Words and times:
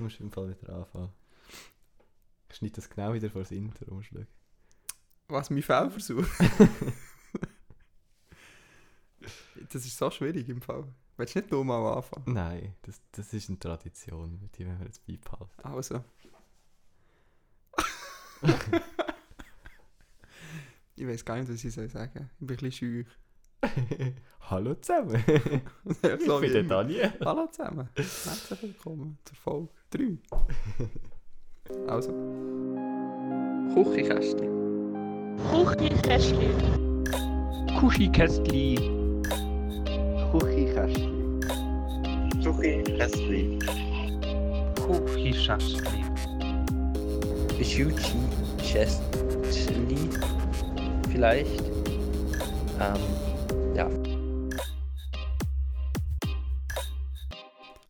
dann 0.00 0.04
musst 0.04 0.18
du 0.18 0.24
im 0.24 0.32
Fall 0.32 0.48
wieder 0.48 0.72
anfangen. 0.74 1.12
Schneid 2.50 2.76
das 2.76 2.88
genau 2.88 3.12
wieder 3.12 3.30
vor 3.30 3.42
das 3.42 3.50
Intro, 3.50 3.84
du 3.84 4.02
schauen. 4.02 4.26
Was, 5.28 5.50
mein 5.50 5.62
Fehlversuch? 5.62 6.26
das 9.70 9.84
ist 9.84 9.96
so 9.96 10.10
schwierig 10.10 10.48
im 10.48 10.62
Fall. 10.62 10.92
Willst 11.16 11.34
du 11.34 11.40
nicht 11.40 11.50
nur 11.50 11.64
mal 11.64 11.92
anfangen? 11.92 12.32
Nein, 12.32 12.74
das, 12.82 13.00
das 13.12 13.32
ist 13.34 13.48
eine 13.50 13.58
Tradition, 13.58 14.50
die 14.54 14.66
wollen 14.66 14.78
wir 14.78 14.86
jetzt 14.86 15.06
beibehalten. 15.06 15.62
Also. 15.62 16.02
ich 20.96 21.06
weiß 21.06 21.24
gar 21.24 21.36
nicht, 21.36 21.48
was 21.52 21.62
ich 21.62 21.72
soll 21.74 21.88
sagen. 21.90 22.30
Ich 22.40 22.46
bin 22.46 22.56
ein 22.56 22.58
bisschen 22.58 22.72
scheu. 22.72 23.04
Hallo 24.50 24.74
zusammen. 24.74 25.22
ich 26.02 26.26
so 26.26 26.40
bin 26.40 26.52
der 26.52 26.62
Daniel. 26.62 27.12
Hallo 27.24 27.46
zusammen. 27.46 27.88
Herzlich 27.94 28.62
willkommen 28.62 29.18
zur 29.24 29.36
Folge 29.36 29.68
3. 29.90 30.18
Also. 31.86 32.10
Kuchikästli. 33.74 34.48
Kuschikästli. 35.48 36.54
Küchenkästchen. 37.78 39.20
Küchenkästchen. 42.42 43.58
Kuschikästli. 44.74 46.04
Schuchi 47.62 48.18
Chestli. 48.58 50.10
Vielleicht. 51.12 51.62
Ähm, 52.80 53.29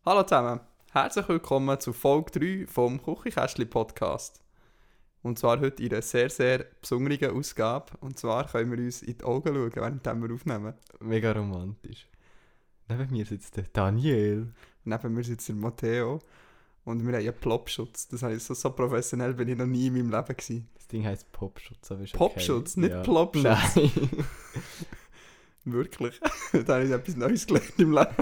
Hallo 0.03 0.23
zusammen. 0.23 0.59
Herzlich 0.93 1.29
willkommen 1.29 1.79
zu 1.79 1.93
Folge 1.93 2.63
3 2.63 2.65
vom 2.65 2.99
Küchenkästchen 3.03 3.69
Podcast. 3.69 4.41
Und 5.21 5.37
zwar 5.37 5.59
heute 5.59 5.83
in 5.83 5.91
einer 5.91 6.01
sehr, 6.01 6.31
sehr 6.31 6.65
besonderen 6.81 7.37
Ausgabe. 7.37 7.91
Und 7.99 8.17
zwar 8.17 8.47
können 8.47 8.71
wir 8.71 8.79
uns 8.79 9.03
in 9.03 9.19
die 9.19 9.23
Augen 9.23 9.53
schauen, 9.53 9.71
während 9.75 10.03
wir 10.03 10.33
aufnehmen. 10.33 10.73
Mega 11.01 11.33
romantisch. 11.33 12.07
Neben 12.89 13.11
mir 13.11 13.27
sitzt 13.27 13.55
der 13.57 13.65
Daniel. 13.71 14.51
Neben 14.85 15.13
mir 15.13 15.23
sitzt 15.23 15.49
der 15.49 15.55
Matteo. 15.55 16.17
Und 16.83 17.05
wir 17.05 17.13
haben 17.13 17.21
einen 17.21 17.39
Plopschutz. 17.39 18.07
Das 18.07 18.23
heißt, 18.23 18.47
so, 18.47 18.55
so 18.55 18.71
professionell 18.71 19.35
bin 19.35 19.49
ich 19.49 19.57
noch 19.59 19.67
nie 19.67 19.85
in 19.85 19.93
meinem 19.93 20.09
Leben 20.09 20.35
gewesen. 20.35 20.67
Das 20.73 20.87
Ding 20.87 21.05
heisst 21.05 21.31
Popschutz, 21.31 21.91
aber 21.91 22.01
ist 22.01 22.13
Popschutz, 22.13 22.71
okay. 22.71 22.79
nicht 22.79 22.91
Ja. 22.91 23.03
Plopschutz. 23.03 23.75
Nein. 23.75 24.25
Wirklich. 25.65 26.19
da 26.65 26.73
habe 26.73 26.85
ich 26.85 26.91
etwas 26.91 27.15
Neues 27.15 27.45
gelernt 27.45 27.77
im 27.77 27.91
Leben. 27.91 28.15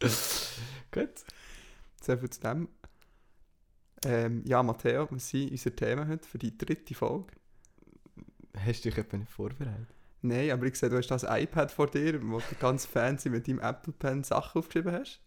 Gut. 0.00 1.24
So 2.02 2.16
viel 2.16 2.30
zu 2.30 2.40
dem. 2.40 2.68
Ähm, 4.04 4.42
ja, 4.46 4.62
Matteo, 4.62 5.08
was 5.10 5.28
sind 5.30 5.50
unsere 5.50 5.74
Themen 5.74 6.08
heute 6.08 6.28
für 6.28 6.38
die 6.38 6.56
dritte 6.56 6.94
Folge? 6.94 7.32
Hast 8.56 8.84
du 8.84 8.90
dich 8.90 8.98
etwa 8.98 9.16
nicht 9.16 9.30
vorbereitet? 9.30 9.88
Nein, 10.22 10.50
aber 10.50 10.66
ich 10.66 10.76
sehe, 10.76 10.88
du 10.88 10.96
hast 10.96 11.08
das 11.08 11.24
iPad 11.24 11.70
vor 11.70 11.88
dir, 11.88 12.20
wo 12.22 12.38
du 12.38 12.54
ganz 12.60 12.86
fancy 12.86 13.30
mit 13.30 13.48
deinem 13.48 13.60
Apple 13.60 13.92
Pen 13.92 14.24
Sachen 14.24 14.58
aufgeschrieben 14.58 14.92
hast. 14.92 15.20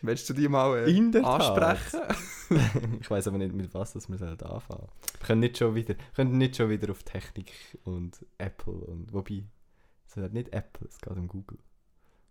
Willst 0.00 0.28
du 0.28 0.34
die 0.34 0.48
mal 0.48 0.78
äh, 0.78 0.90
In 0.90 1.12
der 1.12 1.22
Tat. 1.22 1.40
ansprechen? 1.42 2.00
ich 3.00 3.10
weiß 3.10 3.28
aber 3.28 3.38
nicht, 3.38 3.54
mit 3.54 3.72
was 3.72 3.92
dass 3.92 4.08
wir 4.08 4.18
sollen 4.18 4.40
anfangen 4.40 4.88
Wir 5.18 5.26
können 5.26 5.40
nicht 5.40 5.58
schon 5.58 5.74
wieder, 5.74 5.94
wir 5.96 6.12
können 6.14 6.38
nicht 6.38 6.56
schon 6.56 6.70
wieder 6.70 6.90
auf 6.90 7.02
Technik 7.04 7.52
und 7.84 8.24
Apple 8.38 8.72
und 8.72 9.12
wobei, 9.12 9.44
es 10.06 10.16
ist 10.16 10.32
nicht 10.32 10.52
Apple, 10.52 10.88
es 10.88 10.98
geht 10.98 11.16
um 11.16 11.28
Google. 11.28 11.58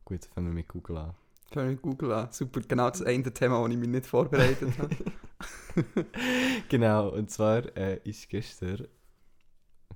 Gut, 0.04 0.26
fangen 0.26 0.48
wir 0.48 0.54
mit 0.54 0.68
Google 0.68 0.98
an. 0.98 1.16
Fangen 1.52 1.68
wir 1.68 1.72
mit 1.74 1.82
Google 1.82 2.14
an. 2.14 2.30
Super, 2.32 2.62
genau 2.62 2.90
das 2.90 3.02
eine 3.02 3.24
Thema, 3.34 3.62
das 3.62 3.72
ich 3.72 3.78
mich 3.78 3.90
nicht 3.90 4.06
vorbereitet 4.06 4.74
habe. 4.78 4.96
Genau, 6.70 7.10
und 7.10 7.32
zwar 7.32 7.76
äh, 7.78 8.00
ist 8.04 8.28
gestern, 8.30 8.88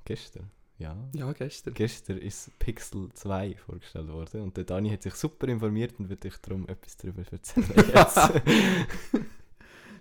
gestern, 0.05 0.49
ja, 0.77 0.95
ja, 1.13 1.31
gestern. 1.33 1.73
gestern 1.73 2.17
ist 2.17 2.57
Pixel 2.59 3.09
2 3.13 3.55
vorgestellt 3.57 4.07
worden 4.07 4.41
und 4.41 4.55
der 4.55 4.63
Dani 4.63 4.89
hat 4.89 5.03
sich 5.03 5.15
super 5.15 5.49
informiert 5.49 5.99
und 5.99 6.09
wird 6.09 6.25
euch 6.25 6.37
darum 6.37 6.67
etwas 6.69 6.95
darüber 6.97 7.23
erzählen 7.29 7.67
jetzt. 7.93 8.19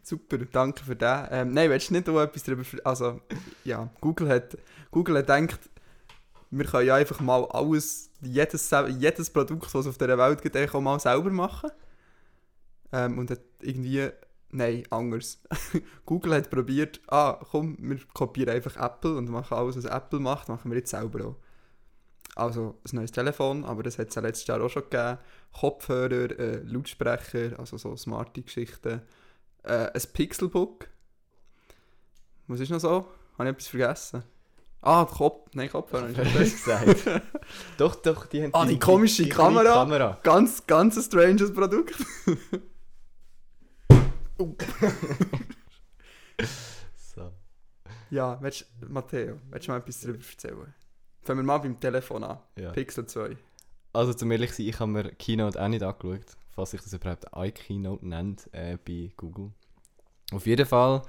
Super, 0.03 0.39
danke 0.39 0.85
für 0.85 0.97
das. 0.97 1.29
Ähm, 1.33 1.53
nein, 1.53 1.71
willst 1.71 1.89
du 1.89 1.95
nicht 1.95 2.09
auch 2.09 2.21
etwas 2.21 2.43
darüber... 2.43 2.63
Also, 2.85 3.21
ja, 3.65 3.89
Google 4.01 4.29
hat, 4.29 4.57
Google 4.91 5.19
hat 5.19 5.27
gedacht, 5.27 5.71
wir 6.59 6.67
können 6.67 6.87
ja 6.87 6.95
einfach 6.95 7.21
mal 7.21 7.45
alles, 7.47 8.11
jedes, 8.21 8.71
jedes 8.99 9.31
Produkt, 9.31 9.67
es 9.67 9.75
auf 9.75 9.99
dieser 9.99 10.19
Welt 10.19 10.43
gibt, 10.43 10.57
auch 10.57 10.81
mal 10.81 11.01
selber 11.01 11.31
machen. 11.31 11.71
Ähm, 12.93 13.19
und 13.19 13.31
hat 13.31 13.41
irgendwie... 13.61 14.11
Nein, 14.51 14.85
anders. 14.91 15.43
Google 16.07 16.35
hat 16.35 16.49
probiert, 16.49 17.01
ah, 17.09 17.41
komm, 17.51 17.77
wir 17.81 17.99
kopieren 18.15 18.55
einfach 18.55 18.77
Apple 18.77 19.17
und 19.17 19.29
machen 19.29 19.55
alles, 19.57 19.77
was 19.77 19.85
Apple 19.85 20.21
macht, 20.21 20.49
machen 20.49 20.71
wir 20.71 20.79
jetzt 20.79 20.91
selber 20.91 21.27
auch. 21.27 21.37
Also 22.37 22.79
ein 22.85 22.97
neues 22.97 23.11
Telefon, 23.11 23.65
aber 23.65 23.83
das 23.83 23.99
hat 23.99 24.11
es 24.11 24.15
ja 24.15 24.23
letztes 24.23 24.47
Jahr 24.47 24.63
auch 24.63 24.69
schon 24.69 24.85
gegeben. 24.85 25.19
Kopfhörer, 25.53 26.39
äh, 26.39 26.63
Lautsprecher, 26.65 27.59
also 27.59 27.77
so 27.79 27.97
smarte 27.97 28.43
Geschichten. 28.43 29.03
Äh, 29.65 29.91
ein 29.93 30.03
Pixelbook. 30.13 30.89
Was 32.47 32.61
ist 32.61 32.71
noch 32.71 32.81
so? 32.81 33.09
Habe 33.39 33.49
ich 33.49 33.55
etwas 33.55 33.69
vergessen? 33.69 34.23
Ah, 34.87 35.07
Kopf. 35.07 35.49
Nein, 35.55 35.71
Kopfhörer. 35.71 36.09
Hast 36.09 36.19
habe 36.19 36.29
du 36.29 36.39
gesagt? 36.39 37.23
doch, 37.79 37.95
doch, 37.97 38.27
die 38.27 38.43
haben 38.43 38.51
Ah, 38.53 38.67
die 38.67 38.79
komische 38.79 39.27
kleine 39.27 39.55
Kamera. 39.57 39.73
Kamera. 39.73 40.19
Ganz, 40.23 40.67
ganz 40.67 40.97
ein 40.99 41.03
stranges 41.03 41.53
Produkt. 41.53 41.95
So. 46.97 47.31
Ja, 48.11 48.37
willst, 48.43 48.67
Matteo, 48.89 49.39
willst 49.51 49.69
du 49.69 49.73
mal 49.73 49.79
etwas 49.79 50.01
darüber 50.01 50.19
erzählen? 50.19 50.75
Fangen 51.23 51.39
wir 51.39 51.45
mal 51.45 51.59
beim 51.59 51.79
Telefon 51.79 52.25
an. 52.25 52.39
Ja. 52.59 52.73
Pixel 52.73 53.07
2. 53.07 53.37
Also 53.93 54.13
zum 54.13 54.31
ehrlich 54.33 54.53
sein, 54.53 54.67
ich 54.67 54.79
habe 54.81 54.91
mir 54.91 55.05
Keynote 55.15 55.63
auch 55.63 55.69
nicht 55.69 55.85
angeschaut, 55.85 56.37
falls 56.51 56.73
sich 56.73 56.81
das 56.83 56.93
überhaupt 56.93 57.27
iKeynote 57.35 58.07
nennt 58.07 58.53
äh, 58.53 58.77
bei 58.85 59.13
Google. 59.17 59.53
Auf 60.33 60.47
jeden 60.47 60.67
Fall 60.67 61.03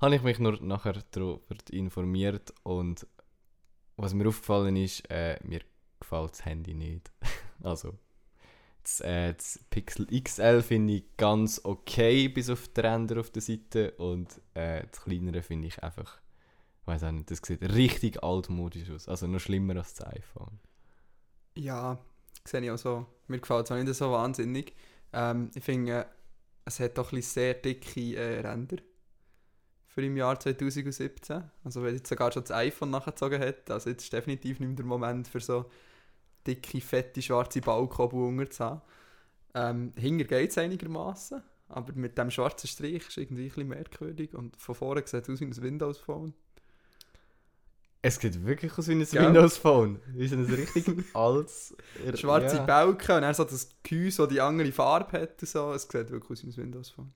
habe 0.00 0.14
ich 0.14 0.22
mich 0.22 0.38
nur 0.38 0.60
nachher 0.62 1.02
darüber 1.12 1.40
informiert 1.70 2.52
und 2.62 3.06
was 3.96 4.14
mir 4.14 4.28
aufgefallen 4.28 4.76
ist, 4.76 5.10
äh, 5.10 5.38
mir 5.44 5.60
gefällt 6.00 6.32
das 6.32 6.44
Handy 6.44 6.74
nicht. 6.74 7.10
also 7.62 7.94
das, 8.82 9.00
äh, 9.00 9.34
das 9.34 9.58
Pixel 9.70 10.06
XL 10.06 10.62
finde 10.62 10.94
ich 10.94 11.16
ganz 11.16 11.60
okay, 11.64 12.28
bis 12.28 12.50
auf 12.50 12.68
die 12.68 12.80
Ränder 12.80 13.20
auf 13.20 13.30
der 13.30 13.42
Seite 13.42 13.92
und 13.92 14.40
äh, 14.54 14.84
das 14.90 15.02
kleinere 15.02 15.42
finde 15.42 15.68
ich 15.68 15.82
einfach, 15.82 16.20
weiß 16.84 17.04
auch 17.04 17.12
nicht, 17.12 17.30
das 17.30 17.40
sieht 17.44 17.62
richtig 17.62 18.22
altmodisch 18.22 18.90
aus, 18.90 19.08
also 19.08 19.26
noch 19.26 19.40
schlimmer 19.40 19.76
als 19.76 19.94
das 19.94 20.06
iPhone. 20.06 20.60
Ja, 21.56 21.98
sehe 22.44 22.60
ich 22.60 22.70
auch 22.70 22.78
so. 22.78 23.06
Mir 23.28 23.40
gefällt 23.40 23.64
es 23.64 23.72
auch 23.72 23.82
nicht 23.82 23.94
so 23.94 24.12
wahnsinnig. 24.12 24.74
Ähm, 25.12 25.50
ich 25.54 25.64
finde, 25.64 26.06
es 26.64 26.78
hat 26.78 26.98
doch 26.98 27.12
ein 27.12 27.22
sehr 27.22 27.54
dicke 27.54 28.14
äh, 28.14 28.40
Ränder 28.46 28.76
für 29.96 30.04
im 30.04 30.16
Jahr 30.18 30.38
2017. 30.38 31.42
Also 31.64 31.82
wenn 31.82 31.94
jetzt 31.94 32.08
sogar 32.10 32.30
schon 32.30 32.42
das 32.42 32.50
iPhone 32.50 32.90
nachgezogen 32.90 33.40
hat, 33.40 33.70
also 33.70 33.88
jetzt 33.88 34.02
ist 34.02 34.12
definitiv 34.12 34.60
nicht 34.60 34.68
mehr 34.68 34.76
der 34.76 34.84
Moment 34.84 35.26
für 35.26 35.40
so 35.40 35.64
dicke, 36.46 36.82
fette, 36.82 37.22
schwarze 37.22 37.62
Ballkabel 37.62 38.46
zu 38.50 38.62
haben. 38.62 38.82
Ähm, 39.54 39.94
hinger 39.96 40.24
geht 40.24 40.50
es 40.50 40.58
einigermaßen, 40.58 41.42
aber 41.70 41.94
mit 41.94 42.18
dem 42.18 42.30
schwarzen 42.30 42.68
Strich 42.68 43.08
ist 43.08 43.16
irgendwie 43.16 43.44
ein 43.44 43.48
bisschen 43.48 43.68
merkwürdig 43.68 44.34
und 44.34 44.54
von 44.58 44.74
vorne 44.74 45.02
sieht 45.06 45.26
es 45.26 45.30
aus 45.30 45.40
wie 45.40 45.46
ein 45.46 45.62
Windows 45.62 45.96
Phone. 45.96 46.34
Es 48.02 48.16
sieht 48.16 48.44
wirklich 48.44 48.76
aus 48.76 48.88
wie 48.88 48.92
ein 48.92 49.02
Gell? 49.02 49.28
Windows 49.28 49.56
Phone. 49.56 49.98
Wie 50.08 50.28
so 50.28 50.36
ein 50.36 50.44
richtig 50.44 51.04
altes... 51.14 51.74
Schwarze 52.16 52.56
ja. 52.56 52.66
Balken 52.66 53.16
und 53.16 53.22
dann 53.22 53.32
so 53.32 53.44
das 53.44 53.70
Gehäuse, 53.82 54.24
das 54.24 54.28
die 54.28 54.42
andere 54.42 54.70
Farbe 54.72 55.22
hat 55.22 55.40
und 55.40 55.48
so. 55.48 55.72
Es 55.72 55.84
sieht 55.84 56.10
wirklich 56.10 56.38
aus 56.38 56.44
wie 56.44 56.50
ein 56.50 56.56
Windows 56.64 56.90
Phone. 56.90 57.10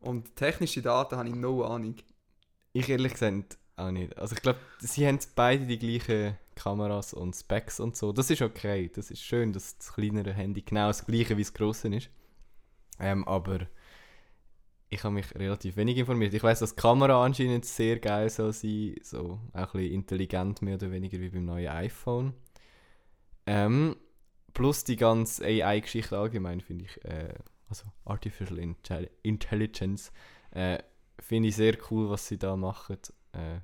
Und 0.00 0.36
technische 0.36 0.82
Daten 0.82 1.16
habe 1.16 1.28
ich 1.28 1.34
no 1.34 1.64
Ahnung. 1.64 1.96
Ich 2.72 2.88
ehrlich 2.88 3.12
gesagt 3.12 3.58
auch 3.76 3.90
nicht. 3.90 4.16
Also 4.18 4.34
ich 4.34 4.42
glaube, 4.42 4.58
sie 4.78 5.06
haben 5.06 5.18
beide 5.34 5.66
die 5.66 5.78
gleichen 5.78 6.36
Kameras 6.54 7.12
und 7.12 7.34
Specs 7.34 7.80
und 7.80 7.96
so. 7.96 8.12
Das 8.12 8.30
ist 8.30 8.42
okay. 8.42 8.90
Das 8.94 9.10
ist 9.10 9.22
schön, 9.22 9.52
dass 9.52 9.78
das 9.78 9.92
kleinere 9.92 10.32
Handy 10.32 10.62
genau 10.62 10.88
das 10.88 11.04
gleiche 11.04 11.36
wie 11.36 11.42
das 11.42 11.52
grosse 11.52 11.88
ist. 11.94 12.10
Ähm, 12.98 13.26
aber 13.28 13.66
ich 14.88 15.02
habe 15.04 15.14
mich 15.14 15.34
relativ 15.34 15.76
wenig 15.76 15.98
informiert. 15.98 16.32
Ich 16.32 16.42
weiß, 16.42 16.60
dass 16.60 16.74
die 16.74 16.80
Kamera 16.80 17.24
anscheinend 17.24 17.64
sehr 17.64 17.98
geil 17.98 18.30
soll 18.30 18.52
sein. 18.52 18.96
So 19.02 19.40
auch 19.52 19.74
ein 19.74 19.80
bisschen 19.80 19.92
intelligent 19.92 20.62
mehr 20.62 20.76
oder 20.76 20.90
weniger 20.90 21.18
wie 21.18 21.28
beim 21.28 21.44
neuen 21.44 21.68
iPhone. 21.68 22.34
Ähm, 23.46 23.96
plus 24.54 24.84
die 24.84 24.96
ganze 24.96 25.44
AI-Geschichte 25.44 26.16
allgemein 26.18 26.60
finde 26.60 26.86
ich, 26.86 27.04
äh, 27.04 27.34
also 27.68 27.84
Artificial 28.04 28.58
Intelli- 28.58 29.10
Intelligence, 29.22 30.12
äh, 30.50 30.78
finde 31.18 31.48
ich 31.48 31.56
sehr 31.56 31.76
cool, 31.90 32.10
was 32.10 32.26
sie 32.26 32.38
da 32.38 32.56
machen. 32.56 32.98
Äh, 33.32 33.60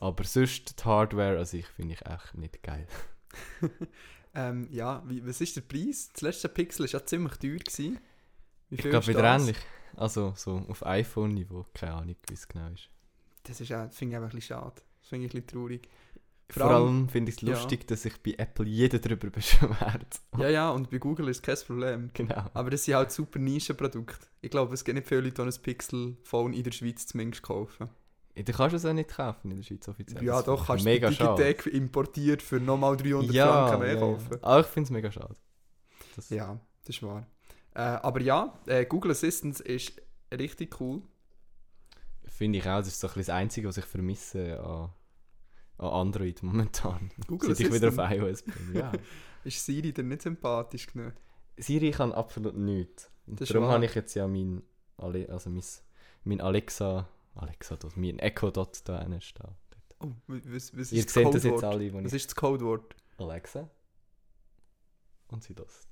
aber 0.00 0.24
sonst 0.24 0.80
die 0.80 0.84
Hardware 0.84 1.38
an 1.38 1.44
sich 1.44 1.66
finde 1.66 1.94
ich 1.94 2.06
echt 2.06 2.34
nicht 2.34 2.62
geil. 2.62 2.86
Ähm, 4.34 4.66
ja, 4.70 5.02
wie, 5.06 5.26
was 5.26 5.40
ist 5.40 5.56
der 5.56 5.60
Preis? 5.60 6.08
Das 6.12 6.22
letzte 6.22 6.48
Pixel 6.48 6.86
war 6.86 6.90
ja 7.00 7.04
ziemlich 7.04 7.36
teuer. 7.36 7.58
Gewesen. 7.58 7.98
Ich 8.70 8.78
glaube 8.80 9.06
wieder 9.06 9.24
ähnlich. 9.24 9.58
Also 9.94 10.32
so 10.36 10.64
auf 10.68 10.86
iPhone-Niveau, 10.86 11.66
keine 11.74 11.92
Ahnung, 11.92 12.16
wie 12.28 12.32
es 12.34 12.48
genau 12.48 12.68
ist. 12.68 12.88
Das 13.42 13.60
ist 13.60 13.70
auch, 13.72 13.84
das 13.84 13.96
finde 13.96 14.12
ich 14.12 14.16
einfach 14.16 14.32
ein 14.32 14.36
bisschen 14.36 14.56
schade. 14.56 14.80
Das 15.00 15.08
finde 15.08 15.26
ich 15.26 15.34
ein 15.34 15.42
bisschen 15.42 15.60
traurig. 15.60 15.88
Vor, 16.60 16.70
allem- 16.70 16.82
allem 16.86 17.08
finde 17.08 17.30
ich 17.30 17.36
es 17.36 17.42
ja. 17.42 17.50
lustig, 17.54 17.86
dass 17.88 18.02
sich 18.02 18.22
bei 18.22 18.34
Apple 18.36 18.66
jeder 18.66 18.98
darüber 18.98 19.30
beschwert. 19.30 20.20
Ja, 20.38 20.48
ja, 20.48 20.70
und 20.70 20.90
bei 20.90 20.98
Google 20.98 21.28
ist 21.28 21.42
kein 21.42 21.56
Problem. 21.66 22.10
Genau. 22.14 22.44
Aber 22.54 22.70
das 22.70 22.84
sind 22.84 22.94
halt 22.94 23.10
super 23.10 23.38
Nischenprodukte. 23.38 24.26
Ich 24.40 24.50
glaube, 24.50 24.74
es 24.74 24.84
gibt 24.84 24.96
nicht 24.96 25.08
viele 25.08 25.22
Leute, 25.22 25.42
die 25.42 25.48
ein 25.56 25.62
Pixel-Phone 25.62 26.52
in 26.52 26.62
der 26.64 26.72
Schweiz 26.72 27.06
zumindest 27.06 27.42
kaufen. 27.42 27.88
Ja, 28.34 28.42
Du 28.42 28.52
kannst 28.52 28.74
es 28.76 28.84
auch 28.86 28.92
nicht 28.92 29.10
kaufen 29.10 29.50
in 29.50 29.58
der 29.58 29.64
Schweiz 29.64 29.86
offiziell. 29.88 30.22
Ja, 30.24 30.36
Das 30.36 30.44
doch, 30.46 30.66
kannst 30.66 30.86
du. 30.86 30.90
Digitec 30.90 31.66
importiert 31.66 32.42
für 32.42 32.60
nochmal 32.60 32.96
300 32.96 33.30
Ja, 33.34 33.66
Franken 33.68 33.80
mehr 33.84 33.94
ja, 33.94 34.00
kaufen. 34.00 34.28
ja. 34.32 34.38
Aber 34.42 34.60
ich 34.60 34.66
finde 34.66 34.86
es 34.86 34.90
mega 34.90 35.12
schade. 35.12 35.36
Das, 36.16 36.30
Ja, 36.30 36.58
das 36.84 36.96
ist 36.96 37.02
wahr. 37.02 37.26
Äh, 37.74 37.80
aber 37.80 38.20
ja, 38.20 38.58
äh, 38.66 38.84
Google 38.84 39.10
Assistant 39.12 39.60
ist 39.60 40.00
richtig 40.32 40.80
cool. 40.80 41.02
Finde 42.26 42.58
ich 42.58 42.64
auch, 42.64 42.78
das 42.78 42.88
ist 42.88 43.00
so 43.00 43.06
ein 43.06 43.10
bisschen 43.14 43.26
das 43.26 43.34
Einzige, 43.34 43.68
was 43.68 43.76
ich 43.76 43.84
vermisse 43.84 44.60
an, 44.62 44.90
an 45.78 45.88
Android 45.88 46.42
momentan. 46.42 47.10
Google 47.26 47.54
Seit 47.54 47.66
ich 47.66 47.72
wieder 47.72 47.88
auf 47.88 47.98
iOS 47.98 48.42
bin. 48.42 48.74
Ja. 48.74 48.92
Ist 49.44 49.64
Siri 49.64 49.92
dir 49.92 50.04
nicht 50.04 50.22
sympathisch 50.22 50.86
genug? 50.86 51.14
Siri 51.56 51.90
kann 51.90 52.12
absolut 52.12 52.56
nichts. 52.56 53.10
Das 53.26 53.48
darum 53.48 53.68
habe 53.68 53.84
ich 53.84 53.94
jetzt 53.94 54.14
ja 54.14 54.26
mein, 54.26 54.62
Ale 54.96 55.28
also 55.28 55.50
mein, 55.50 55.64
mein 56.24 56.40
Alexa, 56.40 57.08
Alexa 57.34 57.76
dort, 57.76 57.96
mein 57.96 58.18
Echo 58.18 58.50
dort 58.50 58.88
da 58.88 59.04
stehen. 59.20 59.56
Oh, 60.00 60.12
was, 60.26 60.76
was 60.76 60.92
Ihr 60.92 61.04
das 61.04 61.14
seht 61.14 61.34
das 61.34 61.44
jetzt 61.44 61.64
alle, 61.64 61.92
wenn 61.92 62.04
Was 62.04 62.12
ist 62.12 62.26
das 62.26 62.34
Codewort? 62.34 62.96
Alexa 63.18 63.68
und 65.32 65.42
sie 65.42 65.54
das. 65.54 65.88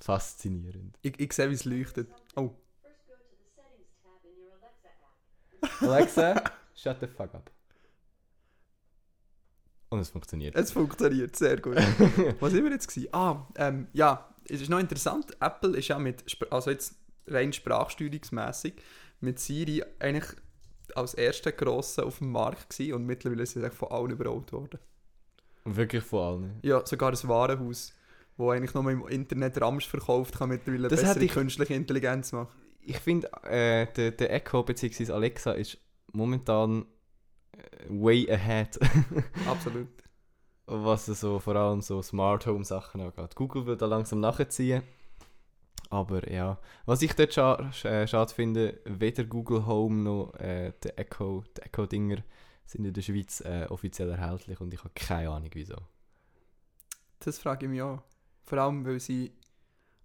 Faszinierend. 0.00 0.98
Ich, 1.02 1.18
ich 1.18 1.32
sehe, 1.32 1.50
wie 1.50 1.54
es 1.54 1.64
leuchtet. 1.64 2.08
Oh. 2.36 2.54
Alexa, 5.80 6.42
shut 6.74 7.00
the 7.00 7.06
fuck 7.06 7.34
up. 7.34 7.50
Und 9.88 10.00
es 10.00 10.10
funktioniert. 10.10 10.54
es 10.56 10.72
funktioniert 10.72 11.36
sehr 11.36 11.60
gut. 11.60 11.76
Was 12.40 12.52
sind 12.52 12.64
wir 12.64 12.72
jetzt 12.72 12.88
gewesen? 12.88 13.08
Ah, 13.12 13.46
ähm, 13.56 13.86
ja, 13.92 14.28
es 14.48 14.60
ist 14.60 14.68
noch 14.68 14.78
interessant. 14.80 15.36
Apple 15.40 15.76
ist 15.76 15.88
ja 15.88 15.98
mit, 15.98 16.24
also 16.50 16.70
jetzt 16.70 16.96
rein 17.28 17.52
sprachsteuerungsmässig, 17.52 18.74
mit 19.20 19.38
Siri 19.38 19.82
eigentlich 19.98 20.26
als 20.94 21.14
erster 21.14 21.52
Grosse 21.52 22.04
auf 22.04 22.18
dem 22.18 22.30
Markt 22.32 22.70
gewesen 22.70 22.94
und 22.94 23.06
mittlerweile 23.06 23.42
ist 23.42 23.56
es 23.56 23.62
eigentlich 23.62 23.78
von 23.78 23.90
allen 23.90 24.10
überholt 24.10 24.52
worden. 24.52 24.78
Wirklich 25.64 26.04
von 26.04 26.20
allen. 26.42 26.58
Ja, 26.62 26.84
sogar 26.86 27.10
ein 27.10 27.28
Warenhaus, 27.28 27.92
wo 28.36 28.50
eigentlich 28.50 28.74
nur 28.74 28.88
im 28.90 29.06
Internet 29.08 29.60
Ramsch 29.60 29.88
verkauft, 29.88 30.36
kann 30.38 30.48
mittlerweile 30.50 30.88
Das 30.88 31.00
bessere 31.00 31.24
ich- 31.24 31.32
künstliche 31.32 31.74
Intelligenz 31.74 32.32
machen. 32.32 32.48
Ich 32.82 32.98
finde, 32.98 33.28
äh, 33.42 33.86
der, 33.94 34.12
der 34.12 34.32
Echo 34.32 34.62
bzw. 34.62 35.10
Alexa 35.12 35.52
ist 35.52 35.78
momentan 36.12 36.86
way 37.88 38.28
ahead, 38.30 38.78
Absolut. 39.48 39.88
was 40.66 41.06
so 41.06 41.38
vor 41.38 41.56
allem 41.56 41.80
so 41.80 42.02
Smart 42.02 42.46
Home 42.46 42.64
Sachen 42.64 43.00
angeht. 43.00 43.34
Google 43.36 43.66
will 43.66 43.76
da 43.76 43.86
langsam 43.86 44.20
nachziehen. 44.20 44.82
Aber 45.88 46.28
ja, 46.30 46.58
was 46.84 47.02
ich 47.02 47.12
dort 47.14 47.32
scha 47.32 47.54
sch- 47.72 47.88
äh, 47.88 48.08
schade 48.08 48.34
finde, 48.34 48.80
weder 48.84 49.22
Google 49.24 49.66
Home 49.66 50.02
noch 50.02 50.34
äh, 50.34 50.72
der 50.82 50.98
Echo, 50.98 51.44
die 51.56 51.62
Echo-Dinger 51.62 52.16
sind 52.64 52.84
in 52.84 52.92
der 52.92 53.02
Schweiz 53.02 53.40
äh, 53.42 53.66
offiziell 53.70 54.10
erhältlich 54.10 54.60
und 54.60 54.74
ich 54.74 54.80
habe 54.80 54.90
keine 54.96 55.30
Ahnung 55.30 55.50
wieso. 55.52 55.76
Das 57.20 57.38
frage 57.38 57.66
ich 57.66 57.70
mich 57.70 57.82
auch. 57.82 58.02
Vor 58.42 58.58
allem, 58.58 58.84
weil 58.84 58.98
sie. 59.00 59.32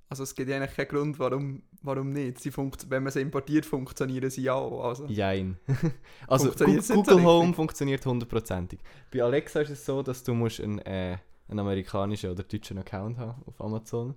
Also 0.10 0.24
es 0.24 0.36
gibt 0.36 0.50
ja 0.50 0.58
eigentlich 0.58 0.76
keinen 0.76 0.88
Grund, 0.90 1.20
warum, 1.20 1.64
warum 1.82 2.10
nicht. 2.10 2.40
Sie 2.40 2.52
funkt 2.52 2.90
wenn 2.90 3.04
man 3.04 3.12
sie 3.12 3.22
importiert, 3.22 3.66
funktionieren 3.66 4.30
sie 4.30 4.44
ja 4.44 4.54
auch. 4.54 4.84
Also. 4.84 5.06
Jein. 5.08 5.58
also 6.28 6.52
nicht 6.66 6.84
so 6.84 6.96
Google 6.96 7.24
Home 7.24 7.54
funktioniert 7.54 8.06
hundertprozentig. 8.06 8.80
Bei 9.12 9.24
Alexa 9.24 9.62
ist 9.62 9.70
es 9.70 9.86
so, 9.86 10.02
dass 10.04 10.24
du 10.24 10.34
musst 10.34 10.62
einen, 10.62 10.80
äh, 10.80 11.18
einen 11.48 11.60
amerikanischen 11.60 12.32
oder 12.32 12.44
deutschen 12.44 12.78
Account 12.78 13.18
haben 13.18 13.42
auf 13.46 13.60
Amazon. 13.62 14.16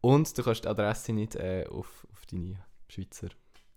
Und 0.00 0.36
du 0.36 0.42
kannst 0.42 0.64
die 0.64 0.68
Adresse 0.68 1.12
nicht 1.12 1.34
äh, 1.36 1.66
auf, 1.68 2.06
auf 2.12 2.26
deine 2.26 2.56
Schweizer, 2.88 3.28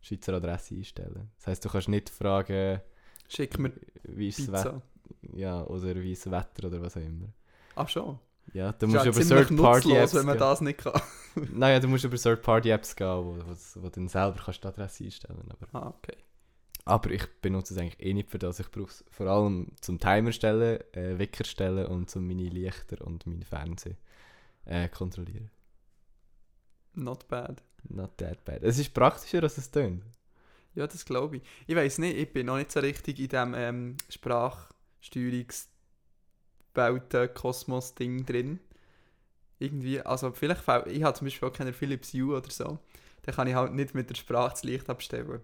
Schweizer 0.02 0.34
Adresse 0.34 0.76
einstellen. 0.76 1.32
Das 1.38 1.48
heißt, 1.48 1.66
du 1.66 1.70
kannst 1.70 1.90
nicht 1.90 2.10
fragen, 2.10 2.82
Schick 3.28 3.58
mir 3.58 3.72
wie 4.04 4.28
ist 4.28 4.40
das 4.40 4.52
Wetter, 4.52 4.82
Pizza. 5.22 5.38
ja, 5.38 5.64
oder 5.66 5.96
wie 5.96 6.12
ist 6.12 6.26
das 6.26 6.34
Wetter 6.34 6.68
oder 6.68 6.82
was 6.82 6.98
auch 6.98 7.02
immer. 7.02 7.30
Ach 7.76 7.88
schon. 7.88 8.20
Ja, 8.54 8.74
du 8.74 8.88
musst 8.88 9.06
ja 9.06 9.12
über 9.12 9.22
Third-Party-Apps 9.22 10.14
wenn 10.14 10.26
man 10.26 10.38
gehen. 10.38 10.40
das 10.40 10.62
nicht 10.62 10.80
kann. 10.80 11.02
Naja, 11.54 11.80
du 11.80 11.88
musst 11.88 12.04
über 12.04 12.18
Third-Party-Apps 12.18 12.96
gehen, 12.96 13.08
wo, 13.08 13.38
wo, 13.38 13.56
wo 13.76 13.88
du 13.88 13.90
dann 13.90 14.10
selber 14.10 14.42
kannst 14.44 14.64
die 14.64 14.68
Adresse 14.68 15.04
einstellen 15.06 15.50
aber 15.50 15.68
Ah, 15.80 15.88
okay. 15.90 16.18
Aber 16.84 17.12
ich 17.12 17.26
benutze 17.42 17.74
es 17.74 17.80
eigentlich 17.80 18.02
eh 18.02 18.14
nicht 18.14 18.30
für 18.30 18.40
das. 18.40 18.60
Ich 18.60 18.70
brauche 18.72 18.90
es 18.90 19.06
vor 19.12 19.28
allem 19.28 19.72
zum 19.82 20.00
Timer 20.00 20.32
stellen, 20.32 20.80
äh, 20.94 21.18
Wecker 21.18 21.44
stellen 21.44 21.86
und 21.86 22.10
zum 22.10 22.28
meine 22.28 22.50
Lichter 22.50 23.06
und 23.06 23.26
meinen 23.28 23.44
Fernseher 23.44 23.96
äh, 24.66 24.90
kontrollieren. 24.90 25.52
Not 26.94 27.28
bad. 27.28 27.64
Not 27.88 28.18
that 28.18 28.44
bad. 28.44 28.64
Es 28.64 28.78
ist 28.78 28.94
praktischer, 28.94 29.44
als 29.44 29.58
es 29.58 29.72
tönt. 29.72 30.04
Ja, 30.74 30.88
das 30.88 31.06
glaube 31.06 31.38
ich. 31.38 31.44
Ich 31.68 31.76
weiß 31.76 32.00
nicht, 32.00 32.18
ich 32.18 32.32
bin 32.32 32.48
noch 32.48 32.58
nicht 32.58 32.72
so 32.72 32.80
richtig 32.80 33.20
in 33.20 33.28
diesem 33.28 33.54
ähm, 33.56 33.98
Sprachsteuerungswelten-Kosmos-Ding 36.72 38.26
drin. 38.26 38.60
Irgendwie, 39.60 40.02
also 40.02 40.32
vielleicht, 40.32 40.62
ich 40.88 41.04
habe 41.04 41.18
zum 41.18 41.26
Beispiel 41.26 41.48
auch 41.48 41.54
keine 41.54 41.74
Philips 41.74 42.14
Hue 42.14 42.36
oder 42.36 42.50
so. 42.50 42.80
Dann 43.24 43.36
kann 43.36 43.48
ich 43.48 43.54
halt 43.54 43.74
nicht 43.74 43.94
mit 43.94 44.10
der 44.10 44.16
Sprache 44.16 44.52
das 44.52 44.64
Licht 44.64 44.90
abstellen. 44.90 45.42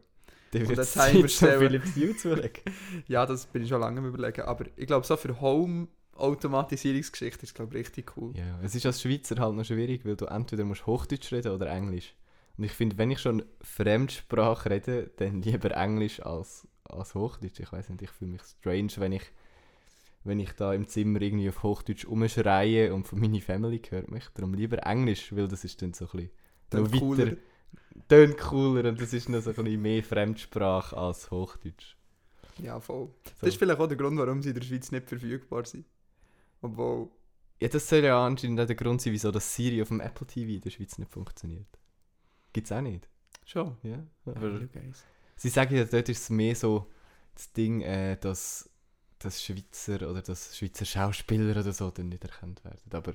Und 0.53 0.69
wird 0.69 0.87
stellen. 0.87 1.59
Philips 1.59 1.95
Hue 1.95 2.17
zulegen. 2.17 2.63
Ja, 3.07 3.25
das 3.25 3.45
bin 3.45 3.63
ich 3.63 3.69
schon 3.69 3.81
lange 3.81 3.99
am 3.99 4.07
überlegen. 4.07 4.41
Aber 4.41 4.65
ich 4.75 4.87
glaube, 4.87 5.05
so 5.05 5.15
für 5.17 5.39
Home-Automatisierungsgeschichte 5.39 7.43
ist 7.43 7.53
glaube 7.53 7.77
ich 7.77 7.85
richtig 7.85 8.17
cool. 8.17 8.33
ja, 8.35 8.59
es 8.63 8.73
ist 8.73 8.85
als 8.85 9.01
Schweizer 9.01 9.35
halt 9.37 9.55
noch 9.55 9.65
schwierig, 9.65 10.03
weil 10.05 10.15
du 10.15 10.25
entweder 10.25 10.65
musst 10.65 10.87
Hochdeutsch 10.87 11.31
reden 11.31 11.51
oder 11.51 11.69
Englisch. 11.69 12.15
Und 12.57 12.63
ich 12.63 12.71
finde, 12.71 12.97
wenn 12.97 13.11
ich 13.11 13.19
schon 13.19 13.43
Fremdsprache 13.61 14.71
rede, 14.71 15.11
dann 15.17 15.43
lieber 15.43 15.69
Englisch 15.77 16.19
als, 16.21 16.67
als 16.85 17.13
Hochdeutsch. 17.13 17.59
Ich 17.59 17.71
weiß 17.71 17.89
nicht, 17.89 18.01
ich 18.01 18.09
fühle 18.09 18.31
mich 18.31 18.41
strange, 18.41 18.93
wenn 18.97 19.11
ich, 19.11 19.21
wenn 20.27 20.39
ich 20.39 20.51
da 20.53 20.73
im 20.73 20.87
Zimmer 20.87 21.21
irgendwie 21.21 21.49
auf 21.49 21.63
Hochdeutsch 21.63 22.05
umschreie 22.05 22.93
und 22.93 23.07
von 23.07 23.19
meiner 23.19 23.41
Family 23.41 23.81
hört 23.89 24.09
mich. 24.11 24.25
Darum 24.33 24.53
lieber 24.53 24.77
Englisch, 24.85 25.35
weil 25.35 25.47
das 25.47 25.63
ist 25.63 25.81
dann 25.81 25.93
so 25.93 26.05
ein 26.05 26.11
bisschen 26.11 26.31
Dann 26.69 26.83
noch 26.83 26.91
cooler. 26.91 27.27
weiter, 27.27 27.37
tönt 28.07 28.37
cooler 28.37 28.89
und 28.89 29.01
das 29.01 29.13
ist 29.13 29.29
noch 29.29 29.41
so 29.41 29.51
ein 29.51 29.55
bisschen 29.55 29.81
mehr 29.81 30.03
Fremdsprache 30.03 30.95
als 30.97 31.31
Hochdeutsch. 31.31 31.95
Ja, 32.59 32.79
voll. 32.79 33.07
So. 33.07 33.31
Das 33.41 33.49
ist 33.49 33.57
vielleicht 33.57 33.79
auch 33.79 33.87
der 33.87 33.97
Grund, 33.97 34.17
warum 34.17 34.41
sie 34.41 34.49
in 34.49 34.55
der 34.55 34.63
Schweiz 34.63 34.91
nicht 34.91 35.07
verfügbar 35.07 35.65
sind. 35.65 35.85
Obwohl, 36.61 37.09
Ja, 37.61 37.67
das 37.67 37.87
soll 37.87 38.03
ja 38.03 38.25
anscheinend 38.25 38.59
auch 38.59 38.65
der 38.65 38.75
Grund 38.75 39.01
sein, 39.01 39.13
wieso 39.13 39.31
das 39.31 39.53
Siri 39.55 39.81
auf 39.81 39.89
dem 39.89 39.99
Apple 40.01 40.25
TV 40.27 40.51
in 40.53 40.61
der 40.61 40.69
Schweiz 40.71 40.97
nicht 40.97 41.11
funktioniert. 41.11 41.67
Gibt's 42.53 42.71
auch 42.71 42.81
nicht. 42.81 43.07
schon. 43.45 43.77
Ja, 43.83 44.03
Ja, 44.25 44.31
aber 44.35 44.59
sie 45.35 45.49
sagen 45.49 45.75
ja, 45.75 45.85
dort 45.85 46.09
ist 46.09 46.21
es 46.23 46.29
mehr 46.29 46.55
so 46.55 46.87
das 47.35 47.51
Ding, 47.53 47.81
äh, 47.81 48.17
dass, 48.17 48.69
dass 49.19 49.43
Schweizer 49.43 50.09
oder 50.09 50.21
dass 50.21 50.57
Schweizer 50.57 50.85
Schauspieler 50.85 51.51
oder 51.59 51.73
so 51.73 51.89
dann 51.91 52.09
nicht 52.09 52.23
erkannt 52.23 52.63
werden. 52.63 52.91
Aber 52.91 53.13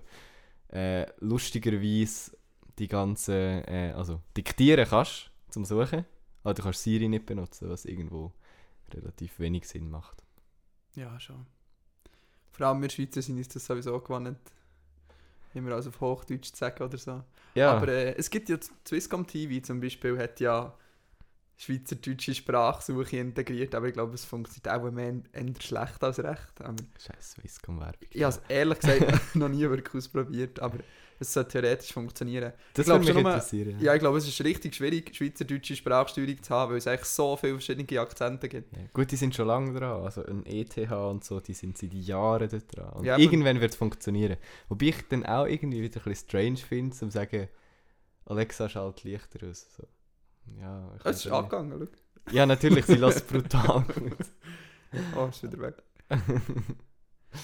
äh, 0.68 1.06
lustigerweise 1.20 2.36
die 2.78 2.88
ganzen, 2.88 3.64
äh, 3.64 3.92
also 3.96 4.20
diktieren 4.36 4.86
kannst 4.88 5.30
zum 5.50 5.64
Suchen, 5.64 6.04
aber 6.42 6.54
du 6.54 6.62
kannst 6.62 6.82
Siri 6.82 7.08
nicht 7.08 7.26
benutzen, 7.26 7.68
was 7.68 7.84
irgendwo 7.84 8.32
relativ 8.92 9.38
wenig 9.38 9.68
Sinn 9.68 9.90
macht. 9.90 10.22
Ja, 10.94 11.18
schon. 11.20 11.46
Vor 12.50 12.66
allem 12.66 12.82
wir 12.82 12.90
Schweizer 12.90 13.22
sind 13.22 13.38
uns 13.38 13.48
das 13.48 13.64
sowieso 13.64 13.98
gewohnt, 14.00 14.36
immer 15.54 15.72
alles 15.72 15.86
auf 15.86 16.00
Hochdeutsch 16.00 16.52
zu 16.52 16.56
sagen 16.56 16.82
oder 16.82 16.98
so. 16.98 17.22
Ja, 17.54 17.72
Aber 17.72 17.88
äh, 17.88 18.14
es 18.16 18.30
gibt 18.30 18.48
ja 18.48 18.58
Swisscom 18.86 19.26
TV 19.26 19.64
zum 19.64 19.80
Beispiel, 19.80 20.18
hat 20.18 20.40
ja 20.40 20.74
schweizerdeutsche 21.64 22.34
Sprachsuche 22.34 23.16
integriert, 23.18 23.74
aber 23.74 23.86
ich 23.88 23.92
glaube, 23.94 24.14
es 24.14 24.24
funktioniert 24.24 24.68
auch 24.68 24.90
mehr 24.90 25.14
eher 25.32 25.44
schlecht 25.60 26.02
als 26.02 26.18
recht. 26.18 26.52
Scheiß 26.98 27.32
Swisscom-Werbung. 27.32 28.08
ich 28.10 28.22
habe 28.22 28.34
es 28.34 28.40
ehrlich 28.48 28.80
gesagt 28.80 29.34
noch 29.36 29.48
nie 29.48 29.60
wirklich 29.62 29.94
ausprobiert, 29.94 30.60
aber 30.60 30.78
es 31.20 31.32
soll 31.32 31.44
theoretisch 31.46 31.92
funktionieren. 31.92 32.52
das 32.74 32.86
würde 32.88 32.98
mich 33.04 33.14
nur- 33.14 33.18
interessieren. 33.20 33.78
Ja, 33.78 33.94
ich 33.94 34.00
glaube, 34.00 34.18
es 34.18 34.26
ist 34.26 34.42
richtig 34.42 34.74
schwierig, 34.74 35.14
schweizerdeutsche 35.14 35.76
Sprachsteuerung 35.76 36.42
zu 36.42 36.52
haben, 36.52 36.72
weil 36.72 36.78
es 36.78 36.86
eigentlich 36.88 37.04
so 37.04 37.36
viele 37.36 37.52
verschiedene 37.52 38.00
Akzente 38.00 38.48
gibt. 38.48 38.76
Ja, 38.76 38.82
gut, 38.92 39.12
die 39.12 39.16
sind 39.16 39.32
schon 39.32 39.46
lange 39.46 39.72
dran. 39.78 40.02
Also 40.02 40.24
ein 40.26 40.44
ETH 40.46 40.76
und 40.90 41.22
so, 41.22 41.38
die 41.38 41.54
sind 41.54 41.78
seit 41.78 41.94
Jahren 41.94 42.48
dort 42.48 42.76
dran. 42.76 42.92
Und 42.94 43.04
Ja, 43.04 43.18
irgendwann 43.18 43.60
wird 43.60 43.70
es 43.70 43.76
funktionieren. 43.76 44.36
Wobei 44.68 44.86
ich 44.86 44.96
dann 45.10 45.24
auch 45.24 45.46
irgendwie 45.46 45.80
wieder 45.80 46.00
ein 46.00 46.02
bisschen 46.10 46.28
strange 46.28 46.56
finde, 46.56 46.96
zum 46.96 47.10
sagen, 47.12 47.46
Alexa 48.26 48.68
schalt 48.68 49.04
Lichter 49.04 49.46
aus. 49.48 49.68
So. 49.76 49.84
Ja, 50.60 50.94
ich 50.96 51.04
Es 51.04 51.24
ist 51.26 51.32
angegangen, 51.32 51.78
schau. 51.78 52.32
Ja, 52.32 52.46
natürlich, 52.46 52.86
sie 52.86 52.94
lässt 52.94 53.26
brutal 53.32 53.82
gut. 53.94 54.16
Oh, 55.16 55.26
ist 55.26 55.42
wieder 55.42 55.58
weg. 55.60 55.82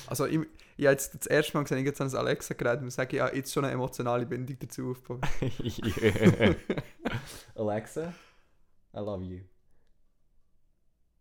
Also, 0.06 0.26
ich, 0.26 0.40
ich 0.76 0.84
habe 0.84 0.92
jetzt 0.92 1.14
das 1.14 1.26
erste 1.26 1.56
Mal 1.56 1.62
gesehen, 1.64 1.84
ich 1.84 1.92
habe 1.92 2.04
ein 2.04 2.14
Alexa-Gerät 2.14 2.80
und 2.80 2.90
sage, 2.90 3.16
ja, 3.16 3.34
jetzt 3.34 3.52
schon 3.52 3.64
eine 3.64 3.72
emotionale 3.74 4.26
Bindung 4.26 4.58
dazu 4.58 4.90
aufgebaut. 4.90 5.26
Alexa, 7.54 8.12
I 8.94 8.98
love 8.98 9.24
you. 9.24 9.40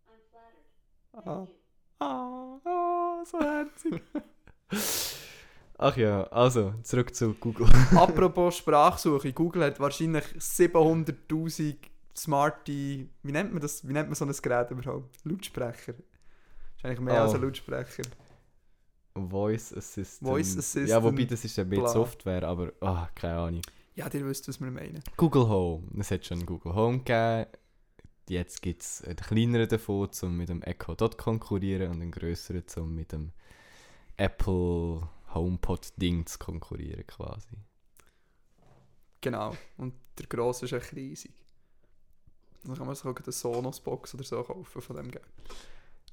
I'm 0.05 0.22
flattered. 0.29 1.27
Ah. 1.27 1.48
Ah, 2.00 2.60
ah, 2.65 3.25
so 3.25 3.39
herzig. 3.39 4.01
Ach 5.79 5.96
ja, 5.96 6.24
also, 6.24 6.74
zurück 6.84 7.13
zu 7.13 7.34
Google. 7.36 7.67
Apropos 7.96 8.57
Sprachsuche, 8.57 9.31
Google 9.34 9.63
hat 9.65 9.79
wahrscheinlich 9.79 10.24
700'000 10.39 11.75
smarte, 12.17 12.72
wie 12.72 13.31
nennt 13.31 13.53
man 13.53 13.62
das, 13.62 13.88
wie 13.88 13.93
nennt 13.93 14.10
man 14.10 14.15
so 14.15 14.25
ein 14.25 14.31
Gerät 14.41 14.72
überhaupt? 14.72 15.17
Lautsprecher. 15.24 15.93
Wahrscheinlich 16.74 17.00
mehr 17.00 17.13
Oh. 17.22 17.25
als 17.25 17.36
ein 17.36 17.41
Lautsprecher. 17.41 18.03
Voice 19.15 19.74
Assistant. 19.74 20.29
Voice 20.29 20.57
Assistant, 20.57 20.89
Ja, 20.89 21.01
wobei 21.03 21.25
das 21.25 21.43
ist 21.43 21.57
ja 21.57 21.63
mehr. 21.63 21.88
Software, 21.88 22.43
aber 22.43 22.72
ah, 22.81 23.07
keine 23.15 23.38
Ahnung. 23.38 23.62
Ja, 23.96 24.07
ihr 24.13 24.25
wisst, 24.27 24.48
was 24.48 24.60
wir 24.60 24.69
meinen. 24.69 25.01
Google 25.15 25.48
Home. 25.48 25.84
Es 26.00 26.12
hat 26.12 26.25
schon 26.25 26.46
Google 26.46 26.75
Home 26.75 27.00
gegeben. 27.00 27.46
Jetzt 28.29 28.62
gibt 28.62 28.81
es 28.81 29.03
einen 29.03 29.15
kleineren 29.15 29.69
davon, 29.69 30.10
um 30.22 30.38
mit 30.38 30.50
dem 30.50 30.62
Echo 30.62 30.93
Dot 30.96 31.17
konkurrieren 31.17 31.91
und 31.91 32.01
einen 32.01 32.12
grösseren, 32.12 32.63
um 32.77 32.93
mit 32.93 33.12
dem 33.12 33.31
Apple 34.17 35.07
HomePod 35.38 35.94
Ding 36.01 36.25
zu 36.25 36.38
konkurrieren 36.39 37.06
quasi. 37.08 37.58
Genau. 39.22 39.56
Und 39.77 39.94
der 40.17 40.27
grosse 40.27 40.65
ist 40.65 40.74
echt 40.74 40.96
riesig. 40.96 41.34
Dann 42.63 42.75
kann 42.75 42.86
man 42.86 42.96
sich 42.96 43.06
auch 43.06 43.15
eine 43.15 43.32
Sonos-Box 43.32 44.15
oder 44.15 44.24
so 44.24 44.44
kaufen 44.44 44.82
von 44.82 44.96
dem 44.96 45.12
Geld. 45.12 45.25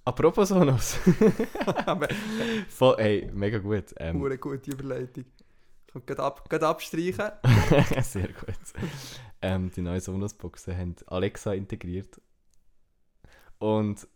Apropos 0.04 0.48
Sonos. 0.48 0.96
Voll, 2.68 2.96
hey, 2.98 3.30
mega 3.32 3.58
gut. 3.58 3.94
Ähm, 3.96 4.22
eine 4.22 4.38
gute 4.38 4.70
Überleitung. 4.70 5.24
Ich 5.94 6.06
kann 6.06 6.18
ab, 6.18 6.48
grad 6.50 6.62
abstreichen. 6.62 7.30
Sehr 8.02 8.28
gut. 8.28 8.58
Ähm, 9.40 9.70
die 9.70 9.80
neuen 9.80 10.00
Sonos-Boxen 10.00 10.76
haben 10.76 10.96
Alexa 11.06 11.54
integriert. 11.54 12.20
Und 13.58 14.06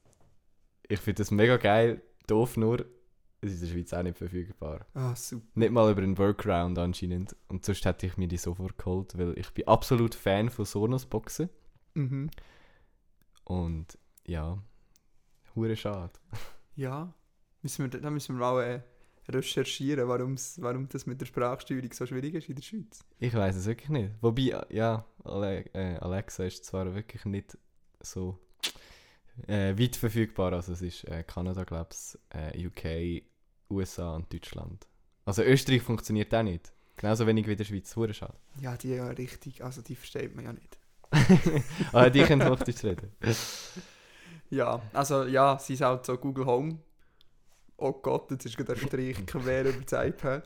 ich 0.88 1.00
finde 1.00 1.22
das 1.22 1.30
mega 1.30 1.56
geil. 1.56 2.02
Doof 2.26 2.56
nur, 2.56 2.84
es 3.40 3.52
ist 3.52 3.60
in 3.60 3.66
der 3.66 3.74
Schweiz 3.74 3.92
auch 3.92 4.02
nicht 4.02 4.18
verfügbar. 4.18 4.86
Ah, 4.94 5.14
super. 5.14 5.46
Nicht 5.54 5.72
mal 5.72 5.90
über 5.90 6.02
einen 6.02 6.18
Workaround 6.18 6.78
anscheinend. 6.78 7.36
Und 7.48 7.64
sonst 7.64 7.84
hätte 7.84 8.06
ich 8.06 8.16
mir 8.16 8.28
die 8.28 8.36
sofort 8.36 8.76
geholt, 8.78 9.16
weil 9.16 9.38
ich 9.38 9.50
bin 9.50 9.66
absolut 9.68 10.14
Fan 10.14 10.50
von 10.50 10.64
Sonos-Boxen. 10.64 11.48
Mhm. 11.94 12.30
Und 13.44 13.98
ja, 14.26 14.58
hure 15.54 15.76
schade. 15.76 16.12
Ja. 16.74 17.14
Müssen 17.62 17.90
wir, 17.90 18.00
da 18.00 18.10
müssen 18.10 18.36
wir 18.36 18.40
mal 18.40 18.62
äh, 18.62 18.82
recherchieren, 19.32 20.08
warum 20.08 20.88
das 20.88 21.06
mit 21.06 21.20
der 21.20 21.26
Sprachsteuerung 21.26 21.92
so 21.92 22.06
schwierig 22.06 22.34
ist 22.34 22.48
in 22.48 22.54
der 22.54 22.62
Schweiz. 22.62 23.04
Ich 23.18 23.34
weiß 23.34 23.56
es 23.56 23.66
wirklich 23.66 23.88
nicht. 23.88 24.12
Wobei, 24.20 24.64
ja, 24.70 25.04
äh, 25.24 25.96
Alexa 25.96 26.44
ist 26.44 26.64
zwar 26.64 26.94
wirklich 26.94 27.24
nicht 27.24 27.58
so 28.00 28.38
äh, 29.46 29.78
weit 29.78 29.96
verfügbar. 29.96 30.52
Also 30.52 30.72
es 30.72 30.82
ist 30.82 31.04
äh, 31.04 31.22
Kanada, 31.22 31.64
glaube 31.64 31.90
ich, 31.92 32.18
äh, 32.30 32.66
UK, 32.66 33.24
USA 33.70 34.14
und 34.14 34.32
Deutschland. 34.32 34.86
Also 35.24 35.42
Österreich 35.42 35.82
funktioniert 35.82 36.34
auch 36.34 36.42
nicht. 36.42 36.72
Genauso 36.96 37.26
wenig 37.26 37.46
wie 37.46 37.56
der 37.56 37.64
Schweiz. 37.64 37.94
Hure 37.94 38.12
schade. 38.12 38.34
Ja, 38.60 38.76
die 38.76 38.88
ja 38.88 39.06
richtig, 39.08 39.62
also 39.62 39.82
die 39.82 39.94
versteht 39.94 40.34
man 40.34 40.44
ja 40.44 40.52
nicht. 40.52 40.78
Aber 41.92 42.10
die 42.10 42.22
können 42.22 42.48
Hochdeutsch 42.48 42.84
reden. 42.84 43.12
Ja, 44.50 44.80
also 44.94 45.24
ja, 45.24 45.58
sie 45.58 45.74
ist 45.74 45.82
halt 45.82 46.06
so 46.06 46.16
Google 46.16 46.46
Home. 46.46 46.78
Oh 47.76 47.92
Gott, 47.92 48.30
jetzt 48.30 48.46
ist 48.46 48.56
gerade 48.56 48.72
ein 48.72 48.78
Strich 48.78 49.26
quer 49.26 49.66
über 49.66 49.84
das 49.84 50.06
iPad. 50.06 50.42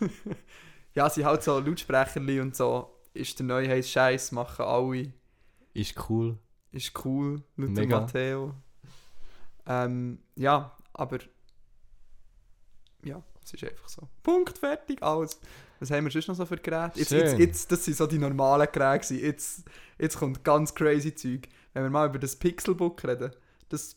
ja, 0.94 1.10
sie 1.10 1.24
halt 1.24 1.42
so 1.42 1.58
Lautsprecherli 1.58 2.40
und 2.40 2.56
so. 2.56 2.98
Ist 3.12 3.38
der 3.38 3.46
neue 3.46 3.68
heiß 3.68 3.90
Scheiß, 3.90 4.32
machen 4.32 4.64
alle. 4.64 5.12
Ist 5.74 6.08
cool. 6.08 6.38
Ist 6.72 6.92
cool, 7.04 7.42
Mega. 7.56 8.00
Matteo. 8.00 8.54
Ähm, 9.66 10.18
ja, 10.34 10.76
aber 10.92 11.18
ja, 13.04 13.22
es 13.42 13.54
ist 13.54 13.64
einfach 13.64 13.88
so. 13.88 14.08
Punkt, 14.22 14.58
fertig, 14.58 15.02
alles. 15.02 15.40
Was 15.80 15.90
haben 15.90 16.04
wir 16.04 16.10
sonst 16.10 16.28
noch 16.28 16.34
so 16.34 16.46
für 16.46 16.56
Geräte? 16.56 16.98
Jetzt, 16.98 17.10
jetzt, 17.12 17.38
jetzt, 17.38 17.72
das 17.72 17.84
sind 17.84 17.96
so 17.96 18.06
die 18.06 18.18
normalen 18.18 18.68
Geräte. 18.70 19.14
Jetzt, 19.14 19.64
jetzt 19.98 20.18
kommt 20.18 20.42
ganz 20.42 20.74
crazy 20.74 21.14
Zeug. 21.14 21.48
Wenn 21.72 21.82
wir 21.82 21.90
mal 21.90 22.08
über 22.08 22.18
das 22.18 22.36
Pixelbook 22.36 23.04
reden, 23.04 23.32
das 23.68 23.96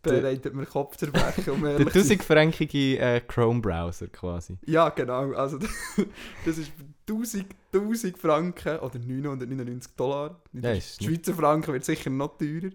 bereitet 0.00 0.54
mir 0.54 0.66
Kopfzerbrechen, 0.66 1.52
um 1.52 1.62
Der 1.62 1.72
ehrlich 1.72 1.92
zu 1.92 2.02
sein. 2.02 2.18
1000-fränkige 2.18 2.98
äh, 2.98 3.20
Chrome-Browser 3.20 4.08
quasi. 4.08 4.58
Ja, 4.66 4.88
genau. 4.90 5.32
Also, 5.32 5.58
das 6.44 6.58
ist 6.58 6.72
1000, 7.08 7.46
1000 7.72 8.18
Franken 8.18 8.78
oder 8.78 8.98
999 8.98 9.92
Dollar. 9.96 10.40
Ja, 10.52 10.80
Schweizer 10.80 11.34
Franken 11.34 11.72
wird 11.72 11.84
sicher 11.84 12.10
noch 12.10 12.38
teurer. 12.38 12.70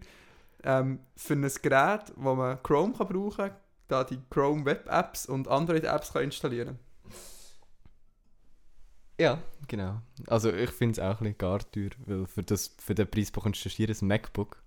Ähm, 0.63 0.99
für 1.15 1.33
ein 1.33 1.49
Gerät, 1.61 2.13
wo 2.15 2.35
man 2.35 2.61
Chrome 2.63 2.93
kann 2.93 3.07
brauchen 3.07 3.37
kann, 3.37 3.55
da 3.87 4.03
die 4.03 4.19
Chrome 4.29 4.65
Web 4.65 4.87
Apps 4.89 5.25
und 5.25 5.47
Android 5.47 5.83
Apps 5.83 6.11
kann 6.11 6.23
installieren 6.23 6.77
Ja, 9.19 9.41
genau. 9.67 10.01
Also 10.27 10.51
ich 10.51 10.71
finde 10.71 10.93
es 10.93 10.99
auch 10.99 11.21
ein 11.21 11.33
bisschen 11.33 11.37
gar 11.37 11.59
teuer, 11.71 11.91
weil 12.05 12.25
für, 12.25 12.43
das, 12.43 12.75
für 12.79 12.95
den 12.95 13.09
Preis 13.09 13.31
bekommst 13.31 13.63
du 13.63 13.69
hier 13.69 13.89
ein 13.89 14.07
MacBook. 14.07 14.61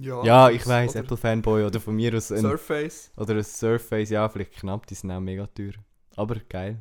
Ja, 0.00 0.24
Ja, 0.24 0.50
ich 0.50 0.66
weiß, 0.66 0.94
Apple-Fanboy 0.94 1.64
oder 1.64 1.80
von 1.80 1.96
mir 1.96 2.14
aus 2.16 2.30
ein, 2.30 2.40
Surface. 2.40 3.10
oder 3.16 3.34
ein 3.34 3.44
Surface, 3.44 4.10
ja, 4.10 4.28
vielleicht 4.28 4.52
knapp, 4.52 4.86
die 4.86 4.94
sind 4.94 5.10
auch 5.10 5.20
mega 5.20 5.46
teuer. 5.46 5.72
Aber 6.16 6.36
geil. 6.48 6.80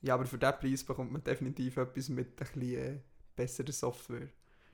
Ja, 0.00 0.14
aber 0.14 0.26
für 0.26 0.38
diesen 0.38 0.58
Preis 0.58 0.84
bekommt 0.84 1.12
man 1.12 1.22
definitiv 1.22 1.76
etwas 1.76 2.08
mit 2.08 2.28
ein 2.30 2.34
bisschen 2.34 2.74
äh, 2.74 2.98
besserer 3.36 3.70
Software. 3.70 4.28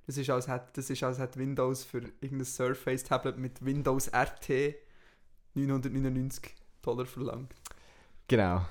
Das 0.06 0.16
ist, 0.16 0.30
als 0.30 0.48
hätte, 0.48 0.68
das 0.72 0.88
ist, 0.88 1.02
als 1.02 1.18
hätte 1.18 1.38
Windows 1.38 1.84
für 1.84 1.98
irgendein 2.20 2.46
Surface-Tablet 2.46 3.36
mit 3.36 3.62
Windows 3.62 4.08
RT 4.08 4.74
999 5.54 6.54
Dollar 6.80 7.04
verlangt. 7.04 7.54
Genau. 8.26 8.64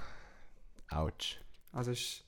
Autsch. 0.90 1.40
Also 1.72 1.92
ist, 1.92 2.24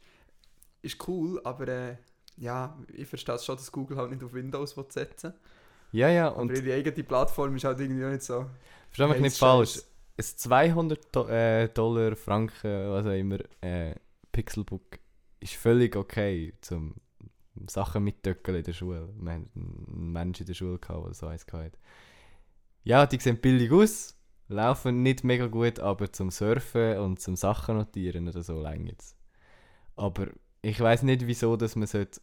ist 0.83 1.07
cool, 1.07 1.41
aber 1.43 1.67
äh, 1.67 1.97
ja, 2.37 2.77
ich 2.93 3.07
verstehe 3.07 3.35
es 3.35 3.45
schon, 3.45 3.55
dass 3.55 3.71
Google 3.71 3.97
halt 3.97 4.11
nicht 4.11 4.23
auf 4.23 4.33
Windows 4.33 4.77
will 4.77 4.85
setzen 4.89 5.33
Ja, 5.91 6.09
ja, 6.09 6.27
Und 6.29 6.51
aber 6.51 6.59
ihre 6.59 6.75
eigene 6.77 7.03
Plattform 7.03 7.55
ist 7.55 7.63
halt 7.63 7.79
irgendwie 7.79 8.05
auch 8.05 8.11
nicht 8.11 8.23
so. 8.23 8.45
versteh 8.91 9.07
mich 9.07 9.21
nicht 9.21 9.37
falsch. 9.37 9.81
Ein 10.17 10.23
200 10.23 11.15
Do 11.15 11.27
äh, 11.27 11.69
Dollar, 11.69 12.15
Franken, 12.15 12.89
was 12.89 13.05
auch 13.05 13.11
immer, 13.11 13.39
äh, 13.61 13.95
Pixelbook 14.31 14.99
ist 15.39 15.53
völlig 15.53 15.95
okay, 15.95 16.53
zum 16.61 16.95
Sachen 17.67 18.03
mitdöckeln 18.03 18.57
in 18.57 18.63
der 18.63 18.73
Schule. 18.73 19.09
Wir 19.17 19.31
haben 19.33 19.49
einen 19.55 20.11
Mensch 20.13 20.41
in 20.41 20.45
der 20.45 20.53
Schule 20.53 20.77
gehabt, 20.77 21.07
der 21.07 21.13
so 21.13 21.27
eins 21.27 21.45
hatte. 21.51 21.77
Ja, 22.83 23.05
die 23.05 23.19
sehen 23.19 23.39
billig 23.39 23.71
aus, 23.71 24.17
laufen 24.47 25.03
nicht 25.03 25.23
mega 25.23 25.47
gut, 25.47 25.79
aber 25.79 26.11
zum 26.11 26.31
Surfen 26.31 26.97
und 26.99 27.19
zum 27.19 27.35
Sachen 27.35 27.77
notieren 27.77 28.27
oder 28.27 28.43
so 28.43 28.59
lang 28.59 28.85
jetzt. 28.87 29.15
Aber 29.95 30.27
ich 30.61 30.79
weiß 30.79 31.03
nicht, 31.03 31.27
wieso, 31.27 31.55
dass 31.55 31.75
man 31.75 31.87
sollte 31.87 32.21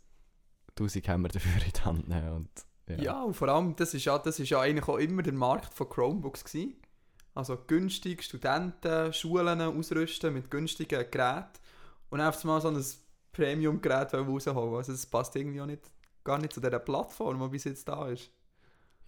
1000 0.70 1.08
Hammer 1.08 1.28
dafür 1.28 1.62
in 1.62 1.72
die 1.72 1.80
Hand 1.80 2.08
nehmen 2.08 2.32
und 2.32 2.50
Ja. 2.88 2.96
ja. 2.96 3.22
und 3.22 3.34
vor 3.34 3.48
allem, 3.48 3.74
das 3.76 3.94
ist 3.94 4.04
ja, 4.04 4.18
das 4.18 4.38
ist 4.38 4.48
ja 4.48 4.60
eigentlich 4.60 4.86
auch 4.88 4.98
immer 4.98 5.22
der 5.22 5.32
Markt 5.32 5.74
von 5.74 5.88
Chromebooks 5.88 6.44
gewesen. 6.44 6.74
Also 7.34 7.58
günstig, 7.66 8.22
Studenten, 8.22 9.12
Schulen 9.12 9.60
ausrüsten 9.60 10.32
mit 10.32 10.50
günstigen 10.50 11.10
Geräten 11.10 11.58
und 12.10 12.20
einfach 12.20 12.42
mal 12.44 12.60
so 12.60 12.68
ein 12.68 12.84
Premium-Gerät 13.32 14.14
rausholen. 14.14 14.74
Also 14.74 14.92
das 14.92 15.04
passt 15.06 15.36
irgendwie 15.36 15.60
auch 15.60 15.66
nicht, 15.66 15.90
gar 16.24 16.38
nicht 16.38 16.52
zu 16.54 16.60
dieser 16.60 16.78
Plattform, 16.78 17.42
die 17.42 17.48
bis 17.48 17.64
jetzt 17.64 17.86
da 17.88 18.08
ist. 18.08 18.30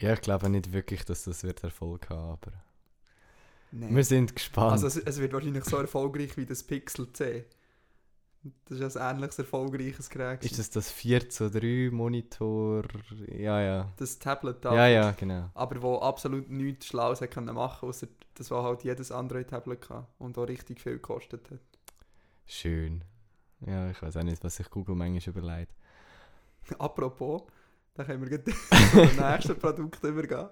Ja, 0.00 0.12
ich 0.12 0.20
glaube 0.20 0.50
nicht 0.50 0.72
wirklich, 0.72 1.04
dass 1.04 1.24
das 1.24 1.42
wird 1.42 1.64
Erfolg 1.64 2.10
haben, 2.10 2.32
aber 2.32 2.52
Nee. 3.70 3.94
wir 3.94 4.04
sind 4.04 4.34
gespannt. 4.34 4.72
Also 4.72 4.86
es, 4.86 4.96
es 4.96 5.18
wird 5.20 5.32
wahrscheinlich 5.32 5.64
so 5.64 5.76
erfolgreich 5.76 6.36
wie 6.36 6.46
das 6.46 6.62
Pixel 6.62 7.12
C. 7.12 7.44
Das 8.66 8.78
ist 8.78 8.96
ein 8.96 9.16
ähnliches 9.16 9.40
erfolgreiches 9.40 10.08
Gerät. 10.08 10.44
ist 10.44 10.58
das 10.58 10.70
das 10.70 10.90
4 10.90 11.28
zu 11.28 11.50
3 11.50 11.90
Monitor? 11.92 12.84
Ja, 13.26 13.60
ja. 13.60 13.92
das 13.96 14.18
Tablet 14.18 14.64
da. 14.64 14.74
Ja, 14.74 14.86
ja, 14.86 15.10
genau. 15.10 15.50
Aber 15.54 15.82
wo 15.82 15.98
absolut 15.98 16.48
nichts 16.48 16.86
Schlaues 16.86 17.20
hat 17.20 17.32
können 17.32 17.54
machen 17.54 17.88
außer 17.88 18.06
das 18.38 18.50
war 18.52 18.62
halt 18.62 18.84
jedes 18.84 19.10
Android-Tablet 19.10 19.90
hatte 19.90 20.06
und 20.18 20.38
auch 20.38 20.46
richtig 20.46 20.80
viel 20.80 20.94
gekostet 20.94 21.50
hat. 21.50 21.58
Schön. 22.46 23.02
Ja, 23.66 23.90
ich 23.90 24.00
weiß 24.00 24.16
auch 24.16 24.22
nicht, 24.22 24.42
was 24.44 24.56
sich 24.56 24.70
Google 24.70 24.94
manchmal 24.94 25.36
überlegt. 25.36 25.72
Apropos, 26.78 27.42
da 27.94 28.04
können 28.04 28.22
wir 28.22 28.38
gleich 28.38 28.56
zu 28.92 28.96
dem 28.96 29.16
nächsten 29.16 29.58
Produkt 29.58 30.02
übergehen. 30.04 30.48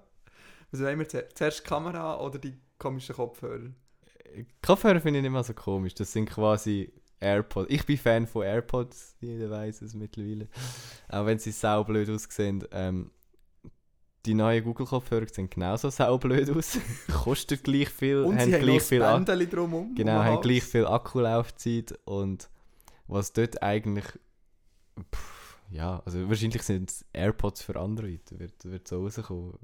Was 0.72 0.80
wollen 0.80 0.98
wir 0.98 1.08
zuerst? 1.08 1.38
Zuerst 1.38 1.60
die 1.60 1.68
Kamera 1.68 2.20
oder 2.20 2.38
die 2.38 2.58
komischen 2.76 3.14
Kopfhörer? 3.14 3.70
Kopfhörer 4.62 5.00
finde 5.00 5.20
ich 5.20 5.22
nicht 5.22 5.32
mal 5.32 5.44
so 5.44 5.54
komisch. 5.54 5.94
Das 5.94 6.12
sind 6.12 6.28
quasi 6.28 6.92
AirPods. 7.20 7.70
Ich 7.70 7.84
bin 7.86 7.96
Fan 7.96 8.26
von 8.26 8.42
AirPods, 8.42 9.16
jeder 9.20 9.50
weiß 9.50 9.82
es 9.82 9.94
mittlerweile. 9.94 10.48
Auch 11.08 11.26
wenn 11.26 11.38
sie 11.38 11.52
saublöd 11.52 12.08
aussehen. 12.10 12.64
Ähm, 12.72 13.10
die 14.26 14.34
neuen 14.34 14.64
Google-Kopfhörer 14.64 15.26
sehen 15.28 15.48
genauso 15.48 15.88
saublöd 15.88 16.50
aus. 16.50 16.78
Kosten 17.12 17.60
gleich 17.62 17.88
viel, 17.88 18.22
Und 18.22 18.38
haben 18.38 18.50
sie 18.50 18.58
gleich 18.58 18.82
viel. 18.82 19.00
Bändchen 19.00 19.50
drumherum. 19.50 19.94
Genau, 19.94 20.22
haben 20.24 20.42
gleich 20.42 20.64
viel 20.64 20.84
Akkulaufzeit 20.84 21.98
und 22.04 22.50
was 23.06 23.32
dort 23.32 23.62
eigentlich 23.62 24.06
pff, 25.14 25.58
ja, 25.70 26.02
also 26.04 26.28
wahrscheinlich 26.28 26.62
sind 26.62 26.90
es 26.90 27.04
AirPods 27.12 27.62
für 27.62 27.76
Android, 27.76 28.22
wird, 28.38 28.64
wird 28.64 28.88
so 28.88 29.02
rauskommen. 29.02 29.58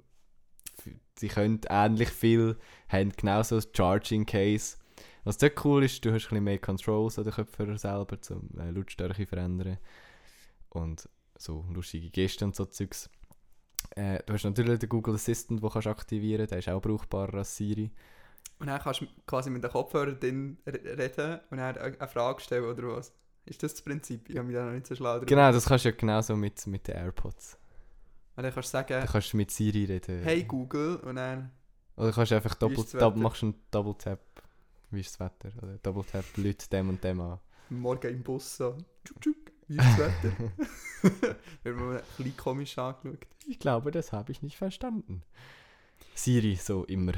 Sie 1.17 1.29
können 1.29 1.61
ähnlich 1.69 2.11
viel, 2.11 2.57
haben 2.89 3.13
genauso 3.13 3.57
ein 3.57 3.63
Charging 3.73 4.27
Case. 4.27 4.77
Was 5.25 5.39
dort 5.39 5.65
cool 5.65 5.85
ist, 5.85 6.05
du 6.05 6.11
hast 6.13 6.25
ein 6.25 6.29
bisschen 6.29 6.45
mehr 6.45 6.59
Controls 6.59 7.19
an 7.19 7.25
den 7.25 7.33
Kopfhörer 7.33 7.79
selber, 7.79 8.21
zum 8.21 8.49
äh, 8.59 8.71
Lautstärke 8.71 9.27
verändern. 9.27 9.79
Und 10.71 11.09
so 11.39 11.65
lustige 11.73 12.11
Gesten 12.11 12.45
und 12.45 12.57
so 12.57 12.65
Zeugs. 12.67 13.09
Äh, 13.95 14.21
du 14.27 14.33
hast 14.33 14.45
natürlich 14.45 14.79
den 14.79 14.89
Google 14.89 15.15
Assistant, 15.15 15.63
den 15.63 15.71
kannst 15.71 15.87
du 15.87 15.91
aktivieren, 15.91 16.47
der 16.47 16.59
ist 16.59 16.69
auch 16.69 16.81
brauchbarer 16.81 17.35
als 17.39 17.57
Siri. 17.57 17.91
Und 18.59 18.69
dann 18.69 18.81
kannst 18.81 19.01
du 19.03 19.07
quasi 19.27 19.51
mit 19.51 19.63
den 19.63 19.71
Kopfhörern 19.71 20.19
drin 20.19 20.59
re- 20.67 20.99
reden 20.99 21.41
und 21.51 21.59
dann 21.59 21.77
eine 21.77 22.09
Frage 22.09 22.41
stellen 22.41 22.65
oder 22.65 22.97
was? 22.97 23.13
Ist 23.45 23.63
das 23.63 23.73
das 23.75 23.83
Prinzip? 23.83 24.29
Ich 24.31 24.37
habe 24.37 24.47
mich 24.47 24.55
da 24.57 24.65
noch 24.65 24.73
nicht 24.73 24.87
so 24.87 24.95
schlau 24.95 25.15
drüber. 25.15 25.27
Genau, 25.27 25.51
das 25.51 25.67
kannst 25.67 25.85
du 25.85 25.89
ja 25.91 25.97
genauso 25.97 26.37
mit, 26.37 26.65
mit 26.69 26.87
den 26.87 26.95
AirPods. 26.97 27.59
Und 28.37 28.45
dann 28.45 28.53
kannst 28.55 28.69
du 28.69 28.73
sagen, 28.73 29.05
kannst 29.07 29.33
du 29.33 29.37
mit 29.37 29.51
Siri 29.51 29.85
reden. 29.85 30.23
hey 30.23 30.45
Google 30.45 30.97
und 30.99 31.17
dann 31.17 31.51
Oder 31.97 32.13
kannst 32.13 32.31
du 32.31 32.37
einfach 32.37 32.55
Wie 32.55 32.59
Doppel, 32.61 32.79
ist 32.79 32.95
das 32.95 33.01
Dab, 33.01 33.15
Wetter? 33.15 33.23
machst 33.23 33.43
einen 33.43 33.55
Double 33.73 33.95
Tap. 33.99 34.21
Wie 34.93 35.01
ist 35.01 35.19
das 35.19 35.21
Wetter? 35.21 35.51
Oder 35.63 35.79
Double 35.79 36.05
Tap, 36.05 36.25
Leute 36.37 36.69
dem 36.69 36.91
und 36.91 37.03
dem 37.03 37.21
an. 37.21 37.39
morgen 37.71 38.13
im 38.13 38.23
Bus 38.23 38.59
so, 38.59 38.77
tschuk, 39.05 39.21
tschuk, 39.23 39.37
wie 39.69 39.77
ist 39.79 39.85
das 39.85 39.99
Wetter? 39.99 40.53
Wird 41.63 41.77
mir 41.77 41.97
ein 41.97 42.03
bisschen 42.19 42.37
komisch 42.37 42.77
angeschaut. 42.79 43.27
Ich 43.49 43.59
glaube, 43.59 43.91
das 43.91 44.13
habe 44.13 44.31
ich 44.33 44.43
nicht 44.43 44.57
verstanden. 44.57 45.23
Siri, 46.15 46.57
so 46.57 46.85
immer. 46.85 47.15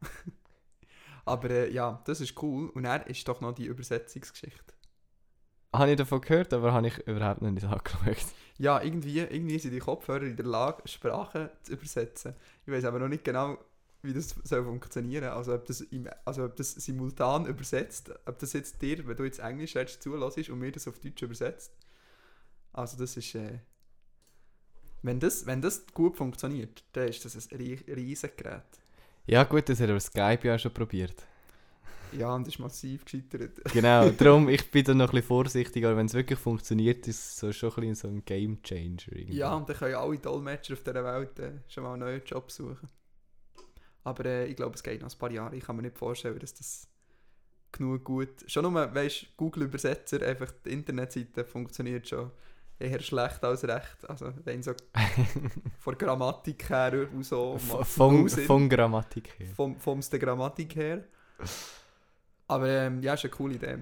Aber 1.24 1.50
äh, 1.50 1.70
ja, 1.72 2.00
das 2.06 2.20
ist 2.20 2.42
cool. 2.42 2.70
Und 2.70 2.84
dann 2.84 3.02
ist 3.02 3.28
doch 3.28 3.40
noch 3.40 3.52
die 3.52 3.66
Übersetzungsgeschichte. 3.66 4.74
Habe 5.74 5.90
ich 5.92 5.96
davon 5.96 6.20
gehört, 6.20 6.52
aber 6.52 6.72
habe 6.74 6.88
ich 6.88 6.98
überhaupt 7.06 7.40
noch 7.40 7.50
nicht 7.50 7.64
angeschaut. 7.64 8.26
Ja, 8.58 8.82
irgendwie, 8.82 9.20
irgendwie 9.20 9.58
sind 9.58 9.70
die 9.72 9.78
Kopfhörer 9.78 10.24
in 10.24 10.36
der 10.36 10.44
Lage, 10.44 10.86
Sprachen 10.86 11.48
zu 11.62 11.72
übersetzen. 11.72 12.34
Ich 12.66 12.72
weiß 12.72 12.84
aber 12.84 12.98
noch 12.98 13.08
nicht 13.08 13.24
genau, 13.24 13.56
wie 14.02 14.12
das 14.12 14.30
soll 14.44 14.64
funktionieren 14.64 15.24
Also 15.30 15.54
ob 15.54 15.66
das, 15.66 15.80
im, 15.80 16.08
also 16.24 16.44
ob 16.44 16.56
das 16.56 16.72
simultan 16.72 17.46
übersetzt, 17.46 18.12
ob 18.26 18.38
das 18.38 18.52
jetzt 18.52 18.82
dir, 18.82 19.06
wenn 19.06 19.16
du 19.16 19.24
jetzt 19.24 19.38
Englisch 19.40 19.76
redest, 19.76 20.02
zulässt 20.02 20.48
und 20.50 20.58
mir 20.58 20.72
das 20.72 20.88
auf 20.88 20.98
Deutsch 20.98 21.22
übersetzt. 21.22 21.72
Also 22.72 22.98
das 22.98 23.16
ist... 23.16 23.34
Äh, 23.34 23.60
wenn, 25.02 25.20
das, 25.20 25.46
wenn 25.46 25.60
das 25.62 25.86
gut 25.92 26.16
funktioniert, 26.16 26.84
dann 26.92 27.08
ist 27.08 27.24
das 27.24 27.34
ein 27.36 27.58
rie- 27.58 27.84
riesiges 27.88 28.36
Gerät. 28.36 28.62
Ja 29.26 29.42
gut, 29.44 29.68
das 29.68 29.80
hat 29.80 29.90
aber 29.90 29.98
Skype 30.00 30.46
ja 30.46 30.54
auch 30.54 30.58
schon 30.58 30.72
probiert. 30.74 31.26
Ja, 32.10 32.34
und 32.34 32.46
ist 32.46 32.58
massiv 32.58 33.04
gescheitert. 33.04 33.58
Genau, 33.70 34.10
darum, 34.10 34.48
ich 34.48 34.70
bin 34.70 34.84
da 34.84 34.94
noch 34.94 35.08
ein 35.08 35.12
bisschen 35.16 35.26
vorsichtig, 35.28 35.84
aber 35.84 35.96
wenn 35.96 36.06
es 36.06 36.14
wirklich 36.14 36.38
funktioniert, 36.38 37.08
ist 37.08 37.18
es 37.18 37.36
so 37.38 37.52
schon 37.52 37.70
ein 37.70 37.74
bisschen 37.80 37.94
so 37.96 38.08
ein 38.08 38.24
Game 38.24 38.62
Changer. 38.62 39.12
Irgendwie. 39.12 39.36
Ja, 39.36 39.54
und 39.54 39.68
dann 39.68 39.76
können 39.76 39.94
alle 39.96 40.18
Dolmetscher 40.18 40.74
auf 40.74 40.82
dieser 40.84 41.02
Welt 41.04 41.38
äh, 41.40 41.60
schon 41.68 41.82
mal 41.84 41.94
einen 41.94 42.00
neuen 42.02 42.24
Job 42.24 42.50
suchen. 42.52 42.88
Aber 44.04 44.24
äh, 44.24 44.46
ich 44.46 44.56
glaube, 44.56 44.74
es 44.74 44.82
geht 44.82 45.00
noch 45.00 45.12
ein 45.12 45.18
paar 45.18 45.30
Jahre. 45.30 45.56
Ich 45.56 45.64
kann 45.64 45.76
mir 45.76 45.82
nicht 45.82 45.98
vorstellen, 45.98 46.38
dass 46.38 46.54
das 46.54 46.88
genug 47.70 48.04
gut... 48.04 48.30
Schon 48.46 48.70
nur, 48.70 48.94
weißt 48.94 49.36
Google-Übersetzer, 49.36 50.22
einfach 50.26 50.52
die 50.64 50.70
Internetseite 50.70 51.44
funktioniert 51.44 52.08
schon 52.08 52.30
eher 52.78 53.00
schlecht 53.00 53.44
als 53.44 53.64
recht. 53.64 54.08
Also 54.08 54.32
rein 54.46 54.62
so 54.62 54.72
von 55.78 55.96
der 55.96 56.06
Grammatik 56.06 56.68
her 56.68 57.08
und 57.12 57.24
so. 57.24 57.58
Von, 57.58 58.26
von, 58.26 58.68
Grammatik 58.68 59.38
her. 59.38 59.48
Vom, 59.54 59.78
vom 59.78 60.00
der 60.00 60.18
Grammatik 60.18 60.76
her. 60.76 61.04
Aber 62.48 62.68
ähm, 62.68 63.02
ja, 63.02 63.14
ist 63.14 63.24
eine 63.24 63.30
coole 63.30 63.54
Idee. 63.54 63.78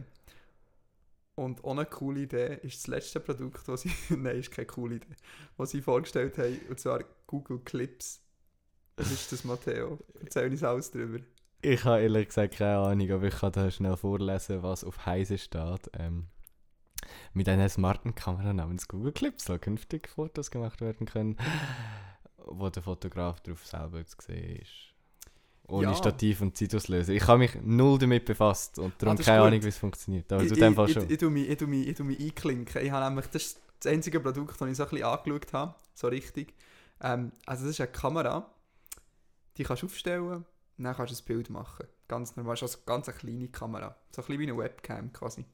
Und 1.35 1.65
eine 1.65 1.87
coole 1.87 2.21
Idee 2.21 2.59
ist 2.63 2.81
das 2.81 2.87
letzte 2.87 3.21
Produkt, 3.21 3.67
das 3.67 3.83
sie. 3.83 3.93
Nein, 4.17 4.37
ist 4.37 4.51
keine 4.51 4.67
coole 4.67 4.97
Idee. 4.97 5.17
Was 5.57 5.71
sie 5.71 5.81
vorgestellt 5.81 6.37
haben, 6.39 6.61
und 6.69 6.79
zwar 6.79 7.03
Google 7.27 7.61
Clips. 7.61 8.21
Was 9.01 9.11
ist 9.11 9.33
das, 9.33 9.45
Matteo? 9.45 9.99
Erzähl 10.23 10.51
uns 10.51 10.63
alles 10.63 10.91
drüber. 10.91 11.19
Ich 11.63 11.85
habe 11.85 12.01
ehrlich 12.03 12.29
gesagt 12.29 12.55
keine 12.57 12.79
Ahnung, 12.79 13.11
aber 13.11 13.25
ich 13.27 13.35
kann 13.39 13.53
da 13.53 13.71
schnell 13.71 13.97
vorlesen, 13.97 14.63
was 14.63 14.85
auf 14.85 15.05
Heise 15.07 15.39
steht. 15.39 15.91
Ähm, 15.99 16.27
mit 17.33 17.49
einer 17.49 17.69
smarten 17.69 18.15
Kamera 18.15 18.53
namens 18.53 18.89
Google 18.89 19.13
Clips 19.13 19.45
soll 19.45 19.59
künftig 19.59 20.09
Fotos 20.09 20.51
gemacht 20.51 20.81
werden 20.81 21.07
können, 21.07 21.37
wo 22.47 22.69
der 22.69 22.83
Fotograf 22.83 23.41
darauf 23.41 23.67
selber 23.67 24.05
zu 24.07 24.17
sehen 24.27 24.57
ist. 24.61 24.71
Ohne 25.69 25.89
Ja. 25.89 25.95
Stativ 25.95 26.41
und 26.41 26.57
Zeitauslöser. 26.57 27.13
Ich 27.13 27.27
habe 27.27 27.39
mich 27.39 27.55
null 27.63 27.99
damit 27.99 28.25
befasst 28.25 28.79
und 28.79 28.95
darum 28.99 29.17
Ah, 29.19 29.23
keine 29.23 29.39
gut. 29.39 29.47
Ahnung, 29.49 29.63
wie 29.63 29.69
es 29.69 29.79
funktioniert. 29.79 30.33
Aber 30.33 30.43
ich, 30.43 30.49
du 30.49 30.55
ich, 30.55 30.61
in 30.61 30.65
dem 30.67 30.75
Fall 30.75 30.89
ich, 30.89 30.95
schon. 30.95 31.11
ich, 31.11 31.19
tu 31.19 31.31
mich, 31.31 31.49
ich, 31.49 31.57
tu 31.59 31.67
mich, 31.67 31.89
ich 31.89 31.97
tu 31.97 32.05
mich 32.05 32.21
einklinken. 32.21 32.83
Ich 32.85 32.91
habe 32.91 33.05
nämlich, 33.07 33.27
das 33.27 33.43
ist 33.43 33.61
das 33.81 33.93
einzige 33.93 34.21
Produkt, 34.21 34.61
das 34.61 34.69
ich 34.69 34.77
so 34.77 34.83
ein 34.85 34.91
bisschen 34.91 35.05
angeschaut 35.07 35.53
habe, 35.53 35.75
so 35.95 36.09
richtig. 36.09 36.55
Ähm, 37.03 37.33
also 37.47 37.65
das 37.65 37.73
ist 37.73 37.81
eine 37.81 37.91
Kamera, 37.91 38.51
die 39.61 39.65
kannst 39.65 39.83
du 39.83 39.87
aufstellen 39.87 40.23
und 40.23 40.47
dann 40.79 40.97
kannst 40.97 41.13
du 41.13 41.23
ein 41.23 41.27
Bild 41.27 41.51
machen. 41.51 41.87
Ganz 42.09 42.35
normal, 42.35 42.57
also 42.59 42.79
ganz 42.87 43.11
eine 43.11 43.19
kleine 43.19 43.49
Kamera. 43.49 43.95
So 44.11 44.23
ein 44.23 44.27
bisschen 44.27 44.41
wie 44.41 44.45
eine 44.45 44.57
Webcam 44.57 45.13
quasi. 45.13 45.45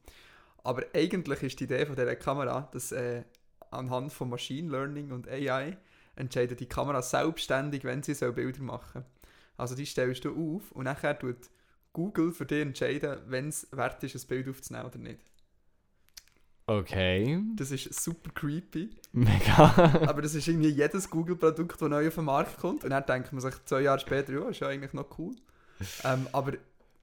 Aber 0.63 0.83
eigentlich 0.93 1.43
ist 1.43 1.59
die 1.59 1.65
Idee 1.65 1.85
von 1.85 1.95
dieser 1.95 2.15
Kamera, 2.15 2.69
dass 2.71 2.93
äh, 2.93 3.25
anhand 3.69 4.13
von 4.13 4.29
Machine 4.29 4.71
Learning 4.71 5.11
und 5.11 5.27
AI 5.27 5.75
entscheidet 6.15 6.61
die 6.61 6.69
Kamera 6.69 7.01
selbstständig, 7.01 7.83
wenn 7.83 8.01
sie 8.01 8.13
so 8.13 8.31
Bilder 8.31 8.63
machen 8.63 9.03
Also 9.57 9.75
die 9.75 9.85
stellst 9.85 10.23
du 10.23 10.55
auf 10.55 10.71
und 10.71 10.85
nachher 10.85 11.19
tut 11.19 11.49
Google 11.91 12.31
für 12.31 12.45
dich 12.45 12.61
entscheiden, 12.61 13.19
wenn 13.27 13.49
es 13.49 13.67
wert 13.71 14.01
ist, 14.05 14.15
ein 14.15 14.27
Bild 14.29 14.47
aufzunehmen 14.47 14.85
oder 14.85 14.99
nicht. 14.99 15.19
Okay. 16.69 17.41
Das 17.55 17.71
ist 17.71 17.93
super 17.93 18.29
creepy. 18.33 18.89
Mega. 19.13 19.73
Aber 20.05 20.21
das 20.21 20.35
ist 20.35 20.49
irgendwie 20.49 20.67
jedes 20.67 21.09
Google-Produkt, 21.09 21.81
das 21.81 21.89
neu 21.89 22.09
auf 22.09 22.15
den 22.15 22.25
Markt 22.25 22.57
kommt. 22.57 22.83
Und 22.83 22.89
dann 22.89 23.05
denkt 23.05 23.31
man 23.31 23.39
sich 23.39 23.55
zwei 23.63 23.81
Jahre 23.81 23.99
später, 23.99 24.33
ja, 24.33 24.49
ist 24.49 24.59
ja 24.59 24.67
eigentlich 24.67 24.91
noch 24.91 25.17
cool. 25.17 25.33
ähm, 26.03 26.27
aber 26.33 26.53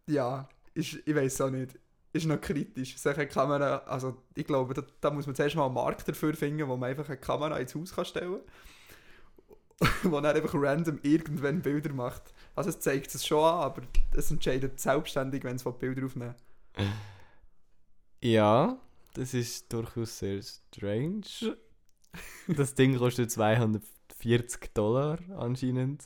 ja, 0.06 0.46
ist, 0.74 0.98
ich 1.06 1.14
weiß 1.14 1.40
auch 1.40 1.50
nicht. 1.50 1.78
Ist 2.12 2.26
noch 2.26 2.40
kritisch. 2.40 2.96
Solche 2.98 3.26
Kamera, 3.26 3.78
also 3.86 4.18
ich 4.34 4.46
glaube, 4.46 4.74
da, 4.74 4.82
da 5.00 5.10
muss 5.10 5.26
man 5.26 5.34
zuerst 5.34 5.56
mal 5.56 5.64
einen 5.64 5.74
Markt 5.74 6.06
dafür 6.06 6.34
finden, 6.34 6.68
wo 6.68 6.76
man 6.76 6.90
einfach 6.90 7.08
eine 7.08 7.16
Kamera 7.16 7.58
ins 7.58 7.74
Haus 7.74 7.94
kann 7.94 8.04
stellen 8.04 8.40
kann. 9.80 9.88
wo 10.04 10.20
dann 10.20 10.36
einfach 10.36 10.54
random 10.54 10.98
irgendwann 11.02 11.62
Bilder 11.62 11.92
macht. 11.92 12.34
Also 12.54 12.70
es 12.70 12.80
zeigt 12.80 13.14
es 13.14 13.26
schon 13.26 13.42
an, 13.42 13.62
aber 13.62 13.82
es 14.14 14.30
entscheidet 14.30 14.78
selbstständig, 14.78 15.42
wenn 15.42 15.56
es 15.56 15.64
Bilder 15.64 16.06
aufnehmen 16.06 16.34
Ja, 18.20 18.78
das 19.14 19.34
ist 19.34 19.72
durchaus 19.72 20.18
sehr 20.18 20.40
strange. 20.42 21.22
Das 22.46 22.76
Ding 22.76 22.96
kostet 22.96 23.32
240 23.32 24.72
Dollar 24.72 25.18
anscheinend. 25.36 26.04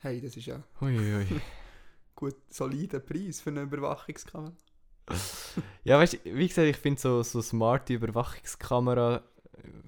Hey, 0.00 0.20
das 0.20 0.36
ist 0.36 0.44
ja 0.44 0.62
Huiui. 0.82 1.24
gut 2.14 2.36
solider 2.50 3.00
Preis 3.00 3.40
für 3.40 3.48
eine 3.48 3.62
Überwachungskamera. 3.62 4.52
Ja, 5.84 5.98
weißt 5.98 6.12
du, 6.12 6.18
wie 6.36 6.46
gesagt, 6.46 6.68
ich 6.68 6.76
finde 6.76 7.00
so, 7.00 7.22
so 7.22 7.40
smarte 7.40 7.94
Überwachungskamera 7.94 9.22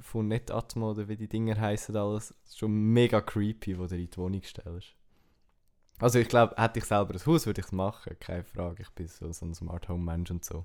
von 0.00 0.28
Netatmo 0.28 0.92
oder 0.92 1.06
wie 1.08 1.16
die 1.16 1.28
Dinger 1.28 1.60
heißen 1.60 1.94
alles 1.94 2.34
schon 2.54 2.72
mega 2.72 3.20
creepy, 3.20 3.78
wo 3.78 3.86
du 3.86 3.96
in 3.96 4.08
die 4.08 4.16
Wohnung 4.16 4.42
stellst. 4.42 4.94
Also 5.98 6.18
ich 6.18 6.28
glaube, 6.28 6.54
hätte 6.56 6.78
ich 6.78 6.86
selber 6.86 7.12
ein 7.14 7.26
Haus, 7.26 7.44
würde 7.44 7.60
ich 7.60 7.66
es 7.66 7.72
machen, 7.72 8.16
keine 8.18 8.42
Frage. 8.42 8.82
Ich 8.82 8.90
bin 8.90 9.06
so, 9.06 9.30
so 9.32 9.44
ein 9.44 9.54
Smart 9.54 9.88
Home 9.90 10.02
Mensch 10.02 10.30
und 10.30 10.44
so. 10.44 10.64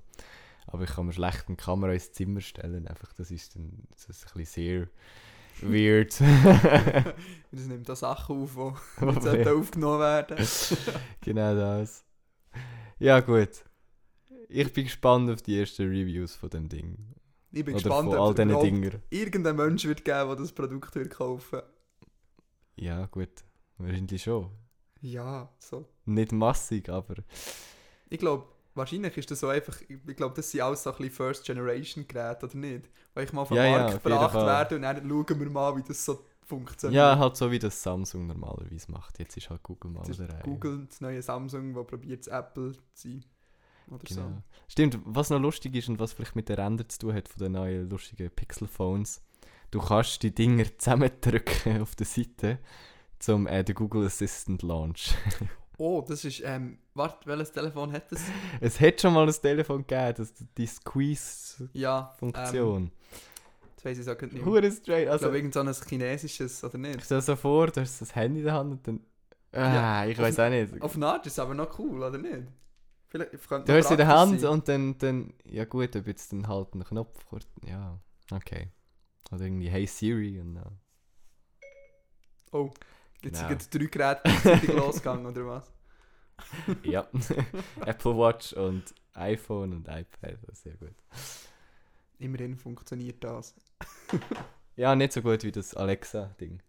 Aber 0.66 0.84
ich 0.84 0.90
kann 0.90 1.06
mir 1.06 1.12
schlecht 1.12 1.44
eine 1.46 1.56
Kamera 1.56 1.92
ins 1.92 2.12
Zimmer 2.12 2.40
stellen, 2.40 2.88
einfach 2.88 3.12
das 3.12 3.30
ist 3.30 3.54
dann 3.54 3.84
das 3.90 4.08
ist 4.08 4.26
ein 4.26 4.38
bisschen 4.38 4.88
sehr 5.60 5.70
weird. 5.70 6.20
Das 7.52 7.66
nimmt 7.66 7.88
da 7.88 7.96
Sachen 7.96 8.42
auf, 8.42 8.80
die 9.00 9.04
nicht 9.06 9.22
sollten 9.22 9.48
aufgenommen 9.48 10.00
werden. 10.00 10.36
genau 11.22 11.54
das. 11.54 12.04
Ja 12.98 13.20
gut. 13.20 13.64
Ich 14.48 14.72
bin 14.72 14.84
gespannt 14.84 15.30
auf 15.30 15.42
die 15.42 15.58
ersten 15.58 15.88
Reviews 15.88 16.34
von 16.34 16.50
dem 16.50 16.68
Ding. 16.68 17.14
Ich 17.52 17.64
bin 17.64 17.74
Oder 17.74 17.82
gespannt, 17.82 18.10
von 18.10 18.18
all 18.18 18.30
ob 18.30 18.36
diesen 18.36 18.60
Dingern. 18.60 19.02
irgendein 19.08 19.56
Mensch 19.56 19.84
wird 19.86 20.04
geben, 20.04 20.26
der 20.28 20.36
das 20.36 20.52
Produkt 20.52 20.94
wird 20.94 21.10
kaufen. 21.10 21.62
Ja, 22.76 23.06
gut. 23.06 23.44
Wahrscheinlich 23.78 24.22
schon. 24.22 24.50
Ja, 25.00 25.50
so. 25.58 25.88
Nicht 26.04 26.32
massig, 26.32 26.88
aber. 26.88 27.14
Ich 28.10 28.18
glaube, 28.18 28.46
wahrscheinlich 28.76 29.16
ist 29.16 29.30
das 29.30 29.40
so 29.40 29.48
einfach, 29.48 29.80
ich 29.88 30.16
glaube, 30.16 30.34
das 30.34 30.50
sind 30.50 30.60
alles 30.62 30.82
so 30.82 30.90
ein 30.90 30.96
bisschen 30.96 31.14
First-Generation-Geräte, 31.14 32.46
oder 32.46 32.56
nicht? 32.56 32.90
Weil 33.14 33.24
ich 33.24 33.32
mal 33.32 33.42
auf 33.42 33.48
den 33.48 33.56
Ja, 33.56 33.64
ja, 33.64 33.70
Markt 33.78 33.92
jeden 33.92 34.02
gebracht 34.02 34.34
werde 34.34 34.76
und 34.76 34.82
dann 34.82 35.08
schauen 35.08 35.40
wir 35.40 35.50
mal, 35.50 35.76
wie 35.76 35.82
das 35.82 36.04
so 36.04 36.24
funktioniert. 36.44 36.94
Ja, 36.94 37.18
halt 37.18 37.36
so 37.36 37.50
wie 37.50 37.58
das 37.58 37.82
Samsung 37.82 38.26
normalerweise 38.26 38.90
macht. 38.92 39.18
Jetzt 39.18 39.36
ist 39.36 39.50
halt 39.50 39.62
Google 39.62 39.90
mal 39.90 40.04
der 40.04 40.28
Reihe. 40.28 40.42
Google, 40.42 40.86
das 40.88 41.00
neue 41.00 41.22
Samsung, 41.22 41.74
das 41.74 41.86
probiert 41.86 42.20
es 42.20 42.28
Apple 42.28 42.72
zu 42.72 42.80
sein. 42.94 43.24
Oder 43.88 44.04
Genau. 44.04 44.42
Stimmt, 44.68 44.98
was 45.04 45.30
noch 45.30 45.40
lustig 45.40 45.74
ist 45.76 45.88
und 45.88 45.98
was 45.98 46.12
vielleicht 46.12 46.36
mit 46.36 46.48
der 46.48 46.58
Rändern 46.58 46.88
zu 46.88 46.98
tun 46.98 47.14
hat 47.14 47.28
von 47.28 47.38
den 47.42 47.52
neuen 47.52 47.88
lustigen 47.88 48.30
Pixel-Phones, 48.30 49.22
du 49.70 49.80
kannst 49.80 50.22
die 50.22 50.34
Dinger 50.34 50.64
zusammendrücken 50.78 51.82
auf 51.82 51.94
der 51.94 52.06
Seite 52.06 52.58
zum 53.18 53.46
äh, 53.46 53.64
den 53.64 53.74
Google 53.74 54.06
Assistant 54.06 54.62
Launch. 54.62 55.14
Oh, 55.78 56.02
das 56.06 56.24
ist, 56.24 56.40
ähm, 56.44 56.78
warte, 56.94 57.26
welches 57.26 57.52
Telefon 57.52 57.92
hat 57.92 58.10
das? 58.10 58.22
es 58.60 58.80
hat 58.80 59.00
schon 59.00 59.12
mal 59.12 59.26
ein 59.26 59.32
Telefon 59.34 59.86
gegeben, 59.86 60.14
das, 60.16 60.32
die 60.56 60.66
Squeeze-Funktion. 60.66 61.70
Ja, 61.74 62.14
ähm, 62.76 62.90
jetzt 63.74 63.84
weiss 63.84 63.98
ich 63.98 64.08
auch 64.08 64.20
nicht 64.20 64.32
mehr. 64.32 64.44
Hure 64.44 64.72
straight. 64.72 65.04
Ich 65.04 65.10
Also, 65.10 65.24
glaube, 65.24 65.36
irgend 65.38 65.54
so 65.54 65.60
ein 65.60 65.72
chinesisches, 65.88 66.64
oder 66.64 66.78
nicht? 66.78 66.96
ich 66.96 67.04
stelle 67.04 67.20
so 67.20 67.36
vor, 67.36 67.66
du 67.68 67.80
hast 67.82 68.00
das 68.00 68.14
Handy 68.14 68.38
in 68.40 68.46
der 68.46 68.54
Hand 68.54 68.72
und 68.72 68.86
dann... 68.86 69.00
Ah, 69.52 69.74
Ja, 69.74 70.06
ich 70.06 70.18
weiß 70.18 70.38
auch 70.40 70.48
nicht. 70.48 70.80
Auf 70.80 70.96
eine 70.96 71.06
Art 71.08 71.26
ist 71.26 71.32
es 71.34 71.38
aber 71.38 71.54
noch 71.54 71.78
cool, 71.78 72.02
oder 72.02 72.18
nicht? 72.18 72.42
Vielleicht, 73.08 73.32
Du 73.34 73.72
hast 73.72 73.84
es 73.86 73.90
in 73.90 73.96
der 73.98 74.08
Hand 74.08 74.40
sein. 74.40 74.50
und 74.50 74.68
dann, 74.68 74.98
dann... 74.98 75.34
Ja 75.44 75.64
gut, 75.66 75.94
ob 75.94 76.06
jetzt 76.06 76.32
dann 76.32 76.48
halt 76.48 76.74
ein 76.74 76.84
Knopf... 76.84 77.24
Ja, 77.64 77.98
okay. 78.32 78.70
Oder 79.30 79.44
irgendwie 79.44 79.68
Hey 79.68 79.86
Siri 79.86 80.40
und 80.40 80.54
dann... 80.54 80.78
Oh, 82.52 82.70
jetzt 83.26 83.70
sind 83.70 83.74
drei 83.74 83.86
Geräte 83.86 84.20
gleichzeitig 84.24 84.72
losgegangen, 84.74 85.26
oder 85.26 85.46
was? 85.46 85.72
Ja. 86.82 87.06
Apple 87.86 88.16
Watch 88.16 88.52
und 88.52 88.94
iPhone 89.14 89.72
und 89.72 89.88
iPad, 89.88 90.38
sehr 90.52 90.74
gut. 90.74 90.94
Immerhin 92.18 92.56
funktioniert 92.56 93.22
das. 93.22 93.54
Ja, 94.78 94.94
nicht 94.94 95.14
so 95.14 95.22
gut 95.22 95.42
wie 95.42 95.52
das 95.52 95.72
Alexa-Ding. 95.72 96.60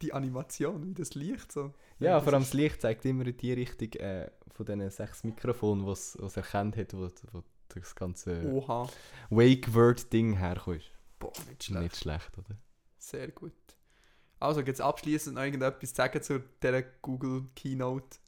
Die 0.00 0.14
Animation, 0.14 0.86
wie 0.86 0.94
das 0.94 1.14
Licht 1.14 1.52
so. 1.52 1.74
Ja, 1.98 2.22
vor 2.22 2.32
allem 2.32 2.42
das 2.42 2.54
Licht 2.54 2.80
zeigt 2.80 3.04
immer 3.04 3.26
in 3.26 3.36
die 3.36 3.52
Richtung 3.52 3.92
äh, 4.00 4.30
von 4.48 4.64
diesen 4.64 4.88
sechs 4.90 5.24
Mikrofonen, 5.24 5.86
was 5.86 6.14
es 6.14 6.38
erkannt 6.38 6.78
hat, 6.78 6.94
wo, 6.94 7.10
wo 7.32 7.42
das 7.68 7.94
ganze. 7.94 8.42
Wake-Word-Ding 9.28 10.38
herkommt. 10.38 10.90
Boah, 11.18 11.32
nicht 11.50 11.64
schlecht. 11.64 11.82
Nicht 11.82 11.96
schlecht, 11.96 12.38
oder? 12.38 12.56
Sehr 12.96 13.30
gut. 13.30 13.52
Also, 14.38 14.62
gibt 14.62 14.74
es 14.76 14.80
abschließend 14.80 15.36
noch 15.36 15.42
irgendetwas 15.42 15.90
zu 15.90 15.94
sagen 15.96 16.22
zu 16.22 16.40
dieser 16.62 16.82
Google 16.82 17.44
Keynote? 17.54 18.18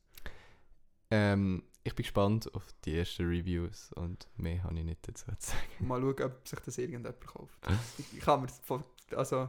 Ähm, 1.11 1.63
ich 1.85 1.95
bin 1.95 2.03
gespannt 2.03 2.55
auf 2.55 2.65
die 2.85 2.99
ersten 2.99 3.27
Reviews 3.27 3.93
und 3.95 4.29
mehr 4.37 4.63
habe 4.63 4.79
ich 4.79 4.85
nicht 4.85 5.07
dazu 5.09 5.25
zu 5.39 5.51
sagen. 5.51 5.63
Mal 5.87 6.01
schauen, 6.01 6.23
ob 6.23 6.49
sich 6.49 6.61
das 6.61 6.79
irgendjemand 6.79 7.21
kauft. 7.27 7.59
Ich, 7.99 8.21
kann 8.21 8.43
mir 8.43 8.49
von, 8.49 8.85
also 9.15 9.49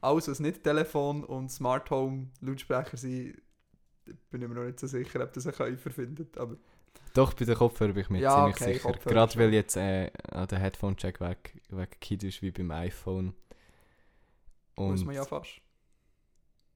alles, 0.00 0.28
was 0.28 0.40
nicht 0.40 0.62
Telefon 0.64 1.24
und 1.24 1.50
Smart 1.50 1.88
Home 1.90 2.28
Lautsprecher 2.40 2.96
sind, 2.96 3.40
bin 4.30 4.42
ich 4.42 4.48
mir 4.48 4.54
noch 4.54 4.64
nicht 4.64 4.80
so 4.80 4.86
sicher, 4.86 5.22
ob 5.22 5.32
das 5.32 5.46
ein 5.46 5.52
Käufer 5.54 5.90
findet. 5.90 6.36
Aber 6.38 6.56
Doch, 7.14 7.34
bei 7.34 7.44
den 7.44 7.54
Kopfhörern 7.56 7.94
bin 7.94 8.02
ich 8.02 8.10
mir 8.10 8.20
Ja, 8.20 8.34
ziemlich 8.52 8.56
okay, 8.56 8.74
sicher. 8.74 8.92
Kopfhörer 8.92 9.14
Gerade 9.14 9.32
schon. 9.32 9.42
weil 9.42 9.54
jetzt 9.54 9.76
äh, 9.76 10.10
der 10.46 10.58
Headphone-Check 10.58 11.20
weg, 11.20 11.60
weggekippt 11.68 12.24
ist 12.24 12.42
wie 12.42 12.50
beim 12.50 12.70
iPhone. 12.72 13.34
muss 14.76 15.00
Und 15.00 15.06
man 15.06 15.14
ja 15.14 15.24
fast. 15.24 15.60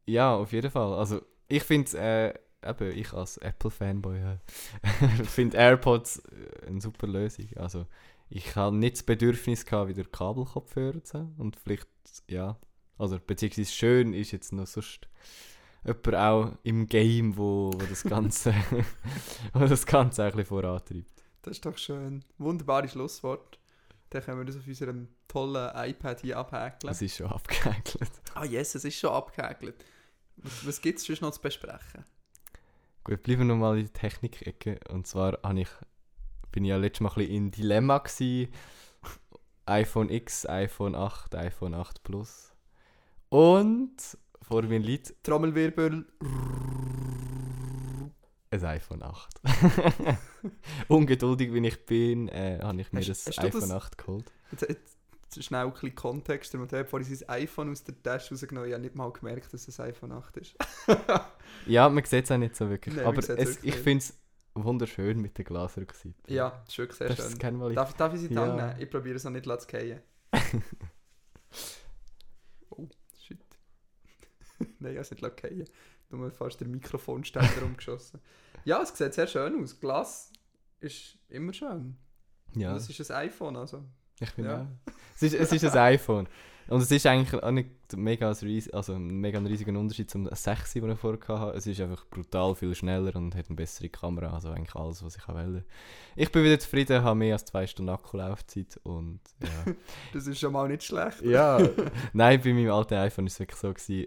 Ja, 0.07 0.35
auf 0.35 0.53
jeden 0.53 0.71
Fall. 0.71 0.95
Also, 0.95 1.23
ich 1.49 1.63
finde, 1.63 1.99
äh, 1.99 2.35
eben, 2.69 2.97
ich 2.97 3.13
als 3.13 3.37
Apple-Fanboy 3.39 4.19
äh, 4.19 4.39
finde 5.25 5.57
AirPods 5.57 6.19
äh, 6.19 6.67
eine 6.67 6.81
super 6.81 7.07
Lösung. 7.07 7.49
Also, 7.57 7.87
ich 8.29 8.55
habe 8.57 8.77
nicht 8.77 8.97
das 8.97 9.03
Bedürfnis 9.03 9.65
gehabt, 9.67 9.89
wieder 9.89 10.05
Kabelkopfhörer 10.05 11.03
zu 11.03 11.19
haben. 11.19 11.35
Und 11.39 11.57
vielleicht, 11.57 11.89
ja, 12.29 12.57
also, 12.99 13.19
beziehungsweise 13.19 13.73
schön 13.73 14.13
ist 14.13 14.33
jetzt 14.33 14.53
noch 14.53 14.67
sonst 14.67 15.09
jemand 15.85 16.15
auch 16.15 16.53
im 16.63 16.87
Game, 16.87 17.37
wo, 17.37 17.71
wo 17.75 17.87
das 17.87 18.03
Ganze, 18.03 18.55
wo 19.53 19.61
das 19.67 19.87
Ganze 19.87 20.25
ein 20.25 20.31
bisschen 20.33 20.47
vorantreibt. 20.47 21.25
Das 21.43 21.53
ist 21.53 21.65
doch 21.65 21.79
schön. 21.79 22.25
Wunderbares 22.39 22.93
Schlusswort. 22.93 23.60
Dann 24.11 24.23
können 24.23 24.39
wir 24.39 24.45
das 24.45 24.57
auf 24.57 24.67
unserem 24.67 25.09
tollen 25.29 25.71
iPad 25.75 26.21
hier 26.21 26.37
abhäkeln. 26.37 26.89
Das 26.89 27.01
ist 27.01 27.17
schon 27.17 27.29
abgehäkelt. 27.29 28.11
Ah 28.35 28.45
yes, 28.45 28.75
es 28.75 28.85
ist 28.85 28.99
schon 28.99 29.11
abgehäkelt. 29.11 29.77
Was, 30.37 30.67
was 30.67 30.81
gibt 30.81 30.99
es 30.99 31.05
sonst 31.05 31.21
noch 31.21 31.31
zu 31.31 31.41
besprechen? 31.41 32.05
Gut, 33.05 33.23
bleiben 33.23 33.43
wir 33.43 33.47
nochmal 33.47 33.79
in 33.79 33.85
der 33.85 33.93
Technik-Ecke. 33.93 34.81
Und 34.89 35.07
zwar 35.07 35.39
ich, 35.57 35.69
bin 36.51 36.65
ich 36.65 36.71
ja 36.71 36.77
letztes 36.77 37.01
Mal 37.01 37.11
ein 37.11 37.15
bisschen 37.15 37.35
in 37.35 37.51
Dilemma 37.53 37.99
gewesen. 37.99 38.53
iPhone 39.67 40.11
X, 40.11 40.47
iPhone 40.47 40.95
8, 40.95 41.35
iPhone 41.37 41.75
8 41.75 42.03
Plus. 42.03 42.53
Und 43.29 43.97
vor 44.43 44.63
mir 44.63 44.81
liegt 44.81 45.23
Trommelwirbel. 45.23 46.05
Ein 48.53 48.65
iPhone 48.65 49.03
8. 49.03 49.41
Ungeduldig 50.89 51.53
wie 51.53 51.67
ich 51.67 51.87
bin, 51.87 52.29
äh, 52.29 52.59
habe 52.63 52.81
ich 52.81 52.93
mir 52.93 53.01
Hast- 53.01 53.09
das 53.09 53.27
hast 53.27 53.39
iPhone 53.41 53.61
das- 53.61 53.71
8 53.71 53.99
geholt. 53.99 54.33
Jetzt, 54.51 54.69
jetzt 54.69 55.45
schnell 55.45 55.67
ein 55.67 55.73
bisschen 55.73 55.95
Kontext. 55.95 56.53
Mathieu 56.55 56.79
hat 56.79 56.89
vorhin 56.89 57.17
sein 57.17 57.29
iPhone 57.29 57.71
aus 57.71 57.85
der 57.85 58.01
Tasche 58.03 58.35
rausgenommen. 58.35 58.69
Ich 58.69 58.75
habe 58.75 58.83
nicht 58.83 58.97
mal 58.97 59.13
gemerkt, 59.13 59.53
dass 59.55 59.69
es 59.69 59.79
ein 59.79 59.91
iPhone 59.91 60.13
8 60.13 60.37
ist. 60.39 60.55
Ja, 61.67 61.89
man 61.89 62.05
sieht 62.05 62.25
es 62.25 62.31
auch 62.31 62.39
nicht 62.39 62.55
so 62.57 62.71
wirklich. 62.71 62.95
Nein, 62.95 63.05
man 63.05 63.13
aber 63.15 63.19
es, 63.23 63.29
wirklich 63.29 63.65
ich 63.65 63.75
finde 63.75 64.05
es 64.05 64.17
wunderschön 64.55 65.21
mit 65.21 65.37
der 65.37 65.45
Glasrückseite. 65.45 66.15
ja, 66.29 66.51
das 66.51 66.69
ist 66.71 66.79
wirklich 66.79 66.99
sehr 66.99 67.09
das 67.09 67.29
schön. 67.31 67.39
kein 67.39 67.57
Mal 67.57 67.75
Darf, 67.75 67.93
darf 67.95 68.15
ich 68.15 68.21
sie 68.21 68.33
Ja. 68.33 68.47
ja. 68.47 68.69
nehmen? 68.69 68.81
Ich 68.81 68.89
probiere 68.91 69.17
es 69.17 69.25
noch 69.25 69.31
nicht 69.33 69.45
zu 69.45 69.69
fallen. 69.69 70.01
oh, 72.71 72.89
shit. 73.21 73.39
Nein, 74.59 74.73
ich 74.79 74.87
habe 74.87 75.01
es 75.01 75.11
nicht 75.11 75.41
fallen. 75.41 75.65
Nur 76.11 76.31
fast 76.31 76.61
den 76.61 76.71
Mikrofonständer 76.71 77.63
umgeschossen. 77.65 78.21
Ja, 78.65 78.83
es 78.83 78.97
sieht 78.97 79.15
sehr 79.15 79.27
schön 79.27 79.63
aus. 79.63 79.79
Glas 79.79 80.33
ist 80.81 81.17
immer 81.29 81.53
schön. 81.53 81.97
Ja. 82.55 82.75
Es 82.77 82.89
ist 82.91 83.11
ein 83.11 83.29
iPhone, 83.29 83.57
also. 83.57 83.85
Ich 84.21 84.29
finde 84.31 84.51
Ja. 84.51 84.61
auch. 84.63 84.93
Es 85.15 85.23
ist, 85.23 85.35
es 85.35 85.53
ist 85.53 85.65
ein 85.65 85.79
iPhone. 85.79 86.29
Und 86.69 86.83
es 86.83 86.91
ist 86.91 87.05
eigentlich 87.07 87.43
auch 87.43 87.51
nicht 87.51 87.71
mega, 87.97 88.29
ein 88.31 88.37
ries 88.43 88.71
also 88.71 88.93
ein 88.95 89.07
mega 89.21 89.39
ein 89.39 89.47
riesiger 89.47 89.77
Unterschied 89.77 90.09
zum 90.09 90.29
6, 90.31 90.75
den 90.75 90.91
ich 90.91 90.99
vorher 90.99 91.21
hatte. 91.41 91.57
Es 91.57 91.67
ist 91.67 91.81
einfach 91.81 92.07
brutal 92.07 92.55
viel 92.55 92.73
schneller 92.77 93.17
und 93.17 93.35
hat 93.35 93.47
eine 93.49 93.57
bessere 93.57 93.89
Kamera. 93.89 94.33
Also 94.33 94.51
eigentlich 94.51 94.75
alles, 94.77 95.03
was 95.03 95.17
ich 95.17 95.27
wollte. 95.27 95.65
Ich 96.17 96.31
bin 96.31 96.45
wieder 96.45 96.59
zufrieden, 96.61 97.03
habe 97.03 97.19
mehr 97.19 97.35
als 97.35 97.45
zwei 97.47 97.67
Stunden 97.67 97.91
Akkulaufzeit 97.91 98.79
und 98.85 99.21
ja. 99.43 99.73
Das 100.13 100.27
ist 100.29 100.39
schon 100.39 100.53
mal 100.53 100.69
nicht 100.69 100.85
schlecht. 100.85 101.23
ja. 101.23 101.59
Nein, 102.13 102.41
bei 102.41 102.53
meinem 102.53 102.71
alten 102.71 102.95
iPhone 102.95 103.25
war 103.25 103.29
es 103.29 103.41
wirklich 103.41 103.59
so, 103.59 103.73
gewesen, 103.73 104.07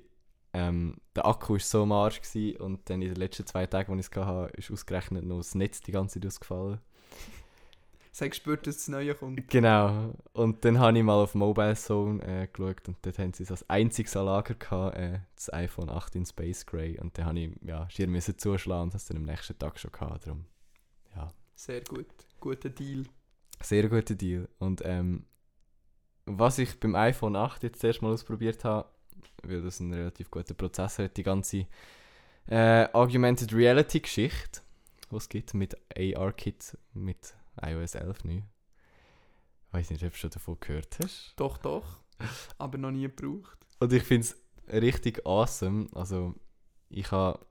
ähm, 0.53 0.97
der 1.15 1.25
Akku 1.25 1.53
war 1.53 1.59
so 1.59 1.83
am 1.83 1.91
Arsch 1.91 2.21
gewesen, 2.21 2.57
und 2.61 2.89
dann 2.89 3.01
in 3.01 3.09
den 3.09 3.17
letzten 3.17 3.45
zwei 3.45 3.65
Tagen, 3.65 3.91
als 3.93 4.07
ich 4.07 4.15
es 4.15 4.25
hatte, 4.25 4.55
ist 4.57 4.71
ausgerechnet 4.71 5.25
noch 5.25 5.37
das 5.37 5.55
Netz 5.55 5.81
die 5.81 5.91
ganze 5.91 6.19
Zeit 6.19 6.27
ausgefallen. 6.27 6.79
Es 8.15 8.21
hat 8.21 8.29
gespürt, 8.29 8.67
dass 8.67 8.75
das 8.75 8.89
Neue 8.89 9.15
kommt. 9.15 9.49
Genau. 9.49 10.13
Und 10.33 10.63
dann 10.63 10.77
habe 10.77 10.95
ich 10.95 11.03
mal 11.03 11.15
auf 11.15 11.33
Mobile 11.33 11.75
Zone 11.75 12.21
äh, 12.21 12.47
geschaut 12.47 12.87
und 12.87 12.97
dort 13.01 13.17
haben 13.17 13.33
sie 13.33 13.41
es 13.41 13.49
als 13.49 13.67
einziges 13.67 14.15
an 14.15 14.27
Lager 14.27 14.53
gehabt, 14.53 14.95
äh, 14.95 15.21
das 15.33 15.51
iPhone 15.51 15.89
8 15.89 16.17
in 16.17 16.25
Space 16.27 16.63
Gray. 16.63 16.99
Und 16.99 17.17
dann 17.17 17.25
habe 17.25 17.39
ich 17.39 17.49
ja, 17.63 17.89
schier 17.89 18.05
müssen 18.05 18.37
zuschlagen 18.37 18.83
und 18.83 18.93
das 18.93 19.05
dann 19.05 19.17
am 19.17 19.23
nächsten 19.23 19.57
Tag 19.57 19.79
schon 19.79 19.91
gehabt. 19.91 20.27
Darum, 20.27 20.45
ja, 21.15 21.33
Sehr 21.55 21.81
gut. 21.81 22.05
Guter 22.39 22.69
Deal. 22.69 23.05
sehr 23.59 23.89
guter 23.89 24.13
Deal. 24.13 24.47
Und 24.59 24.83
ähm, 24.85 25.25
was 26.27 26.59
ich 26.59 26.79
beim 26.79 26.93
iPhone 26.93 27.35
8 27.35 27.63
jetzt 27.63 27.83
erst 27.83 28.03
mal 28.03 28.13
ausprobiert 28.13 28.63
habe, 28.63 28.89
weil 29.43 29.61
das 29.61 29.79
einen 29.79 29.93
relativ 29.93 30.29
guten 30.31 30.55
Prozessor 30.55 31.05
hat, 31.05 31.17
die 31.17 31.23
ganze 31.23 31.67
äh, 32.47 32.87
Augmented 32.93 33.53
Reality 33.53 33.99
Geschichte, 33.99 34.61
die 35.11 35.15
es 35.15 35.29
gibt 35.29 35.53
mit 35.53 35.75
AR-Kit 35.95 36.77
mit 36.93 37.33
iOS 37.61 37.95
11 37.95 38.23
neu. 38.25 38.41
Ich 39.67 39.73
weiß 39.73 39.89
nicht, 39.89 40.03
ob 40.03 40.11
du 40.11 40.17
schon 40.17 40.29
davon 40.29 40.57
gehört 40.59 40.97
hast. 41.03 41.33
Doch, 41.35 41.57
doch. 41.57 41.99
Aber 42.57 42.77
noch 42.77 42.91
nie 42.91 43.03
gebraucht. 43.03 43.57
Und 43.79 43.91
ich 43.91 44.03
finde 44.03 44.27
es 44.27 44.37
richtig 44.71 45.25
awesome. 45.25 45.87
Also, 45.93 46.35
ich 46.89 47.11
habe 47.11 47.45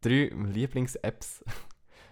drei 0.00 0.30
Lieblings-Apps. 0.34 1.44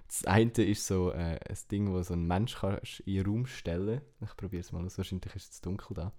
Das 0.09 0.25
eine 0.25 0.53
ist 0.53 0.87
so 0.87 1.11
äh, 1.11 1.41
ein 1.49 1.59
Ding, 1.69 1.93
wo 1.93 2.01
so 2.01 2.15
ein 2.15 2.29
Mensch 2.29 2.55
kannst 2.55 3.01
in 3.01 3.15
den 3.15 3.27
Raum 3.27 3.47
stellen 3.47 4.03
Ich 4.21 4.37
probiere 4.37 4.61
es 4.61 4.71
mal 4.71 4.85
aus, 4.85 4.97
wahrscheinlich 4.99 5.35
ist 5.35 5.53
es 5.55 5.61
dunkel 5.61 5.95
da. 5.97 6.13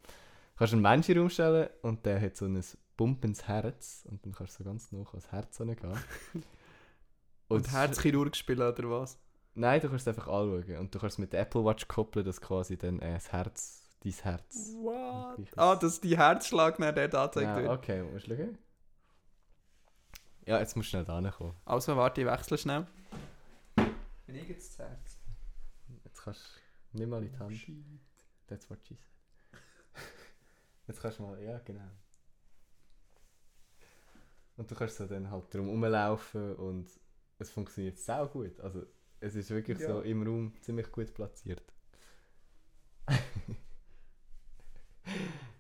Du 0.58 0.62
kannst 0.62 0.74
einen 0.74 0.82
Menschen 0.82 1.12
in 1.12 1.16
den 1.18 1.22
Raum 1.22 1.30
stellen 1.30 1.70
und 1.84 2.04
der 2.04 2.20
hat 2.20 2.36
so 2.36 2.46
ein 2.46 2.60
pumpendes 2.98 3.48
Herz 3.48 4.08
und 4.10 4.26
dann 4.26 4.34
kannst 4.34 4.60
du 4.60 4.64
so 4.64 4.68
ganz 4.68 4.92
nah 4.92 5.06
ans 5.08 5.32
Herz 5.32 5.58
gehen. 5.60 5.78
Und, 7.48 7.62
ist- 7.66 7.72
Herzchirurg 7.72 8.36
spielen 8.36 8.62
oder 8.68 8.90
was? 8.90 9.20
Nein, 9.54 9.80
du 9.80 9.88
kannst 9.88 10.08
es 10.08 10.16
einfach 10.16 10.28
anschauen 10.28 10.78
und 10.78 10.94
du 10.94 11.00
kannst 11.00 11.14
es 11.14 11.18
mit 11.20 11.32
der 11.32 11.42
Apple 11.42 11.64
Watch 11.64 11.88
koppeln, 11.88 12.26
dass 12.26 12.42
quasi 12.42 12.76
dann 12.76 12.98
äh, 13.00 13.14
das 13.14 13.32
Herz, 13.32 13.88
dein 14.04 14.12
Herz... 14.14 14.74
What? 14.82 15.48
Ah, 15.56 15.76
dass 15.76 16.02
die 16.02 16.18
Herzschlag 16.18 16.80
nach 16.80 16.94
dort 16.94 17.14
angezeigt 17.14 17.48
Ja, 17.48 17.56
wird. 17.58 17.70
okay, 17.70 18.02
musst 18.04 18.28
du 18.28 18.36
schauen? 18.36 18.58
Ja, 20.48 20.58
jetzt 20.60 20.76
musst 20.76 20.88
du 20.88 20.90
schnell 20.90 21.06
da 21.06 21.30
kommen. 21.32 21.54
Also, 21.66 21.96
warte, 21.96 22.22
ich 22.22 22.28
wechsle 22.28 22.58
schnell. 22.58 22.88
Bin 24.26 24.36
ich 24.36 24.50
jetzt 24.50 24.80
das 24.80 24.88
Herz? 24.90 25.18
Jetzt 26.04 26.24
kannst 26.24 26.42
du 26.94 26.98
nicht 26.98 27.08
mal 27.10 27.24
in 27.24 27.32
die 27.32 27.38
Hand. 27.38 27.62
That's 28.48 28.68
what 28.72 28.80
she 28.86 28.96
said. 28.96 29.17
Jetzt 30.88 31.02
kannst 31.02 31.20
du 31.20 31.24
mal, 31.24 31.42
ja 31.44 31.60
genau. 31.60 31.90
Und 34.56 34.72
du 34.72 34.76
kannst 34.76 34.98
so 34.98 35.06
dann 35.06 35.30
halt 35.30 35.54
drum 35.54 35.70
rumlaufen 35.70 36.56
und 36.56 36.90
es 37.40 37.52
funktioniert 37.52 38.00
sau 38.00 38.28
gut. 38.28 38.60
Also 38.60 38.84
es 39.20 39.36
ist 39.36 39.50
wirklich 39.52 39.80
Ja. 39.80 39.88
so 39.88 40.02
im 40.02 40.24
Raum 40.24 40.54
ziemlich 40.62 40.92
gut 40.92 41.14
platziert. 41.14 41.62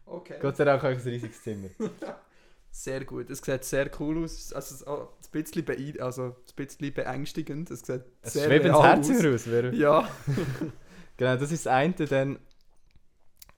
Okay. 0.05 0.37
Gott 0.41 0.55
sei 0.57 0.65
Dank 0.65 0.81
habe 0.83 0.93
ich 0.93 0.99
ein 0.99 1.07
riesiges 1.09 1.41
Zimmer. 1.41 1.69
Sehr 2.71 3.03
gut. 3.05 3.29
Es 3.29 3.39
sieht 3.39 3.63
sehr 3.63 3.89
cool 3.99 4.23
aus. 4.23 4.53
Also, 4.53 4.75
es- 4.75 4.87
ein, 4.87 5.07
bisschen 5.31 5.65
beein 5.65 5.99
also, 5.99 6.23
ein 6.23 6.35
bisschen 6.55 6.93
beängstigend. 6.93 7.71
Es 7.71 7.79
sieht 7.81 8.03
Es 8.21 8.33
sehr 8.33 8.45
schwebt 8.45 8.65
ins 8.65 8.77
Herz 8.79 9.09
aus. 9.09 9.25
raus. 9.25 9.43
Wer... 9.47 9.73
Ja. 9.73 10.09
Genau, 11.17 11.35
das 11.35 11.51
ist 11.51 11.65
das 11.65 11.73
eine 11.73 11.93
dann, 11.95 12.39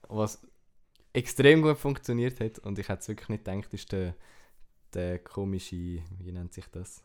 was 0.08 0.40
extrem 1.12 1.62
gut 1.62 1.78
funktioniert 1.78 2.40
hat 2.40 2.58
und 2.60 2.78
ich 2.78 2.88
hätte 2.88 3.00
es 3.00 3.08
wirklich 3.08 3.28
nicht 3.28 3.44
gedacht, 3.44 3.72
ist 3.74 3.92
der, 3.92 4.14
der 4.94 5.18
komische, 5.18 5.76
wie 5.76 6.32
nennt 6.32 6.52
sich 6.52 6.66
das? 6.68 7.02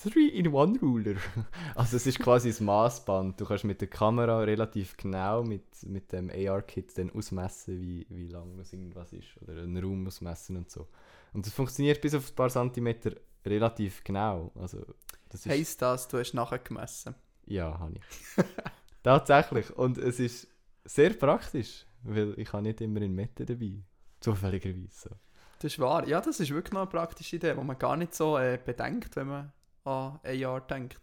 3-in-1-Ruler. 0.00 1.16
Also 1.74 1.96
es 1.96 2.06
ist 2.06 2.18
quasi 2.18 2.48
das 2.48 2.60
Maßband. 2.60 3.40
Du 3.40 3.44
kannst 3.44 3.64
mit 3.64 3.80
der 3.80 3.88
Kamera 3.88 4.40
relativ 4.40 4.96
genau 4.96 5.44
mit, 5.44 5.64
mit 5.84 6.12
dem 6.12 6.30
AR-Kit 6.30 6.96
dann 6.98 7.10
ausmessen, 7.10 7.80
wie, 7.80 8.06
wie 8.08 8.28
lang 8.28 8.56
das 8.56 8.72
irgendwas 8.72 9.12
ist. 9.12 9.28
Oder 9.42 9.62
einen 9.62 9.82
Raum 9.82 10.06
ausmessen 10.06 10.56
und 10.56 10.70
so. 10.70 10.88
Und 11.32 11.46
das 11.46 11.52
funktioniert 11.52 12.00
bis 12.00 12.14
auf 12.14 12.30
ein 12.30 12.34
paar 12.34 12.50
Zentimeter 12.50 13.12
relativ 13.44 14.02
genau. 14.04 14.50
Also 14.54 14.84
das 15.28 15.46
ist... 15.46 15.52
Heisst 15.52 15.82
das, 15.82 16.08
du 16.08 16.18
hast 16.18 16.34
nachher 16.34 16.58
gemessen? 16.58 17.14
Ja, 17.46 17.78
habe 17.78 17.94
ich. 17.96 18.44
Tatsächlich. 19.02 19.70
Und 19.76 19.98
es 19.98 20.20
ist 20.20 20.48
sehr 20.84 21.10
praktisch, 21.10 21.86
weil 22.02 22.34
ich 22.38 22.52
habe 22.52 22.62
nicht 22.62 22.80
immer 22.80 23.02
in 23.02 23.14
Mette 23.14 23.44
dabei. 23.44 23.82
Zufälligerweise. 24.20 25.08
So. 25.08 25.10
Das 25.58 25.72
ist 25.72 25.78
wahr. 25.78 26.06
Ja, 26.08 26.20
das 26.20 26.40
ist 26.40 26.50
wirklich 26.50 26.72
noch 26.72 26.82
eine 26.82 26.90
praktische 26.90 27.36
Idee, 27.36 27.54
die 27.54 27.64
man 27.64 27.78
gar 27.78 27.96
nicht 27.96 28.14
so 28.14 28.36
äh, 28.36 28.58
bedenkt, 28.64 29.14
wenn 29.16 29.28
man 29.28 29.52
an 29.84 30.20
AR 30.24 30.60
denkt. 30.62 31.00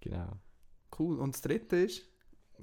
Genau. 0.00 0.32
Cool. 0.98 1.18
Und 1.18 1.34
das 1.34 1.42
dritte 1.42 1.76
ist? 1.76 2.02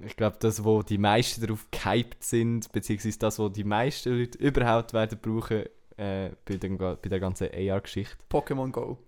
Ich 0.00 0.16
glaube, 0.16 0.36
das, 0.40 0.64
wo 0.64 0.82
die 0.82 0.98
meisten 0.98 1.42
darauf 1.42 1.68
gehypt 1.70 2.24
sind, 2.24 2.72
beziehungsweise 2.72 3.18
das, 3.18 3.38
wo 3.38 3.48
die 3.48 3.64
meisten 3.64 4.16
Leute 4.16 4.38
überhaupt 4.38 4.92
werden 4.92 5.18
brauchen, 5.20 5.64
äh, 5.96 6.30
bei, 6.44 6.56
den, 6.56 6.78
bei 6.78 6.96
der 6.96 7.20
ganzen 7.20 7.48
AR-Geschichte. 7.52 8.16
Pokémon 8.30 8.70
Go. 8.70 8.98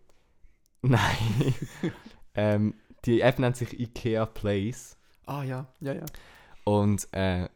Nein. 0.83 1.55
ähm, 2.35 2.75
die 3.05 3.21
App 3.21 3.39
nennt 3.39 3.57
sich 3.57 3.79
IKEA 3.79 4.27
Place. 4.27 4.97
Ah 5.27 5.43
ja, 5.43 5.67
ja, 5.81 5.95
ja. 5.95 6.05
Und 6.65 7.09
äh, 7.13 7.49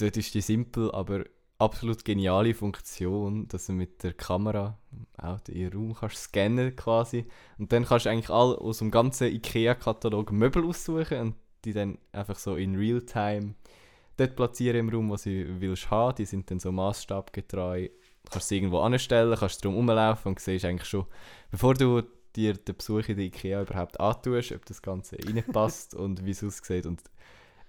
dort 0.00 0.16
ist 0.16 0.34
die 0.34 0.40
simpel, 0.40 0.90
aber 0.92 1.24
absolut 1.58 2.04
geniale 2.04 2.54
Funktion, 2.54 3.46
dass 3.48 3.66
du 3.66 3.72
mit 3.72 4.02
der 4.02 4.14
Kamera 4.14 4.78
auch 5.18 5.40
den 5.40 5.72
Raum 5.72 5.94
kannst 5.94 6.16
scannen 6.16 6.74
quasi 6.74 7.26
und 7.58 7.70
dann 7.72 7.84
kannst 7.84 8.06
du 8.06 8.10
eigentlich 8.10 8.30
all 8.30 8.56
aus 8.56 8.78
dem 8.78 8.90
ganzen 8.90 9.28
IKEA-Katalog 9.28 10.32
Möbel 10.32 10.64
aussuchen 10.64 11.20
und 11.20 11.34
die 11.64 11.74
dann 11.74 11.98
einfach 12.12 12.38
so 12.38 12.56
in 12.56 12.76
Realtime 12.76 13.54
dort 14.16 14.36
platzieren 14.36 14.80
im 14.80 14.88
Raum, 14.88 15.10
wo 15.10 15.16
sie 15.16 15.46
willst 15.60 15.90
haben. 15.90 16.16
Die 16.16 16.24
sind 16.24 16.50
dann 16.50 16.60
so 16.60 16.72
maßstabgetreu. 16.72 17.88
Du 17.88 18.30
kannst 18.30 18.48
sie 18.48 18.56
irgendwo 18.56 18.80
anstellen, 18.80 19.36
kannst 19.38 19.64
drum 19.64 19.74
rumlaufen 19.74 20.30
und 20.30 20.40
siehst 20.40 20.64
eigentlich 20.64 20.88
schon, 20.88 21.06
bevor 21.50 21.74
du 21.74 22.02
dir 22.36 22.54
den 22.54 22.76
Besuch 22.76 23.08
in 23.08 23.16
der 23.16 23.26
IKEA 23.26 23.62
überhaupt 23.62 23.98
antust, 23.98 24.52
ob 24.52 24.64
das 24.66 24.82
Ganze 24.82 25.16
reinpasst 25.26 25.94
und 25.94 26.24
wie 26.24 26.30
es 26.30 26.44
aussieht. 26.44 26.86
Und 26.86 27.02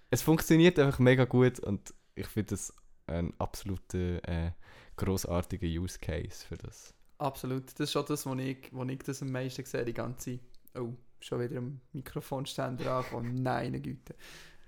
es 0.10 0.22
funktioniert 0.22 0.78
einfach 0.78 1.00
mega 1.00 1.26
gut 1.26 1.60
und 1.60 1.94
ich 2.16 2.28
finde 2.28 2.52
das 2.52 2.74
ein 3.08 3.34
absoluter 3.40 4.28
äh, 4.28 4.52
großartiger 4.98 5.68
Use 5.68 6.00
Case 6.00 6.46
für 6.46 6.58
das. 6.58 6.94
Absolut. 7.18 7.68
Das 7.74 7.80
ist 7.82 7.92
schon 7.92 8.06
das, 8.08 8.26
wo 8.26 8.34
ich, 8.36 8.70
wo 8.72 8.84
ich 8.84 9.00
das 9.00 9.22
am 9.22 9.32
meisten 9.32 9.66
sehe, 9.66 9.86
die 9.86 9.94
ganze... 9.94 10.40
Oh, 10.76 10.94
schon 11.20 11.40
wieder 11.40 11.58
am 11.58 11.82
Mikrofonständer 11.94 12.92
angekommen. 12.92 13.36
Nein, 13.36 13.74
Güte. 13.82 14.16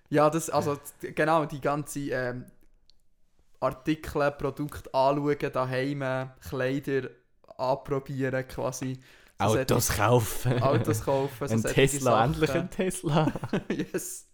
Ja, 0.09 0.29
das, 0.29 0.49
also 0.49 0.77
genau, 1.01 1.45
die 1.45 1.61
ganze 1.61 1.99
ähm, 2.11 2.45
Artikel, 3.59 4.31
Produkte 4.31 4.93
anschauen, 4.93 5.51
daheim, 5.51 6.29
Kleider 6.41 7.09
anprobieren 7.57 8.47
quasi. 8.47 8.99
So 9.39 9.45
Autos 9.45 9.89
kaufen. 9.89 10.61
Autos 10.61 11.01
kaufen. 11.01 11.47
so 11.47 11.53
ein 11.53 11.61
solche 11.61 11.75
Tesla, 11.75 12.25
endlich 12.25 12.51
ein 12.51 12.69
Tesla. 12.69 13.33
yes. 13.69 14.27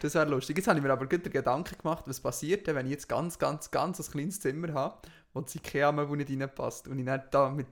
Das 0.00 0.14
wäre 0.14 0.28
lustig. 0.28 0.56
Jetzt 0.56 0.68
habe 0.68 0.78
ich 0.78 0.84
mir 0.84 0.92
aber 0.92 1.06
gut 1.06 1.24
den 1.24 1.32
Gedanken 1.32 1.76
gemacht, 1.78 2.04
was 2.06 2.20
passiert, 2.20 2.66
wenn 2.66 2.86
ich 2.86 2.92
jetzt 2.92 3.08
ganz, 3.08 3.38
ganz, 3.38 3.70
ganz 3.70 4.00
ein 4.00 4.10
kleines 4.10 4.40
Zimmer 4.40 4.72
habe, 4.74 4.96
wo 5.34 5.40
das 5.40 5.54
Ikea-Möbel 5.54 6.16
nicht 6.16 6.30
reinpasst 6.30 6.88
und 6.88 6.98
ich 6.98 7.04
nicht 7.04 7.24
da 7.30 7.50
mit 7.50 7.66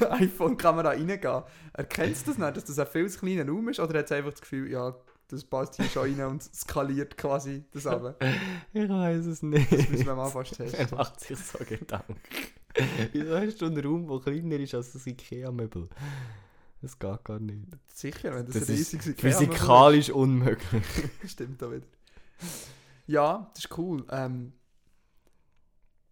der 0.00 0.12
iPhone-Kamera 0.12 0.88
reingehe. 0.90 1.44
Erkennst 1.72 2.26
du 2.26 2.30
das 2.32 2.38
nicht, 2.38 2.56
dass 2.56 2.64
das 2.64 2.78
ein 2.78 2.86
viel 2.86 3.08
kleiner 3.08 3.48
Raum 3.50 3.68
ist 3.68 3.80
oder 3.80 3.98
hat 3.98 4.06
es 4.06 4.12
einfach 4.12 4.30
das 4.32 4.40
Gefühl, 4.40 4.70
ja, 4.70 4.94
das 5.28 5.44
passt 5.44 5.76
hier 5.76 5.86
schon 5.86 6.02
rein 6.02 6.26
und 6.30 6.42
skaliert 6.42 7.16
quasi 7.16 7.64
das 7.72 7.86
ab? 7.86 8.22
ich 8.72 8.88
weiß 8.88 9.26
es 9.26 9.42
nicht. 9.42 9.72
Das 9.72 9.88
müssen 9.88 10.06
wir 10.06 10.14
mal 10.14 10.28
fast 10.28 10.60
Er 10.60 10.66
testen. 10.66 10.96
macht 10.98 11.20
sich 11.20 11.38
so 11.38 11.58
Gedanken. 11.64 12.16
Wieso 13.12 13.36
hast 13.38 13.60
du 13.62 13.66
einen 13.66 13.84
Raum, 13.84 14.06
der 14.08 14.20
kleiner 14.20 14.56
ist 14.56 14.74
als 14.74 14.92
das 14.92 15.06
Ikea-Möbel? 15.06 15.88
Das 16.84 16.98
geht 16.98 17.24
gar 17.24 17.38
nicht. 17.38 17.66
Sicher, 17.86 18.34
wenn 18.34 18.44
das, 18.44 18.56
Das 18.56 18.68
ein 18.68 18.74
ist 18.74 19.18
physikalisch 19.18 20.10
unmöglich. 20.10 20.84
ist. 21.22 21.32
Stimmt 21.32 21.62
auch 21.62 21.70
wieder. 21.70 21.86
Ja, 23.06 23.50
das 23.54 23.64
ist 23.64 23.78
cool. 23.78 24.04
Ähm, 24.10 24.52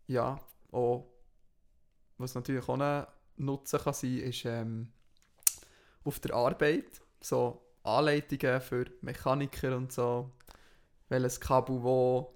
ja, 0.07 0.41
auch, 0.71 1.07
was 2.17 2.35
natürlich 2.35 2.67
auch 2.67 2.81
ein 2.81 3.07
Nutzen 3.37 3.81
kann 3.81 3.93
sein, 3.93 4.17
ist 4.21 4.47
ähm, 4.47 4.89
auf 6.05 6.21
der 6.21 6.35
Arbeit 6.35 7.03
so 7.21 7.63
Anleitungen 7.83 8.63
für 8.63 8.87
Mechaniker 9.03 9.77
und 9.77 9.93
so. 9.93 10.31
Welches 11.11 11.39
Kabel 11.39 11.83
wo, 11.83 12.33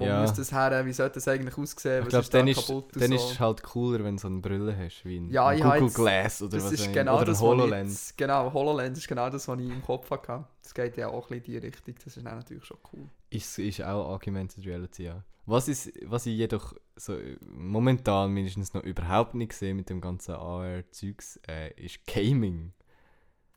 wo 0.00 0.06
Ja. 0.06 0.22
muss 0.22 0.32
das 0.32 0.50
her, 0.50 0.84
wie 0.86 0.92
sollte 0.92 1.14
das 1.14 1.28
eigentlich 1.28 1.56
aussehen, 1.56 2.02
Ich 2.02 2.08
glaube, 2.08 2.22
ist 2.22 2.34
da 2.34 2.38
dann, 2.38 2.48
ist, 2.48 2.68
dann 2.68 3.08
so. 3.10 3.14
ist 3.14 3.30
es 3.32 3.38
halt 3.40 3.62
cooler, 3.62 4.02
wenn 4.02 4.16
du 4.16 4.20
so 4.22 4.28
eine 4.28 4.40
Brille 4.40 4.76
hast, 4.76 5.04
wie 5.04 5.18
ein, 5.18 5.30
Ja, 5.30 5.52
ich 5.52 5.62
Google 5.62 5.82
jetzt- 5.82 5.94
Glass 5.94 6.42
oder 6.42 6.56
was 6.62 6.72
ist 6.72 6.92
genau 6.92 7.16
oder 7.16 7.26
das, 7.26 7.38
ich 7.38 7.42
HoloLens. 7.44 7.92
jetzt, 8.08 8.18
genau, 8.18 8.52
HoloLens 8.52 8.98
ist 8.98 9.06
genau 9.08 9.30
das, 9.30 9.46
was 9.46 9.60
ich 9.60 9.68
im 9.70 9.82
Kopf 9.82 10.10
hatte. 10.10 10.44
Das 10.62 10.74
geht 10.74 10.96
ja 10.96 11.08
auch 11.08 11.30
ein 11.30 11.40
bisschen 11.40 11.54
in 11.54 11.60
die 11.60 11.66
Richtung, 11.68 11.94
das 12.04 12.16
ist 12.16 12.26
dann 12.26 12.36
natürlich 12.36 12.64
schon 12.64 12.78
cool. 12.92 13.06
Ist, 13.30 13.58
ist 13.58 13.82
auch 13.82 14.08
Augmented 14.14 14.64
Reality, 14.66 15.04
ja. 15.04 15.22
Was, 15.46 15.68
ist, 15.68 15.92
was 16.06 16.26
ich 16.26 16.36
jedoch 16.36 16.74
so 16.96 17.14
äh, 17.16 17.36
momentan 17.44 18.30
mindestens 18.32 18.72
noch 18.74 18.82
überhaupt 18.84 19.34
nicht 19.34 19.52
sehe 19.52 19.74
mit 19.74 19.90
dem 19.90 20.00
ganzen 20.00 20.34
AR-Zeugs, 20.36 21.40
äh, 21.48 21.72
ist 21.82 22.06
Gaming. 22.06 22.72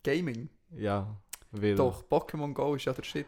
Gaming, 0.04 0.50
Ja, 0.76 1.16
weil... 1.52 1.76
doch, 1.76 2.04
Pokémon 2.10 2.54
Go 2.54 2.76
ist 2.76 2.86
ja 2.86 2.94
der 2.94 3.04
Shit. 3.04 3.28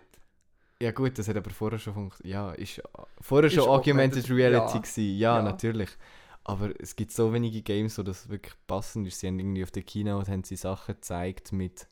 Ja 0.81 0.91
gut, 0.91 1.17
das 1.17 1.27
hat 1.27 1.37
aber 1.37 1.51
vorher 1.51 1.79
schon 1.79 1.93
funktioniert. 1.93 2.33
Ja, 2.33 2.51
ist 2.51 2.81
vorher 3.21 3.49
schon 3.49 3.59
Ist 3.63 3.69
Augmented, 3.69 4.29
Reality 4.29 4.73
ja. 4.75 4.79
gewesen. 4.81 5.17
Ja, 5.17 5.37
Ja. 5.37 5.41
natürlich. 5.41 5.89
Aber 6.43 6.69
es 6.79 6.95
gibt 6.95 7.11
so 7.11 7.33
wenige 7.33 7.61
Games, 7.61 7.97
wo 7.97 8.03
das 8.03 8.29
wirklich 8.29 8.53
passend 8.67 9.07
ist. 9.07 9.19
Sie 9.19 9.27
haben 9.27 9.39
irgendwie 9.39 9.63
auf 9.63 9.71
der 9.71 9.83
Keynote 9.83 10.31
haben 10.31 10.43
sie 10.43 10.55
Sachen 10.57 10.95
gezeigt 10.95 11.51
mit 11.53 11.87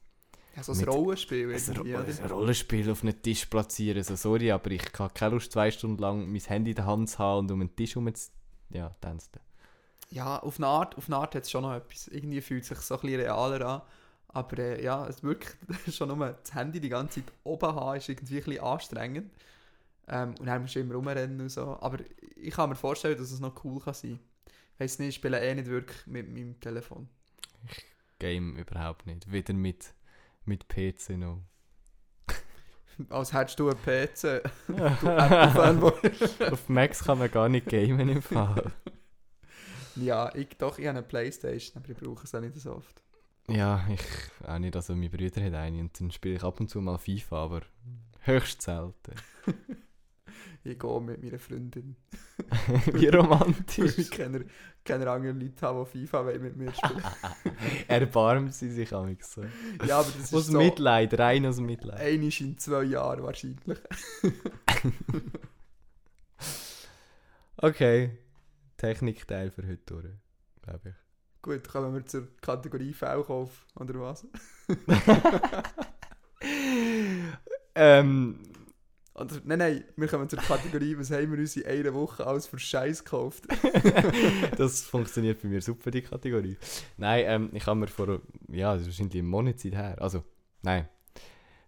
Ja, 0.56 0.62
so 0.64 0.74
ein 0.74 0.78
Mit- 0.78 0.88
Rollenspiel 0.90 1.46
ein, 1.48 1.60
irgendwie, 1.60 1.96
oder? 1.96 2.06
ein 2.06 2.32
Rollenspiel 2.32 2.92
auf 2.92 3.02
einen 3.04 3.20
Tisch 3.22 3.46
platzieren. 3.48 4.04
So, 4.04 4.16
sorry, 4.16 4.52
aber 4.52 4.70
ich 4.72 4.84
habe 5.00 5.14
keine 5.14 5.34
Lust, 5.36 5.52
zwei 5.54 5.72
Stunden 5.72 5.98
lang 6.00 6.32
mein 6.32 6.42
Handy 6.42 6.72
in 6.72 6.76
der 6.76 6.86
Hand 6.86 7.10
zu 7.10 7.18
haben 7.20 7.40
und 7.46 7.52
um 7.52 7.62
einen 7.62 7.76
Tisch 7.76 7.96
herum 7.96 8.14
zu... 8.14 8.30
Ja, 8.70 8.90
tanzen. 9.02 9.40
Ja, 10.10 10.38
auf 10.40 10.58
eine 10.58 10.68
Art, 10.68 10.96
auf 10.98 11.08
eine 11.08 11.18
Art 11.18 11.34
hat 11.34 11.44
es 11.44 11.50
schon 11.52 11.64
noch 11.64 11.74
etwas. 11.74 12.08
Irgendwie 12.10 12.42
fühlt 12.42 12.62
es 12.64 12.70
sich 12.70 12.78
so 12.80 12.96
ein 12.96 13.02
bisschen 13.02 13.22
realer 13.22 13.66
an. 13.66 13.82
Aber 14.34 14.58
äh, 14.58 14.84
ja, 14.84 15.08
es 15.08 15.22
wirklich 15.24 15.56
schon 15.96 16.10
nur 16.10 16.28
das 16.32 16.54
Handy 16.54 16.80
die 16.80 16.90
ganze 16.90 17.24
Zeit 17.24 17.34
oben 17.44 17.76
haben, 17.76 17.98
ist 17.98 18.10
irgendwie 18.10 18.38
ein 18.38 18.44
bisschen 18.44 18.64
anstrengend. 18.64 19.32
Ähm, 20.08 20.36
und 20.40 20.46
dann 20.48 20.62
musst 20.62 20.76
du 20.76 20.80
immer 20.80 20.96
rumrennen 20.96 21.40
und 21.40 21.50
so. 21.50 21.78
Aber 21.80 22.00
ich 22.36 22.54
kann 22.54 22.70
mir 22.70 22.76
vorstellen, 22.76 23.18
dass 23.18 23.32
es 23.32 23.40
noch 23.40 23.64
cool 23.64 23.80
kann 23.80 23.94
sein. 23.94 24.20
Ich 24.74 24.80
weiss 24.80 25.00
nicht, 25.00 25.10
ich 25.10 25.16
spiele 25.16 25.40
eh 25.40 25.54
nicht 25.54 25.68
wirklich 25.68 26.06
mit 26.08 26.30
meinem 26.34 26.60
Telefon. 26.60 27.08
Game 28.20 28.58
überhaupt 28.58 29.06
nicht. 29.06 29.32
Weder 29.32 29.54
mit, 29.54 29.94
mit 30.46 30.68
PC 30.68 31.12
noch. 31.12 31.42
Als 33.10 33.34
hättest 33.34 33.60
du 33.60 33.70
einen 33.70 33.80
PC. 33.80 34.22
du 34.68 34.76
Apple-Fanboy. 34.76 36.52
auf 36.52 36.70
Max 36.70 37.04
kann 37.04 37.20
man 37.20 37.32
gar 37.32 37.50
nicht 37.50 37.68
gamen 37.68 38.10
im 38.10 38.22
Fall. 38.22 38.72
ja, 39.96 40.34
ich 40.34 40.50
doch, 40.58 40.80
ich 40.80 40.88
habe 40.88 40.98
eine 40.98 41.08
Playstation, 41.08 41.78
aber 41.78 41.92
ich 41.92 41.98
brauche 41.98 42.24
es 42.24 42.34
auch 42.34 42.42
nicht 42.42 42.56
so 42.56 42.76
oft. 42.76 43.04
Ja, 43.48 43.86
ich 43.90 44.02
auch 44.48 44.60
nicht. 44.60 44.76
Also 44.76 44.96
mein 44.96 45.10
Bruder 45.12 45.44
hat 45.44 45.54
eine 45.54 45.82
und 45.82 46.00
dann 46.00 46.12
spiele 46.12 46.36
ich 46.36 46.44
ab 46.44 46.60
und 46.60 46.70
zu 46.70 46.82
mal 46.82 46.98
FIFA, 46.98 47.44
aber 47.44 47.62
höchst 48.22 48.62
selten. 48.62 49.14
Ich 50.66 50.80
gehe 50.80 51.02
mit 51.02 51.22
meiner 51.22 51.40
Freundin. 51.40 51.98
Wie 52.94 53.08
romantisch. 53.10 53.98
ich 53.98 54.10
keine, 54.10 54.46
keine 54.86 55.10
anderen 55.12 55.38
Leute 55.38 55.62
habe, 55.68 55.86
die 55.94 56.08
FIFA 56.08 56.24
mit 56.24 56.56
mir 56.56 56.74
spielen 56.74 57.04
Erbarmen 57.90 58.50
sie 58.50 58.72
sich 58.72 58.94
auch 58.94 59.06
so. 59.20 59.44
Ja, 59.86 60.00
aber 60.00 60.08
das 60.10 60.24
ist 60.24 60.34
Aus 60.34 60.48
so 60.48 60.58
Mitleid, 60.58 61.20
rein 61.20 61.46
aus 61.46 61.60
Mitleid. 61.60 62.00
einmal 62.00 62.32
in 62.40 62.58
zwei 62.58 62.84
Jahren 62.84 63.24
wahrscheinlich. 63.24 63.78
Okay. 67.58 68.18
Technikteil 68.78 69.52
für 69.52 69.64
heute 69.68 69.82
durch, 69.86 70.06
glaube 70.62 70.90
ich. 70.90 70.96
Gut, 71.44 71.68
kommen 71.68 71.94
wir 71.94 72.06
zur 72.06 72.26
Kategorie 72.40 72.94
V-Kauf, 72.94 73.66
oder 73.76 74.00
was? 74.00 74.26
ähm, 77.76 78.40
Oder, 79.14 79.42
nein, 79.44 79.60
nein, 79.60 79.84
wir 79.98 80.08
kommen 80.08 80.30
zur 80.30 80.40
Kategorie, 80.40 80.98
was 80.98 81.12
haben 81.12 81.30
wir 81.34 81.38
uns 81.38 81.58
in 81.58 81.66
einer 81.66 81.94
Woche 81.94 82.26
alles 82.26 82.48
für 82.48 82.58
Scheiß 82.58 83.04
gekauft? 83.04 83.44
das 84.58 84.84
funktioniert 84.84 85.42
bei 85.42 85.50
mir 85.50 85.62
super, 85.62 85.92
die 85.92 86.02
Kategorie. 86.02 86.56
Nein, 86.96 87.26
ähm, 87.28 87.50
ich 87.52 87.68
habe 87.68 87.78
mir 87.78 87.88
vor, 87.88 88.22
ja, 88.48 88.72
das 88.72 88.84
ist 88.84 88.88
wahrscheinlich 88.88 89.16
eine 89.16 89.28
Monat 89.28 89.62
her. 89.66 89.98
Also, 90.00 90.24
nein. 90.62 90.88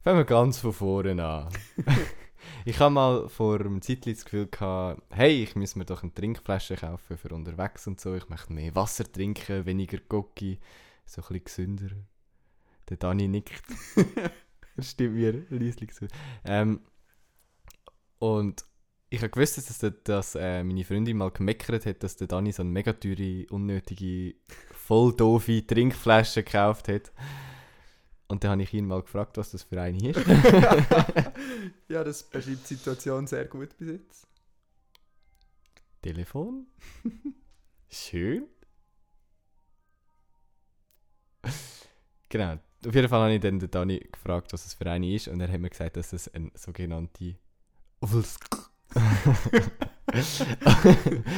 Fangen 0.03 0.19
wir 0.19 0.25
ganz 0.25 0.57
von 0.57 0.71
vorne 0.71 1.21
an. 1.21 1.49
Ich 2.65 2.79
habe 2.79 2.93
mal 2.93 3.29
vor 3.29 3.59
einem 3.59 3.81
Zeitchen 3.81 4.13
das 4.13 4.25
Gefühl 4.25 4.47
gehabt, 4.47 5.01
hey, 5.11 5.43
ich 5.43 5.55
muss 5.55 5.75
mir 5.75 5.85
doch 5.85 6.03
eine 6.03 6.13
Trinkflasche 6.13 6.75
kaufen 6.75 7.17
für 7.17 7.33
unterwegs 7.33 7.87
und 7.87 7.99
so. 7.99 8.15
Ich 8.15 8.29
möchte 8.29 8.53
mehr 8.53 8.75
Wasser 8.75 9.09
trinken, 9.11 9.65
weniger 9.65 9.97
Gocki, 9.97 10.59
so 11.05 11.21
ein 11.21 11.27
bisschen 11.27 11.75
gesünder. 11.75 11.95
Der 12.89 12.97
Dani 12.97 13.27
nickt. 13.27 13.63
er 14.77 14.83
stimmt 14.83 15.15
mir 15.15 15.45
leislich 15.49 15.93
zu. 15.93 16.07
Ähm, 16.43 16.81
und 18.19 18.65
ich 19.09 19.19
habe 19.21 19.29
gewusst, 19.29 19.57
dass, 19.57 19.77
dass, 19.77 19.93
dass 20.03 20.35
äh, 20.35 20.63
meine 20.63 20.83
Freundin 20.83 21.17
mal 21.17 21.31
gemeckert 21.31 21.85
hat, 21.85 22.03
dass 22.03 22.17
der 22.17 22.27
Dani 22.27 22.51
so 22.51 22.63
eine 22.63 22.71
mega 22.71 22.93
teure, 22.93 23.45
unnötige, 23.49 24.35
voll 24.71 25.15
doofe 25.15 25.65
Trinkflasche 25.65 26.43
gekauft 26.43 26.87
hat. 26.87 27.11
Und 28.27 28.43
dann 28.43 28.51
habe 28.51 28.63
ich 28.63 28.73
ihn 28.73 28.87
mal 28.87 29.01
gefragt, 29.01 29.37
was 29.37 29.51
das 29.51 29.63
für 29.63 29.79
eine 29.79 30.09
ist. 30.09 30.19
ja, 31.87 32.03
das 32.03 32.23
beschreibt 32.23 32.69
die 32.69 32.75
Situation 32.75 33.27
sehr 33.27 33.45
gut 33.45 33.77
bis 33.77 33.89
jetzt. 33.89 34.27
Telefon. 36.01 36.65
Schön. 37.89 38.47
genau. 42.29 42.59
Auf 42.85 42.93
jeden 42.93 43.09
Fall 43.09 43.21
habe 43.21 43.33
ich 43.33 43.41
dann 43.41 43.59
den 43.59 43.71
Dani 43.71 43.99
gefragt, 44.11 44.53
was 44.53 44.63
das 44.63 44.73
für 44.73 44.89
eine 44.89 45.13
ist. 45.13 45.27
Und 45.27 45.39
er 45.41 45.51
hat 45.51 45.59
mir 45.59 45.69
gesagt, 45.69 45.97
dass 45.97 46.09
das 46.09 46.27
eine 46.33 46.51
sogenannte 46.55 47.35
Ulsk 48.01 48.45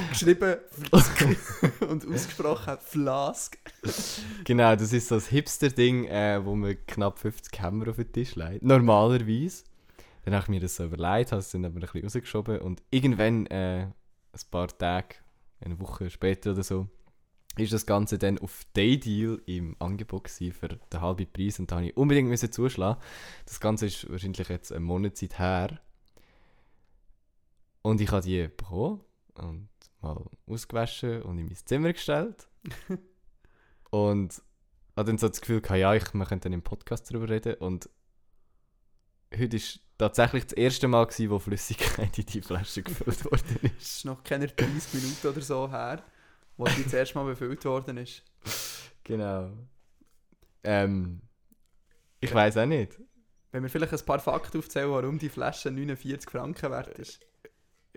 Geschrieben 0.09 0.57
und 1.89 2.07
ausgesprochen 2.07 2.77
Flask. 2.81 3.57
genau, 4.43 4.75
das 4.75 4.93
ist 4.93 5.07
so 5.07 5.15
das 5.15 5.27
Hipster-Ding, 5.27 6.05
äh, 6.05 6.43
wo 6.43 6.55
man 6.55 6.75
knapp 6.85 7.19
50 7.19 7.61
Hämmer 7.61 7.89
auf 7.89 7.95
den 7.95 8.11
Tisch 8.11 8.35
legt. 8.35 8.63
Normalerweise. 8.63 9.63
Dann 10.25 10.33
habe 10.33 10.43
ich 10.43 10.49
mir 10.49 10.59
das 10.59 10.75
so 10.75 10.83
überlegt, 10.83 11.31
habe 11.31 11.39
es 11.39 11.51
dann 11.51 11.63
aber 11.63 11.75
ein 11.75 11.79
bisschen 11.79 12.03
rausgeschoben 12.03 12.59
und 12.59 12.83
irgendwann, 12.91 13.45
äh, 13.47 13.83
ein 13.83 14.51
paar 14.51 14.67
Tage, 14.67 15.15
eine 15.61 15.79
Woche 15.79 16.09
später 16.09 16.51
oder 16.51 16.63
so, 16.63 16.87
ist 17.57 17.73
das 17.73 17.85
Ganze 17.85 18.17
dann 18.17 18.37
auf 18.37 18.65
Daydeal 18.73 19.41
im 19.45 19.75
Angebot 19.79 20.29
für 20.29 20.67
den 20.67 21.01
halben 21.01 21.31
Preis 21.31 21.59
und 21.59 21.71
da 21.71 21.77
habe 21.77 21.87
ich 21.87 21.97
unbedingt 21.97 22.29
müssen 22.29 22.51
zuschlagen. 22.51 23.01
Das 23.45 23.59
Ganze 23.59 23.87
ist 23.87 24.09
wahrscheinlich 24.09 24.49
jetzt 24.49 24.71
eine 24.71 24.81
Monatszeit 24.81 25.39
her. 25.39 25.79
Und 27.87 28.01
ich 28.01 28.11
habe 28.11 28.21
die 28.21 28.49
bekommen 28.49 28.99
und 29.35 29.69
mal 30.01 30.21
ausgewaschen 30.45 31.21
und 31.21 31.37
in 31.37 31.45
mein 31.45 31.55
Zimmer 31.55 31.93
gestellt. 31.93 32.49
und 33.91 34.41
habe 34.97 35.07
dann 35.07 35.17
so 35.17 35.29
das 35.29 35.39
Gefühl 35.39 35.61
gehabt, 35.61 35.79
ja, 35.79 35.95
ich, 35.95 36.13
wir 36.13 36.25
können 36.25 36.41
dann 36.41 36.51
im 36.51 36.61
Podcast 36.61 37.09
darüber 37.09 37.29
reden. 37.29 37.53
Und 37.53 37.89
heute 39.33 39.55
ist 39.55 39.79
tatsächlich 39.97 40.43
das 40.47 40.51
erste 40.51 40.89
Mal, 40.89 41.05
gewesen, 41.05 41.29
wo 41.29 41.39
Flüssigkeit 41.39 42.17
in 42.17 42.25
die 42.25 42.41
Flasche 42.41 42.83
gefüllt 42.83 43.23
worden 43.23 43.59
Es 43.63 43.71
ist. 43.77 43.95
ist 43.99 44.05
noch 44.05 44.21
keine 44.21 44.47
30 44.47 44.93
Minuten 44.93 45.27
oder 45.27 45.41
so 45.41 45.71
her, 45.71 46.03
wo 46.57 46.65
die 46.65 46.83
das 46.83 46.91
erste 46.91 47.17
Mal 47.17 47.23
befüllt 47.23 47.63
worden 47.63 47.95
ist. 47.95 48.21
Genau. 49.05 49.49
Ähm, 50.65 51.21
ich 52.19 52.33
weiß 52.33 52.57
auch 52.57 52.65
nicht. 52.65 52.99
Wenn 53.53 53.63
wir 53.63 53.69
vielleicht 53.69 53.93
ein 53.93 54.05
paar 54.05 54.19
Fakten 54.19 54.57
aufzählen, 54.57 54.91
warum 54.91 55.17
die 55.17 55.29
Flasche 55.29 55.71
49 55.71 56.29
Franken 56.29 56.69
wert 56.69 56.99
ist. 56.99 57.21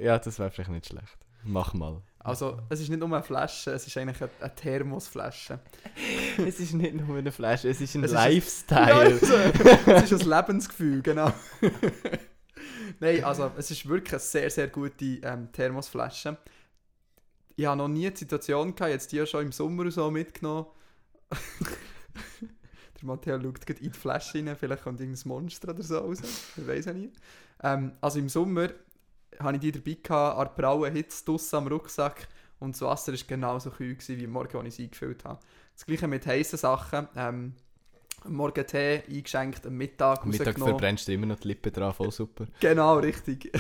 Ja, 0.01 0.19
das 0.19 0.39
wäre 0.39 0.51
vielleicht 0.51 0.71
nicht 0.71 0.87
schlecht. 0.87 1.19
Mach 1.45 1.73
mal. 1.75 2.03
Also, 2.19 2.61
es 2.69 2.81
ist 2.81 2.91
nicht 2.91 2.99
nur 3.01 3.09
eine 3.09 3.23
Flasche, 3.23 3.71
es 3.71 3.87
ist 3.87 3.97
eigentlich 3.97 4.21
eine, 4.21 4.31
eine 4.41 4.55
Thermosflasche. 4.55 5.59
es 6.47 6.61
ist 6.61 6.75
nicht 6.75 6.95
nur 6.95 7.17
eine 7.17 7.33
Flasche, 7.33 7.71
es 7.71 7.81
ist 7.81 7.95
ein 7.95 8.05
Es 8.05 8.11
ist- 8.11 8.15
Lifestyle. 8.15 8.89
Ja, 8.89 8.99
also, 8.99 9.35
es 9.87 10.13
ist 10.13 10.23
ein 10.23 10.29
Lebensgefühl, 10.29 11.01
genau. 11.03 11.33
Nein, 13.01 13.25
also 13.25 13.51
es 13.57 13.71
ist 13.71 13.89
wirklich 13.89 14.13
eine 14.13 14.21
sehr, 14.21 14.51
sehr 14.51 14.69
gute 14.69 15.05
ähm, 15.23 15.51
Thermosflasche. 15.53 16.37
Ich 17.57 17.65
habe 17.65 17.79
noch 17.79 17.89
nie 17.89 18.11
die 18.11 18.17
Situation 18.19 18.75
gehabt, 18.75 18.93
jetzt 18.93 19.13
die 19.13 19.17
ja 19.17 19.25
schon 19.27 19.47
im 19.47 19.53
Sommer 19.53 19.91
so 19.91 20.11
mitgenommen. 20.11 20.67
Der 23.01 23.07
Matteo 23.07 23.41
schaut 23.41 23.67
gerade 23.67 23.81
in 23.83 23.93
die 23.93 23.99
Flasche 23.99 24.39
rein, 24.39 24.55
vielleicht 24.59 24.83
kommt 24.83 25.01
irgendein 25.01 25.29
Monster 25.29 25.71
oder 25.71 25.83
so 25.83 25.99
raus. 25.99 26.19
Ich 26.57 26.67
weiß 26.67 26.85
ja 26.87 26.93
nicht. 26.93 27.15
Ähm, 27.63 27.93
also 28.03 28.19
im 28.19 28.29
Sommer 28.29 28.69
hatte 29.39 29.55
ich 29.57 29.61
die 29.61 29.73
dabei, 29.73 29.97
gehabt, 30.03 30.39
an 30.39 30.45
der 30.47 30.63
brauen 30.63 30.93
Hitze 30.95 31.25
draussen 31.25 31.57
am 31.57 31.67
Rucksack 31.69 32.29
und 32.59 32.75
das 32.75 32.83
Wasser 32.83 33.13
war 33.13 33.21
genauso 33.27 33.71
kühl 33.71 33.95
gewesen, 33.95 34.19
wie 34.19 34.25
am 34.25 34.33
Morgen, 34.33 34.57
als 34.59 34.67
ich 34.67 34.75
es 34.75 34.81
eingefüllt 34.81 35.25
habe. 35.25 35.41
Das 35.75 35.87
gleiche 35.87 36.09
mit 36.09 36.27
heißen 36.27 36.59
Sachen. 36.59 37.09
Ähm, 37.17 37.55
am 38.23 38.35
Morgen 38.35 38.67
Tee 38.67 39.03
eingeschenkt, 39.09 39.67
am 39.67 39.77
Mittag 39.77 40.23
Am 40.23 40.29
Mittag 40.29 40.59
verbrennst 40.59 41.09
du 41.09 41.13
immer 41.13 41.27
noch 41.27 41.41
die 41.41 41.49
Lippen 41.49 41.73
dran, 41.73 41.95
voll 41.95 42.11
super. 42.11 42.47
Genau, 42.61 42.99
richtig. 42.99 43.51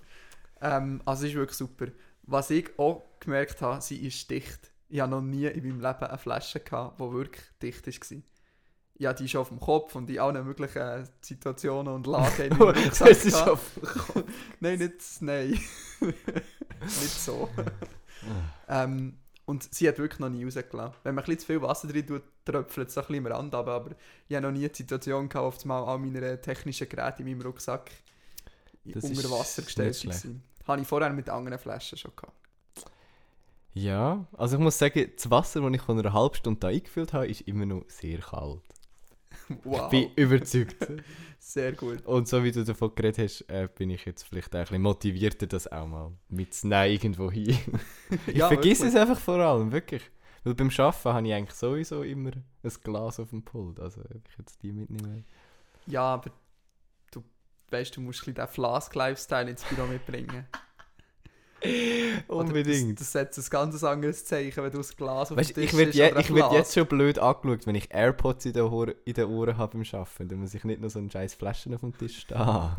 ähm, 0.60 1.00
also 1.06 1.24
es 1.24 1.30
ist 1.30 1.36
wirklich 1.36 1.56
super. 1.56 1.86
Was 2.24 2.50
ich 2.50 2.78
auch 2.78 3.02
gemerkt 3.20 3.60
habe, 3.62 3.80
sie 3.80 4.06
ist 4.06 4.30
dicht. 4.30 4.70
Ich 4.88 5.00
habe 5.00 5.10
noch 5.10 5.22
nie 5.22 5.46
in 5.46 5.62
meinem 5.66 5.80
Leben 5.80 6.04
eine 6.04 6.18
Flasche 6.18 6.60
gehabt, 6.60 7.00
die 7.00 7.12
wirklich 7.12 7.44
dicht 7.62 7.86
war. 7.86 8.18
Ja, 8.96 9.12
die 9.12 9.24
ist 9.24 9.34
auf 9.34 9.48
dem 9.48 9.58
Kopf 9.58 9.96
und 9.96 10.08
in 10.08 10.20
allen 10.20 10.46
möglichen 10.46 11.08
Situationen 11.20 11.92
und 11.92 12.06
Lagen 12.06 12.52
Rucksack 12.52 13.10
es 13.10 13.24
ist 13.24 13.34
auf 13.34 13.78
Nein, 14.60 14.78
nicht, 14.78 14.94
nein. 15.20 15.58
nicht 16.00 17.20
so. 17.20 17.48
ähm, 18.68 19.18
und 19.46 19.74
sie 19.74 19.88
hat 19.88 19.98
wirklich 19.98 20.20
noch 20.20 20.28
nie 20.28 20.44
rausgelassen. 20.44 20.96
Wenn 21.02 21.14
man 21.14 21.24
ein 21.24 21.26
bisschen 21.26 21.40
zu 21.40 21.46
viel 21.46 21.62
Wasser 21.62 21.88
drin 21.88 22.06
tut, 22.06 22.22
tröpfelt 22.44 22.88
es 22.88 22.96
ein 22.96 23.04
bisschen 23.06 23.26
am 23.26 23.32
Rand 23.32 23.54
ab, 23.54 23.66
aber 23.66 23.90
ich 24.28 24.36
habe 24.36 24.46
noch 24.46 24.52
nie 24.52 24.68
die 24.68 24.74
Situation 24.74 25.28
gehabt, 25.28 25.46
auf 25.46 25.62
einmal 25.62 25.84
all 25.84 25.98
meine 25.98 26.40
technischen 26.40 26.88
Geräte 26.88 27.22
in 27.22 27.28
meinem 27.28 27.42
Rucksack 27.42 27.90
Das 28.84 29.04
unter 29.04 29.30
Wasser 29.30 29.62
gestellt 29.62 30.06
waren. 30.06 30.42
Habe 30.66 30.80
ich 30.80 30.86
vorher 30.86 31.10
mit 31.12 31.28
anderen 31.28 31.58
Flaschen 31.58 31.98
schon 31.98 32.12
gehabt. 32.16 32.32
Ja, 33.74 34.24
also 34.32 34.56
ich 34.56 34.62
muss 34.62 34.78
sagen, 34.78 35.10
das 35.14 35.30
Wasser, 35.30 35.60
das 35.60 35.72
ich 35.72 35.82
von 35.82 35.98
einer 35.98 36.12
halben 36.12 36.36
Stunde 36.36 36.60
da 36.60 36.68
eingefüllt 36.68 37.12
habe, 37.12 37.26
ist 37.26 37.40
immer 37.42 37.66
noch 37.66 37.84
sehr 37.88 38.20
kalt. 38.20 38.62
Wow, 39.64 39.92
Ich 39.92 40.14
bin 40.14 40.24
überzeugt. 40.24 40.76
sehr 41.38 41.72
gut. 41.72 42.04
Und 42.06 42.28
so 42.28 42.42
wie 42.42 42.52
du 42.52 42.64
davon 42.64 42.94
geredet 42.94 43.18
hast, 43.18 43.42
äh, 43.48 43.68
bin 43.74 43.90
ich 43.90 44.04
jetzt 44.04 44.22
vielleicht 44.22 44.54
auch 44.54 44.60
ein 44.60 44.64
bisschen 44.64 44.82
motivierter, 44.82 45.46
das 45.46 45.70
auch 45.70 45.86
mal 45.86 46.12
mitzunehmen 46.28 46.90
irgendwo 46.92 47.30
hin. 47.30 47.58
ich 48.26 48.36
Ja, 48.36 48.48
vergiss 48.48 48.80
wirklich. 48.80 48.94
es 48.94 49.00
einfach 49.00 49.18
vor 49.18 49.36
allem, 49.38 49.70
wirklich. 49.72 50.02
Weil 50.44 50.54
beim 50.54 50.70
Arbeiten 50.76 51.08
habe 51.08 51.26
ich 51.26 51.34
eigentlich 51.34 51.54
sowieso 51.56 52.02
immer 52.02 52.30
ein 52.32 52.72
Glas 52.82 53.18
auf 53.20 53.30
dem 53.30 53.42
Pult. 53.42 53.80
Also 53.80 54.02
ich 54.02 54.38
jetzt 54.38 54.62
die 54.62 54.72
mitnehme. 54.72 55.24
Ja, 55.86 56.02
aber 56.14 56.30
du 57.10 57.22
weißt, 57.70 57.96
du 57.96 58.00
musst 58.02 58.20
ein 58.22 58.34
bisschen 58.34 58.46
den 58.46 58.48
Flask-Lifestyle 58.48 59.50
ins 59.50 59.64
Büro 59.64 59.86
mitbringen. 59.86 60.46
Unbedingt. 62.28 63.00
Das, 63.00 63.12
das 63.12 63.12
setzt 63.12 63.38
ein 63.38 63.50
ganz 63.50 63.82
anderes 63.82 64.24
Zeichen, 64.24 64.62
wenn 64.62 64.72
du 64.72 64.78
ein 64.78 64.86
Glas 64.96 65.30
auf 65.30 65.38
Weißt, 65.38 65.50
dem 65.50 65.54
Tisch 65.54 65.72
ich 65.72 65.78
werde 65.78 65.92
je, 65.92 66.12
ein 66.12 66.20
ich 66.20 66.34
werd 66.34 66.52
jetzt 66.52 66.74
schon 66.74 66.86
blöd 66.86 67.18
angeschaut, 67.18 67.66
wenn 67.66 67.74
ich 67.74 67.92
AirPods 67.92 68.46
in 68.46 68.52
den, 68.52 68.62
Ohren, 68.64 68.94
in 69.04 69.14
den 69.14 69.26
Ohren 69.26 69.56
habe 69.56 69.78
beim 69.78 69.86
Arbeiten. 69.92 70.28
Dann 70.28 70.40
muss 70.40 70.54
ich 70.54 70.64
nicht 70.64 70.80
noch 70.80 70.90
so 70.90 70.98
einen 70.98 71.10
scheiß 71.10 71.34
Flaschen 71.34 71.74
auf 71.74 71.80
dem 71.80 71.96
Tisch 71.96 72.20
stehen. 72.20 72.38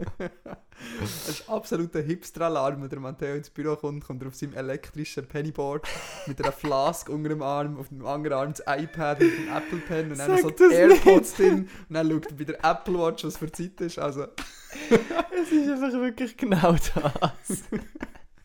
Das 1.00 1.30
ist 1.30 1.50
absolut 1.50 1.96
ein 1.96 2.04
Hipster-Alarm, 2.04 2.82
wenn 2.82 2.90
der 2.90 3.00
Matteo 3.00 3.36
ins 3.36 3.50
Büro 3.50 3.76
kommt, 3.76 4.06
kommt 4.06 4.22
er 4.22 4.28
auf 4.28 4.36
seinem 4.36 4.54
elektrischen 4.56 5.26
Pennyboard 5.26 5.88
mit 6.28 6.42
einer 6.42 6.52
Flask 6.52 7.08
unter 7.10 7.30
dem 7.30 7.42
Arm, 7.42 7.78
auf 7.80 7.88
dem 7.88 8.06
anderen 8.06 8.38
Arm 8.38 8.54
das 8.54 8.62
iPad 8.68 9.20
mit 9.22 9.38
dem 9.38 9.56
Apple 9.56 9.80
Pen 9.80 10.12
und 10.12 10.20
dann 10.20 10.32
Sag 10.32 10.42
so 10.42 10.50
die 10.50 10.74
AirPods 10.74 11.36
drin 11.36 11.70
und 11.90 11.94
dann 11.94 12.12
schaut 12.12 12.26
er 12.26 12.34
bei 12.34 12.44
der 12.44 12.64
Apple 12.64 12.96
Watch, 12.96 13.24
was 13.24 13.38
für 13.38 13.52
Zeit 13.52 13.80
ist. 13.82 14.00
Also, 14.00 14.24
es 14.24 15.52
ist 15.52 15.70
einfach 15.70 15.94
wirklich 15.94 16.36
genau 16.36 16.74
das. 16.74 17.64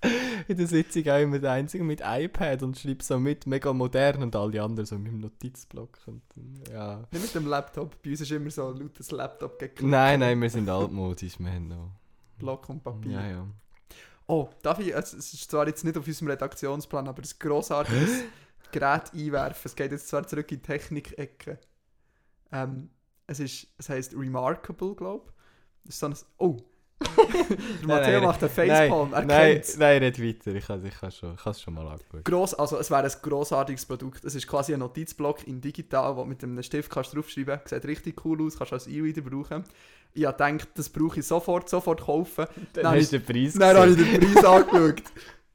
in 0.48 0.56
der 0.56 0.66
Sitzung 0.66 1.06
auch 1.08 1.20
immer 1.20 1.38
der 1.38 1.52
Einzige 1.52 1.84
mit 1.84 2.00
iPad 2.04 2.62
und 2.62 2.78
schreibt 2.78 3.02
so 3.02 3.18
mit, 3.18 3.46
mega 3.46 3.72
modern 3.72 4.22
und 4.22 4.34
alle 4.34 4.62
anderen 4.62 4.86
so 4.86 4.98
mit 4.98 5.12
dem 5.12 5.20
Notizblock. 5.20 5.98
Und, 6.06 6.22
ja. 6.72 7.06
nicht 7.10 7.22
mit 7.22 7.34
dem 7.34 7.46
Laptop, 7.46 8.02
bei 8.02 8.10
uns 8.10 8.20
ist 8.20 8.30
immer 8.30 8.50
so 8.50 8.70
laut 8.70 8.98
das 8.98 9.10
Laptop 9.10 9.58
gegen 9.58 9.90
Nein, 9.90 10.20
nein, 10.20 10.40
wir 10.40 10.50
sind 10.50 10.68
altmodisch, 10.68 11.38
wir 11.38 11.50
haben 11.50 11.68
noch. 11.68 11.90
Block 12.38 12.68
und 12.70 12.82
Papier. 12.82 13.12
Ja, 13.12 13.26
ja. 13.26 13.46
Oh, 14.26 14.48
darf 14.62 14.78
ich, 14.78 14.94
es 14.94 15.12
es 15.12 15.34
ist 15.34 15.50
zwar 15.50 15.66
jetzt 15.66 15.84
nicht 15.84 15.98
auf 15.98 16.06
unserem 16.06 16.28
Redaktionsplan, 16.28 17.08
aber 17.08 17.22
ein 17.22 17.28
grossartiges 17.38 18.22
Gerät 18.72 19.12
einwerfen. 19.12 19.62
Es 19.64 19.74
geht 19.74 19.92
jetzt 19.92 20.08
zwar 20.08 20.26
zurück 20.26 20.50
in 20.52 20.58
die 20.58 20.62
Technik-Ecke. 20.62 21.58
Ähm, 22.52 22.90
es, 23.26 23.40
ist, 23.40 23.66
es 23.76 23.88
heisst 23.88 24.14
Remarkable, 24.14 24.94
glaube 24.94 25.26
ich. 25.26 25.34
Das 25.84 25.94
ist 25.94 26.00
so 26.00 26.06
ein... 26.06 26.14
Oh! 26.38 26.56
Matteo 27.82 28.12
nein, 28.18 28.22
macht 28.22 28.42
einen 28.42 28.52
Facepalm, 28.52 29.12
er 29.12 29.24
nein, 29.24 29.62
nein, 29.78 30.02
red 30.02 30.22
weiter, 30.22 30.54
ich 30.54 30.68
habe 30.68 30.86
es 30.86 31.16
schon, 31.16 31.34
ich 31.34 31.58
schon 31.58 31.74
mal 31.74 31.88
angeschaut. 31.88 32.24
Gross, 32.24 32.54
also 32.54 32.78
es 32.78 32.90
wäre 32.90 33.04
ein 33.04 33.12
grossartiges 33.22 33.86
Produkt. 33.86 34.24
Es 34.24 34.34
ist 34.34 34.46
quasi 34.46 34.74
ein 34.74 34.80
Notizblock 34.80 35.46
in 35.46 35.60
digital, 35.60 36.16
wo 36.16 36.24
mit 36.24 36.42
einem 36.44 36.62
Stift 36.62 36.90
kannst 36.90 37.14
draufschreiben 37.14 37.56
kannst. 37.56 37.68
Sieht 37.68 37.84
richtig 37.86 38.24
cool 38.24 38.42
aus, 38.42 38.58
kannst 38.58 38.72
du 38.72 38.74
als 38.74 38.86
E-Reader 38.86 39.22
brauchen. 39.22 39.64
Ich 40.12 40.26
habe 40.26 40.36
gedacht, 40.36 40.68
das 40.74 40.88
brauche 40.88 41.20
ich 41.20 41.26
sofort, 41.26 41.68
sofort 41.68 42.02
kaufen. 42.02 42.46
Dann 42.74 42.84
Nein, 42.84 43.00
hast 43.00 43.12
du 43.12 43.18
den 43.18 43.26
Preis 43.26 43.54
Dann 43.54 43.76
habe 43.76 43.90
ich 43.90 43.96
den 43.96 44.32
Preis 44.32 44.44
angeschaut. 44.44 45.02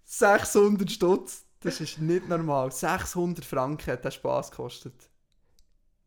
600 0.04 0.92
Stutz. 0.92 1.46
Das 1.60 1.82
ist 1.82 2.00
nicht 2.00 2.30
normal. 2.30 2.72
600 2.72 3.44
Franken 3.44 3.92
hat 3.92 4.06
der 4.06 4.12
Spaß 4.12 4.52
gekostet. 4.52 4.94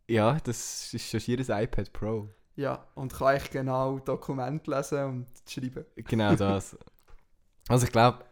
Ja, 0.09 0.39
das 0.43 0.95
ist 0.95 1.11
schon 1.11 1.21
ein 1.37 1.63
iPad 1.65 1.93
Pro. 1.93 2.29
Ja, 2.59 2.85
und 2.97 3.15
kann 3.15 3.37
ich 3.37 3.51
genau 3.51 4.01
Dokumente 4.01 4.69
lesen 4.69 5.05
und 5.05 5.27
schreiben. 5.49 5.85
Genau 5.95 6.35
das. 6.35 6.77
Also 7.69 7.87
ich 7.87 7.93
glaube, 7.93 8.25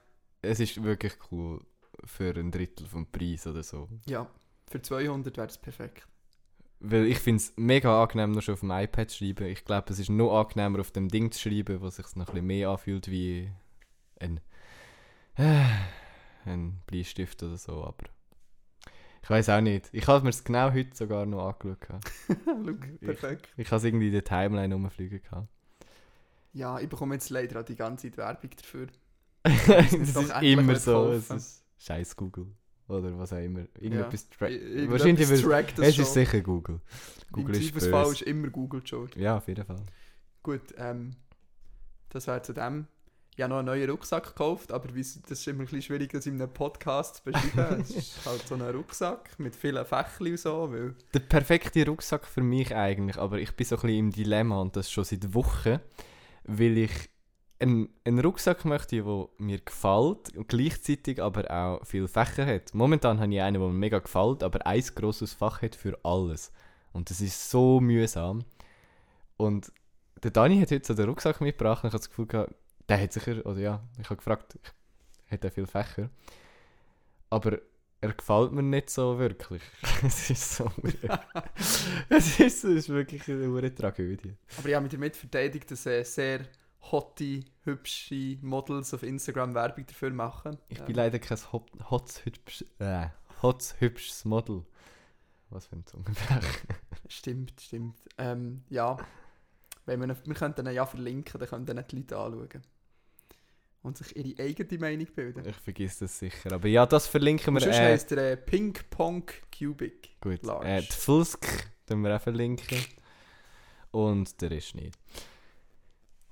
es 0.42 0.58
ist 0.58 0.82
wirklich 0.82 1.12
cool 1.30 1.60
für 2.04 2.34
ein 2.34 2.50
Drittel 2.50 2.88
vom 2.88 3.06
Preis 3.06 3.46
oder 3.46 3.62
so. 3.62 3.88
Ja, 4.06 4.28
für 4.68 4.82
200 4.82 5.36
wäre 5.36 5.46
es 5.46 5.56
perfekt. 5.56 6.08
Weil 6.80 7.06
ich 7.06 7.20
finde 7.20 7.40
es 7.40 7.52
mega 7.56 8.02
angenehm, 8.02 8.32
noch 8.32 8.42
schon 8.42 8.54
auf 8.54 8.60
dem 8.60 8.72
iPad 8.72 9.10
zu 9.10 9.18
schreiben. 9.18 9.46
Ich 9.46 9.64
glaube, 9.64 9.92
es 9.92 10.00
ist 10.00 10.10
noch 10.10 10.36
angenehmer, 10.36 10.80
auf 10.80 10.90
dem 10.90 11.08
Ding 11.08 11.30
zu 11.30 11.38
schreiben, 11.38 11.80
wo 11.80 11.88
sich 11.88 12.06
noch 12.16 12.26
ein 12.26 12.32
bisschen 12.32 12.46
mehr 12.48 12.70
anfühlt 12.70 13.08
wie 13.08 13.52
ein, 14.18 14.40
äh, 15.36 15.62
ein 16.46 16.82
Bleistift 16.88 17.44
oder 17.44 17.58
so. 17.58 17.84
Aber 17.84 18.08
ich 19.26 19.30
weiß 19.30 19.48
auch 19.48 19.60
nicht. 19.60 19.88
Ich 19.90 20.06
habe 20.06 20.22
mir 20.22 20.30
es 20.30 20.44
genau 20.44 20.72
heute 20.72 20.94
sogar 20.96 21.26
noch 21.26 21.48
angeschaut. 21.48 22.00
Look, 22.64 23.00
perfekt. 23.00 23.48
Ich 23.56 23.66
habe 23.72 23.78
es 23.78 23.84
irgendwie 23.84 24.06
in 24.06 24.12
der 24.12 24.22
Timeline 24.22 24.72
rumfliegen 24.72 25.20
gehabt. 25.20 25.48
Ja, 26.52 26.78
ich 26.78 26.88
bekomme 26.88 27.14
jetzt 27.14 27.28
leider 27.30 27.58
auch 27.60 27.64
die 27.64 27.74
ganze 27.74 28.06
Zeit 28.08 28.18
Werbung 28.18 28.50
dafür. 28.56 28.86
das 29.42 29.92
es 29.92 30.14
ist 30.16 30.42
immer 30.42 30.76
so. 30.76 31.08
Es 31.10 31.28
ist 31.30 31.64
scheiß 31.78 32.14
Google. 32.14 32.46
Oder 32.86 33.18
was 33.18 33.32
auch 33.32 33.38
immer. 33.38 33.64
Irgendetwas 33.80 34.28
tra- 34.30 34.48
I- 34.48 34.88
Wahrscheinlich 34.88 35.28
trackt 35.42 35.76
es 35.80 35.96
schon. 35.96 36.04
ist 36.04 36.14
sicher 36.14 36.40
Google. 36.40 36.80
Google 37.32 37.56
Im 37.56 37.60
ist 37.60 37.72
Zweifelsfall 37.72 38.04
böse. 38.04 38.14
ist 38.14 38.22
immer 38.22 38.48
Google 38.50 38.86
schuld. 38.86 39.16
Ja, 39.16 39.38
auf 39.38 39.48
jeden 39.48 39.64
Fall. 39.64 39.82
Gut, 40.44 40.62
ähm, 40.78 41.16
das 42.10 42.28
wäre 42.28 42.42
zu 42.42 42.52
dem. 42.52 42.86
Ich 43.36 43.42
habe 43.42 43.50
noch 43.50 43.58
einen 43.58 43.66
neuen 43.66 43.90
Rucksack 43.90 44.28
gekauft, 44.28 44.72
aber 44.72 44.94
wie, 44.94 45.02
das 45.02 45.12
ist 45.12 45.46
immer 45.46 45.60
ein 45.60 45.64
bisschen 45.66 45.82
schwierig, 45.82 46.10
das 46.10 46.24
in 46.24 46.40
einem 46.40 46.50
Podcast 46.50 47.16
zu 47.16 47.24
beschreiben. 47.24 47.80
es 47.82 47.90
ist 47.90 48.24
halt 48.24 48.48
so 48.48 48.54
ein 48.54 48.62
Rucksack 48.62 49.38
mit 49.38 49.54
vielen 49.54 49.84
Fächern 49.84 50.28
und 50.28 50.38
so, 50.38 50.72
weil... 50.72 50.94
Der 51.12 51.20
perfekte 51.20 51.84
Rucksack 51.84 52.26
für 52.26 52.40
mich 52.40 52.74
eigentlich, 52.74 53.18
aber 53.18 53.38
ich 53.38 53.54
bin 53.54 53.66
so 53.66 53.76
ein 53.76 53.82
bisschen 53.82 53.98
im 53.98 54.10
Dilemma 54.10 54.62
und 54.62 54.74
das 54.74 54.90
schon 54.90 55.04
seit 55.04 55.34
Wochen, 55.34 55.80
weil 56.44 56.78
ich 56.78 57.10
einen, 57.58 57.90
einen 58.04 58.20
Rucksack 58.20 58.64
möchte, 58.64 59.02
der 59.02 59.28
mir 59.36 59.60
gefällt 59.60 60.34
und 60.34 60.48
gleichzeitig 60.48 61.20
aber 61.22 61.50
auch 61.50 61.84
viele 61.84 62.08
Fächer 62.08 62.46
hat. 62.46 62.72
Momentan 62.72 63.20
habe 63.20 63.34
ich 63.34 63.42
einen, 63.42 63.60
der 63.60 63.68
mir 63.68 63.74
mega 63.74 63.98
gefällt, 63.98 64.42
aber 64.42 64.66
ein 64.66 64.82
grosses 64.94 65.34
Fach 65.34 65.60
hat 65.60 65.76
für 65.76 65.98
alles. 66.04 66.52
Und 66.94 67.10
das 67.10 67.20
ist 67.20 67.50
so 67.50 67.80
mühsam. 67.80 68.46
Und 69.36 69.70
der 70.22 70.30
Dani 70.30 70.58
hat 70.58 70.70
heute 70.70 70.86
so 70.86 70.94
den 70.94 71.10
Rucksack 71.10 71.42
mitgebracht 71.42 71.84
und 71.84 71.88
ich 71.88 71.92
habe 71.92 72.00
das 72.00 72.08
Gefühl 72.08 72.26
gehabt, 72.26 72.54
der 72.88 73.02
hat 73.02 73.12
sicher, 73.12 73.44
oder 73.44 73.58
ja, 73.58 73.82
ich 73.98 74.04
habe 74.06 74.16
gefragt, 74.16 74.58
hat 75.28 75.44
er 75.44 75.50
viele 75.50 75.66
Fächer? 75.66 76.10
Aber 77.30 77.58
er 78.00 78.12
gefällt 78.12 78.52
mir 78.52 78.62
nicht 78.62 78.90
so 78.90 79.18
wirklich. 79.18 79.62
es 80.04 80.30
ist 80.30 80.56
so. 80.56 80.70
es, 82.08 82.40
ist, 82.40 82.40
es 82.40 82.64
ist 82.64 82.88
wirklich 82.88 83.28
eine 83.28 83.74
Tragödie. 83.74 84.36
Aber 84.58 84.68
ich 84.68 84.74
habe 84.74 84.84
mich 84.84 84.92
damit 84.92 85.16
verteidigt, 85.16 85.70
dass 85.70 85.86
äh, 85.86 86.04
sehr 86.04 86.40
hotte, 86.92 87.40
hübsche 87.64 88.38
Models 88.42 88.94
auf 88.94 89.02
Instagram 89.02 89.54
Werbung 89.54 89.86
dafür 89.86 90.10
machen. 90.10 90.56
Ich 90.68 90.80
bin 90.82 90.94
leider 90.94 91.18
kein 91.18 91.38
hot, 91.52 91.70
hots, 91.90 92.24
hübsch, 92.24 92.64
äh, 92.78 93.08
hots, 93.42 93.74
hübsches 93.80 94.24
Model. 94.24 94.64
Was 95.50 95.66
für 95.66 95.76
ein 95.76 95.86
Zungenbrecher. 95.86 96.40
Stimmt, 97.08 97.60
stimmt. 97.60 97.96
Ähm, 98.18 98.64
ja, 98.68 98.96
wenn 99.84 100.00
wir, 100.00 100.16
wir 100.24 100.34
könnten 100.34 100.66
ihn 100.66 100.74
ja 100.74 100.84
verlinken, 100.84 101.38
dann 101.38 101.48
können 101.48 101.66
dann 101.66 101.84
die 101.88 101.96
Leute 101.96 102.18
anschauen. 102.18 102.62
Und 103.86 103.96
sich 103.98 104.16
ihre 104.16 104.42
eigene 104.42 104.78
Meinung 104.80 105.06
bilden. 105.14 105.46
Ich 105.48 105.54
vergiss 105.56 105.98
das 106.00 106.18
sicher. 106.18 106.52
Aber 106.52 106.66
ja, 106.66 106.84
das 106.86 107.06
verlinken 107.06 107.54
wir. 107.54 107.60
sonst 107.60 107.76
Äh, 107.76 107.84
heisst 107.84 108.10
er 108.10 108.32
äh, 108.32 108.36
Ping 108.36 108.72
Pong 108.90 109.24
Cubic. 109.56 110.20
gut. 110.20 110.42
Large. 110.42 110.66
Äh, 110.68 110.80
die 110.82 110.92
Fulsk 110.92 111.46
tun 111.86 112.00
wir 112.02 112.16
auch 112.16 112.20
verlinken. 112.20 112.78
Und 113.92 114.40
der 114.42 114.50
ist 114.50 114.74
nicht. 114.74 114.98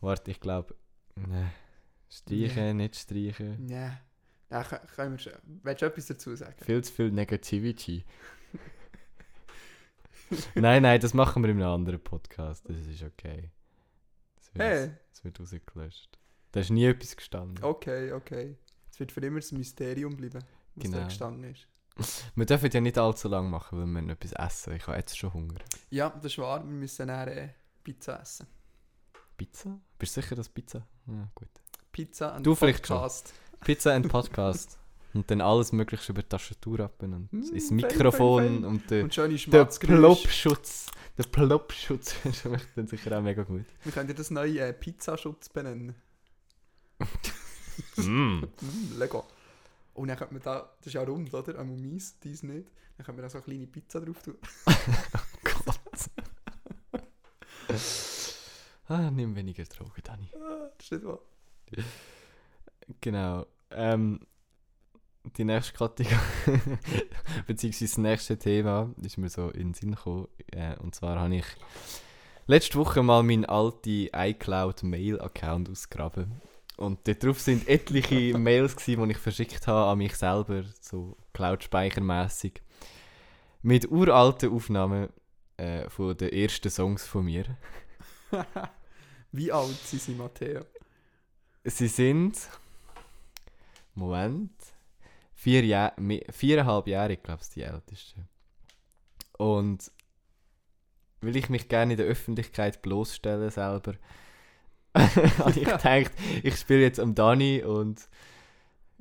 Warte, 0.00 0.32
ich 0.32 0.40
glaube. 0.40 0.74
Ne. 1.14 1.52
Streichen, 2.10 2.76
nicht 2.78 2.96
streichen. 2.96 3.68
Ja, 3.68 3.98
kö- 4.50 4.84
können 4.96 5.12
wir 5.12 5.18
schon. 5.20 5.32
Willst 5.62 5.82
du 5.82 5.86
etwas 5.86 6.06
dazu 6.06 6.34
sagen? 6.34 6.56
Viel 6.64 6.82
zu 6.82 6.92
viel 6.92 7.12
Negativity. 7.12 8.04
nein, 10.56 10.82
nein, 10.82 11.00
das 11.00 11.14
machen 11.14 11.42
wir 11.44 11.50
in 11.50 11.58
einem 11.62 11.70
anderen 11.72 12.00
Podcast. 12.00 12.68
Das 12.68 12.76
ist 12.78 13.02
okay. 13.04 13.50
Das 14.36 14.54
wird, 14.54 14.64
Hey, 14.64 14.90
das 15.10 15.24
wird 15.24 15.38
rausgelöscht. 15.40 16.18
Da 16.54 16.60
ist 16.60 16.70
nie 16.70 16.84
etwas 16.84 17.16
gestanden. 17.16 17.62
okay, 17.64 18.12
okay. 18.12 18.56
Es 18.92 19.00
wird 19.00 19.10
für 19.10 19.20
immer 19.20 19.40
ein 19.40 19.58
Mysterium 19.58 20.16
bleiben, 20.16 20.44
was 20.76 20.84
Genau. 20.84 20.98
da 20.98 21.04
gestanden 21.04 21.52
ist. 21.52 21.66
Wir 22.36 22.46
dürfen 22.46 22.70
ja 22.72 22.80
nicht 22.80 22.96
allzu 22.98 23.28
lang 23.28 23.50
machen, 23.50 23.78
weil 23.78 23.86
wir 23.86 24.02
noch 24.02 24.12
etwas 24.14 24.32
essen. 24.32 24.74
Ich 24.76 24.86
habe 24.86 24.96
jetzt 24.96 25.16
schon 25.18 25.32
Hunger. 25.34 25.56
Ja, 25.90 26.10
das 26.10 26.26
ist 26.26 26.38
wahr. 26.38 26.60
Wir 26.64 26.72
müssen 26.72 27.08
dann 27.08 27.28
äh, 27.28 27.48
Pizza 27.82 28.20
essen. 28.20 28.46
Pizza? 29.36 29.78
Bist 29.98 30.16
du 30.16 30.20
sicher, 30.20 30.36
dass 30.36 30.48
Pizza? 30.48 30.86
Ja, 31.06 31.28
gut. 31.34 31.48
Pizza 31.92 32.36
und 32.36 32.44
Du. 32.46 32.54
Podcast. 32.54 33.32
Pizza 33.64 33.94
and 33.94 34.08
Podcast. 34.08 34.78
und 35.12 35.28
dann 35.30 35.40
alles 35.40 35.72
Mögliche 35.72 36.12
über 36.12 36.22
die 36.22 36.28
Tastatur 36.28 36.80
ab 36.80 37.02
und 37.02 37.32
Mm, 37.32 37.36
ins 37.52 37.68
fein, 37.68 37.76
Mikrofon 37.76 38.42
fein, 38.42 38.54
fein. 38.54 38.64
und 38.64 38.90
der, 38.90 39.04
Und 39.04 39.14
schöne 39.14 39.36
der. 39.36 39.64
Plopschutz. 39.64 40.86
Der 41.18 41.24
Plopschutz 41.24 42.14
ist 42.24 42.44
dann 42.76 42.86
sicher 42.86 43.18
auch 43.18 43.22
mega 43.22 43.42
gut. 43.44 43.64
Wir 43.84 43.92
können 43.92 44.08
ja 44.08 44.14
das 44.14 44.30
neue 44.30 44.60
äh, 44.60 44.72
Pizzaschutz 44.72 45.48
benennen. 45.48 45.94
mm. 47.96 48.40
Mm, 48.40 48.98
Lego. 48.98 49.24
Und 49.94 50.08
dann 50.08 50.16
könnte 50.16 50.34
man 50.34 50.42
da, 50.42 50.70
das 50.78 50.88
ist 50.88 50.94
ja 50.94 51.02
rund, 51.02 51.32
oder? 51.32 51.58
Einmal 51.58 51.76
meins, 51.76 52.18
dies 52.20 52.42
nicht. 52.42 52.68
Dann 52.96 53.06
können 53.06 53.18
wir 53.18 53.22
da 53.22 53.30
so 53.30 53.38
eine 53.38 53.44
kleine 53.44 53.66
Pizza 53.66 54.00
drauf 54.00 54.22
tun. 54.22 54.36
Gott. 55.44 56.10
ah, 58.88 59.10
nimm 59.10 59.34
weniger 59.34 59.64
Drogen, 59.64 60.02
Dani. 60.02 60.30
Ah, 60.34 60.70
das 60.76 60.86
ist 60.86 60.92
nicht 60.92 61.04
wahr. 61.04 61.20
Genau. 63.00 63.46
Ähm, 63.70 64.26
die 65.36 65.44
nächste 65.44 65.72
Kategorie, 65.72 66.20
beziehungsweise 67.46 67.84
das 67.84 67.98
nächste 67.98 68.38
Thema, 68.38 68.94
ist 69.02 69.16
mir 69.16 69.30
so 69.30 69.48
in 69.50 69.68
den 69.68 69.74
Sinn 69.74 69.92
gekommen. 69.92 70.28
Äh, 70.52 70.76
und 70.76 70.94
zwar 70.94 71.18
habe 71.18 71.36
ich 71.36 71.46
letzte 72.46 72.78
Woche 72.78 73.02
mal 73.02 73.22
meinen 73.22 73.44
alten 73.44 74.08
iCloud-Mail-Account 74.12 75.70
ausgegraben. 75.70 76.40
Und 76.76 77.06
dort 77.06 77.22
drauf 77.22 77.40
sind 77.40 77.68
etliche 77.68 78.36
Mails, 78.38 78.76
gewesen, 78.76 79.06
die 79.06 79.12
ich 79.12 79.18
verschickt 79.18 79.66
habe 79.66 79.90
an 79.90 79.98
mich 79.98 80.16
selber, 80.16 80.64
so 80.80 81.16
Cloud-Speichermässig. 81.32 82.62
Mit 83.62 83.90
uralten 83.90 84.52
Aufnahmen 84.52 85.08
äh, 85.56 85.88
von 85.88 86.16
den 86.16 86.30
ersten 86.30 86.70
Songs 86.70 87.06
von 87.06 87.24
mir. 87.24 87.44
Wie 89.32 89.50
alt 89.50 89.76
sind 89.84 90.02
sie, 90.02 90.14
Matteo? 90.14 90.64
Sie 91.64 91.88
sind. 91.88 92.36
Moment. 93.94 94.52
Vier 95.32 95.64
Jahr, 95.64 95.94
viereinhalb 96.30 96.86
Jahre, 96.86 97.14
ich 97.14 97.22
glaube, 97.22 97.42
die 97.54 97.62
älteste. 97.62 98.28
Und 99.36 99.90
weil 101.20 101.36
ich 101.36 101.48
mich 101.48 101.68
gerne 101.68 101.94
in 101.94 101.96
der 101.96 102.06
Öffentlichkeit 102.06 102.82
bloßstelle 102.82 103.50
selber, 103.50 103.94
habe 105.38 105.50
ich 105.50 105.64
gedacht, 105.64 106.12
ich 106.42 106.56
spiele 106.56 106.82
jetzt 106.82 107.00
am 107.00 107.14
Dani 107.14 107.62
und 107.62 108.08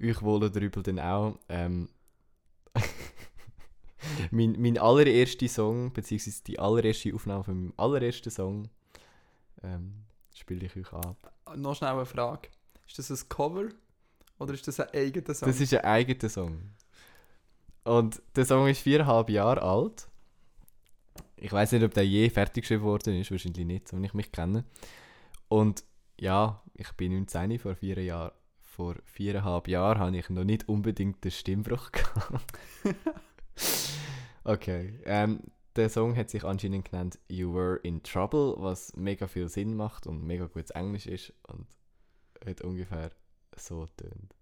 euch 0.02 0.22
wohl 0.22 0.50
drüber 0.50 0.82
dann 0.82 1.00
auch. 1.00 1.38
Ähm, 1.50 1.90
mein, 4.32 4.60
mein 4.60 4.78
allererster 4.78 5.48
Song, 5.48 5.94
beziehungsweise 5.94 6.44
die 6.46 6.60
allererste 6.60 7.14
Aufnahme 7.14 7.44
von 7.44 7.56
meinem 7.56 7.74
allerersten 7.78 8.32
Song, 8.32 8.70
ähm, 9.62 9.94
spiele 10.34 10.66
ich 10.66 10.76
euch 10.76 10.92
ab. 10.94 11.32
Noch 11.56 11.76
schnell 11.76 11.92
eine 11.92 12.06
Frage. 12.06 12.50
Ist 12.88 12.98
das 12.98 13.10
ein 13.12 13.30
Cover? 13.30 13.66
Oder 14.40 14.54
ist 14.56 14.68
das 14.68 14.80
ein 14.80 14.90
eigener 14.94 15.34
Song? 15.34 15.48
Das 15.48 15.62
ist 15.62 15.74
ein 15.74 15.86
eigener 15.86 16.30
Song. 16.30 16.60
Und 17.84 18.22
der 18.36 18.46
Song 18.46 18.68
ist 18.68 18.82
viereinhalb 18.82 19.30
Jahre 19.30 19.62
alt. 19.62 20.08
Ich 21.36 21.52
weiß 21.52 21.74
nicht, 21.74 21.84
ob 21.84 21.94
der 21.94 22.08
je 22.08 22.30
fertig 22.30 22.64
geschrieben 22.64 22.84
worden 22.84 23.20
ist, 23.20 23.30
wahrscheinlich 23.30 23.66
nicht, 23.66 23.88
so 23.90 24.02
wie 24.02 24.06
ich 24.06 24.14
mich 24.14 24.32
kenne. 24.32 24.64
Und 25.54 25.84
ja, 26.20 26.64
ich 26.74 26.92
bin 26.94 27.12
19, 27.12 27.60
vor 27.60 27.76
vier 27.76 28.02
Jahren. 28.02 28.32
Vor 28.58 28.96
viereinhalb 29.04 29.68
Jahren 29.68 30.00
habe 30.00 30.18
ich 30.18 30.28
noch 30.32 30.44
nicht 30.44 30.68
unbedingt 30.68 31.24
den 31.24 31.30
Stimmbruch 31.30 31.92
gehabt. 31.92 32.58
okay, 34.46 35.00
ähm, 35.06 35.42
der 35.76 35.90
Song 35.90 36.16
hat 36.18 36.32
sich 36.32 36.44
anscheinend 36.44 36.90
genannt 36.90 37.20
You 37.28 37.54
Were 37.54 37.76
in 37.84 38.02
Trouble, 38.02 38.56
was 38.58 38.96
mega 38.96 39.28
viel 39.28 39.48
Sinn 39.48 39.76
macht 39.76 40.08
und 40.08 40.24
mega 40.24 40.48
gutes 40.48 40.72
Englisch 40.72 41.06
ist 41.06 41.36
und 41.44 41.68
hat 42.44 42.62
ungefähr 42.62 43.12
so 43.56 43.86
tönt. 43.86 44.34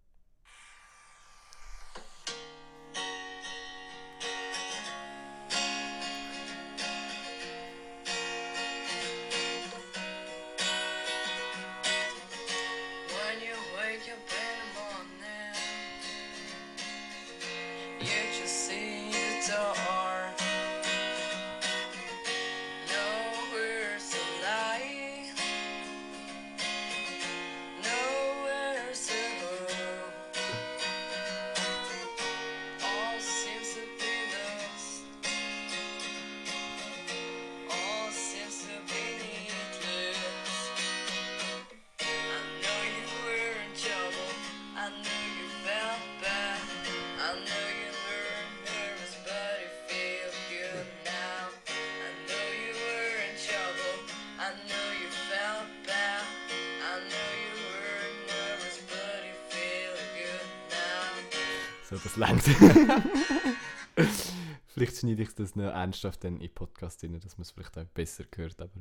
Schneide 65.11 65.23
ich 65.23 65.35
das 65.35 65.55
noch 65.55 65.65
ernsthaft 65.65 66.23
dann 66.23 66.35
in 66.35 66.39
den 66.41 66.53
Podcast 66.53 67.03
rein, 67.03 67.19
dass 67.19 67.37
man 67.37 67.43
es 67.43 67.51
vielleicht 67.51 67.77
auch 67.77 67.85
besser 67.85 68.23
hört, 68.35 68.61
aber... 68.61 68.71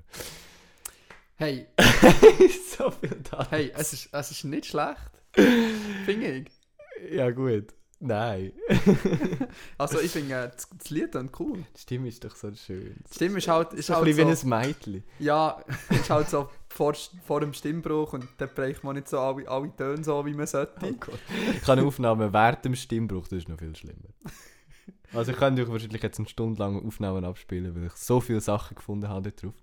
Hey, 1.37 1.67
so 2.77 2.91
viel 2.91 3.19
da. 3.31 3.47
hey, 3.51 3.73
es 3.75 3.95
ist, 3.95 4.11
es 4.13 4.31
ist 4.31 4.45
nicht 4.45 4.67
schlecht. 4.67 5.11
Finde 6.05 6.33
ich. 6.33 6.51
Ja 7.11 7.31
gut. 7.31 7.73
Nein. 7.99 8.53
Also 9.79 9.99
ich 10.01 10.11
finde 10.11 10.35
äh, 10.35 10.51
das, 10.51 10.91
Lied 10.91 11.15
dann 11.15 11.31
cool. 11.39 11.65
Die 11.75 11.81
Stimme 11.81 12.09
ist 12.09 12.23
doch 12.23 12.37
so 12.37 12.53
schön. 12.55 12.97
Die 13.11 13.15
Stimme 13.15 13.39
ist 13.39 13.49
halt, 13.49 13.73
ist 13.73 13.87
so 13.87 13.95
ein 13.95 13.97
halt 13.97 14.05
bisschen 14.07 14.37
so, 14.37 14.47
wie 14.47 14.55
ein 14.55 14.61
Mädchen. 14.61 15.05
ja, 15.19 15.65
ist 15.91 16.11
halt 16.11 16.29
so 16.29 16.51
vor, 16.69 16.95
vor 17.25 17.41
dem 17.41 17.55
Stimmbruch 17.55 18.13
und 18.13 18.29
dann 18.39 18.51
bricht 18.55 18.85
man 18.85 18.97
nicht 18.97 19.09
so 19.09 19.19
alle, 19.19 19.49
alle 19.49 19.75
Töne 19.75 20.05
so, 20.05 20.25
wie 20.27 20.35
man 20.35 20.47
sollte. 20.47 20.75
Oh. 20.83 21.13
Ich 21.57 21.67
habe 21.67 21.83
Aufnahme 21.83 22.33
während 22.33 22.65
dem 22.65 22.75
Stimmbruch, 22.75 23.29
das 23.29 23.39
ist 23.41 23.49
noch 23.49 23.59
viel 23.59 23.75
schlimmer. 23.75 24.09
Also 25.13 25.33
ich 25.33 25.39
könnte 25.39 25.63
euch 25.63 25.69
wahrscheinlich 25.69 26.03
jetzt 26.03 26.19
eine 26.19 26.29
Stunde 26.29 26.59
lang 26.61 26.87
Aufnahmen 26.87 27.25
abspielen, 27.25 27.75
weil 27.75 27.87
ich 27.87 27.93
so 27.93 28.21
viele 28.21 28.41
Sachen 28.41 28.77
gefunden 28.77 29.09
habe 29.09 29.31
dort 29.31 29.43
drauf. 29.43 29.55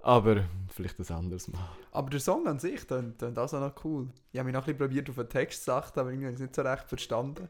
Aber 0.00 0.44
vielleicht 0.68 0.98
ein 0.98 1.16
anderes 1.16 1.48
Mal. 1.48 1.66
Aber 1.92 2.10
der 2.10 2.20
Song 2.20 2.46
an 2.46 2.58
sich, 2.58 2.86
dann, 2.86 3.14
dann 3.16 3.34
das 3.34 3.54
auch 3.54 3.60
noch 3.60 3.84
cool. 3.84 4.08
Ich 4.32 4.38
habe 4.38 4.46
mich 4.46 4.52
noch 4.52 4.62
ein 4.62 4.66
bisschen 4.66 4.78
probiert 4.78 5.08
auf 5.08 5.16
den 5.16 5.28
Text 5.28 5.64
zu 5.64 5.72
achten, 5.72 5.98
aber 5.98 6.10
irgendwie 6.10 6.26
habe 6.26 6.34
ich 6.34 6.40
es 6.40 6.42
nicht 6.42 6.54
so 6.54 6.62
recht 6.62 6.88
verstanden. 6.88 7.48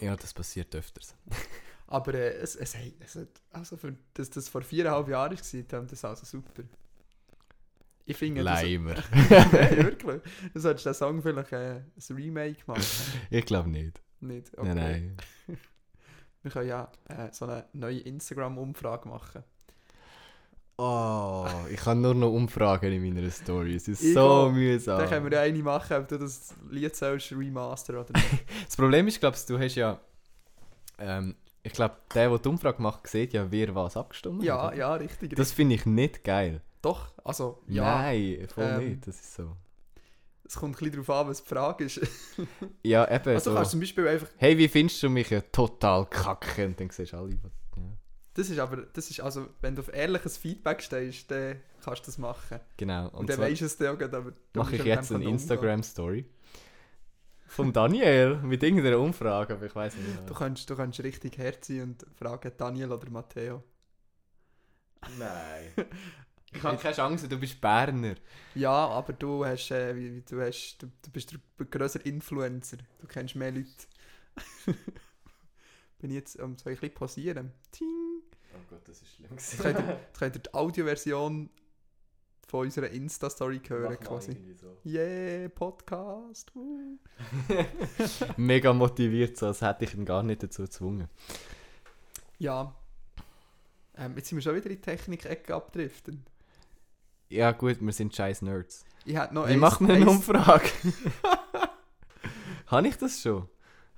Ja, 0.00 0.16
das 0.16 0.32
passiert 0.34 0.74
öfters. 0.74 1.14
Aber 1.86 2.14
äh, 2.14 2.34
es, 2.36 2.56
es, 2.56 2.74
hey, 2.74 2.94
es 2.98 3.14
hat, 3.14 3.28
also 3.52 3.76
für, 3.76 3.94
dass 4.14 4.30
das 4.30 4.48
vor 4.48 4.62
viereinhalb 4.62 5.08
Jahren 5.08 5.36
war, 5.36 5.62
dann 5.68 5.86
das 5.86 6.04
also 6.04 6.24
super. 6.24 6.62
Ich 8.06 8.16
finde 8.16 8.42
das... 8.42 8.62
Leimer. 8.62 8.94
Nein, 9.12 9.76
wirklich. 9.76 10.22
Du 10.52 10.60
solltest 10.60 10.86
den 10.86 10.94
Song 10.94 11.22
vielleicht 11.22 11.52
äh, 11.52 11.76
ein 11.76 12.16
Remake 12.16 12.62
machen. 12.66 12.82
Ich 13.30 13.44
glaube 13.44 13.70
nicht. 13.70 14.00
Nicht? 14.20 14.56
Okay. 14.56 14.74
Nein, 14.74 15.16
nein. 15.46 15.58
Wir 16.44 16.50
können 16.50 16.68
ja 16.68 16.92
äh, 17.08 17.32
so 17.32 17.46
eine 17.46 17.64
neue 17.72 18.00
Instagram-Umfrage 18.00 19.08
machen. 19.08 19.42
Oh, 20.76 21.46
ich 21.70 21.80
kann 21.80 22.02
nur 22.02 22.14
noch 22.14 22.32
Umfragen 22.32 22.92
in 22.92 23.02
meiner 23.02 23.30
Story. 23.30 23.76
Es 23.76 23.88
ist 23.88 24.02
Ich 24.02 24.12
so 24.12 24.50
mühsam. 24.52 24.98
Dann 24.98 25.08
können 25.08 25.30
wir 25.30 25.40
eine 25.40 25.62
machen, 25.62 25.96
ob 25.96 26.08
du 26.08 26.18
das 26.18 26.54
Lied 26.70 26.94
sollst 26.94 27.32
remaster 27.32 28.00
oder 28.00 28.12
nicht. 28.12 28.44
Das 28.66 28.76
Problem 28.76 29.08
ist, 29.08 29.20
glaube 29.20 29.36
ich, 29.36 29.46
du 29.46 29.58
hast 29.58 29.74
ja. 29.76 29.98
Ähm, 30.98 31.34
ich 31.62 31.72
glaube, 31.72 31.94
der, 32.14 32.28
der 32.28 32.38
die 32.38 32.48
Umfrage 32.48 32.82
macht, 32.82 33.06
sieht 33.06 33.32
ja, 33.32 33.50
wer 33.50 33.74
was 33.74 33.96
abgestimmt 33.96 34.40
hat. 34.40 34.44
ja, 34.44 34.74
ja, 34.74 34.94
richtig. 34.94 35.34
Das 35.34 35.50
finde 35.50 35.76
ich 35.76 35.86
nicht 35.86 36.24
geil. 36.24 36.60
Doch, 36.82 37.14
also, 37.24 37.62
ja. 37.68 38.02
Nein, 38.02 38.46
voll 38.52 38.64
ähm, 38.64 38.88
nicht. 38.90 39.06
Das 39.06 39.18
ist 39.18 39.34
so. 39.34 39.56
Es 40.46 40.56
kommt 40.56 40.76
ein 40.76 40.78
bisschen 40.90 41.04
darauf 41.04 41.10
an, 41.22 41.28
was 41.28 41.42
die 41.42 41.48
Frage 41.48 41.84
ist. 41.84 42.00
Ja, 42.82 43.04
eben. 43.10 43.28
Also, 43.30 43.50
du 43.50 43.50
so. 43.50 43.54
kannst 43.56 43.70
zum 43.70 43.80
Beispiel 43.80 44.06
einfach. 44.08 44.28
Hey, 44.36 44.58
wie 44.58 44.68
findest 44.68 45.02
du 45.02 45.08
mich 45.08 45.30
ja 45.30 45.40
total 45.40 46.04
kacke? 46.06 46.66
Und 46.66 46.78
dann 46.78 46.90
siehst 46.90 47.12
du 47.12 47.16
alle. 47.16 47.38
was- 47.42 47.52
Ja. 47.76 47.82
Das 48.34 48.50
ist 48.50 48.58
aber, 48.58 48.76
das 48.92 49.10
ist 49.10 49.20
also, 49.20 49.48
wenn 49.62 49.74
du 49.74 49.80
auf 49.82 49.92
ehrliches 49.94 50.36
Feedback 50.36 50.82
stehst, 50.82 51.30
dann 51.30 51.60
kannst 51.82 52.02
du 52.02 52.06
das 52.06 52.18
machen. 52.18 52.60
Genau. 52.76 53.06
Und, 53.08 53.14
Und, 53.20 53.30
dann 53.30 53.38
weisst 53.38 53.62
du 53.62 53.66
es 53.66 53.76
dann 53.76 53.94
auch, 53.94 53.98
gleich, 53.98 54.12
aber 54.12 54.32
du 54.52 54.60
mache 54.60 54.76
ich 54.76 54.84
jetzt 54.84 55.12
eine. 55.12 55.24
Instagram-Story. 55.24 56.24
Vom 57.46 57.72
Daniel 57.72 58.36
mit 58.42 58.62
irgendeiner 58.62 58.98
Umfrage, 58.98 59.54
aber 59.54 59.66
ich 59.66 59.74
weiß 59.74 59.94
nicht. 59.96 60.18
Du 60.18 60.22
mehr. 60.24 60.34
kannst, 60.36 60.68
du 60.68 60.74
kannst 60.76 61.00
richtig 61.02 61.36
sein 61.64 61.82
und 61.82 62.06
fragen 62.18 62.50
Daniel 62.56 62.90
oder 62.92 63.08
Matteo. 63.10 63.62
Nein. 65.18 65.72
Ich 66.54 66.62
habe 66.62 66.76
keine 66.76 66.94
Chance, 66.94 67.28
du 67.28 67.38
bist 67.38 67.60
Berner. 67.60 68.14
Ja, 68.54 68.70
aber 68.70 69.12
du 69.12 69.44
hast, 69.44 69.70
äh, 69.70 70.22
du 70.28 70.40
hast, 70.40 70.78
du, 70.78 70.86
du 70.86 71.10
bist 71.10 71.32
der 71.32 71.66
grösser 71.66 72.04
Influencer. 72.06 72.78
Du 73.00 73.06
kennst 73.06 73.34
mehr 73.34 73.50
Leute. 73.50 73.68
Bin 75.98 76.10
ich 76.10 76.16
jetzt, 76.16 76.38
um, 76.40 76.56
soll 76.56 76.72
ich 76.72 76.78
ein 76.78 76.80
bisschen 76.80 76.94
pausieren? 76.94 77.52
Ting! 77.72 78.22
Oh 78.54 78.58
Gott, 78.70 78.86
das 78.86 79.02
ist 79.02 79.16
schlimm. 79.16 79.30
Jetzt 79.32 79.58
könnt 79.58 79.78
ihr, 79.78 79.88
jetzt 79.88 80.18
könnt 80.18 80.36
ihr 80.36 80.42
die 80.42 80.54
Audioversion 80.54 81.50
von 82.46 82.60
unserer 82.66 82.88
Insta-Story 82.90 83.60
hören 83.66 83.98
quasi. 83.98 84.36
Yeah, 84.84 85.48
Podcast. 85.48 86.52
Uh. 86.54 86.98
Mega 88.36 88.72
motiviert, 88.72 89.36
so 89.36 89.46
als 89.46 89.62
hätte 89.62 89.84
ich 89.84 89.94
ihn 89.94 90.04
gar 90.04 90.22
nicht 90.22 90.42
dazu 90.42 90.62
gezwungen. 90.62 91.08
Ja. 92.38 92.74
Ähm, 93.96 94.16
jetzt 94.16 94.28
sind 94.28 94.38
wir 94.38 94.42
schon 94.42 94.54
wieder 94.54 94.66
in 94.66 94.76
die 94.76 94.80
Technik-Ecke 94.80 95.54
abdriften. 95.54 96.24
Ja 97.34 97.50
gut, 97.50 97.78
wir 97.80 97.92
sind 97.92 98.14
scheiß 98.14 98.42
Nerds. 98.42 98.84
Ich 99.04 99.18
hätte 99.18 99.34
noch 99.34 99.48
Wie 99.48 99.56
macht 99.56 99.80
man 99.80 99.90
eine 99.90 100.08
Umfrage? 100.08 100.70
Habe 102.68 102.86
ich 102.86 102.96
das 102.96 103.20
schon? 103.20 103.48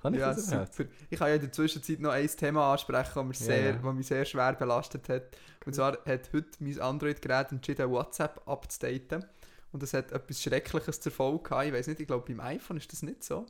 Habe 0.03 0.15
ich 0.15 0.21
Ja, 0.21 0.33
das 0.33 0.47
super. 0.47 0.89
Ich 1.11 1.19
kann 1.19 1.27
ja 1.29 1.35
in 1.35 1.41
der 1.41 1.51
Zwischenzeit 1.51 1.99
noch 1.99 2.09
ein 2.09 2.27
Thema 2.27 2.71
ansprechen, 2.71 3.11
das 3.13 3.25
mich, 3.25 3.37
sehr, 3.37 3.75
ja. 3.75 3.93
mich 3.93 4.07
sehr 4.07 4.25
schwer 4.25 4.53
belastet 4.53 5.07
hat. 5.09 5.37
Und 5.67 5.75
zwar 5.75 5.99
hat 6.05 6.33
heute 6.33 6.47
mein 6.59 6.79
Android-Gerät 6.79 7.51
entschieden, 7.51 7.91
WhatsApp 7.91 8.41
abzudaten. 8.47 9.23
Und 9.71 9.83
das 9.83 9.93
hat 9.93 10.11
etwas 10.11 10.41
Schreckliches 10.41 10.99
zur 10.99 11.11
Folge 11.11 11.43
gehabt. 11.43 11.67
Ich 11.67 11.73
weiß 11.73 11.87
nicht, 11.87 11.99
ich 11.99 12.07
glaube, 12.07 12.25
beim 12.25 12.39
iPhone 12.39 12.77
ist 12.77 12.91
das 12.91 13.03
nicht 13.03 13.23
so. 13.23 13.45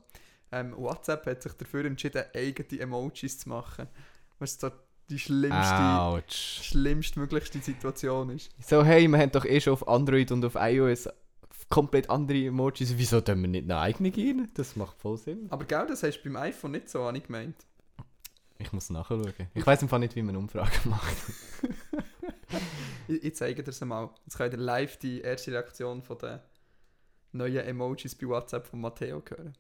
Ähm, 0.52 0.76
WhatsApp 0.76 1.26
hat 1.28 1.42
sich 1.42 1.54
dafür 1.54 1.86
entschieden, 1.86 2.26
eigene 2.36 2.82
Emojis 2.82 3.40
zu 3.40 3.48
machen. 3.48 3.88
Was 4.40 4.60
so 4.60 4.70
die 5.10 5.20
schlimmste, 5.20 5.76
Autsch. 5.76 6.64
schlimmste 6.64 7.20
möglichste 7.20 7.60
Situation 7.60 8.30
ist. 8.32 8.52
So, 8.60 8.84
hey, 8.84 9.08
wir 9.08 9.18
haben 9.18 9.32
doch 9.32 9.46
eh 9.46 9.62
schon 9.62 9.74
auf 9.74 9.88
Android 9.88 10.32
und 10.32 10.44
auf 10.44 10.56
iOS 10.56 11.08
komplett 11.70 12.10
andere 12.10 12.46
Emojis. 12.46 12.98
Wieso 12.98 13.22
tun 13.22 13.42
wir 13.42 13.48
nicht 13.50 13.66
eine 13.66 13.80
eigene 13.80 14.16
rein? 14.16 14.50
Das 14.54 14.76
macht 14.76 14.98
voll 14.98 15.18
Sinn. 15.18 15.48
Aber 15.50 15.66
genau 15.66 15.86
das 15.86 16.04
hast 16.04 16.22
du 16.22 16.24
beim 16.24 16.38
iPhone 16.38 16.72
nicht 16.72 16.90
so, 16.90 17.04
habe 17.04 17.18
ich 17.18 17.24
gemeint. 17.26 17.56
Ich 18.60 18.74
muss 18.74 18.90
nachschauen. 18.90 19.34
Ich 19.54 19.66
weiß 19.66 19.82
im 19.84 19.90
Fall 19.90 20.00
nicht, 20.00 20.16
wie 20.16 20.24
man 20.24 20.36
Umfragen 20.36 20.90
macht. 20.90 21.16
Ich, 23.10 23.24
ich 23.24 23.36
zeige 23.36 23.64
dir 23.64 23.70
es 23.70 23.82
mal. 23.82 24.10
Jetzt 24.26 24.38
könnt 24.38 24.54
ihr 24.54 24.60
live 24.60 24.98
die 24.98 25.22
erste 25.22 25.52
Reaktion 25.52 26.02
von 26.02 26.18
den 26.18 26.40
neuen 27.32 27.66
Emojis 27.66 28.16
bei 28.16 28.28
WhatsApp 28.28 28.68
von 28.68 28.82
Matteo 28.82 29.22
hören. 29.28 29.54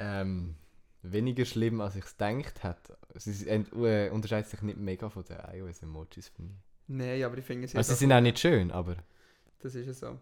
Ähm, 0.00 0.56
weniger 1.02 1.44
schlimm, 1.44 1.80
als 1.80 1.94
ich 1.96 2.04
es 2.04 2.16
gedacht 2.16 2.62
hätte. 2.64 2.98
Ent- 3.46 3.72
äh, 3.74 4.10
unterscheidet 4.10 4.48
sich 4.50 4.62
nicht 4.62 4.78
mega 4.78 5.08
von 5.10 5.24
den 5.24 5.38
iOS-Emojis, 5.52 6.28
finde 6.28 6.54
ich. 6.54 6.60
Nein, 6.88 7.22
aber 7.22 7.38
ich 7.38 7.44
finde 7.44 7.66
es 7.66 7.76
Also, 7.76 7.92
sie 7.92 7.98
sind 8.00 8.12
auch 8.12 8.20
nicht 8.20 8.38
schön, 8.38 8.70
aber 8.72 8.96
Das 9.60 9.74
ist 9.74 9.86
ja 9.86 9.92
so. 9.92 10.18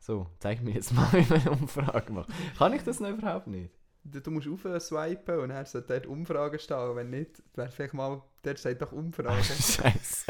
so, 0.00 0.26
zeig 0.40 0.62
mir 0.62 0.72
jetzt 0.72 0.92
mal, 0.94 1.08
wie 1.12 1.26
man 1.28 1.40
eine 1.40 1.50
Umfrage 1.52 2.12
macht. 2.12 2.28
Kann 2.58 2.72
ich 2.74 2.82
das 2.82 3.00
noch 3.00 3.10
überhaupt 3.10 3.46
nicht? 3.46 3.72
Du, 4.04 4.30
musst 4.30 4.48
auf 4.48 4.62
swipen 4.80 5.38
und 5.40 5.48
dann 5.50 5.66
sollte 5.66 5.88
dort 5.94 6.06
Umfragen 6.06 6.58
stehen. 6.58 6.96
Wenn 6.96 7.10
nicht, 7.10 7.42
wäre 7.54 7.70
vielleicht 7.70 7.94
mal, 7.94 8.22
dort 8.42 8.58
steht 8.58 8.80
doch 8.80 8.92
Umfragen. 8.92 9.42
Scheiße. 9.44 10.26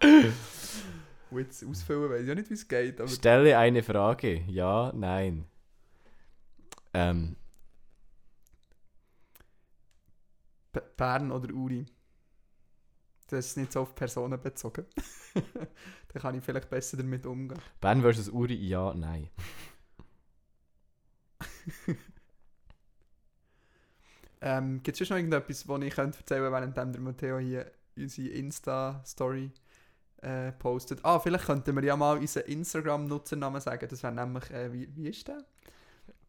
Und 1.30 1.38
jetzt 1.40 1.64
ausfüllen, 1.66 2.10
weiß 2.10 2.22
ich 2.22 2.28
ja 2.28 2.34
nicht, 2.34 2.48
wie 2.50 2.54
es 2.54 2.68
geht. 2.68 3.10
Stelle 3.10 3.58
eine 3.58 3.82
Frage. 3.82 4.42
Ja, 4.46 4.92
nein. 4.94 5.44
Ähm, 6.92 7.34
B 10.74 10.80
Bern 10.96 11.32
oder 11.32 11.52
Uri. 11.54 11.86
Das 13.28 13.46
ist 13.46 13.56
nicht 13.56 13.72
so 13.72 13.80
auf 13.80 13.94
Personen 13.94 14.38
bezogen. 14.38 14.84
Dann 15.34 16.20
kann 16.22 16.36
ich 16.36 16.44
vielleicht 16.44 16.68
besser 16.68 16.98
damit 16.98 17.24
umgehen. 17.24 17.58
Bern 17.80 18.02
versus 18.02 18.28
Uri, 18.28 18.54
ja, 18.54 18.92
nein. 18.94 19.30
Ähm, 24.46 24.82
Gibt 24.82 25.00
es 25.00 25.08
schon 25.08 25.14
noch 25.14 25.18
irgendetwas, 25.20 25.66
was 25.66 25.82
ich 25.82 25.94
könnte 25.94 26.18
erzählen 26.18 26.42
könnte, 26.42 26.76
während 26.76 26.94
der 26.94 27.00
Matteo 27.00 27.38
hier 27.38 27.72
unsere 27.96 28.28
Insta-Story 28.28 29.50
äh, 30.18 30.52
postet? 30.52 31.02
Ah, 31.02 31.18
vielleicht 31.18 31.46
könnten 31.46 31.74
wir 31.74 31.82
ja 31.82 31.96
mal 31.96 32.18
unseren 32.18 32.44
Instagram-Nutzernamen 32.44 33.62
sagen. 33.62 33.88
Das 33.88 34.02
wäre 34.02 34.12
nämlich, 34.12 34.50
äh, 34.50 34.70
wie, 34.70 34.94
wie 34.94 35.08
ist 35.08 35.26
der? 35.28 35.38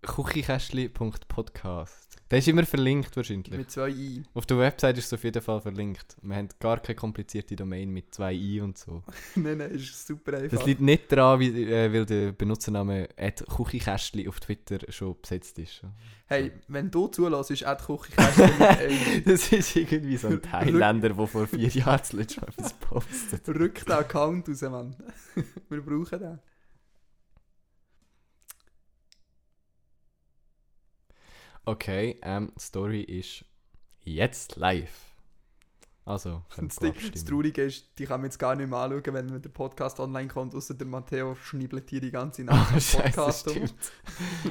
Kuchikästli.podcast. 0.06 2.06
Der 2.32 2.40
ist 2.40 2.48
immer 2.48 2.66
verlinkt 2.66 3.16
wahrscheinlich. 3.16 3.56
Mit 3.56 3.70
zwei 3.70 3.90
I. 3.90 4.24
Auf 4.34 4.48
der 4.48 4.58
Website 4.58 4.98
ist 4.98 5.06
es 5.06 5.14
auf 5.14 5.24
jeden 5.24 5.44
Fall 5.44 5.62
verlinkt. 5.62 6.18
Wir 6.24 6.36
haben 6.36 6.50
gar 6.60 6.80
keine 6.80 6.96
komplizierte 6.96 7.56
Domain 7.56 7.92
mit 7.92 8.16
zwei 8.16 8.34
i 8.34 8.62
und 8.62 8.80
so. 8.80 9.04
nein, 9.36 9.60
nein, 9.60 9.72
ist 9.72 10.08
super 10.08 10.34
einfach. 10.34 10.58
Das 10.58 10.66
liegt 10.66 10.82
nicht 10.82 11.12
daran, 11.12 11.40
wie, 11.40 11.72
äh, 11.72 11.94
weil 11.94 12.06
der 12.06 12.32
Benutzername 12.32 13.10
Kuchikästli 13.48 14.28
auf 14.28 14.40
Twitter 14.40 14.80
schon 14.90 15.16
besetzt 15.22 15.60
ist. 15.60 15.84
Hey, 16.26 16.52
wenn 16.68 16.90
du 16.90 17.08
zulässt, 17.10 17.52
ist 17.52 17.64
einem 18.18 19.24
Das 19.26 19.52
ist 19.52 19.76
irgendwie 19.76 20.18
so 20.18 20.30
ein 20.30 20.42
Thailänder, 20.42 21.10
der 21.10 21.28
vor 21.28 21.46
vier 21.46 21.70
Jahren 21.70 22.00
das 22.00 22.14
letzte 22.14 22.42
Mal 22.42 22.48
etwas 22.50 22.74
postet. 22.74 23.48
Rück 23.50 23.86
den 23.86 23.92
Account 23.92 24.50
raus, 24.50 24.62
Mann. 24.62 24.96
Wir 25.70 25.82
brauchen 25.82 26.20
den. 26.20 26.40
Okay, 31.66 32.20
ähm, 32.22 32.52
die 32.56 32.62
Story 32.62 33.02
ist 33.02 33.44
jetzt 34.02 34.56
live. 34.58 35.02
Also, 36.08 36.44
Das, 36.56 36.76
Ding, 36.76 36.94
das. 37.12 37.26
Traurige 37.26 37.64
ist, 37.64 37.98
die 37.98 38.06
kann 38.06 38.22
man 38.22 38.26
jetzt 38.30 38.38
gar 38.38 38.56
nicht 38.56 38.70
mehr 38.70 38.78
anschauen, 38.78 39.14
wenn 39.16 39.42
der 39.42 39.50
Podcast 39.50 40.00
online 40.00 40.28
kommt, 40.28 40.54
außer 40.54 40.76
der 40.76 40.86
Matteo 40.86 41.34
schnibbelt 41.34 41.90
hier 41.90 42.00
die 42.00 42.12
ganze 42.12 42.44
Nacht 42.44 42.72
im 42.76 42.80
scheiße, 42.80 43.16
Podcast 43.16 43.48
um. 43.48 43.70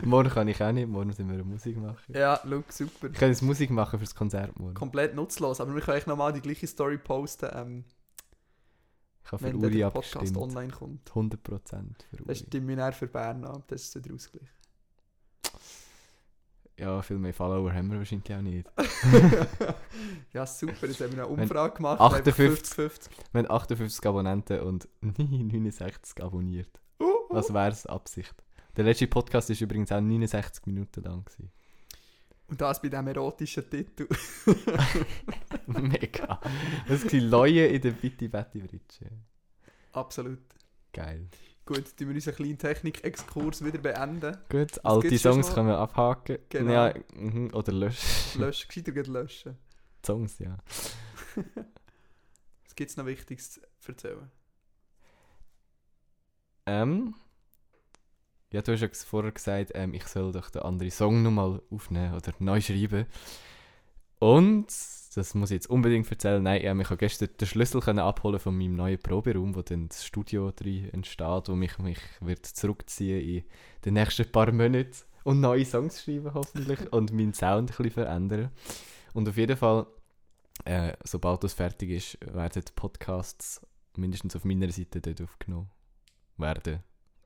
morgen 0.03 0.31
kann 0.31 0.49
ich 0.49 0.61
auch 0.61 0.73
nicht, 0.73 0.89
morgen 0.89 1.07
müssen 1.07 1.31
wir 1.31 1.45
Musik 1.45 1.77
machen. 1.77 1.97
Ja, 2.13 2.41
look, 2.43 2.73
super. 2.73 3.07
Ich 3.07 3.13
kann 3.13 3.29
jetzt 3.29 3.43
Musik 3.43 3.71
machen 3.71 4.01
fürs 4.01 4.17
Konzert 4.17 4.59
morgen. 4.59 4.75
Komplett 4.75 5.15
nutzlos, 5.15 5.61
aber 5.61 5.73
wir 5.77 5.81
können 5.83 5.99
euch 5.99 6.07
nochmal 6.09 6.33
die 6.33 6.41
gleiche 6.41 6.67
Story 6.67 6.99
posten, 6.99 7.49
ähm, 7.55 7.85
Ich 9.25 9.31
habe 9.31 9.39
für 9.45 9.49
wenn 9.53 9.57
Uri 9.65 9.77
der 9.79 9.91
Podcast 9.91 10.17
abgestimmt. 10.17 10.43
online 10.43 10.73
kommt. 10.73 11.09
100% 11.13 11.37
für 12.11 12.17
Das 12.17 12.21
Uri. 12.27 12.35
stimmt 12.35 12.67
mir 12.67 12.75
dann 12.77 12.93
für 12.93 13.07
Bern 13.07 13.45
ab, 13.45 13.63
das 13.69 13.83
ist 13.83 13.93
so 13.93 14.01
der 14.01 14.13
Ausgleich. 14.13 14.49
Ja, 16.77 17.03
viel 17.03 17.19
mehr 17.19 17.33
Follower 17.33 17.73
haben 17.73 17.91
wir 17.93 17.99
wahrscheinlich 17.99 18.35
auch 18.35 18.43
nicht. 18.43 18.69
ja, 20.33 20.45
super, 20.45 20.87
jetzt 20.87 21.01
haben 21.01 21.13
wir 21.15 21.25
eine 21.25 21.37
Wenn 21.37 21.45
Umfrage 21.45 21.77
gemacht. 21.77 22.01
58 22.01 22.77
50-50. 22.77 23.11
Wir 23.33 23.43
haben 23.43 23.51
58 23.51 24.07
Abonnenten 24.07 24.61
und 24.61 24.89
69 25.01 26.23
abonniert. 26.23 26.81
Uh, 26.99 27.05
uh. 27.05 27.09
Was 27.29 27.55
wäre 27.55 27.71
es 27.71 27.87
Absicht? 27.87 28.35
Der 28.77 28.85
letzte 28.85 29.07
Podcast 29.07 29.51
war 29.51 29.57
übrigens 29.61 29.93
auch 29.93 30.01
69 30.01 30.67
Minuten 30.67 31.05
lang. 31.05 31.25
Gewesen. 31.25 31.53
Und 32.49 32.61
das 32.61 32.83
bei 32.83 32.89
diesem 32.89 33.07
erotischen 33.07 33.71
Titel. 33.71 34.09
Mega. 35.67 36.41
Das 36.89 37.05
waren 37.05 37.31
Leute 37.31 37.67
in 37.67 37.81
der 37.81 37.93
Bitti 37.93 38.29
Betty 38.29 38.59
Britsche. 38.59 39.11
Absolut. 39.93 40.43
Geil. 40.93 41.29
Gut, 41.67 41.97
tun 41.97 42.09
wir 42.09 42.15
unseren 42.15 42.35
kleinen 42.35 42.59
Technik-Exkurs 42.59 43.65
wieder 43.65 43.79
beenden. 43.79 44.37
Gut, 44.51 44.85
alte 44.85 45.09
gibt's 45.09 45.23
sonst 45.23 45.47
Songs 45.47 45.55
können 45.55 45.69
wir 45.69 45.79
abhaken. 45.79 46.39
Genau. 46.51 46.73
Ja, 46.73 46.95
mhm, 47.15 47.55
oder 47.55 47.73
löschen. 47.73 48.41
Löschen, 48.41 48.69
gescheiter 48.69 49.11
löschen. 49.11 49.57
Songs, 50.05 50.39
ja. 50.39 50.59
Was 52.65 52.75
gibt 52.77 52.91
es 52.91 52.97
noch 52.99 53.07
Wichtiges 53.07 53.61
zu 53.81 53.93
erzählen? 53.93 54.31
Ähm, 56.67 57.15
ja, 58.53 58.63
du 58.63 58.73
hast 58.73 58.83
ja 58.83 58.89
vorher 58.89 59.33
gesagt, 59.33 59.73
ähm, 59.75 59.95
ich 59.95 60.07
soll 60.07 60.33
doch 60.33 60.51
den 60.51 60.63
anderen 60.63 60.91
Song 60.91 61.23
nochmal 61.23 61.63
aufnehmen 61.71 62.15
oder 62.15 62.33
neu 62.41 62.61
schreiben. 62.61 63.07
Und, 64.19 64.71
das 65.15 65.35
muss 65.35 65.51
ich 65.51 65.57
jetzt 65.57 65.71
unbedingt 65.71 66.11
erzählen, 66.11 66.43
nein, 66.43 66.61
ich 66.61 66.69
habe 66.69 66.97
gestern 66.97 67.29
den 67.41 67.47
Schlüssel 67.47 67.81
können 67.81 67.99
abholen 67.99 68.39
von 68.39 68.57
meinem 68.57 68.77
neuen 68.77 68.99
Proberaum, 68.99 69.55
wo 69.55 69.63
dann 69.63 69.89
das 69.89 70.05
Studio 70.05 70.51
drin 70.51 70.91
entsteht, 70.91 71.49
wo 71.49 71.55
mich, 71.55 71.79
mich 71.79 71.99
wird 72.21 72.47
zurückziehen 72.47 73.21
in 73.21 73.45
den 73.85 73.95
nächsten 73.95 74.31
paar 74.31 74.53
Monaten 74.53 74.95
und 75.25 75.41
neue 75.41 75.65
Songs 75.65 76.03
schreiben 76.03 76.33
hoffentlich 76.35 76.93
und 76.93 77.13
meinen 77.13 77.35
Sound 77.35 77.71
ein 77.71 77.77
bisschen 77.77 77.91
verändern. 77.91 78.51
Und 79.15 79.29
auf 79.29 79.37
jeden 79.37 79.57
Fall, 79.57 79.87
äh, 80.65 80.93
sobald 81.05 81.45
das 81.45 81.55
fertig 81.55 81.91
ist, 81.91 82.19
werden 82.35 82.63
die 82.67 82.73
Podcasts 82.75 83.61
mindestens 83.97 84.37
auf 84.37 84.45
meiner 84.45 84.71
Seite 84.71 85.01
dort 85.01 85.23
aufgenommen 85.23 85.71
werden. 86.37 86.83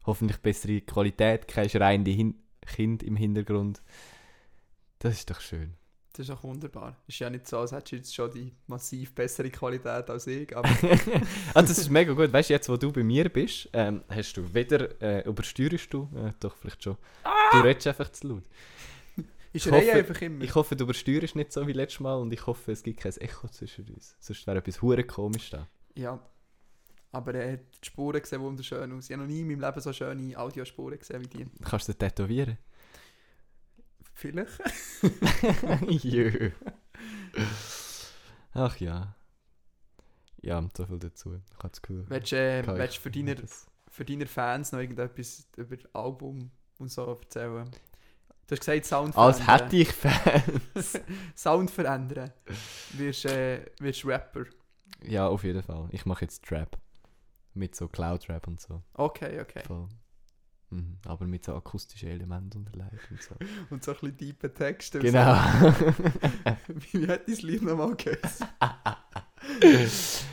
Hoffentlich 0.07 0.39
bessere 0.39 0.81
Qualität, 0.81 1.49
kein 1.49 1.69
schreiende 1.69 2.11
Hin 2.11 2.35
Kind 2.69 3.03
im 3.03 3.17
Hintergrund. 3.17 3.83
Das 4.99 5.15
ist 5.15 5.31
doch 5.31 5.41
schön. 5.41 5.75
Das 6.19 6.29
ist 6.29 6.35
auch 6.35 6.43
wunderbar. 6.43 6.97
Ist 7.07 7.21
ja 7.21 7.31
nicht 7.31 7.47
so, 7.47 7.61
als 7.61 7.71
hättest 7.71 7.93
du 7.93 7.97
jetzt 7.97 8.13
schon 8.13 8.31
die 8.33 8.53
massiv 8.67 9.15
bessere 9.15 9.49
Qualität 9.51 10.11
als 10.11 10.27
ich, 10.27 10.55
aber 10.57 10.69
ah, 11.55 11.63
das 11.63 11.79
ist 11.79 11.89
mega 11.91 12.13
gut. 12.13 12.33
Weißt 12.33 12.51
du, 12.51 12.55
jetzt 12.55 12.69
wo 12.69 12.77
du 12.77 12.91
bei 12.91 13.05
mir 13.05 13.29
bist, 13.29 13.69
ähm, 13.73 14.03
hast 14.09 14.37
du 14.37 14.53
weder 14.53 15.01
äh, 15.01 15.21
übersteuerst 15.29 15.95
du, 15.95 16.09
äh, 16.17 16.33
doch 16.41 16.57
vielleicht 16.57 16.83
schon. 16.83 16.97
Du 17.53 17.59
redest 17.61 17.87
einfach 17.87 18.11
zu 18.11 18.27
laut. 18.27 18.43
ich 19.53 19.65
Ich 19.65 19.71
hoffe- 19.71 19.93
einfach 19.93 20.21
immer. 20.23 20.43
Ich 20.43 20.53
hoffe, 20.57 20.75
du 20.75 20.83
übersteuerst 20.87 21.37
nicht 21.37 21.53
so 21.53 21.65
wie 21.69 21.73
letztes 21.73 22.01
Mal 22.01 22.17
und 22.17 22.33
ich 22.33 22.45
hoffe, 22.49 22.73
es 22.73 22.83
gibt 22.83 22.99
kein 22.99 23.13
Echo 23.19 23.47
zwischen 23.47 23.87
uns. 23.89 24.17
Sonst 24.19 24.45
wäre 24.45 24.59
etwas 24.59 24.83
hure 24.83 25.05
komisch 25.05 25.51
da. 25.51 25.69
Ja. 25.95 26.19
Aber 27.13 27.33
er 27.35 27.53
hat 27.53 27.61
die 27.81 27.87
Spuren 27.87 28.25
sehen 28.25 28.41
wunderschön 28.43 28.91
aus. 28.93 29.05
Ich 29.09 29.13
habe 29.13 29.23
noch 29.23 29.31
nie 29.31 29.43
in 29.43 29.47
meinem 29.47 29.61
Leben 29.61 29.81
so 29.81 29.93
schöne 29.93 30.37
Audiospuren 30.37 30.99
gesehen 30.99 31.23
wie 31.23 31.29
die. 31.29 31.47
Kannst 31.63 31.87
du 31.89 31.93
tätowieren? 31.95 32.59
Vielleicht. 34.19 34.59
Jö. 35.89 36.51
Ach 38.53 38.77
ja. 38.79 39.15
Ja, 40.43 40.69
so 40.77 40.87
viel 40.87 40.99
dazu. 40.99 41.35
Ich 41.35 41.57
habe 41.59 41.69
das 41.69 41.81
Gefühl. 41.81 42.05
Willst 42.09 42.33
du 42.33 42.37
äh, 42.37 42.67
willst 42.67 42.97
du 42.97 43.01
für, 43.03 43.11
deine, 43.13 43.37
für 43.89 44.05
deine 44.05 44.27
Fans 44.27 44.73
noch 44.73 44.81
irgendetwas 44.81 45.47
über 45.57 45.77
das 45.77 45.95
Album 45.95 46.51
und 46.79 46.91
so 46.91 47.07
erzählen? 47.07 47.71
Du 48.49 48.57
hast 48.57 48.61
gesagt, 48.61 48.87
Sound 48.87 49.17
Als 49.17 49.39
verändern. 49.39 49.67
hätte 49.67 49.77
ich 49.77 49.93
Fans. 49.93 50.99
Sound 51.37 51.71
verändern. 51.71 52.33
Wirst, 52.95 53.25
äh, 53.27 53.67
wirst 53.79 54.05
Rapper. 54.05 54.47
ja, 55.05 55.29
auf 55.29 55.45
jeden 55.45 55.63
Fall. 55.63 55.89
Ich 55.93 56.07
mache 56.07 56.23
jetzt 56.25 56.45
Trap. 56.45 56.77
Mit 57.55 57.77
so 57.77 57.87
Cloud-Rap 57.87 58.49
und 58.49 58.61
so. 58.61 58.83
Okay, 58.95 59.41
okay. 59.41 59.63
Voll. 59.65 59.89
Mhm. 60.71 60.99
Aber 61.07 61.27
mit 61.27 61.45
so 61.45 61.55
akustischen 61.55 62.11
Elementen 62.11 62.59
unterlegt 62.59 63.11
und 63.11 63.23
so. 63.23 63.35
Und 63.71 63.83
so 63.83 63.93
ein 63.93 63.99
bisschen 64.01 64.17
tiefe 64.17 64.53
Texte. 64.53 64.99
genau. 64.99 65.35
Wie 66.93 67.07
hat 67.09 67.27
dein 67.27 67.37
Lied 67.37 67.63
nochmal 67.63 67.97
geheißen? 67.97 68.47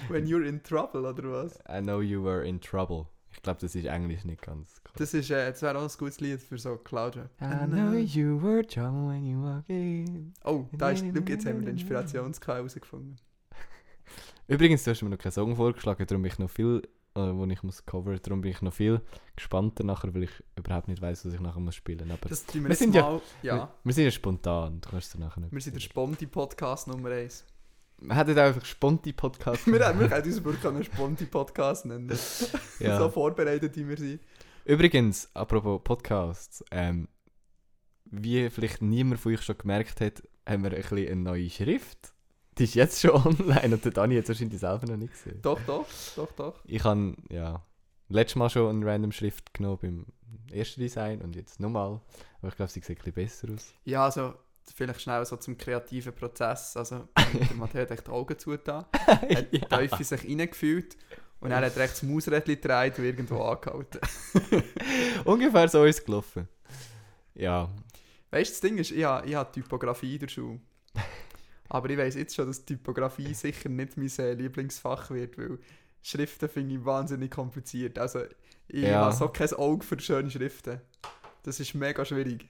When 0.09 0.25
you're 0.27 0.45
in 0.45 0.61
trouble, 0.61 1.05
oder 1.05 1.31
was? 1.31 1.57
I 1.69 1.81
know 1.81 2.01
you 2.01 2.23
were 2.23 2.45
in 2.45 2.59
trouble. 2.59 3.07
Ich 3.35 3.41
glaube, 3.41 3.59
das 3.59 3.75
ist 3.75 3.85
Englisch 3.85 4.23
nicht 4.23 4.41
ganz 4.41 4.81
klar. 4.83 4.93
Das, 4.97 5.13
ist, 5.13 5.29
äh, 5.29 5.51
das 5.51 5.61
wäre 5.61 5.77
auch 5.77 5.83
ein 5.83 5.97
gutes 5.97 6.19
Lied 6.21 6.41
für 6.41 6.57
so 6.57 6.77
Cloud 6.77 7.17
Rap. 7.17 7.29
I 7.41 7.65
know 7.67 7.93
you 7.93 8.41
were 8.41 8.65
trouble 8.65 9.09
when 9.09 9.25
you 9.25 9.41
walk 9.41 9.69
in. 9.69 10.33
Oh, 10.43 10.65
da 10.71 10.91
ist, 10.91 10.99
schau, 10.99 11.21
jetzt 11.27 11.45
haben 11.45 11.59
wir 11.59 11.65
den 11.65 11.77
Inspirationsquelle 11.77 12.59
herausgefunden. 12.59 13.17
Übrigens, 14.47 14.83
du 14.83 14.91
hast 14.91 15.01
mir 15.01 15.09
noch 15.09 15.17
keinen 15.17 15.33
Song 15.33 15.55
vorgeschlagen, 15.55 16.05
darum 16.07 16.21
bin 16.21 16.31
ich 16.31 16.39
noch 16.39 16.49
viel, 16.49 16.81
äh, 17.15 17.19
wo 17.33 17.45
ich 17.45 17.63
muss 17.63 17.85
covern, 17.85 18.19
darum 18.21 18.41
bin 18.41 18.51
ich 18.51 18.61
noch 18.61 18.73
viel 18.73 19.01
gespannter 19.35 19.83
nachher, 19.83 20.13
weil 20.13 20.23
ich 20.23 20.43
überhaupt 20.57 20.87
nicht 20.87 21.01
weiß, 21.01 21.25
was 21.25 21.33
ich 21.33 21.39
nachher 21.39 21.59
muss 21.59 21.75
spielen. 21.75 22.11
Aber 22.11 22.29
Das 22.29 22.45
wir, 22.53 22.63
Wir 22.67 22.75
sind 22.75 22.93
ja- 22.93 23.01
mal. 23.03 23.21
Ja, 23.41 23.55
wir, 23.55 23.69
wir 23.83 23.93
sind 23.93 24.03
ja 24.05 24.11
spontan. 24.11 24.81
Du 24.81 24.89
kannst 24.89 25.13
es 25.13 25.19
nachher 25.19 25.39
nicht. 25.41 25.53
wir 25.53 25.61
sind 25.61 25.75
der 25.75 25.81
Sponti-Podcast 25.81 26.87
Nummer 26.87 27.09
1. 27.09 27.45
Wir 27.99 28.15
hätten 28.15 28.37
einfach 28.37 28.65
sponti 28.65 29.13
Podcast. 29.13 29.65
wir, 29.71 29.79
können 29.79 30.11
uns 30.25 30.43
wirklich 30.43 30.65
einen 30.65 30.83
Sponti-Podcast 30.83 31.85
nennen. 31.85 32.09
ja. 32.79 32.97
So 32.99 33.09
vorbereitet, 33.09 33.75
wie 33.77 33.87
wir 33.87 33.97
sind. 33.97 34.21
Übrigens, 34.65 35.29
apropos 35.33 35.81
Podcasts, 35.83 36.63
ähm, 36.71 37.07
wie 38.05 38.49
vielleicht 38.49 38.81
niemand 38.81 39.21
von 39.21 39.33
euch 39.33 39.41
schon 39.41 39.57
gemerkt 39.57 40.01
hat, 40.01 40.23
haben 40.47 40.63
wir 40.63 40.71
ein 40.71 40.81
bisschen 40.81 40.97
eine 41.07 41.15
neue 41.21 41.49
Schrift. 41.49 42.13
Die 42.57 42.63
ist 42.63 42.75
jetzt 42.75 43.01
schon 43.01 43.11
online 43.25 43.75
und 43.75 43.83
der 43.85 43.91
Dani 43.91 44.15
hat 44.15 44.23
es 44.23 44.29
wahrscheinlich 44.29 44.59
selber 44.59 44.87
noch 44.87 44.97
nicht 44.97 45.13
gesehen. 45.13 45.41
Doch, 45.41 45.59
doch, 45.65 45.85
doch, 46.15 46.31
doch. 46.33 46.59
Ich 46.65 46.83
habe, 46.83 47.15
ja, 47.29 47.65
letztes 48.09 48.35
Mal 48.35 48.49
schon 48.49 48.75
eine 48.75 48.85
random 48.85 49.11
Schrift 49.11 49.53
genommen 49.53 49.77
beim 49.81 50.05
ersten 50.51 50.81
Design 50.81 51.21
und 51.21 51.35
jetzt 51.35 51.59
nochmal. 51.59 51.99
Aber 52.39 52.47
ich 52.49 52.55
glaube, 52.55 52.71
sie 52.71 52.79
sieht 52.79 52.99
ein 52.99 53.03
bisschen 53.03 53.13
besser 53.13 53.47
aus. 53.53 53.73
Ja, 53.83 54.05
also 54.05 54.33
vielleicht 54.73 55.01
schnell 55.01 55.25
so 55.25 55.37
zum 55.37 55.57
kreativen 55.57 56.13
Prozess. 56.13 56.75
Also, 56.77 57.07
der 57.17 57.55
Matteo 57.57 57.81
hat 57.81 57.91
echt 57.91 58.07
die 58.07 58.11
Augen 58.11 58.37
zugetan, 58.39 58.85
hat 58.93 59.51
die 59.51 59.59
Teufel 59.59 60.03
sich 60.03 60.23
reingefühlt 60.23 60.97
und 61.39 61.49
dann 61.49 61.63
hat 61.63 61.75
er 61.75 61.83
echt 61.83 61.93
das 61.93 62.03
Mausrädchen 62.03 62.55
gedreht 62.55 62.97
und 62.97 63.05
irgendwo 63.05 63.41
angehalten. 63.41 63.99
Ungefähr 65.25 65.67
so 65.67 65.83
ist 65.83 65.99
es 65.99 66.05
gelaufen. 66.05 66.47
Ja, 67.35 67.69
Weißt 68.35 68.49
du, 68.49 68.53
das 68.53 68.59
Ding 68.59 68.77
ist, 68.77 68.91
ich 68.91 69.03
habe, 69.05 69.25
ich 69.25 69.33
habe 69.33 69.49
Typografie 69.49 70.15
in 70.15 70.19
der 70.19 70.27
Schule. 70.27 70.59
Aber 71.69 71.89
ich 71.89 71.97
weiß 71.97 72.15
jetzt 72.15 72.35
schon, 72.35 72.47
dass 72.47 72.63
Typografie 72.65 73.33
sicher 73.33 73.69
nicht 73.69 73.97
mein 73.97 74.11
äh, 74.19 74.33
Lieblingsfach 74.33 75.09
wird, 75.09 75.37
weil 75.37 75.57
Schriften 76.03 76.47
finde 76.49 76.75
ich 76.75 76.85
wahnsinnig 76.85 77.31
kompliziert. 77.31 77.97
Also, 77.97 78.21
ich 78.67 78.83
Ja. 78.83 79.05
habe 79.05 79.15
so 79.15 79.27
kein 79.29 79.51
Auge 79.53 79.83
für 79.85 79.99
schöne 79.99 80.29
Schriften. 80.29 80.79
Das 81.43 81.59
ist 81.59 81.73
mega 81.73 82.03
schwierig. 82.05 82.47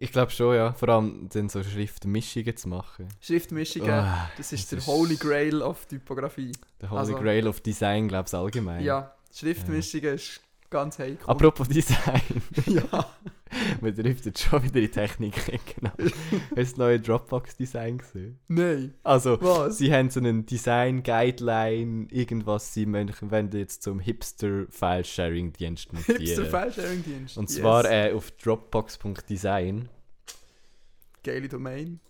ich 0.00 0.12
glaube 0.12 0.30
schon, 0.30 0.54
ja. 0.54 0.72
Vor 0.74 0.88
allem 0.90 1.28
dann 1.32 1.48
so 1.48 1.62
Schriftmischungen 1.64 2.56
zu 2.56 2.68
machen. 2.68 3.08
Schriftmischungen, 3.20 3.90
Ah, 3.90 4.30
das 4.36 4.52
ist 4.52 4.70
das 4.72 4.84
der 4.84 4.94
Holy 4.94 5.16
Grail 5.16 5.60
of 5.60 5.86
Typografie. 5.86 6.52
Der 6.80 6.90
Holy 6.90 6.98
Also- 7.00 7.14
Grail 7.16 7.48
of 7.48 7.60
Design, 7.60 8.06
glaube 8.08 8.28
ich, 8.28 8.34
allgemein. 8.34 8.84
Ja, 8.84 9.14
Schriftmischungen 9.34 10.14
ist 10.14 10.40
ganz 10.70 10.98
heikel. 11.00 11.18
Apropos 11.26 11.68
Design. 11.68 12.20
ja, 12.66 12.82
Wir 13.80 13.92
driften 13.92 14.34
schon 14.36 14.62
wieder 14.62 14.76
in 14.76 14.82
die 14.82 14.90
Technik. 14.90 15.34
genau. 15.76 15.92
Hast 15.98 16.14
du 16.50 16.54
das 16.56 16.76
neue 16.76 17.00
Dropbox-Design 17.00 17.98
gesehen? 17.98 18.38
nein. 18.48 18.94
Also, 19.02 19.40
Was? 19.40 19.78
sie 19.78 19.92
haben 19.92 20.10
so 20.10 20.20
einen 20.20 20.46
Design-Guideline, 20.46 22.08
irgendwas, 22.10 22.74
sie 22.74 22.86
möchten 22.86 23.30
wenn 23.30 23.50
du 23.50 23.58
jetzt 23.58 23.82
zum 23.82 24.00
Hipster-File-Sharing-Dienst 24.00 25.90
Hipster 25.92 26.12
montieren. 26.12 26.46
File-Sharing-Dienst. 26.46 27.38
Und 27.38 27.50
Yes. 27.50 27.58
zwar 27.60 27.84
äh, 27.90 28.12
auf 28.12 28.30
dropbox.design. 28.32 29.88
Geile 31.22 31.48
Domain. 31.48 32.00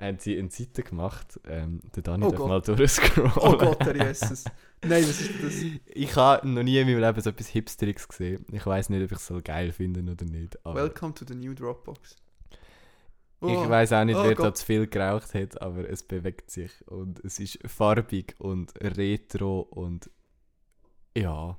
haben 0.00 0.18
sie 0.18 0.38
eine 0.38 0.50
Seite 0.50 0.82
gemacht. 0.82 1.40
Ähm, 1.48 1.80
der 1.94 2.02
Dani 2.02 2.24
Oh 2.24 2.30
darf 2.30 2.38
Gott. 2.38 2.48
mal 2.48 2.60
durchscrollen. 2.60 3.32
Oh 3.36 3.56
Gott, 3.56 3.84
der 3.84 3.96
Jesus. 4.08 4.44
Nein, 4.82 5.02
was 5.02 5.20
ist 5.20 5.30
das? 5.42 5.54
Ich 5.86 6.14
habe 6.16 6.48
noch 6.48 6.62
nie 6.62 6.78
in 6.78 6.86
meinem 6.86 7.00
Leben 7.00 7.20
so 7.20 7.30
etwas 7.30 7.48
Hipsteriges 7.48 8.06
gesehen. 8.08 8.44
Ich 8.52 8.64
weiß 8.64 8.90
nicht, 8.90 9.02
ob 9.04 9.10
ich 9.12 9.18
es 9.18 9.26
so 9.26 9.40
geil 9.42 9.72
finde 9.72 10.00
oder 10.10 10.24
nicht. 10.24 10.56
Welcome 10.64 11.14
to 11.14 11.24
the 11.26 11.34
new 11.34 11.52
Dropbox. 11.54 12.16
ich 12.50 12.58
Oh, 13.40 13.68
weiß 13.68 13.92
auch 13.92 14.04
nicht, 14.04 14.16
oh 14.16 14.22
wer 14.22 14.34
da 14.34 14.44
Gott. 14.44 14.56
zu 14.56 14.64
viel 14.66 14.86
geraucht 14.86 15.34
hat, 15.34 15.60
aber 15.60 15.88
es 15.88 16.02
bewegt 16.02 16.50
sich 16.50 16.70
und 16.86 17.18
es 17.24 17.38
ist 17.40 17.58
farbig 17.66 18.34
und 18.38 18.72
retro 18.80 19.60
und 19.60 20.10
ja. 21.16 21.58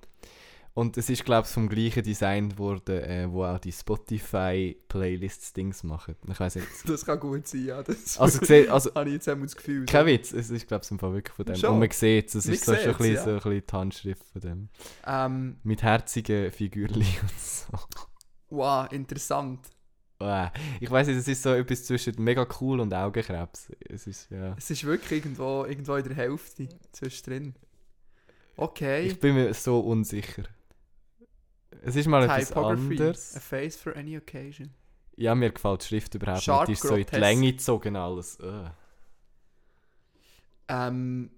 Und 0.79 0.95
es 0.95 1.09
ist, 1.09 1.25
glaube 1.25 1.45
ich, 1.45 1.53
vom 1.53 1.67
gleichen 1.67 2.03
Design 2.03 2.57
worden, 2.57 3.03
äh, 3.03 3.27
wo 3.29 3.43
auch 3.43 3.59
die 3.59 3.73
Spotify-Playlists-Dings 3.73 5.83
machen. 5.83 6.15
Ich 6.25 6.39
weiß 6.39 6.55
nicht. 6.55 6.67
Das 6.87 7.05
kann 7.05 7.19
gut 7.19 7.45
sein, 7.49 7.65
ja. 7.65 7.83
Das 7.83 8.17
Also, 8.17 8.39
gesehen, 8.39 8.71
also 8.71 8.89
habe 8.95 9.09
ich 9.09 9.15
jetzt 9.15 9.27
einmal 9.27 9.47
das 9.47 9.57
Gefühl. 9.57 9.85
kein 9.85 10.05
Witz, 10.05 10.31
es 10.31 10.49
ist, 10.49 10.69
glaube 10.69 10.85
ich, 10.85 10.91
im 10.91 10.99
Fall 10.99 11.15
wirklich 11.15 11.35
von 11.35 11.43
dem. 11.43 11.57
Schon. 11.57 11.73
Und 11.73 11.79
man 11.79 11.91
sieht 11.91 12.29
es, 12.29 12.35
es 12.35 12.45
ist 12.45 12.63
so, 12.63 12.73
schon 12.75 12.91
ein 12.91 12.95
bisschen, 12.95 13.13
ja. 13.13 13.23
so 13.25 13.31
ein 13.31 13.39
bisschen 13.39 13.63
die 13.69 13.75
Handschrift 13.75 14.23
von 14.23 14.39
dem. 14.39 14.69
Ähm, 15.05 15.57
Mit 15.63 15.83
herzigen 15.83 16.49
Figürchen 16.49 16.95
und 17.23 17.39
so. 17.41 17.77
wow, 18.49 18.89
interessant. 18.89 19.59
Ich 20.79 20.89
weiß 20.89 21.07
nicht, 21.07 21.17
es 21.17 21.27
ist 21.27 21.43
so 21.43 21.55
etwas 21.55 21.83
zwischen 21.83 22.23
mega 22.23 22.47
cool 22.61 22.79
und 22.79 22.93
Augenkrebs. 22.93 23.69
Es 23.81 24.07
ist, 24.07 24.31
ja. 24.31 24.55
Es 24.57 24.69
ist 24.69 24.85
wirklich 24.85 25.23
irgendwo, 25.23 25.65
irgendwo 25.65 25.97
in 25.97 26.05
der 26.05 26.15
Hälfte 26.15 26.69
zwischendrin. 26.93 27.53
Okay. 28.55 29.07
Ich 29.07 29.19
bin 29.19 29.35
mir 29.35 29.53
so 29.53 29.81
unsicher. 29.81 30.43
Es 31.81 31.95
ist 31.95 32.07
mal 32.07 32.23
etwas 32.23 32.49
Typography. 32.49 32.81
A 32.81 32.89
anderes. 32.89 33.37
face 33.39 33.75
for 33.75 33.95
any 33.95 34.17
occasion. 34.17 34.73
Ja, 35.15 35.35
mir 35.35 35.51
gefällt 35.51 35.83
die 35.83 35.87
Schrift 35.87 36.15
überhaupt 36.15 36.43
Sharp 36.43 36.67
nicht. 36.67 36.81
Die 36.81 36.85
ist 36.85 36.89
so 36.89 36.95
in 36.95 37.05
die. 37.05 37.15
Länge 37.17 37.51
gezogen 37.51 37.95
alles. 37.95 38.39
Ugh. 38.39 38.71
Ähm, 40.69 41.31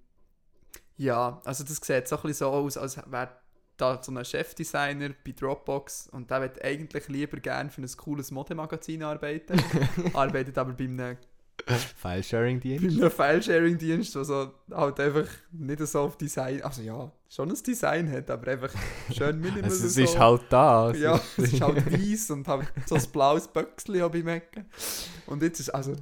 ja, 0.98 1.42
also 1.46 1.64
das 1.64 1.78
sieht 1.78 2.08
so 2.08 2.16
ein 2.18 2.22
bisschen 2.22 2.34
so 2.34 2.50
aus, 2.50 2.78
als 2.78 2.98
wäre 2.98 3.30
da 3.78 4.02
so 4.04 4.12
ein 4.12 4.24
Chefdesigner 4.24 5.10
bei 5.26 5.32
Dropbox 5.32 6.10
und 6.10 6.30
der 6.30 6.42
wird 6.42 6.64
eigentlich 6.64 7.08
lieber 7.08 7.38
gerne 7.38 7.70
für 7.72 7.82
ein 7.82 7.90
cooles 7.98 8.30
Modemagazin 8.30 9.02
arbeiten, 9.02 9.60
arbeitet 10.14 10.58
aber 10.58 10.74
bei 10.74 10.84
einem, 10.84 11.18
bei 11.66 11.76
File-Sharing-Dienst. 11.76 13.02
einem 13.02 13.12
File-Sharing-Dienst, 13.12 14.16
der 14.16 14.24
so 14.24 14.52
halt 14.72 15.00
einfach 15.00 15.28
nicht 15.52 15.86
so 15.88 16.00
auf 16.02 16.18
Design, 16.18 16.62
also 16.62 16.82
ja, 16.82 17.12
schon 17.30 17.50
ein 17.50 17.64
Design 17.64 18.12
hat, 18.12 18.30
aber 18.30 18.52
einfach 18.52 18.72
schön 19.12 19.40
minimal 19.40 19.64
Also, 19.72 19.86
es 19.88 19.96
so. 19.96 20.02
ist 20.04 20.20
halt 20.20 20.44
da. 20.50 20.92
Ja, 20.94 21.20
es 21.38 21.54
ist 21.54 21.62
halt 21.62 21.86
weiß 21.92 22.32
und 22.32 22.48
halt 22.48 22.68
so 22.86 22.96
ein 22.96 23.06
blaues 23.12 23.48
Böckchen 23.48 24.02
auch 24.02 24.12
beim 24.12 24.28
Ecken. 24.28 24.66
Und 25.28 25.44
jetzt 25.44 25.60
ist 25.60 25.70
also 25.70 25.96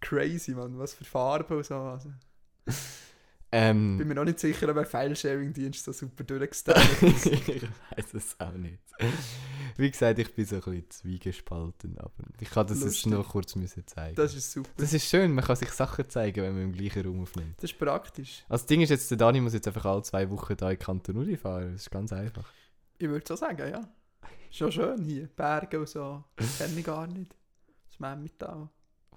crazy, 0.00 0.52
man, 0.52 0.78
was 0.78 0.94
für 0.94 1.04
Farben 1.04 1.56
und 1.56 1.66
so. 1.66 1.74
Also, 1.74 2.08
bin 2.66 2.80
ähm, 3.52 4.08
mir 4.08 4.14
noch 4.16 4.24
nicht 4.24 4.40
sicher, 4.40 4.68
ob 4.68 4.76
ein 4.76 4.84
File-Sharing-Dienst 4.84 5.84
so 5.84 5.92
super 5.92 6.24
durchgestylt 6.24 7.02
ist. 7.02 7.26
ich 7.26 7.62
weiß 7.62 8.14
es 8.14 8.40
auch 8.40 8.52
nicht. 8.52 8.80
Wie 9.76 9.90
gesagt, 9.90 10.18
ich 10.18 10.34
bin 10.34 10.44
so 10.46 10.56
ein 10.56 10.60
bisschen 10.62 10.90
zwiegespalten. 10.90 11.98
Aber 11.98 12.12
ich 12.40 12.50
kann 12.50 12.66
das 12.66 12.78
jetzt 12.78 12.86
Lustig. 13.04 13.12
noch 13.12 13.28
kurz 13.28 13.54
müssen 13.56 13.86
zeigen. 13.86 14.14
Das 14.16 14.34
ist 14.34 14.52
super. 14.52 14.70
Das 14.76 14.92
ist 14.92 15.08
schön, 15.08 15.32
man 15.32 15.44
kann 15.44 15.56
sich 15.56 15.70
Sachen 15.70 16.08
zeigen, 16.08 16.42
wenn 16.42 16.52
man 16.54 16.62
im 16.64 16.72
gleichen 16.72 17.06
Raum 17.06 17.22
aufnimmt. 17.22 17.54
Das 17.56 17.70
ist 17.70 17.78
praktisch. 17.78 18.44
Also 18.48 18.62
das 18.62 18.66
Ding 18.66 18.80
ist 18.82 18.90
jetzt, 18.90 19.10
der 19.10 19.18
Dani 19.18 19.40
muss 19.40 19.52
jetzt 19.54 19.66
einfach 19.66 19.84
alle 19.86 20.02
zwei 20.02 20.28
Wochen 20.30 20.56
da 20.56 20.70
in 20.70 20.78
Kanton 20.78 21.16
Uri 21.16 21.36
fahren. 21.36 21.72
Das 21.72 21.82
ist 21.82 21.90
ganz 21.90 22.12
einfach. 22.12 22.48
Ich 22.98 23.08
würde 23.08 23.24
so 23.26 23.36
sagen, 23.36 23.68
ja. 23.70 23.88
Schon 24.50 24.70
schön 24.70 25.04
hier. 25.04 25.26
Berge 25.34 25.80
und 25.80 25.88
so. 25.88 26.22
Das 26.36 26.58
kenne 26.58 26.78
ich 26.78 26.84
gar 26.84 27.06
nicht. 27.06 27.34
Das 27.88 27.98
Memmital. 27.98 28.68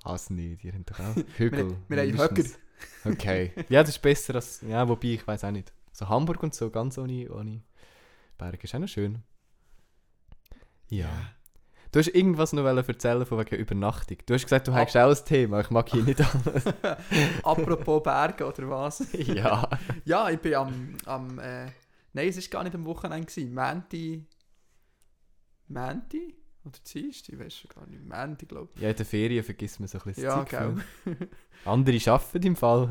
Was 0.03 0.29
nicht, 0.29 0.63
ihr 0.63 0.73
habt 0.73 0.89
doch 0.91 0.99
auch 0.99 1.15
Hügel. 1.37 1.75
wir 1.87 1.97
haben 2.01 2.07
mindestens. 2.07 2.57
Okay. 3.03 3.51
Ja, 3.69 3.81
das 3.81 3.89
ist 3.91 4.01
besser 4.01 4.35
als. 4.35 4.61
Ja, 4.61 4.87
wobei, 4.87 5.09
ich 5.09 5.27
weiß 5.27 5.43
auch 5.43 5.51
nicht. 5.51 5.73
So 5.91 6.07
Hamburg 6.07 6.41
und 6.43 6.53
so, 6.53 6.69
ganz 6.69 6.97
ohne, 6.97 7.29
ohne 7.31 7.61
Berge. 8.37 8.59
Ist 8.63 8.75
auch 8.75 8.79
noch 8.79 8.87
schön. 8.87 9.23
Ja. 10.89 11.09
Du 11.91 11.99
hast 11.99 12.09
irgendwas 12.09 12.51
noch 12.53 12.65
erzählen 12.65 13.25
von 13.25 13.39
wegen 13.39 13.55
Übernachtung. 13.55 14.17
Du 14.25 14.33
hast 14.33 14.43
gesagt, 14.43 14.67
du 14.67 14.71
Ab- 14.73 14.85
hast 14.87 14.97
auch 14.97 15.09
ein 15.17 15.25
Thema. 15.25 15.61
Ich 15.61 15.69
mag 15.69 15.89
hier 15.89 16.03
nicht 16.03 16.19
alles. 16.21 16.65
Apropos 17.43 18.03
Berge 18.03 18.45
oder 18.45 18.69
was? 18.69 19.07
ja. 19.13 19.67
Ja, 20.05 20.29
ich 20.29 20.39
bin 20.39 20.55
am. 20.55 20.95
am 21.05 21.39
äh, 21.39 21.67
nein, 22.13 22.27
es 22.27 22.37
war 22.37 22.49
gar 22.49 22.63
nicht 22.63 22.75
am 22.75 22.85
Wochenende. 22.85 23.25
gewesen. 23.25 23.53
Mänti. 23.53 24.25
Mänti? 25.67 26.35
Oder 26.67 26.79
Dienstag? 26.93 27.33
Ich 27.33 27.39
weiß 27.39 27.53
schon 27.53 27.69
gar 27.73 27.87
nicht. 27.87 28.03
Mänti, 28.03 28.45
glaube 28.45 28.69
Ja, 28.79 28.89
in 28.89 28.95
den 28.95 29.05
Ferien 29.05 29.43
vergisst 29.43 29.79
man 29.79 29.87
so 29.87 29.97
ein 29.97 30.03
bisschen 30.03 30.23
ich. 30.25 30.51
Ja, 30.51 30.69
genau. 30.69 30.81
Andere 31.65 32.11
arbeiten 32.11 32.43
im 32.43 32.55
Fall. 32.55 32.89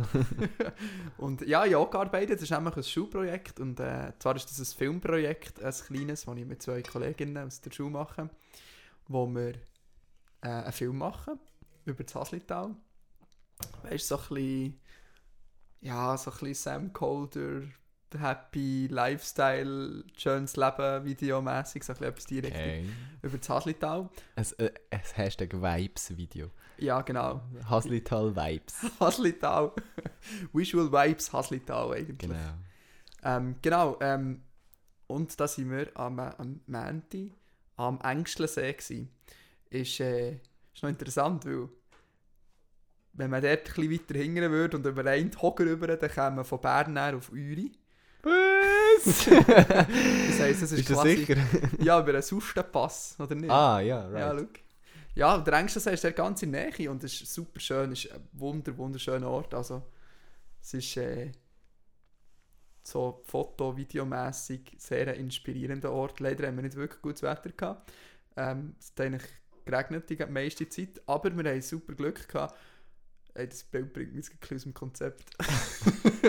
Und 1.18 1.42
ja, 1.42 1.64
ich 1.64 1.76
auch 1.76 1.90
gearbeitet. 1.90 2.36
Das 2.36 2.42
ist 2.42 2.50
nämlich 2.50 2.76
ein 2.76 2.82
Schulprojekt. 2.82 3.60
Und 3.60 3.78
äh, 3.80 4.12
zwar 4.18 4.36
ist 4.36 4.50
das 4.50 4.58
ein 4.58 4.78
Filmprojekt, 4.78 5.62
ein 5.62 5.72
kleines, 5.72 6.24
das 6.24 6.36
ich 6.36 6.46
mit 6.46 6.62
zwei 6.62 6.82
Kolleginnen 6.82 7.46
aus 7.46 7.60
der 7.60 7.70
Schule 7.70 7.90
mache, 7.90 8.30
wo 9.08 9.26
wir 9.26 9.54
äh, 10.40 10.48
einen 10.48 10.72
Film 10.72 10.98
machen 10.98 11.38
über 11.84 12.02
das 12.02 12.14
Haslital. 12.14 12.74
Weißt 13.82 14.10
du, 14.10 14.16
so 14.16 14.22
ein 14.22 14.28
bisschen, 14.28 14.80
ja, 15.80 16.16
so 16.16 16.30
ein 16.30 16.38
bisschen 16.38 16.54
Sam 16.54 16.92
Calder, 16.92 17.62
Happy 18.20 18.86
Lifestyle, 18.88 20.04
schönes 20.16 20.56
Leben, 20.56 21.04
videomäßig, 21.04 21.84
so 21.84 21.92
ein 21.92 21.96
bisschen 21.98 22.08
etwas 22.08 22.24
direkt 22.26 22.56
Okay. 22.56 22.84
über 23.22 23.38
das 23.38 23.48
Haslital. 23.48 24.08
Ein, 24.36 24.46
äh, 24.58 24.70
ein 24.90 25.00
Hashtag 25.14 25.52
Vibes-Video. 25.54 26.50
Ja, 26.78 27.00
genau. 27.02 27.40
Haslital 27.68 28.34
Vibes. 28.36 28.74
Haslital. 29.00 29.72
Visual 30.52 30.90
Vibes 30.92 31.32
Haslital 31.32 31.92
eigentlich. 31.92 32.18
Genau. 32.18 32.54
Ähm, 33.22 33.56
genau, 33.62 33.96
ähm, 34.00 34.42
und 35.06 35.38
da 35.40 35.48
sind 35.48 35.70
wir 35.70 35.88
am, 35.94 36.18
am 36.18 36.60
Mänti 36.66 37.32
am 37.76 37.98
Engschlensee 38.02 38.72
gsi. 38.72 39.08
Ist, 39.70 40.00
äh, 40.00 40.32
ist 40.74 40.82
noch 40.82 40.90
interessant, 40.90 41.44
weil 41.46 41.68
wenn 43.14 43.30
man 43.30 43.42
dort 43.42 43.58
ein 43.68 43.74
bisschen 43.74 43.92
weiter 43.92 44.18
hingern 44.18 44.52
würde 44.52 44.76
und 44.76 44.86
über 44.86 45.04
einen 45.06 45.30
Hocker 45.40 45.64
rüber, 45.64 45.86
dann 45.96 46.10
käme 46.10 46.36
man 46.36 46.44
von 46.44 46.60
Bern 46.60 46.96
her 46.96 47.16
auf 47.16 47.30
Uri. 47.30 47.72
Was? 49.06 49.26
Das 49.26 50.40
heisst, 50.40 50.62
es 50.62 50.72
ist, 50.72 50.80
Ist 50.80 50.90
das 50.90 50.96
quasi, 50.98 51.16
sicher? 51.16 51.36
Ja, 51.82 52.00
über 52.00 52.10
einen 52.12 52.22
Sustenpass, 52.22 53.16
oder 53.18 53.34
nicht? 53.34 53.50
ah, 53.50 53.80
ja, 53.80 54.10
Ja, 54.10 54.30
right. 54.32 54.40
schau. 54.54 54.60
Ja, 55.14 55.38
der 55.38 55.54
Engschlensee 55.54 55.94
ist 55.94 56.04
dort 56.04 56.16
ganz 56.16 56.42
in 56.42 56.52
der 56.52 56.70
Nähe 56.70 56.90
und 56.90 57.02
es 57.02 57.22
ist 57.22 57.32
super 57.32 57.58
schön. 57.58 57.92
Es 57.92 58.04
ist 58.04 58.12
ein 58.12 58.20
wunder, 58.32 58.76
wunderschöner 58.76 59.30
Ort. 59.30 59.54
Also, 59.54 59.82
es 60.60 60.74
ist 60.74 60.96
äh, 60.98 61.32
so 62.82 63.22
foto-, 63.24 63.76
videomässig 63.76 64.72
sehr 64.78 65.08
ein 65.08 65.14
inspirierender 65.20 65.90
Ort. 65.90 66.20
Leider 66.20 66.46
haben 66.46 66.56
wir 66.56 66.62
nicht 66.62 66.76
wirklich 66.76 67.00
gutes 67.00 67.22
Wetter 67.22 67.50
gehabt. 67.50 67.90
Ähm, 68.36 68.74
es 68.78 68.90
hat 68.90 69.00
eigentlich 69.00 69.30
geregnet 69.64 70.10
die 70.10 70.26
meiste 70.26 70.68
Zeit, 70.68 71.00
aber 71.06 71.36
wir 71.36 71.50
haben 71.50 71.62
super 71.62 71.94
Glück 71.94 72.28
gehabt. 72.28 72.54
Ey, 73.36 73.48
das 73.48 73.64
Bild 73.64 73.92
bringt 73.92 74.14
mich 74.14 74.24
jetzt 74.24 74.34
ein 74.34 74.38
bisschen 74.40 74.56
aus 74.56 74.62
dem 74.62 74.74
Konzept. 74.74 75.30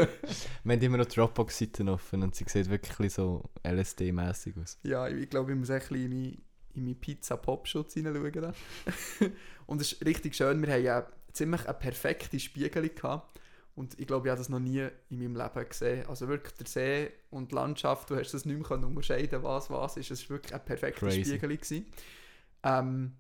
Wir 0.64 0.74
haben 0.74 0.82
immer 0.82 0.98
noch 0.98 1.06
Dropbox-Seiten 1.06 1.90
offen 1.90 2.24
und 2.24 2.36
sie 2.36 2.46
sieht 2.48 2.70
wirklich 2.70 3.14
so 3.14 3.50
LSD-mäßig 3.64 4.62
aus. 4.62 4.78
Ja, 4.84 5.08
ich, 5.08 5.24
ich 5.24 5.30
glaube, 5.30 5.54
ich 5.54 5.58
muss 5.58 5.70
ein 5.70 5.80
bisschen 5.80 5.96
in 5.96 6.10
meinen 6.10 6.42
in 6.78 6.84
meinen 6.84 7.00
Pizza-Pop-Schutz 7.00 7.96
hineinschauen. 7.96 8.54
und 9.66 9.82
es 9.82 9.94
ist 9.94 10.06
richtig 10.06 10.36
schön. 10.36 10.62
Wir 10.62 10.74
haben 10.74 10.84
ja 10.84 11.08
ziemlich 11.34 11.66
eine 11.66 11.74
perfekte 11.74 12.40
Spiegel 12.40 12.90
gehabt. 12.90 13.40
Und 13.76 14.00
ich 14.00 14.08
glaube, 14.08 14.28
ich 14.28 14.32
habe 14.32 14.40
das 14.40 14.50
noch 14.50 14.60
nie 14.60 14.88
in 15.10 15.20
meinem 15.20 15.36
Leben 15.36 15.70
gesehen. 15.70 16.08
Also 16.08 16.28
wirklich 16.28 16.54
der 16.56 16.68
See 16.68 17.12
und 17.30 17.52
die 17.52 17.56
Landschaft, 17.56 18.10
du 18.10 18.16
hast 18.16 18.34
das 18.34 18.46
nicht 18.46 18.58
mehr 18.58 18.72
unterscheiden 18.72 19.44
was 19.44 19.70
was 19.70 19.98
ist. 19.98 20.12
Es 20.12 20.30
war 20.30 20.38
wirklich 20.38 20.54
ein 20.54 20.66
perfekter 20.66 21.08
Crazy. 21.08 21.26
Spiegel. 21.26 21.58
Gewesen. 21.58 21.86
Ähm, 22.64 23.14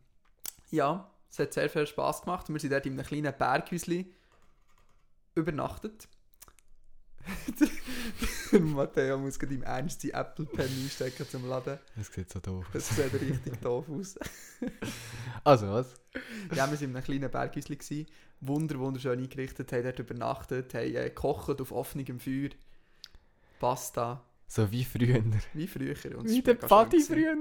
ja, 0.72 1.10
es 1.30 1.40
hat 1.40 1.54
sehr 1.54 1.70
viel 1.70 1.88
Spass 1.88 2.22
gemacht. 2.22 2.50
Wir 2.50 2.60
sind 2.60 2.72
dort 2.74 2.86
in 2.86 2.94
einem 2.94 3.06
kleinen 3.06 3.34
Berghäuschen 3.38 4.06
übernachtet. 5.36 6.08
Der 8.52 8.60
Matteo 8.62 9.18
muss 9.18 9.38
gerade 9.38 9.54
im 9.56 9.64
Ernst 9.64 10.02
die 10.04 10.12
Apple 10.12 10.46
Pen 10.46 10.66
einstecken 10.66 11.28
zum 11.30 11.48
Laden. 11.50 11.78
Das 11.96 12.08
sieht 12.08 12.30
so 12.30 12.40
doof 12.40 12.66
aus. 12.68 12.72
Das 12.74 12.90
sieht 12.96 13.14
richtig 13.22 13.60
doof 13.62 13.86
aus. 13.90 14.18
Also, 15.44 15.68
was? 15.68 15.94
Ja, 16.56 16.72
wir 16.72 16.80
waren 16.80 16.84
in 16.84 16.96
einem 16.96 17.04
kleinen 17.04 17.30
Berghäuschen. 17.30 18.06
Wunder, 18.40 18.80
wunderschön 18.80 19.20
eingerichtet, 19.20 19.72
haben 19.74 19.84
dort 19.84 20.00
übernachtet, 20.00 20.74
haben 20.74 20.96
äh, 20.96 21.04
gekocht 21.10 21.60
auf 21.60 21.72
offenem 21.72 22.20
Feuer. 22.20 22.50
Pasta, 23.60 24.24
So 24.48 24.72
wie 24.72 24.86
früher. 24.86 25.24
wie 25.54 25.68
früher. 25.68 25.96
Und 26.18 26.30
Wie 26.30 26.42
der 26.42 26.56
Pfadi 26.56 27.02
früher. 27.02 27.36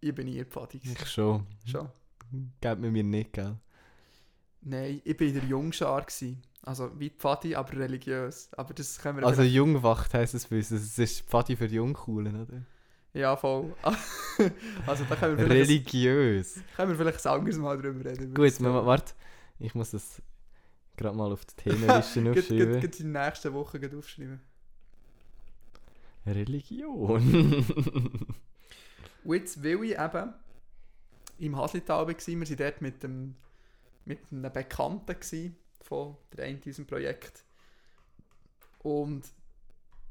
Ich 0.00 0.14
bin 0.14 0.26
nie 0.26 0.42
Pfadi. 0.44 0.80
Ich 0.82 1.06
schon. 1.06 1.46
Schon. 1.66 1.88
Geht 2.60 2.78
mir 2.78 2.90
mir 2.90 3.04
nicht, 3.04 3.32
gell? 3.32 3.56
Nein, 4.62 5.00
ich 5.04 5.18
war 5.18 5.26
in 5.26 5.34
der 5.34 5.44
Jungschar. 5.44 6.00
gewesen. 6.02 6.42
Also 6.62 6.90
wie 7.00 7.08
Pfadi, 7.10 7.54
aber 7.54 7.72
religiös. 7.72 8.50
Aber 8.52 8.74
das 8.74 8.98
können 8.98 9.18
wir 9.18 9.24
Also 9.26 9.36
vielleicht- 9.40 9.54
Jungwacht 9.54 10.12
heisst 10.12 10.34
es 10.34 10.46
bei 10.46 10.56
uns. 10.58 10.70
Es 10.70 10.98
ist 10.98 11.22
Pfadi 11.22 11.56
für 11.56 11.66
die 11.68 11.76
Jungcoolen, 11.76 12.42
oder? 12.42 12.62
Ja, 13.14 13.36
voll. 13.36 13.74
also 14.86 15.04
da 15.08 15.16
können 15.16 15.36
wir 15.38 15.46
vielleicht, 15.46 15.70
Religiös. 15.70 16.60
können 16.76 16.90
wir 16.92 16.96
vielleicht 16.98 17.26
ein 17.26 17.32
anderes 17.32 17.56
Mal 17.58 17.80
drüber 17.80 18.04
reden. 18.10 18.34
Gut, 18.34 18.60
ma- 18.60 18.84
warte. 18.86 19.14
Ich 19.58 19.74
muss 19.74 19.90
das 19.90 20.20
gerade 20.96 21.16
mal 21.16 21.32
auf 21.32 21.44
die 21.46 21.54
Themenliste 21.70 22.30
aufschreiben. 22.30 22.82
in 22.82 23.12
der 23.12 23.26
nächsten 23.26 23.52
Woche 23.54 23.80
aufschreiben. 23.96 24.40
Religion. 26.26 27.10
Und 27.10 27.66
jetzt, 29.34 29.64
weil 29.64 29.84
ich 29.84 29.98
eben 29.98 30.34
im 31.40 31.56
Haslital 31.56 32.06
war, 32.06 32.08
wir 32.08 32.16
waren 32.16 32.56
dort 32.56 32.80
mit, 32.80 33.02
dem, 33.02 33.34
mit 34.04 34.20
einem 34.30 34.52
Bekannten 34.52 35.18
gewesen 35.18 35.56
von 35.80 36.16
der 36.36 36.46
einen 36.46 36.60
diesem 36.60 36.86
Projekt. 36.86 37.44
Und 38.82 39.24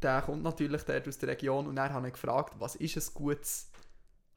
der 0.01 0.21
kommt 0.21 0.43
natürlich 0.43 0.83
dort 0.83 1.07
aus 1.07 1.17
der 1.17 1.29
Region 1.29 1.67
und 1.67 1.77
er 1.77 1.93
hat 1.93 2.03
ihn 2.03 2.11
gefragt, 2.11 2.55
was 2.59 2.75
ist 2.75 2.97
ein 2.97 3.13
gutes 3.13 3.71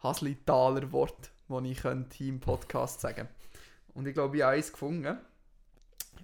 Haslitaler 0.01 0.91
Wort, 0.93 1.31
das 1.49 1.65
ich 1.65 1.79
könnte 1.79 2.17
hier 2.17 2.29
im 2.29 2.41
Podcast 2.41 3.01
sagen 3.01 3.29
Und 3.95 4.07
ich 4.07 4.15
glaube, 4.15 4.37
ich 4.37 4.43
habe 4.43 4.55
eins 4.55 4.73
gefunden. 4.73 5.19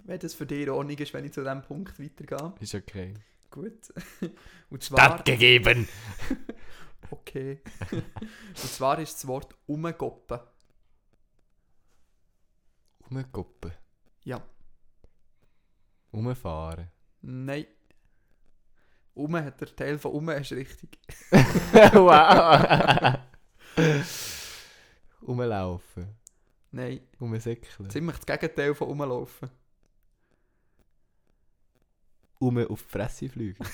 Wenn 0.05 0.19
das 0.19 0.33
für 0.33 0.45
dich 0.45 0.63
in 0.63 0.69
Ordnung 0.69 0.97
ist, 0.97 1.13
wenn 1.13 1.25
ich 1.25 1.33
zu 1.33 1.41
diesem 1.41 1.61
Punkt 1.61 1.99
weitergehe. 1.99 2.53
Ist 2.59 2.75
okay. 2.75 3.13
Gut. 3.51 3.93
Und 4.69 4.83
zwar... 4.83 5.23
gegeben. 5.23 5.87
Okay. 7.11 7.59
Und 7.91 8.57
zwar 8.57 8.99
ist 8.99 9.15
das 9.15 9.27
Wort 9.27 9.55
umgoppen. 9.65 10.39
Umguppen. 13.09 13.71
Ja. 14.23 14.41
Umfahren. 16.11 16.89
Nein. 17.21 17.65
Um 19.13 19.35
hat 19.35 19.59
der 19.59 19.75
Teil 19.75 19.97
von 19.97 20.11
um 20.11 20.29
ist 20.29 20.51
richtig. 20.51 20.97
wow. 21.93 23.19
Umlaufen. 25.21 26.15
Nein. 26.71 27.01
Umsäckeln. 27.19 27.89
Ziemlich 27.89 28.17
das 28.17 28.25
Gegenteil 28.25 28.75
von 28.75 28.89
umlaufen. 28.89 29.49
Um 32.39 32.57
auf 32.57 32.83
die 32.83 32.89
Fresse 32.89 33.27
fliegen. 33.27 33.65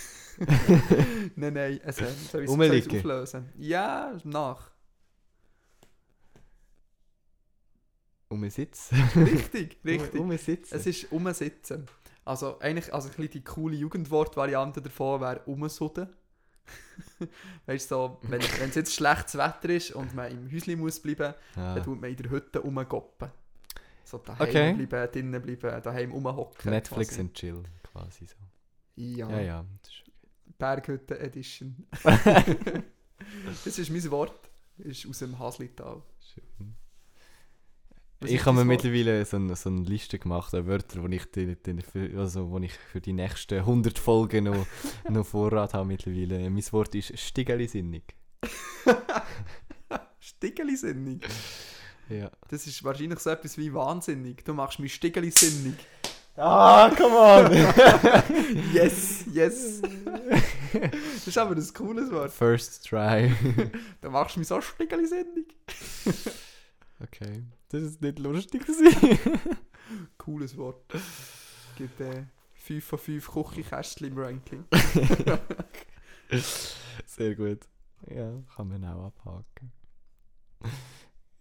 nein, 1.36 1.54
nein. 1.54 1.80
Es 1.84 1.98
soll 1.98 2.44
ich 2.44 2.50
es 2.50 2.88
auflösen? 2.88 3.50
Ja, 3.58 4.18
nach. 4.24 4.72
Um 8.30 8.50
sitzen. 8.50 8.96
Richtig, 9.16 9.78
richtig. 9.86 10.20
Um 10.20 10.36
sitzen. 10.38 10.76
Es 10.76 10.86
ist 10.86 11.12
umsitzen. 11.12 11.86
Also 12.24 12.60
eigentlich, 12.60 12.92
also 12.94 13.08
ein 13.10 13.16
bisschen 13.16 13.32
die 13.32 13.44
coole 13.44 13.76
Jugendwortvariante 13.76 14.82
davon 14.82 15.22
wäre 15.22 15.42
umsudden. 15.46 16.10
weißt 17.68 17.92
du, 17.92 17.96
so, 17.96 18.20
wenn 18.24 18.42
es 18.42 18.74
jetzt 18.76 18.96
schlechtes 18.96 19.36
Wetter 19.38 19.70
ist 19.70 19.92
und 19.92 20.16
man 20.16 20.32
im 20.32 20.52
Häuschen 20.52 20.80
muss 20.80 21.00
bleiben, 21.00 21.36
Ah. 21.56 21.76
dann 21.76 21.84
tut 21.84 22.02
man 22.02 22.10
in 22.10 22.16
der 22.18 22.32
Hütte 22.32 22.60
rumgoppen. 22.60 23.30
So 24.04 24.18
daheim 24.18 24.48
Okay. 24.50 24.74
bleiben, 24.74 25.12
drinnen 25.12 25.42
bleiben, 25.42 25.84
daheim 25.84 26.12
rumhocken. 26.12 26.72
Netflix 26.72 27.10
quasi. 27.10 27.22
and 27.22 27.34
chill, 27.36 27.64
quasi 27.92 28.26
so. 28.26 28.36
Ja, 28.96 29.30
Ja, 29.30 29.40
ja. 29.42 29.66
Das 29.84 29.92
ist 29.92 30.04
Berghütte 30.58 31.20
Edition. 31.20 31.86
das 32.04 33.78
ist 33.78 33.90
mein 33.90 34.12
Wort. 34.12 34.50
Ist 34.78 35.06
aus 35.08 35.20
dem 35.20 35.38
Haslital. 35.38 36.02
schön. 36.34 36.76
Ich 38.28 38.46
habe 38.46 38.58
mir 38.58 38.66
mittlerweile 38.66 39.26
so 39.26 39.38
eine, 39.38 39.56
so 39.56 39.70
eine 39.70 39.82
Liste 39.82 40.20
gemacht 40.20 40.54
an 40.54 40.68
Wörtern, 40.68 41.10
die 41.10 41.18
ich, 41.18 41.26
die, 41.32 41.56
die, 41.56 41.82
für, 41.82 42.20
also, 42.20 42.50
wo 42.50 42.60
ich 42.60 42.74
für 42.74 43.02
die 43.02 43.14
nächsten 43.14 43.60
100 43.60 43.98
Folgen 43.98 44.46
noch, 44.46 44.66
noch 45.10 45.26
Vorrat 45.26 45.74
habe 45.74 45.86
mittlerweile. 45.86 46.50
Mein 46.50 46.64
Wort 46.72 46.96
ist 46.96 47.18
Stigelisinnig. 47.18 48.04
Stiggeli-sinnig. 50.20 51.26
Ja. 52.10 52.30
Das 52.50 52.68
ist 52.68 52.84
wahrscheinlich 52.84 53.20
so 53.20 53.30
etwas 53.30 53.58
wie 53.58 53.74
wahnsinnig. 53.74 54.44
Du 54.44 54.54
machst 54.54 54.80
mich 54.80 54.94
Stiggeli-sinnig. 54.94 55.76
Ah, 56.38 56.92
come 56.96 57.16
on! 57.16 57.52
Yes, 58.74 59.24
yes. 59.32 59.82
das 59.82 61.28
ist 61.28 61.38
aber 61.38 61.56
ein 61.56 61.74
cooles 61.74 62.12
Wort. 62.12 62.32
First 62.32 62.88
try. 62.88 63.34
Du 64.02 64.10
machst 64.10 64.36
mich 64.36 64.48
so 64.48 64.60
Stiggeli-sinnig. 64.60 65.56
Okay. 67.02 67.44
Das 67.76 67.84
ist 67.84 68.02
nicht 68.02 68.20
lustig 68.20 68.66
gewesen. 68.66 69.38
Cooles 70.18 70.56
Wort. 70.56 70.82
Gibt 71.76 72.00
äh, 72.00 72.24
5 72.54 72.86
von 72.86 73.00
5 73.00 73.32
Küchenkästchen 73.34 74.08
im 74.08 74.18
Ranking. 74.18 74.64
Sehr 77.06 77.36
gut. 77.36 77.68
Ja, 78.08 78.32
kann 78.56 78.70
man 78.70 78.86
auch 78.86 79.08
abhaken. 79.08 79.74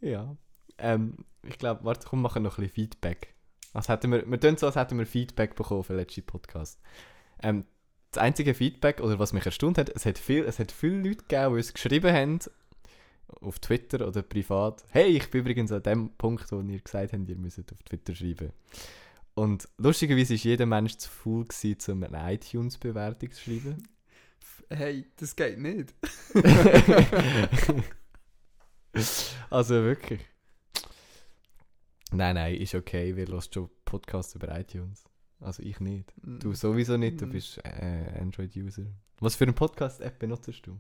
ja. 0.01 0.37
Ähm, 0.79 1.19
ich 1.45 1.57
glaube, 1.57 1.85
warte, 1.85 2.09
komm, 2.09 2.21
machen 2.21 2.43
noch 2.43 2.59
ein 2.59 2.65
bisschen 2.65 2.89
Feedback. 2.89 3.37
Als 3.73 3.89
hätten 3.89 4.11
wir, 4.11 4.29
wir 4.29 4.41
tun 4.41 4.57
so, 4.57 4.67
als 4.67 4.75
hätten 4.75 4.99
wir 4.99 5.07
Feedback 5.07 5.55
bekommen 5.55 5.85
für 5.85 5.93
den 5.93 6.01
letzten 6.01 6.27
Podcast. 6.27 6.81
Ähm, 7.45 7.65
das 8.11 8.21
einzige 8.21 8.55
Feedback, 8.55 9.01
oder 9.01 9.21
was 9.21 9.33
mich 9.33 9.47
erstaunt 9.47 9.79
hat, 9.79 9.89
es 9.91 10.05
hat, 10.05 10.19
viel, 10.19 10.43
es 10.43 10.59
hat 10.59 10.73
viele 10.73 10.97
Leute 10.97 11.25
gegeben, 11.29 11.53
die 11.53 11.59
uns 11.59 11.73
geschrieben 11.73 12.13
haben, 12.13 12.41
auf 13.41 13.59
Twitter 13.59 14.07
oder 14.07 14.23
privat, 14.23 14.85
hey, 14.91 15.17
ich 15.17 15.31
bin 15.31 15.41
übrigens 15.43 15.73
an 15.73 15.83
dem 15.83 16.11
Punkt, 16.17 16.51
wo 16.53 16.61
ihr 16.61 16.81
gesagt 16.81 17.13
habt, 17.13 17.29
ihr 17.29 17.37
müsst 17.37 17.59
auf 17.73 17.83
Twitter 17.83 18.15
schreiben. 18.15 18.53
Und 19.35 19.69
lustigerweise 19.79 20.35
war 20.35 20.39
jeder 20.39 20.67
Mensch 20.67 20.97
zu 20.97 21.11
faul, 21.11 21.45
gewesen, 21.45 21.93
um 21.93 22.03
eine 22.05 22.35
iTunes-Bewertung 22.35 23.33
zu 23.33 23.43
schreiben. 23.43 23.83
Hey, 24.71 25.07
das 25.17 25.35
geht 25.37 25.59
nicht. 25.59 25.95
also 29.51 29.75
wirklich. 29.83 30.21
Nein, 32.13 32.37
nein, 32.37 32.55
ist 32.57 32.75
okay, 32.75 33.17
wir 33.17 33.27
hören 33.27 33.43
schon 33.53 33.69
Podcasts 33.85 34.35
über 34.35 34.57
iTunes. 34.59 35.05
Also 35.41 35.63
ich 35.63 35.81
nicht. 35.81 36.13
Du 36.23 36.55
sowieso 36.55 36.97
nicht, 36.97 37.21
du 37.21 37.27
Mm. 37.27 37.31
bist 37.31 37.59
äh, 37.65 38.21
Android-User. 38.21 38.87
Was 39.21 39.35
für 39.37 39.45
eine 39.45 39.53
Podcast-App 39.53 40.19
benutzt 40.19 40.49
du? 40.65 40.79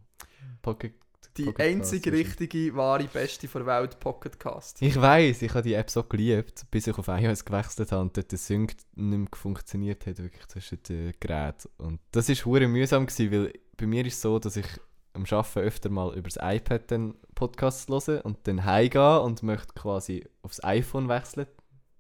Pocket, 0.62 0.95
Die 1.37 1.45
Pocket 1.45 1.61
einzige 1.61 2.11
Cast, 2.11 2.27
richtige, 2.41 2.75
wahre, 2.75 3.05
beste 3.05 3.47
der 3.47 3.66
Welt, 3.66 3.99
Pocketcast. 4.01 4.83
Ich 4.83 5.01
weiß, 5.01 5.43
ich 5.43 5.51
habe 5.51 5.62
die 5.62 5.75
App 5.75 5.91
so 5.91 6.03
geliebt, 6.03 6.66
bis 6.70 6.87
ich 6.87 6.97
auf 6.97 7.09
iOS 7.09 7.45
gewechselt 7.45 7.93
habe 7.93 8.03
und 8.03 8.16
dort 8.16 8.31
der 8.31 8.39
Sync 8.39 8.75
nicht 8.95 9.18
mehr 9.18 9.29
funktioniert 9.33 10.07
hat, 10.07 10.18
wirklich 10.18 10.47
zwischen 10.47 10.83
den 10.85 11.14
Geräten. 11.20 11.68
Und 11.79 12.01
das 12.12 12.29
war 12.29 12.37
hure 12.45 12.68
mühsam, 12.68 13.07
gewesen, 13.07 13.33
weil 13.33 13.53
bei 13.77 13.87
mir 13.87 14.07
ist 14.07 14.14
es 14.14 14.20
so, 14.22 14.39
dass 14.39 14.57
ich 14.57 14.66
am 15.14 15.25
Arbeiten 15.25 15.59
öfter 15.61 15.91
mal 15.91 16.16
über 16.16 16.29
das 16.29 16.39
iPad 16.41 16.91
dann 16.91 17.14
Podcasts 17.35 17.89
höre 17.89 18.25
und 18.25 18.39
dann 18.47 18.64
heimgehe 18.64 19.20
und 19.20 19.43
möchte 19.43 19.72
quasi 19.75 20.27
aufs 20.43 20.62
iPhone 20.62 21.09
wechseln, 21.09 21.47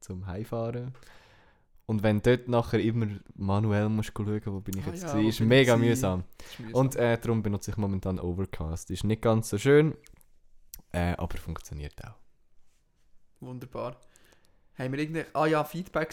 zum 0.00 0.26
Heimfahren. 0.26 0.94
Und 1.86 2.02
wenn 2.02 2.22
dort 2.22 2.48
nachher 2.48 2.80
immer 2.80 3.06
manuell 3.34 3.88
musst 3.88 4.12
schauen, 4.16 4.40
wo 4.46 4.60
bin 4.60 4.78
ich 4.78 4.86
Ah 4.86 4.90
jetzt, 4.90 5.02
ja, 5.02 5.12
gewesen, 5.12 5.24
wo 5.24 5.28
ist 5.28 5.40
mega 5.40 5.76
mühsam. 5.76 6.24
Ist 6.38 6.60
mühsam. 6.60 6.74
Und 6.74 6.96
äh, 6.96 7.18
darum 7.18 7.42
benutze 7.42 7.70
ich 7.70 7.76
momentan 7.76 8.18
Overcast. 8.18 8.90
Ist 8.90 9.04
nicht 9.04 9.20
ganz 9.20 9.50
so 9.50 9.58
schön, 9.58 9.94
äh, 10.92 11.14
aber 11.16 11.36
funktioniert 11.36 11.94
auch. 12.04 12.14
Wunderbar. 13.40 14.00
Haben 14.78 14.92
wir 14.92 14.98
irgendwie... 14.98 15.24
Ah 15.34 15.46
ja, 15.46 15.62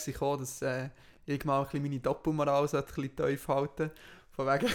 sind 0.05 0.13
gekommen, 0.13 0.39
dass 0.39 0.61
äh, 0.61 0.89
ich 1.26 1.45
mal 1.45 1.59
ein 1.59 1.65
bisschen 1.65 1.84
meine 1.84 1.99
Doppelmoral 1.99 2.67
sollte 2.67 2.89
ein 2.89 3.09
bisschen 3.09 3.15
tief 3.15 3.47
halten 3.47 3.91
Von 4.32 4.47
wegen... 4.47 4.67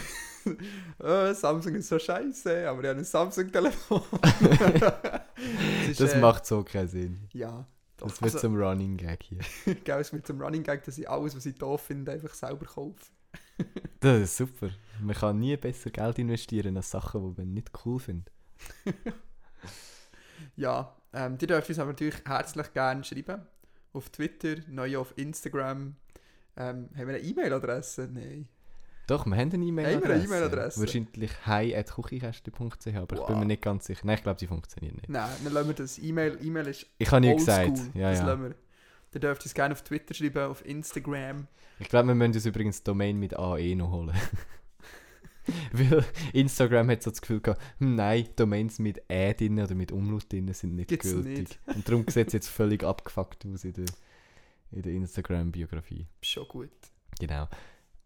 oh, 1.00 1.32
Samsung 1.34 1.74
ist 1.74 1.88
so 1.88 1.98
scheiße, 1.98 2.68
aber 2.68 2.82
ich 2.82 2.88
habe 2.88 3.00
ein 3.00 3.04
Samsung-Telefon. 3.04 4.02
das 5.88 5.96
Das 5.98 6.12
äh, 6.14 6.20
macht 6.20 6.46
so 6.46 6.62
keinen 6.64 6.88
Sinn. 6.88 7.28
Ja. 7.32 7.66
Doch, 7.98 8.08
Das 8.08 8.20
wird 8.20 8.34
also, 8.34 8.38
zum 8.38 8.56
Running 8.56 8.96
Gag 8.96 9.22
hier. 9.22 9.38
gell, 9.84 10.00
es 10.00 10.12
wird 10.12 10.26
zum 10.26 10.40
Running 10.40 10.62
Gag, 10.62 10.84
dass 10.84 10.98
ich 10.98 11.08
alles, 11.08 11.34
was 11.36 11.46
ich 11.46 11.54
doof 11.56 11.80
finde, 11.82 12.12
einfach 12.12 12.34
selber 12.34 12.66
kaufe. 12.66 13.04
Das 14.00 14.20
ist 14.20 14.36
super. 14.36 14.68
Man 15.00 15.16
kann 15.16 15.38
nie 15.38 15.56
besser 15.56 15.90
Geld 15.90 16.18
investieren 16.18 16.76
als 16.76 16.90
Sachen, 16.90 17.34
die 17.34 17.40
man 17.40 17.54
nicht 17.54 17.70
cool 17.84 17.98
findet. 17.98 18.32
Ja, 20.56 20.96
ähm, 21.12 21.38
die 21.38 21.46
dürfen 21.46 21.70
uns 21.70 21.78
aber 21.78 21.90
natürlich 21.90 22.16
herzlich 22.24 22.72
gerne 22.72 23.04
schreiben. 23.04 23.42
Auf 23.92 24.10
Twitter, 24.10 24.56
neu 24.68 24.98
auf 24.98 25.16
Instagram. 25.16 25.96
Ähm, 26.56 26.88
haben 26.94 27.08
wir 27.08 27.08
eine 27.08 27.18
E-Mail-Adresse? 27.20 28.08
Nein. 28.12 28.48
Doch, 29.06 29.24
wir 29.26 29.36
haben 29.36 29.52
eine 29.52 29.64
E-Mail-Adresse. 29.64 29.96
Haben 30.02 30.08
wir 30.08 30.14
eine 30.14 30.24
E-Mail-Adresse? 30.24 30.80
Wahrscheinlich 30.80 31.46
hi.kuchikästchen.ch, 31.46 32.58
aber 32.96 33.16
ich 33.16 33.26
bin 33.26 33.34
Wow. 33.34 33.38
mir 33.38 33.44
nicht 33.46 33.62
ganz 33.62 33.86
sicher. 33.86 34.00
Nein, 34.04 34.16
ich 34.16 34.22
glaube, 34.22 34.40
sie 34.40 34.46
funktioniert 34.48 34.96
nicht. 34.96 35.08
Nein, 35.08 35.30
dann 35.44 35.52
lassen 35.52 35.68
wir 35.68 35.74
das. 35.74 35.98
E-Mail 35.98 36.38
E-Mail 36.42 36.66
ist 36.68 36.86
Ich 36.98 37.10
habe 37.10 37.20
nie 37.24 37.34
gesagt. 37.36 37.78
Ja, 37.94 38.10
das 38.10 38.18
ja. 38.20 38.26
lassen 38.26 38.42
wir. 38.42 38.54
Ihr 39.14 39.20
dürft 39.20 39.44
uns 39.44 39.54
gerne 39.54 39.72
auf 39.72 39.82
Twitter 39.82 40.12
schreiben, 40.12 40.50
auf 40.50 40.64
Instagram. 40.66 41.46
Ich 41.78 41.88
glaube, 41.88 42.08
wir 42.08 42.14
müssen 42.14 42.34
uns 42.34 42.44
übrigens 42.44 42.82
Domain 42.82 43.18
mit 43.18 43.34
AE 43.38 43.74
noch 43.74 43.90
holen. 43.92 44.14
Weil 45.72 46.04
Instagram 46.32 46.90
hat 46.90 47.02
so 47.02 47.10
das 47.10 47.20
Gefühl 47.20 47.40
gehabt, 47.40 47.62
hm, 47.78 47.94
nein, 47.94 48.28
Domains 48.34 48.78
mit 48.78 49.00
Ä 49.10 49.32
drin 49.32 49.60
oder 49.60 49.74
mit 49.74 49.92
Umlaut 49.92 50.30
drin 50.32 50.52
sind 50.52 50.74
nicht 50.74 50.88
Gibt's 50.88 51.12
gültig. 51.12 51.38
nicht. 51.38 51.58
Und 51.66 51.88
darum 51.88 52.04
sieht 52.08 52.26
es 52.26 52.32
jetzt 52.32 52.48
völlig 52.48 52.82
abgefuckt 52.82 53.46
aus 53.46 53.64
in 53.64 53.72
der, 53.74 53.84
in 54.72 54.82
der 54.82 54.92
Instagram-Biografie. 54.92 56.06
Schon 56.22 56.48
gut. 56.48 56.70
Genau. 57.20 57.48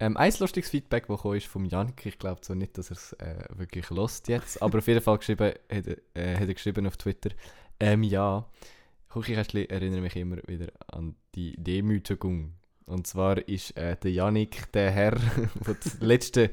Ähm, 0.00 0.16
ein 0.16 0.32
lustiges 0.40 0.70
Feedback, 0.70 1.06
das 1.08 1.20
kam, 1.22 1.34
ist 1.34 1.46
vom 1.46 1.64
Janik. 1.66 2.06
Ich 2.06 2.18
glaube 2.18 2.40
so 2.42 2.54
nicht, 2.54 2.76
dass 2.78 2.90
er 2.90 2.96
es 2.96 3.12
äh, 3.14 3.44
wirklich 3.54 3.90
lost 3.90 4.28
jetzt. 4.28 4.60
Aber 4.62 4.78
auf 4.78 4.86
jeden 4.88 5.02
Fall 5.02 5.18
geschrieben, 5.18 5.52
hat, 5.70 5.86
er- 5.86 5.98
äh, 6.14 6.34
hat 6.36 6.48
er 6.48 6.54
geschrieben 6.54 6.86
auf 6.86 6.96
Twitter, 6.96 7.30
ähm, 7.78 8.02
ja, 8.02 8.48
Küchenkästchen 9.10 9.68
erinnert 9.68 10.00
mich 10.02 10.16
immer 10.16 10.36
wieder 10.46 10.68
an 10.88 11.16
die 11.34 11.54
Demütigung 11.62 12.54
Und 12.86 13.06
zwar 13.06 13.46
ist 13.48 13.76
äh, 13.76 13.96
der 13.96 14.10
Janik 14.12 14.70
der 14.72 14.90
Herr, 14.90 15.12
der 15.66 15.74
das 15.74 16.00
letzte 16.00 16.50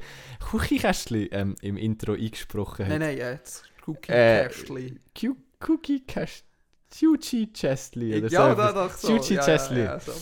Küchenkästchen 0.50 1.28
ähm, 1.30 1.54
im 1.62 1.76
Intro 1.76 2.12
eingesprochen 2.12 2.84
hat. 2.86 2.90
Nein, 2.90 3.00
nein, 3.00 3.16
jetzt 3.16 3.64
Cookie 3.86 4.12
Äh, 4.12 4.48
Kästchen. 4.48 5.00
Q 5.18 5.36
Cookie 5.66 6.00
Kästchen. 6.06 6.46
Chuchi 6.90 7.52
Chestli 7.52 8.16
oder 8.18 8.28
Ja, 8.30 8.46
so. 8.46 8.52
etwas. 8.52 8.74
doch 8.74 8.92
so. 8.96 9.08
Chuchi 9.18 9.34
ja, 9.34 9.42
Chestli. 9.42 9.78
ja, 9.80 9.84
ja, 9.84 10.00
so. 10.00 10.12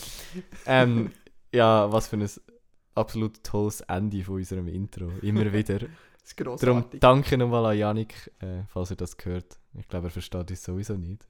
Ähm, 0.66 1.12
ja, 1.54 1.92
was 1.92 2.08
für 2.08 2.16
ein 2.16 2.28
absolut 2.96 3.42
tolles 3.44 3.80
Ende 3.82 4.22
von 4.24 4.36
unserem 4.36 4.68
Intro. 4.68 5.10
Immer 5.22 5.52
wieder. 5.52 5.78
Das 5.78 5.88
ist 6.32 6.40
Darum 6.40 6.56
grossartig. 6.58 7.00
danke 7.00 7.38
nochmal 7.38 7.66
an 7.66 7.78
Janik, 7.78 8.32
äh, 8.40 8.62
falls 8.68 8.90
er 8.90 8.96
das 8.96 9.16
gehört. 9.16 9.58
Ich 9.78 9.86
glaube, 9.86 10.08
er 10.08 10.10
versteht 10.10 10.50
uns 10.50 10.62
sowieso 10.62 10.96
nicht. 10.96 11.26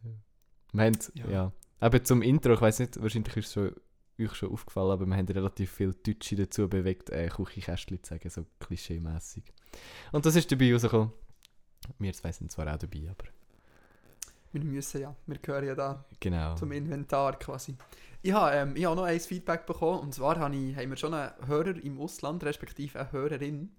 Wir 0.72 0.84
haben, 0.84 0.98
ja. 1.14 1.52
Ja. 1.80 1.86
Eben 1.86 2.04
zum 2.04 2.22
Intro, 2.22 2.54
ich 2.54 2.60
weiß 2.60 2.78
nicht, 2.80 3.00
wahrscheinlich 3.02 3.36
ist 3.36 3.46
es 3.48 3.52
schon, 3.52 3.72
euch 4.18 4.34
schon 4.34 4.50
aufgefallen, 4.50 4.90
aber 4.92 5.06
wir 5.06 5.16
haben 5.16 5.26
relativ 5.26 5.70
viel 5.70 5.92
Deutsche 5.92 6.36
dazu 6.36 6.68
bewegt, 6.68 7.10
äh, 7.10 7.28
Küchenkästchen 7.28 8.02
zu 8.02 8.08
sagen, 8.08 8.30
so 8.30 8.46
klischee-mässig. 8.60 9.44
Und 10.12 10.24
das 10.24 10.36
ist 10.36 10.50
dabei 10.50 10.72
rausgekommen. 10.72 11.12
Wir 11.98 12.12
zwei 12.14 12.32
sind 12.32 12.50
zwar 12.50 12.72
auch 12.72 12.78
dabei, 12.78 13.10
aber 13.10 13.28
Wir 14.62 14.64
müssen 14.64 15.02
ja, 15.02 15.14
wir 15.26 15.38
gehören 15.38 15.66
ja 15.66 15.74
da 15.74 16.04
genau. 16.18 16.54
zum 16.54 16.72
Inventar 16.72 17.38
quasi. 17.38 17.76
Ich 18.22 18.32
habe 18.32 18.56
ähm, 18.56 18.74
ich 18.74 18.84
habe 18.86 18.96
noch 18.96 19.04
ein 19.04 19.20
Feedback 19.20 19.66
bekommen 19.66 20.00
und 20.00 20.14
zwar 20.14 20.38
habe 20.38 20.56
ich, 20.56 20.76
haben 20.76 20.90
wir 20.90 20.96
schon 20.96 21.14
einen 21.14 21.32
Hörer 21.46 21.76
im 21.82 22.00
Ausland, 22.00 22.42
respektive 22.42 22.98
eine 22.98 23.12
Hörerin. 23.12 23.70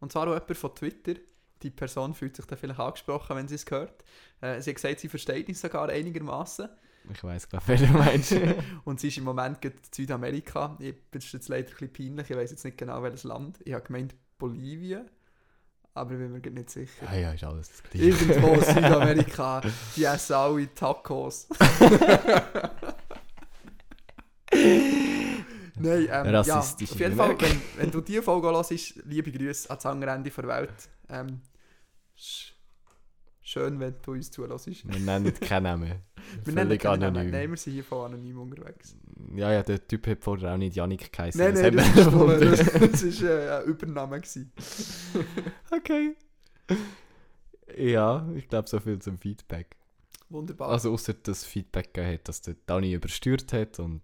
Und 0.00 0.12
zwar 0.12 0.28
auch 0.28 0.34
jemand 0.34 0.56
von 0.56 0.74
Twitter. 0.74 1.14
Die 1.62 1.70
Person 1.70 2.12
fühlt 2.12 2.36
sich 2.36 2.44
dann 2.44 2.58
vielleicht 2.58 2.80
angesprochen, 2.80 3.36
wenn 3.36 3.48
sie 3.48 3.54
es 3.54 3.64
hört. 3.70 4.04
Äh, 4.40 4.60
sie 4.60 4.70
hat 4.70 4.76
gesagt, 4.76 5.00
sie 5.00 5.08
versteht 5.08 5.48
uns 5.48 5.60
sogar 5.60 5.88
einigermaßen. 5.88 6.68
Ich 7.12 7.22
weiß 7.22 7.48
glaube 7.48 7.64
wer 7.68 7.76
du 7.76 7.86
meinst. 7.86 8.34
Und 8.84 9.00
sie 9.00 9.08
ist 9.08 9.18
im 9.18 9.24
Moment 9.24 9.60
gerade 9.62 9.76
in 9.76 9.82
Südamerika. 9.92 10.76
Ich, 10.80 10.96
ist 11.12 11.32
jetzt 11.32 11.48
leider 11.48 11.68
ein 11.68 11.88
bisschen 11.88 11.92
peinlich, 11.92 12.30
ich 12.30 12.36
weiß 12.36 12.50
jetzt 12.50 12.64
nicht 12.64 12.76
genau 12.76 13.02
welches 13.02 13.24
Land. 13.24 13.60
Ich 13.64 13.72
habe 13.72 13.84
gemeint 13.84 14.14
Bolivien, 14.38 15.08
aber 15.96 16.12
ich 16.12 16.18
bin 16.18 16.32
mir 16.32 16.50
nicht 16.50 16.70
sicher. 16.70 17.06
ja, 17.12 17.18
ja, 17.18 17.32
ist 17.32 17.44
alles 17.44 17.70
das 17.70 17.82
Gleiche. 17.82 18.06
Irgendwo 18.06 18.60
Südamerika, 18.60 19.62
die 19.96 20.04
essen 20.04 20.34
alle 20.34 20.74
Tacos. 20.74 21.48
Nein, 25.78 26.08
ähm, 26.10 26.44
ja, 26.44 26.58
auf 26.58 26.80
jeden 26.80 27.16
Fall, 27.16 27.40
wenn, 27.40 27.62
wenn 27.76 27.90
du 27.90 28.00
diese 28.00 28.22
Folge 28.22 28.48
hörst, 28.48 28.70
liebe 29.04 29.30
Grüße 29.32 29.68
ans 29.68 29.84
andere 29.86 30.10
Ende 30.12 30.30
der 30.30 30.46
Welt. 30.46 30.88
Ähm, 31.08 31.40
schön, 33.56 33.80
wenn 33.80 33.94
du 34.02 34.12
uns 34.12 34.30
zulässt. 34.30 34.66
Wir 34.66 35.00
nennen 35.00 35.32
keinen 35.34 35.62
Namen. 35.62 35.94
Wir 36.44 36.54
nennen 36.54 36.78
keinen 36.78 37.00
Namen. 37.00 37.16
anonym. 37.16 37.30
Nein, 37.30 37.50
wir 37.50 37.56
sind 37.56 37.74
hier 37.74 37.84
von 37.84 38.12
anonym 38.12 38.40
unterwegs. 38.40 38.96
Ja, 39.34 39.52
ja, 39.52 39.62
der 39.62 39.86
Typ 39.86 40.06
hat 40.08 40.24
vorher 40.24 40.52
auch 40.52 40.56
nicht 40.56 40.74
Janik 40.74 41.12
geheißen. 41.12 41.40
Nein, 41.40 41.54
das 41.54 41.62
nein, 41.62 41.76
das 41.76 42.10
nur, 42.10 42.36
gewundert. 42.36 42.82
das 42.92 43.02
ist 43.02 43.22
äh, 43.22 43.48
ein 43.50 43.64
Übername. 43.64 44.20
Okay. 45.70 46.16
Ja, 47.76 48.28
ich 48.34 48.48
glaube, 48.48 48.68
so 48.68 48.80
viel 48.80 48.98
zum 48.98 49.18
Feedback. 49.18 49.76
Wunderbar. 50.28 50.70
Also, 50.70 50.92
außer 50.92 51.14
das 51.14 51.44
Feedback 51.44 51.94
gegeben 51.94 52.14
hat, 52.14 52.28
dass 52.28 52.42
der 52.42 52.56
Dani 52.66 52.92
übersteuert 52.92 53.52
hat 53.52 53.78
und. 53.78 54.02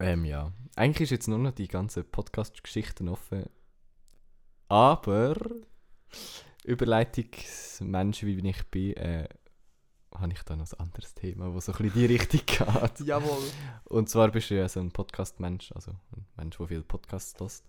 Ähm, 0.00 0.24
ja. 0.24 0.52
Eigentlich 0.74 1.02
ist 1.06 1.10
jetzt 1.10 1.28
nur 1.28 1.38
noch 1.38 1.52
die 1.52 1.68
ganze 1.68 2.02
Podcast-Geschichten 2.02 3.08
offen. 3.08 3.44
Aber. 4.68 5.36
Überleitungsmensch, 6.64 8.24
wie 8.24 8.48
ich 8.48 8.64
bin, 8.70 8.94
äh, 8.94 9.28
habe 10.14 10.32
ich 10.32 10.42
da 10.42 10.54
noch 10.56 10.72
ein 10.72 10.80
anderes 10.80 11.14
Thema, 11.14 11.50
das 11.52 11.66
so 11.66 11.72
ein 11.72 11.78
bisschen 11.78 12.02
in 12.02 12.08
die 12.08 12.14
Richtung 12.14 12.40
geht. 12.46 13.00
Jawohl. 13.06 13.42
Und 13.84 14.08
zwar 14.08 14.30
bist 14.30 14.50
du 14.50 14.54
ja 14.56 14.68
so 14.68 14.80
ein 14.80 14.90
Podcast-Mensch, 14.90 15.72
also 15.72 15.90
ein 15.90 16.26
Mensch, 16.36 16.56
der 16.56 16.66
viel 16.68 16.82
Podcasts 16.82 17.38
hört. 17.40 17.62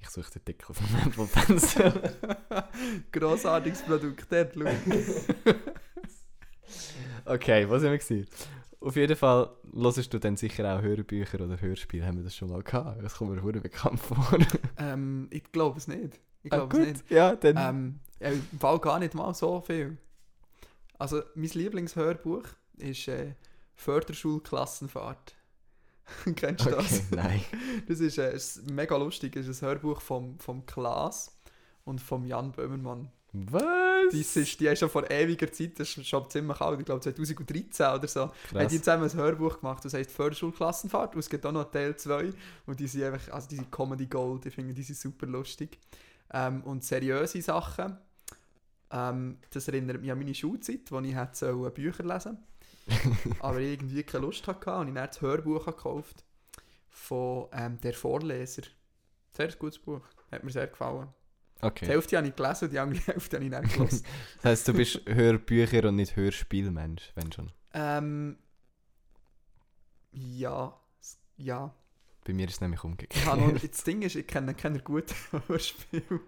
Ich 0.00 0.08
suche 0.08 0.30
den 0.32 0.44
Deckel 0.44 0.74
von 0.74 0.86
Apple 1.04 1.26
Pencil. 1.26 1.92
Grossartiges 3.12 3.82
Produkt, 3.82 4.26
schau. 4.30 4.64
Okay, 7.24 7.68
was 7.68 7.82
haben 7.82 7.90
wir 7.90 7.98
gesehen? 7.98 8.26
Auf 8.80 8.96
jeden 8.96 9.16
Fall 9.16 9.50
hörst 9.74 10.14
du 10.14 10.18
dann 10.18 10.36
sicher 10.36 10.76
auch 10.76 10.82
Hörbücher 10.82 11.40
oder 11.40 11.60
Hörspiele. 11.60 12.06
Haben 12.06 12.18
wir 12.18 12.24
das 12.24 12.36
schon 12.36 12.48
mal 12.50 12.62
gehabt? 12.62 13.02
Das 13.02 13.16
kommt 13.16 13.32
mir 13.32 13.40
verdammt 13.42 13.64
bekannt 13.64 14.00
vor. 14.00 14.38
Ähm, 14.78 15.26
ich 15.30 15.50
glaube 15.52 15.78
es 15.78 15.88
nicht. 15.88 16.20
Ich 16.42 16.52
Ah, 16.52 16.56
glaube 16.64 16.80
es 16.80 16.86
nicht. 16.88 17.10
Ja, 17.10 17.34
dann. 17.36 17.56
Ähm, 17.58 18.00
ja, 18.20 18.28
Im 18.30 18.58
Fall 18.58 18.78
gar 18.78 18.98
nicht 18.98 19.14
mal 19.14 19.34
so 19.34 19.60
viel. 19.60 19.96
Also, 20.98 21.22
mein 21.34 21.50
Lieblingshörbuch 21.50 22.44
ist 22.76 23.08
äh, 23.08 23.34
Förderschulklassenfahrt. 23.74 25.34
Kennst 26.36 26.66
du 26.66 26.70
das? 26.70 26.92
okay, 26.92 27.02
nein. 27.10 27.44
Das 27.86 28.00
ist, 28.00 28.18
äh, 28.18 28.34
ist 28.34 28.68
mega 28.70 28.96
lustig. 28.96 29.32
Das 29.32 29.46
ist 29.46 29.62
ein 29.62 29.68
Hörbuch 29.68 30.00
vom, 30.00 30.38
vom 30.38 30.66
Klaas 30.66 31.38
und 31.84 32.00
vom 32.00 32.24
Jan 32.24 32.52
Böhmermann. 32.52 33.10
Was? 33.32 33.62
Das 34.10 34.36
ist, 34.36 34.58
die 34.58 34.68
haben 34.68 34.76
schon 34.76 34.88
vor 34.88 35.10
ewiger 35.10 35.52
Zeit, 35.52 35.78
das 35.78 35.96
ist 35.96 36.08
schon 36.08 36.30
ziemlich 36.30 36.58
alt, 36.62 36.80
ich 36.80 36.86
glaube 36.86 37.02
2013 37.02 37.86
oder 37.86 38.08
so, 38.08 38.32
haben 38.54 38.68
die 38.68 38.78
zusammen 38.78 39.04
ein 39.04 39.12
Hörbuch 39.12 39.60
gemacht, 39.60 39.84
das 39.84 39.92
heisst 39.92 40.12
Förderschulklassenfahrt 40.12 41.14
und 41.14 41.20
es 41.20 41.28
gibt 41.28 41.44
auch 41.44 41.52
noch 41.52 41.70
Teil 41.70 41.94
2 41.94 42.32
und 42.64 42.80
die 42.80 42.86
sind 42.86 43.02
einfach, 43.04 43.30
also 43.34 43.48
die 43.48 43.56
sind 43.56 43.70
Comedy 43.70 44.06
Gold, 44.06 44.46
ich 44.46 44.54
finde 44.54 44.72
die 44.72 44.82
sind 44.82 44.98
super 44.98 45.26
lustig. 45.26 45.78
Ähm, 46.32 46.62
und 46.64 46.84
seriöse 46.84 47.40
Sachen, 47.42 47.98
ähm, 48.90 49.38
das 49.50 49.68
erinnert 49.68 50.00
mich 50.00 50.10
an 50.10 50.18
meine 50.18 50.34
Schulzeit, 50.34 50.90
wo 50.90 51.00
ich 51.00 51.14
hätte 51.14 51.70
Bücher 51.70 52.04
lesen 52.04 52.38
aber 53.40 53.58
ich 53.60 53.72
irgendwie 53.74 54.02
keine 54.02 54.24
Lust 54.24 54.46
hatte 54.46 54.74
und 54.76 54.88
ich 54.88 54.94
dann 54.94 55.06
das 55.08 55.20
Hörbuch 55.20 55.66
gekauft 55.66 56.24
von 56.88 57.48
ähm, 57.52 57.78
«Der 57.82 57.92
Vorleser». 57.92 58.62
Sehr 59.36 59.52
gutes 59.52 59.78
Buch, 59.78 60.00
hat 60.32 60.42
mir 60.42 60.50
sehr 60.50 60.66
gefallen. 60.66 61.08
Die 61.60 61.66
Okay. 61.66 61.86
Hälfte 61.86 62.16
habe 62.16 62.28
ich 62.28 62.36
gelesen 62.36 62.64
und 62.64 62.72
die 62.72 62.78
andere 62.78 63.00
Hälfte 63.06 63.36
habe 63.36 63.44
ich 63.44 63.50
dann 63.50 63.68
gelesen. 63.68 64.04
Das 64.36 64.44
heisst, 64.44 64.68
du 64.68 64.72
bist 64.72 65.00
Hörbücher 65.06 65.88
und 65.88 65.96
nicht 65.96 66.16
Hörspielmensch, 66.16 67.12
wenn 67.14 67.32
schon. 67.32 67.52
ähm, 67.74 68.38
ja, 70.12 70.74
ja. 71.36 71.74
Bei 72.24 72.32
mir 72.32 72.46
ist 72.46 72.54
es 72.54 72.60
nämlich 72.60 72.82
umgekehrt. 72.84 73.26
noch, 73.38 73.52
das 73.60 73.84
Ding 73.84 74.02
ist, 74.02 74.16
ich 74.16 74.26
kenne 74.26 74.54
keine 74.54 74.80
guten 74.80 75.14
Hörspiele. 75.46 76.20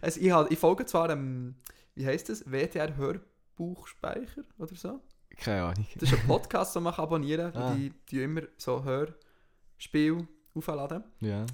Also 0.00 0.20
ich, 0.20 0.52
ich 0.52 0.58
folge 0.58 0.86
zwar 0.86 1.08
dem, 1.08 1.56
wie 1.94 2.06
heißt 2.06 2.28
das, 2.28 2.50
WTR 2.50 2.96
Hörbuchspeicher 2.96 4.44
oder 4.58 4.74
so. 4.74 5.00
Keine 5.36 5.64
Ahnung. 5.64 5.86
Das 5.96 6.12
ist 6.12 6.20
ein 6.20 6.26
Podcast, 6.26 6.76
den 6.76 6.84
man 6.84 6.94
abonnieren 6.94 7.52
kann. 7.52 7.62
Ah. 7.62 7.74
Die, 7.74 7.92
die 8.10 8.22
immer 8.22 8.42
so 8.56 8.84
Hörspiele 8.84 10.28
aufladen. 10.54 11.04
Ja. 11.20 11.46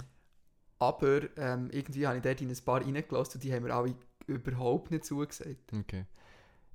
Aber 0.79 1.21
ähm, 1.37 1.69
irgendwie 1.71 2.07
habe 2.07 2.17
ich 2.17 2.23
dort 2.23 2.41
in 2.41 2.49
ein 2.49 2.57
paar 2.65 2.81
reingelassen 2.81 3.35
und 3.35 3.43
die 3.43 3.53
haben 3.53 3.63
mir 3.63 3.73
alle 3.73 3.95
überhaupt 4.27 4.91
nicht 4.91 5.05
zugesagt. 5.05 5.71
Okay. 5.73 6.05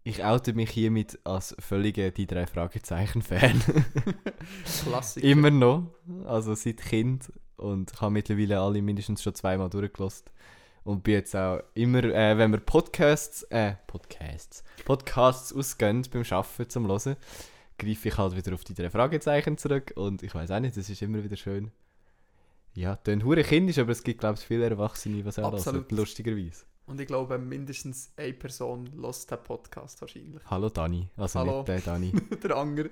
Ich 0.04 0.24
oute 0.24 0.54
mich 0.54 0.70
hiermit 0.70 1.18
als 1.24 1.56
völliger 1.58 2.12
die 2.12 2.28
drei 2.28 2.46
Fragezeichen-Fan. 2.46 3.60
Klassiker. 4.84 5.26
Immer 5.26 5.50
noch. 5.50 5.92
Also 6.24 6.54
seit 6.54 6.76
Kind. 6.76 7.32
Und 7.56 7.90
ich 7.92 8.00
habe 8.00 8.12
mittlerweile 8.12 8.60
alle 8.60 8.82
mindestens 8.82 9.24
schon 9.24 9.34
zweimal 9.34 9.68
durchgelassen. 9.68 10.26
Und 10.86 11.02
bin 11.02 11.14
jetzt 11.14 11.34
auch 11.34 11.64
immer, 11.74 12.04
äh, 12.04 12.38
wenn 12.38 12.52
wir 12.52 12.60
Podcasts, 12.60 13.42
äh, 13.50 13.74
Podcasts, 13.88 14.62
Podcasts 14.84 15.52
ausgehen 15.52 16.06
beim 16.12 16.22
Arbeiten 16.30 16.70
zum 16.70 16.86
Hören, 16.86 17.16
greife 17.76 18.08
ich 18.08 18.16
halt 18.16 18.36
wieder 18.36 18.54
auf 18.54 18.62
die 18.62 18.72
drei 18.72 18.88
Fragezeichen 18.88 19.58
zurück. 19.58 19.94
Und 19.96 20.22
ich 20.22 20.32
weiß 20.32 20.52
auch 20.52 20.60
nicht, 20.60 20.76
das 20.76 20.88
ist 20.88 21.02
immer 21.02 21.24
wieder 21.24 21.34
schön. 21.34 21.72
Ja, 22.74 22.94
tönt 22.94 23.24
hure 23.24 23.42
kindisch, 23.42 23.78
aber 23.80 23.90
es 23.90 24.04
gibt, 24.04 24.20
glaube 24.20 24.36
ich, 24.38 24.46
viele 24.46 24.64
Erwachsene, 24.70 25.24
die 25.24 25.28
es 25.28 25.40
auch 25.40 25.52
Absolut. 25.52 25.90
hören, 25.90 25.98
lustigerweise. 25.98 26.64
Und 26.86 27.00
ich 27.00 27.08
glaube, 27.08 27.36
mindestens 27.36 28.12
eine 28.16 28.34
Person 28.34 28.86
lost 28.94 29.28
den 29.28 29.42
Podcast 29.42 30.00
wahrscheinlich. 30.00 30.40
Hallo 30.46 30.68
Dani, 30.68 31.08
also 31.16 31.40
Hallo. 31.40 31.56
nicht 31.56 31.68
der 31.68 31.80
Dani. 31.80 32.12
Der 32.44 32.56
Anger. 32.56 32.84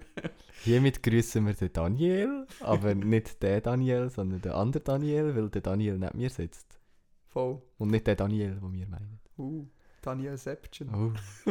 Hiermit 0.65 1.01
grüßen 1.01 1.47
wir 1.47 1.55
den 1.55 1.73
Daniel, 1.73 2.49
aber 2.59 2.97
nicht 2.97 3.41
den 3.41 3.63
Daniel, 3.63 4.11
sondern 4.11 4.43
den 4.43 4.51
anderen 4.51 4.83
Daniel, 4.83 5.37
weil 5.37 5.49
der 5.49 5.63
Daniel 5.63 5.97
neben 5.97 6.19
mir 6.19 6.31
sitzt. 6.31 6.81
Voll. 7.35 7.61
Und 7.79 7.91
nicht 7.91 8.07
der 8.07 8.15
Daniel, 8.15 8.55
den 8.55 8.73
wir 8.73 8.87
meinen. 8.87 9.19
Uh, 9.37 9.67
Daniel 10.01 10.39
Sepchen. 10.39 10.89
Oh. 10.95 11.51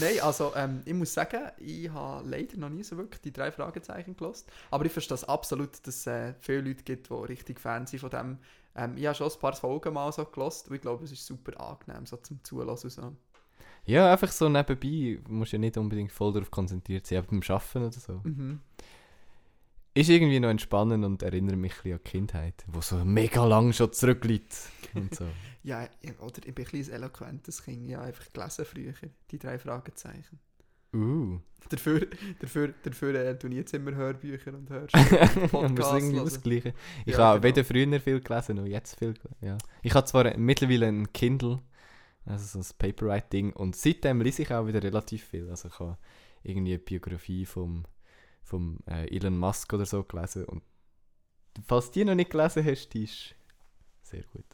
Nein, 0.00 0.20
also 0.20 0.52
ähm, 0.54 0.82
ich 0.84 0.92
muss 0.92 1.14
sagen, 1.14 1.40
ich 1.56 1.88
habe 1.88 2.28
leider 2.28 2.58
noch 2.58 2.68
nie 2.68 2.82
so 2.82 2.98
wirklich 2.98 3.22
die 3.22 3.32
drei 3.32 3.50
Fragezeichen 3.50 4.14
gelost. 4.14 4.52
Aber 4.70 4.84
ich 4.84 4.92
verstehe 4.92 5.14
das 5.14 5.24
absolut, 5.24 5.86
dass 5.86 5.96
es 5.96 6.06
äh, 6.06 6.34
viele 6.40 6.60
Leute 6.60 6.84
gibt, 6.84 7.08
die 7.08 7.14
richtig 7.14 7.60
Fans 7.60 7.90
sind 7.90 8.00
von 8.00 8.10
dem. 8.10 8.38
Ähm, 8.74 8.96
ich 8.98 9.06
habe 9.06 9.14
schon 9.14 9.30
ein 9.30 9.38
paar 9.40 9.54
Folgen 9.54 9.94
mal 9.94 10.12
so 10.12 10.24
gelost 10.26 10.68
und 10.68 10.74
ich 10.76 10.82
glaube, 10.82 11.04
es 11.04 11.12
ist 11.12 11.24
super 11.24 11.58
angenehm, 11.58 12.04
so 12.04 12.18
zum 12.18 12.44
Zulassen. 12.44 12.90
So. 12.90 13.16
Ja, 13.86 14.12
einfach 14.12 14.30
so 14.30 14.50
nebenbei. 14.50 15.18
Du 15.24 15.32
musst 15.32 15.52
ja 15.52 15.58
nicht 15.58 15.78
unbedingt 15.78 16.12
voll 16.12 16.34
darauf 16.34 16.50
konzentriert 16.50 17.06
sein, 17.06 17.24
beim 17.24 17.40
Arbeiten 17.48 17.78
oder 17.78 17.92
so. 17.92 18.20
Mhm. 18.22 18.60
Ist 19.94 20.08
irgendwie 20.08 20.40
noch 20.40 20.48
entspannend 20.48 21.04
und 21.04 21.22
erinnert 21.22 21.56
mich 21.56 21.72
ein 21.72 21.76
bisschen 21.82 21.92
an 21.92 22.00
die 22.04 22.10
Kindheit, 22.10 22.64
wo 22.66 22.80
so 22.80 23.04
mega 23.04 23.44
lang 23.44 23.72
schon 23.72 23.92
zurückliegt. 23.92 24.56
Und 24.94 25.14
so. 25.14 25.26
Ja, 25.64 25.88
ich- 26.00 26.18
oder 26.18 26.40
ich 26.44 26.52
bin 26.54 26.64
ein 26.66 26.70
bisschen 26.72 26.92
eloquentes 26.94 27.62
Kind. 27.62 27.88
Ich 27.88 27.94
habe 27.94 28.06
einfach 28.06 28.32
gelesen 28.32 28.64
früher, 28.64 28.94
die 29.30 29.38
drei 29.38 29.58
Fragezeichen. 29.60 30.40
Uh. 30.92 31.38
Dafür, 31.68 32.08
dafür, 32.40 32.74
dafür 32.82 33.14
äh, 33.14 33.38
tue 33.38 33.50
ich 33.50 33.56
jetzt 33.56 33.72
immer 33.72 33.94
Hörbücher 33.94 34.52
und 34.54 34.68
hörst 34.70 34.92
Podcasts 35.52 35.92
irgendwie 35.94 36.16
das 36.24 36.42
Gleiche. 36.42 36.74
Ich 37.06 37.12
Ja, 37.12 37.18
habe 37.20 37.40
genau. 37.40 37.56
weder 37.56 37.64
früher 37.64 38.00
viel 38.00 38.20
gelesen 38.20 38.56
noch 38.56 38.66
jetzt 38.66 38.98
viel 38.98 39.12
gelesen. 39.14 39.36
Ja. 39.40 39.56
Ich 39.82 39.94
habe 39.94 40.04
zwar 40.04 40.36
mittlerweile 40.36 40.88
ein 40.88 41.12
Kindle, 41.12 41.60
also 42.26 42.44
so 42.44 42.58
ein 42.58 42.76
Paperwhite-Ding, 42.78 43.52
und 43.52 43.76
seitdem 43.76 44.20
lese 44.20 44.42
ich 44.42 44.52
auch 44.52 44.66
wieder 44.66 44.82
relativ 44.82 45.22
viel. 45.24 45.48
Also 45.48 45.68
ich 45.68 45.78
habe 45.78 45.96
irgendwie 46.42 46.72
eine 46.72 46.80
Biografie 46.82 47.46
vom, 47.46 47.84
vom 48.42 48.78
äh, 48.86 49.14
Elon 49.14 49.38
Musk 49.38 49.72
oder 49.72 49.86
so 49.86 50.02
gelesen. 50.02 50.44
Und 50.44 50.62
falls 51.66 51.90
die 51.90 52.04
noch 52.04 52.14
nicht 52.14 52.30
gelesen 52.30 52.64
hast, 52.64 52.88
die 52.90 53.04
ist 53.04 53.34
sehr 54.02 54.22
gut. 54.32 54.44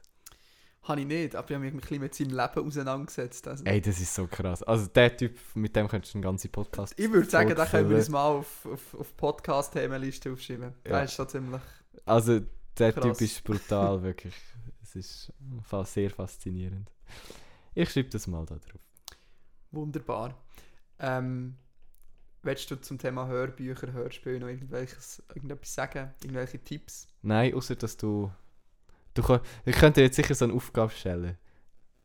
Habe 0.83 1.03
ich 1.03 1.07
nicht, 1.07 1.37
aber 1.37 1.51
ich 1.51 1.55
habe 1.55 1.65
mich 1.65 1.75
ein 1.75 1.81
bisschen 1.81 2.01
mit 2.01 2.15
seinem 2.15 2.31
Leben 2.31 2.67
auseinandergesetzt. 2.67 3.47
Also, 3.47 3.65
Ey, 3.65 3.81
das 3.81 4.01
ist 4.01 4.15
so 4.15 4.27
krass. 4.27 4.63
Also 4.63 4.87
der 4.87 5.15
Typ, 5.15 5.37
mit 5.55 5.77
dem 5.77 5.87
könntest 5.87 6.15
du 6.15 6.19
einen 6.19 6.23
ganzen 6.23 6.51
Podcast 6.51 6.95
ich 6.99 7.11
würde 7.11 7.29
sagen, 7.29 7.55
da 7.55 7.67
können 7.67 7.91
wir 7.91 7.97
uns 7.99 8.09
mal 8.09 8.25
auf, 8.27 8.65
auf, 8.65 8.95
auf 8.95 9.17
Podcast-Themenliste 9.17 10.33
aufschreiben. 10.33 10.73
Ja. 10.85 10.91
Der 10.91 11.05
ist 11.05 11.13
schon 11.13 11.29
ziemlich... 11.29 11.61
Also 12.07 12.41
der 12.79 12.93
Krass. 12.93 13.19
Typ 13.19 13.21
ist 13.21 13.45
brutal, 13.45 14.03
wirklich. 14.03 14.35
Es 14.83 14.97
ist 14.97 15.33
sehr 15.85 16.11
faszinierend. 16.11 16.91
Ich 17.75 17.91
schreibe 17.91 18.09
das 18.09 18.27
mal 18.27 18.47
da 18.47 18.55
drauf. 18.55 18.81
Wunderbar. 19.71 20.35
Ähm, 20.99 21.57
willst 22.43 22.71
du 22.71 22.77
zum 22.81 22.99
Thema 22.99 23.27
Hörbücher, 23.27 23.93
Hörspiele 23.93 24.41
noch 24.41 24.49
irgendwelches, 24.49 25.23
irgendetwas 25.35 25.75
sagen? 25.75 26.13
Irgendwelche 26.23 26.59
Tipps? 26.63 27.07
Nein, 27.23 27.55
außer 27.55 27.77
dass 27.77 27.97
du. 27.97 28.31
du 29.15 29.41
ich 29.65 29.77
könnte 29.77 30.01
dir 30.01 30.07
jetzt 30.07 30.17
sicher 30.17 30.35
so 30.35 30.45
eine 30.45 30.55
Aufgabe 30.55 30.93
stellen. 30.93 31.37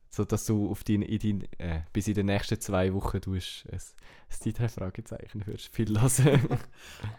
So 0.10 0.24
dass 0.26 0.46
du 0.46 0.70
auf 0.70 0.84
dein, 0.84 1.02
in 1.02 1.20
dein, 1.20 1.60
äh, 1.60 1.82
bis 1.92 2.08
in 2.08 2.14
den 2.14 2.28
nächsten 2.28 2.60
zwei 2.62 2.94
Wochen 2.94 3.20
tust, 3.20 3.66
ein, 3.72 3.80
ein 4.46 4.54
drei 4.54 4.70
Fragezeichen 4.70 5.46
hörst. 5.46 5.68
Viel 5.70 6.00
hören. 6.00 6.60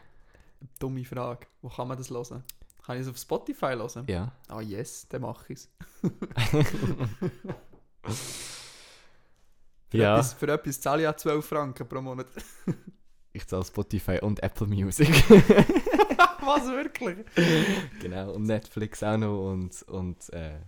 Dumme 0.78 1.04
Frage. 1.04 1.46
Wo 1.60 1.68
kann 1.68 1.88
man 1.88 1.98
das 1.98 2.10
hören? 2.10 2.44
Kann 2.84 2.96
ich 2.96 3.02
es 3.02 3.08
auf 3.08 3.18
Spotify 3.18 3.74
hören? 3.74 4.04
ja. 4.06 4.32
Ah 4.48 4.60
yes, 4.60 5.08
dann 5.08 5.22
mache 5.22 5.52
ich 5.52 5.58
es. 5.58 5.70
Für, 9.90 9.98
Ja. 9.98 10.14
etwas, 10.14 10.32
für 10.34 10.48
etwas 10.52 10.80
zahle 10.80 11.02
ich 11.02 11.04
ja 11.04 11.16
12 11.16 11.44
Franken 11.46 11.88
pro 11.88 12.00
Monat. 12.00 12.26
Ich 13.36 13.48
zahle 13.48 13.64
Spotify 13.64 14.20
und 14.22 14.40
Apple 14.44 14.68
Music. 14.68 15.08
Was, 16.40 16.66
wirklich? 16.68 17.18
genau. 18.00 18.32
Und 18.34 18.44
Netflix 18.44 19.02
auch 19.02 19.16
noch. 19.16 19.50
Und, 19.50 19.82
und 19.88 20.32
äh, 20.32 20.60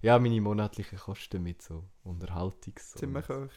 ja, 0.00 0.18
meine 0.18 0.40
monatlichen 0.40 0.98
Kosten 0.98 1.42
mit 1.42 1.60
so 1.60 1.84
Unterhaltungs. 2.04 2.92
Ziemlich 2.92 3.28
hoch. 3.28 3.48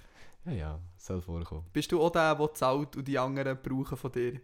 Ja, 0.43 0.51
ja, 0.51 0.79
soll 0.97 1.21
vorkommen. 1.21 1.67
Bist 1.71 1.89
du 1.93 2.01
auch 2.01 2.11
der, 2.11 2.35
der 2.35 2.53
zahlt 2.53 2.97
und 2.97 3.07
die 3.07 3.17
anderen 3.17 3.57
brauchen 3.61 3.97
von 3.97 4.11
dir? 4.11 4.41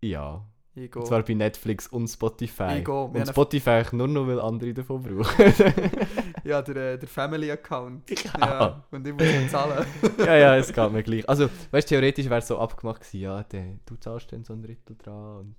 Ja. 0.00 0.44
Ich 0.74 0.94
Und 0.96 1.06
zwar 1.06 1.22
bei 1.22 1.34
Netflix 1.34 1.86
und 1.86 2.08
Spotify. 2.08 2.78
Ich. 2.80 2.86
Wir 2.86 2.94
Und 2.94 3.18
haben- 3.18 3.26
Spotify 3.26 3.82
nur 3.92 4.08
noch, 4.08 4.26
weil 4.26 4.40
andere 4.40 4.72
davon 4.72 5.02
brauchen. 5.02 5.52
Ja, 6.44 6.60
der, 6.60 6.94
äh, 6.94 6.98
der 6.98 7.08
Family-Account. 7.08 8.10
Ja. 8.40 8.40
Ja, 8.40 8.84
und 8.90 9.06
ich 9.06 9.12
muss 9.14 9.50
zahlen. 9.50 9.86
ja, 10.18 10.36
ja, 10.36 10.56
es 10.56 10.72
geht 10.72 10.92
mir 10.92 11.02
gleich. 11.04 11.28
Also, 11.28 11.48
weißt 11.70 11.88
du, 11.88 11.94
theoretisch 11.94 12.24
wäre 12.26 12.38
es 12.40 12.48
so 12.48 12.58
abgemacht 12.58 13.00
gewesen, 13.02 13.20
ja, 13.20 13.42
der, 13.44 13.64
du 13.86 13.94
zahlst 13.96 14.32
dann 14.32 14.42
so 14.44 14.52
ein 14.54 14.62
Drittel 14.62 14.96
dran. 14.96 15.38
Und 15.38 15.54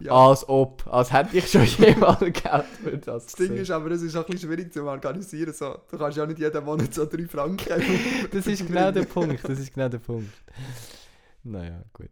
Ja. 0.00 0.12
Als 0.12 0.46
ob, 0.48 0.86
als 0.92 1.12
hätte 1.12 1.36
ich 1.38 1.48
schon 1.50 1.64
jemals 1.64 2.18
Geld 2.20 2.64
für 2.82 2.98
das. 2.98 3.24
Das 3.26 3.34
Ding 3.36 3.54
ist 3.56 3.70
aber, 3.70 3.90
es 3.92 4.02
ist 4.02 4.14
auch 4.16 4.26
ein 4.26 4.32
bisschen 4.32 4.50
schwierig 4.50 4.72
zu 4.72 4.84
organisieren. 4.84 5.52
So. 5.54 5.78
Du 5.90 5.96
kannst 5.96 6.18
ja 6.18 6.26
nicht 6.26 6.38
jeden 6.40 6.64
Monat 6.64 6.92
so 6.92 7.06
3 7.06 7.26
Franken 7.26 7.82
das 8.30 8.46
ist 8.46 8.66
genau 8.66 8.90
der 8.90 9.04
Punkt, 9.04 9.48
das 9.48 9.58
ist 9.58 9.72
genau 9.72 9.88
der 9.88 9.98
Punkt. 9.98 10.32
Naja, 11.44 11.82
gut. 11.94 12.10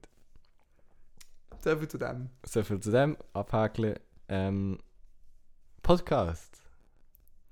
So 1.63 1.77
viel 1.77 1.89
zu 1.89 1.99
dem. 1.99 2.31
So 2.47 2.63
viel 2.63 2.81
zu 2.81 2.91
dem, 2.91 3.17
abhakeln. 3.35 3.99
Ähm, 4.29 4.79
Podcast. 5.83 6.63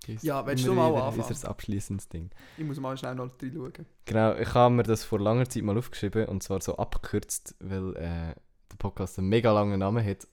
Ist 0.06 0.24
Ja, 0.24 0.46
willst 0.46 0.66
du 0.66 0.72
mal 0.72 0.94
anfangen? 0.94 1.28
Unser 1.28 1.48
abschließendes 1.50 2.09
Ding. 2.09 2.30
Ich 2.56 2.64
muss 2.64 2.80
mal 2.80 2.96
schnell 2.96 3.14
noch 3.14 3.30
reinschauen. 3.42 3.72
Genau, 4.06 4.34
ich 4.34 4.54
habe 4.54 4.74
mir 4.74 4.82
das 4.82 5.04
vor 5.04 5.20
langer 5.20 5.48
Zeit 5.48 5.62
mal 5.62 5.76
aufgeschrieben 5.76 6.26
und 6.26 6.42
zwar 6.42 6.62
so 6.62 6.76
abgekürzt, 6.76 7.54
weil 7.61 7.94
äh, 7.96 8.34
der 8.70 8.76
Podcast 8.78 9.18
einen 9.18 9.28
mega 9.28 9.52
langen 9.52 9.78
Namen 9.78 10.04
hat. 10.04 10.26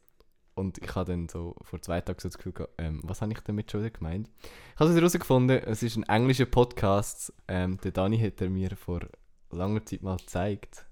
Und 0.53 0.77
ich 0.77 0.95
habe 0.95 1.11
dann 1.11 1.27
so 1.27 1.55
vor 1.63 1.81
zwei 1.81 1.99
Tagen 1.99 2.19
so 2.21 2.29
das 2.29 2.37
Gefühl 2.37 2.53
gehabt, 2.53 2.75
ähm, 2.77 3.01
was 3.03 3.21
habe 3.21 3.33
ich 3.33 3.39
damit 3.41 3.69
schon 3.69 3.81
wieder 3.81 3.89
gemeint? 3.89 4.29
Ich 4.73 4.79
habe 4.79 4.89
es 4.89 4.95
herausgefunden, 4.95 5.61
es 5.65 5.83
ist 5.83 5.97
ein 5.97 6.03
englischer 6.03 6.45
Podcast. 6.45 7.33
Ähm, 7.49 7.77
der 7.83 7.91
Dani 7.91 8.17
hat 8.19 8.39
er 8.39 8.49
mir 8.49 8.77
vor 8.77 9.01
langer 9.51 9.85
Zeit 9.85 10.01
mal 10.01 10.15
gezeigt. 10.15 10.85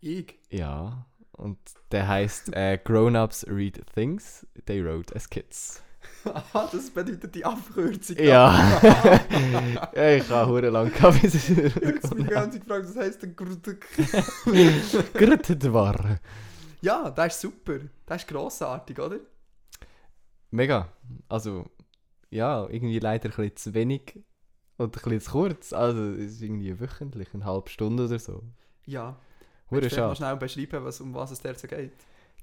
Ich? 0.00 0.38
Ja, 0.48 1.04
und 1.36 1.58
der 1.92 2.08
heißt 2.08 2.54
äh, 2.54 2.78
Grown-Ups 2.82 3.46
Read 3.48 3.82
Things 3.94 4.46
They 4.66 4.84
Wrote 4.84 5.14
as 5.14 5.28
Kids. 5.28 5.82
Aha, 6.24 6.68
das 6.72 6.90
bedeutet 6.90 7.34
die 7.34 7.44
Abkürzung. 7.44 8.16
Ja. 8.18 8.80
ich 9.94 10.28
habe 10.28 10.50
hure 10.50 10.70
lang 10.70 10.92
gehabt, 10.92 11.22
bis 11.22 11.34
ich 11.34 11.56
Ich 11.56 11.74
habe 11.74 12.16
mich 12.16 12.30
Zeit 12.30 12.52
gefragt, 12.52 12.86
was 12.88 12.96
heisst 12.96 13.22
denn? 13.22 13.36
Gerüttet 13.36 13.80
war. 15.72 16.20
Ja, 16.82 17.10
das 17.10 17.34
ist 17.34 17.40
super. 17.40 17.78
Das 18.04 18.22
ist 18.22 18.28
grossartig, 18.28 19.00
oder? 19.00 19.18
Mega. 20.50 20.92
Also, 21.28 21.66
ja, 22.30 22.66
irgendwie 22.68 22.98
leider 22.98 23.30
ein 23.30 23.34
bisschen 23.34 23.56
zu 23.56 23.74
wenig 23.74 24.22
und 24.76 24.96
ein 24.96 25.02
bisschen 25.02 25.20
zu 25.20 25.30
kurz. 25.32 25.72
Also, 25.72 26.12
es 26.12 26.32
ist 26.32 26.42
irgendwie 26.42 26.78
wöchentlich, 26.78 27.32
eine 27.34 27.44
halbe 27.44 27.70
Stunde 27.70 28.04
oder 28.04 28.18
so. 28.18 28.42
Ja. 28.84 29.18
Hure 29.70 29.82
Willst 29.82 29.96
du 29.96 30.00
mal 30.00 30.06
schade. 30.08 30.16
schnell 30.16 30.36
beschreiben, 30.36 30.84
was, 30.84 31.00
um 31.00 31.14
was 31.14 31.30
es 31.30 31.40
der 31.40 31.54
so 31.54 31.66
geht? 31.66 31.92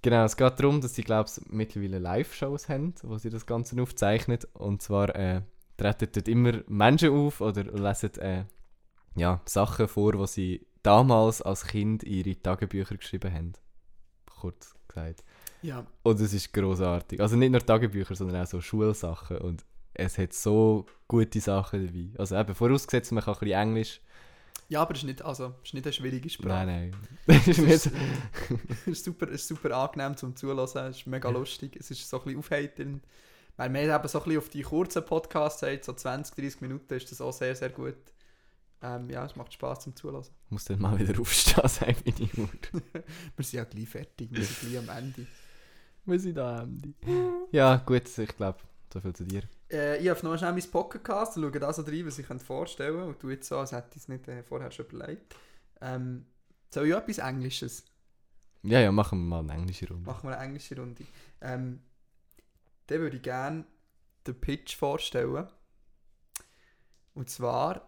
Genau, 0.01 0.25
es 0.25 0.35
geht 0.35 0.59
darum, 0.59 0.81
dass 0.81 0.95
sie, 0.95 1.03
glaube 1.03 1.29
ich, 1.29 1.49
mittlerweile 1.49 1.97
Live-Shows 1.97 2.67
haben, 2.67 2.93
wo 3.03 3.17
sie 3.17 3.29
das 3.29 3.45
Ganze 3.45 3.81
aufzeichnen. 3.81 4.39
Und 4.53 4.81
zwar 4.81 5.15
äh, 5.15 5.41
treten 5.77 6.09
dort 6.13 6.27
immer 6.27 6.61
Menschen 6.67 7.09
auf 7.11 7.39
oder 7.39 7.63
lesen 7.63 8.13
äh, 8.19 8.43
ja, 9.15 9.41
Sachen 9.45 9.87
vor, 9.87 10.11
die 10.13 10.27
sie 10.27 10.67
damals 10.81 11.41
als 11.41 11.65
Kind 11.65 12.03
in 12.03 12.25
ihre 12.25 12.41
Tagebücher 12.41 12.97
geschrieben 12.97 13.33
haben. 13.33 13.53
Kurz 14.25 14.75
gesagt. 14.87 15.23
Ja. 15.61 15.85
Und 16.03 16.19
es 16.19 16.33
ist 16.33 16.51
großartig. 16.53 17.21
Also 17.21 17.37
nicht 17.37 17.51
nur 17.51 17.65
Tagebücher, 17.65 18.15
sondern 18.15 18.43
auch 18.43 18.47
so 18.47 18.59
Schulsachen. 18.59 19.37
Und 19.37 19.65
es 19.93 20.17
hat 20.17 20.33
so 20.33 20.85
gute 21.07 21.39
Sachen 21.39 21.87
dabei. 21.87 22.19
Also 22.19 22.35
eben 22.35 22.53
vorausgesetzt, 22.53 23.13
man 23.13 23.23
kann 23.23 23.35
ein 23.35 23.39
bisschen 23.39 23.59
Englisch. 23.61 24.01
Ja, 24.73 24.81
aber 24.81 24.93
es 24.93 25.01
ist 25.01 25.03
nicht, 25.03 25.21
also, 25.21 25.53
es 25.61 25.69
ist 25.69 25.73
nicht 25.75 25.85
eine 25.85 25.93
schwierige 25.93 26.27
Sprache. 26.31 26.65
Nein, 26.65 26.89
nein. 27.27 27.41
Das 27.45 27.47
ist 27.47 27.85
es 27.85 28.87
ist 28.87 29.05
super, 29.05 29.27
es 29.27 29.41
ist 29.41 29.47
super 29.49 29.77
angenehm 29.77 30.17
zum 30.17 30.35
Zuhören, 30.35 30.63
es 30.63 30.97
ist 30.97 31.05
mega 31.05 31.29
lustig, 31.29 31.75
es 31.79 31.91
ist 31.91 32.09
so 32.09 32.17
ein 32.17 32.23
bisschen 32.23 32.39
aufheiternd. 32.39 33.03
Weil 33.55 33.69
man 33.69 33.83
eben 33.83 34.07
so 34.07 34.17
ein 34.17 34.23
bisschen 34.23 34.37
auf 34.39 34.49
die 34.49 34.63
kurzen 34.63 35.05
Podcasts 35.05 35.59
sagt, 35.59 35.85
so 35.85 35.93
20, 35.93 36.33
30 36.35 36.61
Minuten 36.61 36.91
ist 36.95 37.11
das 37.11 37.21
auch 37.21 37.31
sehr, 37.31 37.55
sehr 37.55 37.69
gut. 37.69 37.99
Ähm, 38.81 39.11
ja, 39.11 39.23
es 39.23 39.35
macht 39.35 39.53
Spaß 39.53 39.81
zum 39.81 39.95
Zuhören. 39.95 40.25
Ich 40.45 40.51
muss 40.51 40.65
dann 40.65 40.81
mal 40.81 40.97
wieder 40.97 41.19
aufstehen, 41.21 41.67
sagt 41.67 42.03
meine 42.07 42.29
Mutter. 42.33 42.81
Wir 43.35 43.45
sind 43.45 43.57
ja 43.59 43.65
gleich 43.65 43.89
fertig, 43.89 44.29
wir 44.31 44.43
sind 44.43 44.59
gleich 44.59 44.89
am 44.89 44.97
Ende. 44.97 45.27
Wir 46.05 46.19
sind 46.19 46.35
da, 46.35 46.63
Andy. 46.63 46.95
Ja, 47.51 47.75
gut, 47.75 48.17
ich 48.17 48.35
glaube, 48.35 48.57
so 48.93 49.01
viel 49.01 49.13
zu 49.13 49.23
dir. 49.25 49.43
Äh, 49.71 49.97
ich 50.01 50.09
habe 50.09 50.23
noch 50.23 50.37
schnell 50.37 50.53
mein 50.53 50.71
Podcast, 50.71 51.33
schaue 51.35 51.51
da 51.51 51.73
so 51.73 51.81
rein, 51.81 52.05
was 52.05 52.19
ich 52.19 52.27
vorstellen 52.27 52.93
könnte. 52.93 53.07
Und 53.09 53.19
tu 53.19 53.29
jetzt 53.29 53.47
so, 53.47 53.57
als 53.57 53.71
hätte 53.71 53.89
ich 53.91 54.03
es 54.03 54.07
nicht 54.07 54.27
äh, 54.27 54.43
vorher 54.43 54.71
schon 54.71 54.85
überlegt. 54.85 55.35
Ähm, 55.81 56.25
soll 56.69 56.87
ich 56.87 56.93
auch 56.93 56.99
etwas 56.99 57.17
Englisches? 57.17 57.83
Ja, 58.61 58.79
ja, 58.79 58.91
machen 58.91 59.19
wir 59.19 59.41
mal 59.43 59.51
eine 59.51 59.59
englische 59.59 59.87
Runde. 59.89 60.05
Machen 60.09 60.29
wir 60.29 60.37
eine 60.37 60.45
englische 60.45 60.75
Runde. 60.77 61.03
Ähm, 61.41 61.81
dann 62.87 62.99
würde 62.99 63.17
ich 63.17 63.23
gerne 63.23 63.65
den 64.25 64.39
Pitch 64.39 64.75
vorstellen. 64.75 65.47
Und 67.13 67.29
zwar 67.29 67.87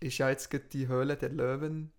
ist 0.00 0.18
ja 0.18 0.30
jetzt 0.30 0.50
gerade 0.50 0.64
die 0.64 0.88
Höhle 0.88 1.16
der 1.16 1.28
Löwen 1.28 1.92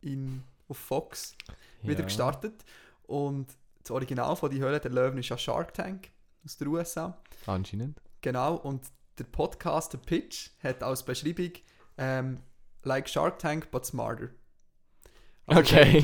in, 0.00 0.42
auf 0.68 0.78
Fox 0.78 1.34
wieder 1.82 2.00
Ja. 2.00 2.04
gestartet. 2.04 2.64
Und 3.04 3.46
das 3.82 3.90
Original 3.90 4.36
von 4.36 4.50
die 4.50 4.60
Höhle 4.60 4.78
der 4.80 4.90
Löwen 4.90 5.18
ist 5.18 5.28
ja 5.28 5.38
Shark 5.38 5.74
Tank 5.74 6.10
aus 6.44 6.56
der 6.56 6.68
USA. 6.68 7.18
Anscheinend. 7.46 8.00
Genau, 8.20 8.54
und 8.56 8.82
der 9.18 9.24
Podcast, 9.24 9.92
der 9.92 9.98
Pitch, 9.98 10.50
hat 10.62 10.82
als 10.82 11.02
Beschreibung 11.04 11.52
ähm, 11.98 12.38
Like 12.84 13.08
Shark 13.08 13.38
Tank, 13.38 13.70
but 13.70 13.84
smarter. 13.84 14.28
Also 15.46 15.60
Okay. 15.60 16.00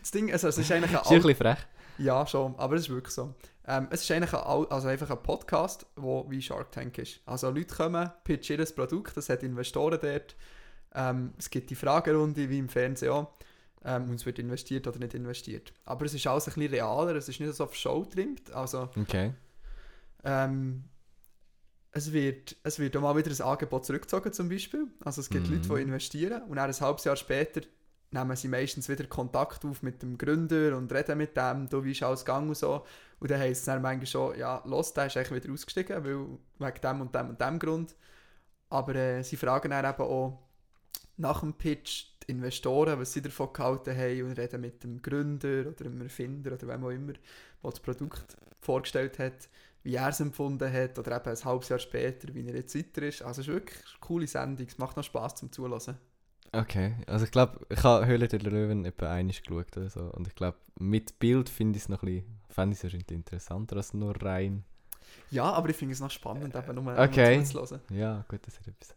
das 0.00 0.10
Ding, 0.12 0.32
also 0.32 0.48
es 0.48 0.58
ist 0.58 0.70
eigentlich 0.72 0.90
ein 0.96 1.02
Ist 1.02 1.10
ein 1.10 1.16
bisschen 1.22 1.34
frech. 1.36 1.58
ja, 1.98 2.26
schon, 2.26 2.54
aber 2.56 2.76
es 2.76 2.82
ist 2.82 2.88
wirklich 2.90 3.14
so. 3.14 3.34
Ähm, 3.66 3.88
es 3.90 4.02
ist 4.02 4.10
eigentlich 4.10 4.32
ein, 4.32 4.40
also 4.70 4.88
einfach 4.88 5.10
ein 5.10 5.22
Podcast, 5.22 5.86
wo 5.96 6.24
wie 6.30 6.40
Shark 6.40 6.72
Tank 6.72 6.96
ist. 6.98 7.20
Also 7.26 7.50
Leute 7.50 7.74
kommen, 7.74 8.10
pitchen 8.24 8.58
ihr 8.58 8.64
Produkt, 8.66 9.16
es 9.16 9.28
hat 9.28 9.42
Investoren 9.42 9.98
dort. 10.00 10.36
Ähm, 10.94 11.34
es 11.36 11.50
gibt 11.50 11.68
die 11.68 11.74
Fragerunde, 11.74 12.48
wie 12.48 12.58
im 12.58 12.68
Fernsehen 12.68 13.12
auch. 13.12 13.32
Ähm, 13.84 14.08
und 14.08 14.14
es 14.14 14.24
wird 14.26 14.38
investiert 14.38 14.86
oder 14.86 14.98
nicht 14.98 15.14
investiert. 15.14 15.72
Aber 15.84 16.06
es 16.06 16.14
ist 16.14 16.26
alles 16.26 16.48
ein 16.48 16.54
bisschen 16.54 16.70
realer, 16.72 17.14
es 17.16 17.28
ist 17.28 17.38
nicht 17.40 17.54
so 17.54 17.64
auf 17.64 17.74
Show 17.74 18.04
trimmt. 18.06 18.50
Also 18.52 18.88
Okay. 19.00 19.34
Ähm, 20.24 20.84
es 21.92 22.12
wird, 22.12 22.56
es 22.62 22.78
wird 22.78 22.96
auch 22.96 23.00
mal 23.00 23.16
wieder 23.16 23.30
ein 23.30 23.40
Angebot 23.50 23.84
zurückgezogen 23.86 24.32
zum 24.32 24.48
Beispiel. 24.48 24.86
Also 25.04 25.20
es 25.20 25.30
gibt 25.30 25.48
Mhm. 25.48 25.54
Leute, 25.54 25.68
die 25.68 25.82
investieren 25.82 26.42
und 26.44 26.56
dann 26.56 26.70
ein 26.70 26.80
halbes 26.80 27.04
Jahr 27.04 27.16
später 27.16 27.62
nehmen 28.10 28.36
sie 28.36 28.48
meistens 28.48 28.88
wieder 28.88 29.04
Kontakt 29.06 29.64
auf 29.64 29.82
mit 29.82 30.02
dem 30.02 30.16
Gründer 30.16 30.76
und 30.76 30.92
reden 30.92 31.18
mit 31.18 31.36
dem, 31.36 31.68
du 31.68 31.84
wie 31.84 31.92
ist 31.92 32.02
alles 32.02 32.24
gegangen 32.24 32.48
und 32.48 32.56
so. 32.56 32.84
Und 33.20 33.30
dann 33.30 33.40
heisst 33.40 33.60
es 33.62 33.66
dann 33.66 33.82
manchmal 33.82 34.06
schon, 34.06 34.38
ja, 34.38 34.62
los, 34.64 34.94
der 34.94 35.06
ist 35.06 35.16
eigentlich 35.16 35.44
wieder 35.44 35.52
ausgestiegen, 35.52 36.04
weil 36.04 36.38
wegen 36.58 36.80
dem 36.82 37.00
und 37.02 37.14
dem 37.14 37.28
und 37.30 37.40
dem 37.40 37.58
Grund. 37.58 37.94
Aber 38.70 38.94
äh, 38.94 39.22
sie 39.24 39.36
fragen 39.36 39.70
dann 39.70 39.84
eben 39.84 40.02
auch 40.02 40.42
nach 41.16 41.40
dem 41.40 41.54
Pitch 41.54 42.06
die 42.26 42.32
Investoren, 42.32 42.98
was 42.98 43.12
sie 43.12 43.22
davon 43.22 43.52
gehalten 43.52 43.96
haben 43.96 44.22
und 44.22 44.38
reden 44.38 44.60
mit 44.60 44.84
dem 44.84 45.02
Gründer 45.02 45.68
oder 45.68 45.84
dem 45.84 46.00
Erfinder 46.02 46.52
oder 46.52 46.68
wem 46.68 46.84
auch 46.84 46.90
immer, 46.90 47.12
der 47.14 47.22
das 47.62 47.80
Produkt 47.80 48.36
vorgestellt 48.60 49.18
hat, 49.18 49.48
wie 49.88 49.94
er 49.94 50.10
es 50.10 50.20
empfunden 50.20 50.70
hat 50.70 50.98
oder 50.98 51.16
eben 51.16 51.30
ein 51.30 51.44
halbes 51.44 51.70
Jahr 51.70 51.78
später, 51.78 52.34
wie 52.34 52.46
er 52.46 52.54
jetzt 52.56 52.74
weiter 52.74 53.02
ist. 53.04 53.22
Also 53.22 53.40
es 53.40 53.48
ist 53.48 53.54
wirklich 53.54 53.78
eine 53.78 54.00
coole 54.00 54.26
Sendung, 54.26 54.66
es 54.66 54.76
macht 54.76 54.98
noch 54.98 55.02
Spass 55.02 55.36
zum 55.36 55.50
Zuhören. 55.50 55.96
Okay, 56.52 56.94
also 57.06 57.24
ich 57.24 57.30
glaube, 57.30 57.60
ich 57.70 57.82
habe 57.82 58.04
Höhle 58.04 58.28
der 58.28 58.40
Löwen 58.40 58.84
etwa 58.84 59.10
einig 59.10 59.42
geschaut 59.42 59.74
oder 59.78 59.88
so. 59.88 60.00
Und 60.00 60.28
ich 60.28 60.34
glaube, 60.34 60.58
mit 60.78 61.18
Bild 61.18 61.48
finde 61.48 61.78
ich 61.78 61.84
es 61.84 61.88
noch 61.88 62.02
ein 62.02 62.06
bisschen, 62.06 62.40
fände 62.50 62.72
ich 62.74 62.78
es 62.80 62.84
wahrscheinlich 62.84 63.10
interessanter 63.10 63.76
als 63.76 63.94
nur 63.94 64.14
rein. 64.22 64.62
Ja, 65.30 65.44
aber 65.44 65.70
ich 65.70 65.76
finde 65.76 65.94
es 65.94 66.00
noch 66.00 66.10
spannend, 66.10 66.54
eben 66.54 66.84
nur, 66.84 66.98
Okay. 66.98 67.36
nur 67.36 67.44
zuzuhören. 67.46 67.80
Ja, 67.90 68.26
gut, 68.28 68.40
das 68.46 68.58
ist 68.58 68.68
etwas. 68.68 68.94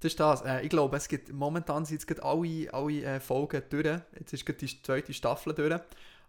Das 0.00 0.12
ist 0.12 0.18
das. 0.18 0.42
Äh, 0.42 0.62
ich 0.62 0.68
glaube, 0.68 0.96
es 0.96 1.06
gibt, 1.06 1.32
momentan 1.32 1.84
sind 1.84 1.94
jetzt 1.94 2.08
gerade 2.08 2.24
alle, 2.24 2.74
alle 2.74 3.04
äh, 3.04 3.20
Folgen 3.20 3.62
durch. 3.70 4.00
Jetzt 4.18 4.32
ist 4.32 4.44
gerade 4.44 4.58
die 4.58 4.82
zweite 4.82 5.14
Staffel 5.14 5.54
durch. 5.54 5.80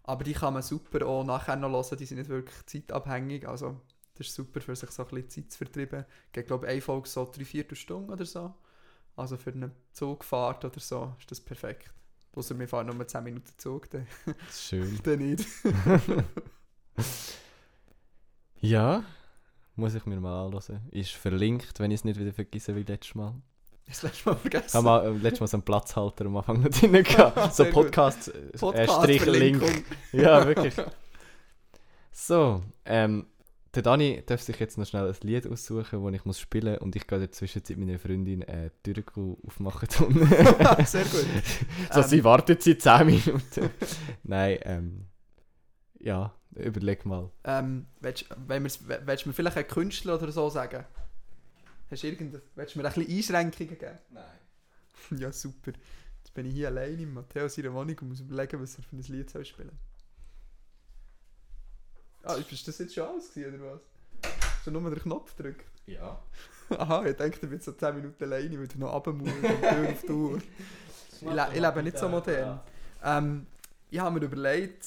Aber 0.06 0.24
die 0.24 0.32
kann 0.32 0.54
man 0.54 0.62
super 0.62 1.06
auch 1.06 1.24
nachher 1.24 1.56
noch 1.56 1.70
hören. 1.70 1.98
Die 1.98 2.06
sind 2.06 2.18
nicht 2.18 2.30
wirklich 2.30 2.64
zeitabhängig. 2.66 3.46
Also, 3.48 3.80
das 4.14 4.28
ist 4.28 4.34
super, 4.34 4.60
für 4.60 4.74
sich 4.76 4.90
so 4.90 5.02
ein 5.02 5.08
bisschen 5.08 5.28
Zeit 5.30 5.52
zu 5.52 5.58
vertreiben. 5.58 6.04
Ich 6.34 6.46
glaube, 6.46 6.68
eine 6.68 6.80
Folge 6.80 7.08
so 7.08 7.30
drei, 7.30 7.44
vier 7.44 7.66
Stunden 7.74 8.10
oder 8.12 8.24
so. 8.24 8.54
Also 9.16 9.36
für 9.36 9.50
eine 9.50 9.72
Zugfahrt 9.92 10.64
oder 10.64 10.78
so 10.78 11.14
ist 11.18 11.30
das 11.30 11.40
perfekt. 11.40 11.92
Außer 12.34 12.58
wir 12.58 12.68
fahren 12.68 12.86
nur 12.86 13.08
10 13.08 13.24
Minuten 13.24 13.52
Zug, 13.56 13.88
dann, 13.90 14.06
schön. 14.52 15.00
dann 15.04 15.18
nicht. 15.18 15.46
Ja, 18.60 19.04
muss 19.76 19.94
ich 19.94 20.06
mir 20.06 20.18
mal 20.18 20.46
anhören. 20.46 20.88
Ist 20.90 21.12
verlinkt, 21.12 21.78
wenn 21.78 21.90
ich 21.90 22.00
es 22.00 22.04
nicht 22.04 22.18
wieder 22.18 22.32
vergesse 22.32 22.74
wie 22.74 22.82
letztes 22.82 23.14
Mal. 23.14 23.34
Das 23.88 24.02
letzte 24.02 24.28
Mal 24.28 24.36
vergessen. 24.36 24.74
habe 24.74 24.84
mal, 24.84 25.06
äh, 25.06 25.10
letztes 25.10 25.40
Mal 25.40 25.46
so 25.46 25.56
einen 25.56 25.62
Platzhalter 25.62 26.26
am 26.26 26.36
Anfang 26.36 26.60
noch 26.60 26.70
drin 26.70 26.92
gehabt. 27.04 27.54
So 27.54 27.64
gut. 27.64 27.72
Podcast, 27.72 28.28
äh, 28.28 28.58
Podcast 28.58 29.02
Strich 29.02 29.24
Link. 29.26 29.62
Ja, 30.12 30.44
wirklich. 30.46 30.74
So, 32.10 32.62
ähm, 32.84 33.26
der 33.74 33.82
Dani 33.82 34.22
darf 34.24 34.40
sich 34.40 34.58
jetzt 34.58 34.78
noch 34.78 34.86
schnell 34.86 35.06
ein 35.06 35.16
Lied 35.20 35.46
aussuchen, 35.46 36.02
das 36.02 36.14
ich 36.14 36.24
muss 36.24 36.40
spielen 36.40 36.78
und 36.78 36.96
ich 36.96 37.06
gehe 37.06 37.18
in 37.18 37.24
der 37.24 37.32
Zwischenzeit 37.32 37.76
meiner 37.76 37.98
Freundin 37.98 38.42
äh, 38.42 38.70
die 38.86 38.94
Tür 38.94 39.36
aufmachen. 39.46 39.88
Sehr 40.86 41.04
gut. 41.04 41.26
so, 41.92 42.00
Ähm, 42.00 42.06
sie 42.06 42.24
wartet 42.24 42.62
seit 42.62 42.80
10 42.80 43.06
Minuten. 43.06 43.70
Nein, 44.22 44.58
ähm, 44.62 45.06
ja, 46.00 46.32
überleg 46.54 47.04
mal. 47.04 47.30
Ähm, 47.44 47.86
willst, 48.00 48.24
wenn 48.46 48.64
willst 48.64 49.24
du 49.24 49.28
mir 49.28 49.32
vielleicht 49.34 49.58
einen 49.58 49.68
Künstler 49.68 50.14
oder 50.14 50.32
so 50.32 50.48
sagen? 50.48 50.84
Hast 51.90 52.02
du 52.02 52.08
irgendeine, 52.08 52.42
willst 52.54 52.74
du 52.74 52.78
mir 52.80 52.88
ein 52.88 52.92
bisschen 52.92 53.16
Einschränkungen 53.16 53.78
geben? 53.78 53.98
Nein. 54.10 54.24
Ja, 55.18 55.30
super. 55.30 55.72
Jetzt 56.18 56.34
bin 56.34 56.46
ich 56.46 56.54
hier 56.54 56.68
allein 56.68 56.98
in 56.98 57.12
Matteo 57.14 57.48
seiner 57.48 57.72
Wohnung 57.72 57.96
und 58.00 58.08
muss 58.08 58.20
überlegen, 58.20 58.60
was 58.60 58.76
er 58.76 58.82
für 58.82 58.96
ein 58.96 59.02
Lied 59.02 59.30
soll 59.30 59.44
spielen 59.44 59.78
Ah, 62.24 62.34
ist 62.34 62.66
das 62.66 62.78
jetzt 62.78 62.92
schon 62.94 63.06
alles 63.06 63.32
gewesen, 63.32 63.60
oder 63.60 63.74
was? 63.74 63.80
Hast 64.56 64.66
du 64.66 64.70
nur 64.72 64.90
den 64.90 64.98
Knopf 65.00 65.36
gedrückt? 65.36 65.64
Ja. 65.86 66.20
Aha, 66.70 67.06
ich 67.06 67.14
denke, 67.16 67.38
du 67.38 67.46
bist 67.46 67.64
so 67.64 67.72
10 67.72 67.94
Minuten 67.94 68.24
alleine, 68.24 68.58
weil 68.58 68.66
du 68.66 68.78
noch 68.78 68.92
runter 68.92 69.12
musst 69.12 69.32
und 69.32 69.60
Tür 69.60 69.88
auf 69.90 70.02
Tour. 70.02 70.38
Ich, 71.18 71.22
le 71.22 71.48
ich 71.54 71.60
lebe 71.60 71.82
nicht 71.82 71.96
so 71.96 72.10
modern. 72.10 72.60
Ähm, 73.02 73.46
ich 73.88 73.98
habe 73.98 74.20
mir 74.20 74.26
überlegt, 74.26 74.86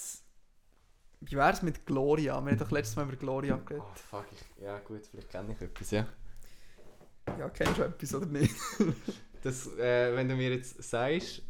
wie 1.22 1.36
wäre 1.36 1.52
es 1.54 1.64
mit 1.64 1.88
Gloria? 1.88 2.40
Wir 2.40 2.52
haben 2.52 2.58
doch 2.60 2.70
letztes 2.70 2.96
Mal 2.96 3.08
über 3.08 3.16
Gloria 3.16 3.58
geredet. 3.58 3.84
Oh, 3.84 3.96
fuck. 3.96 4.26
Ich, 4.32 4.64
ja, 4.64 4.78
gut, 4.78 5.08
vielleicht 5.08 5.30
kenne 5.32 5.54
ich 5.54 5.62
etwas, 5.62 5.90
ja. 5.90 6.08
Ja, 7.40 7.50
kennst 7.50 7.78
du 7.78 7.84
etwas 7.84 8.14
oder 8.16 8.26
nicht? 8.26 8.56
Das, 9.42 9.68
äh, 9.78 10.14
wenn 10.18 10.28
du 10.28 10.36
mir 10.36 10.50
jetzt 10.50 10.84
sagst, 10.84 11.42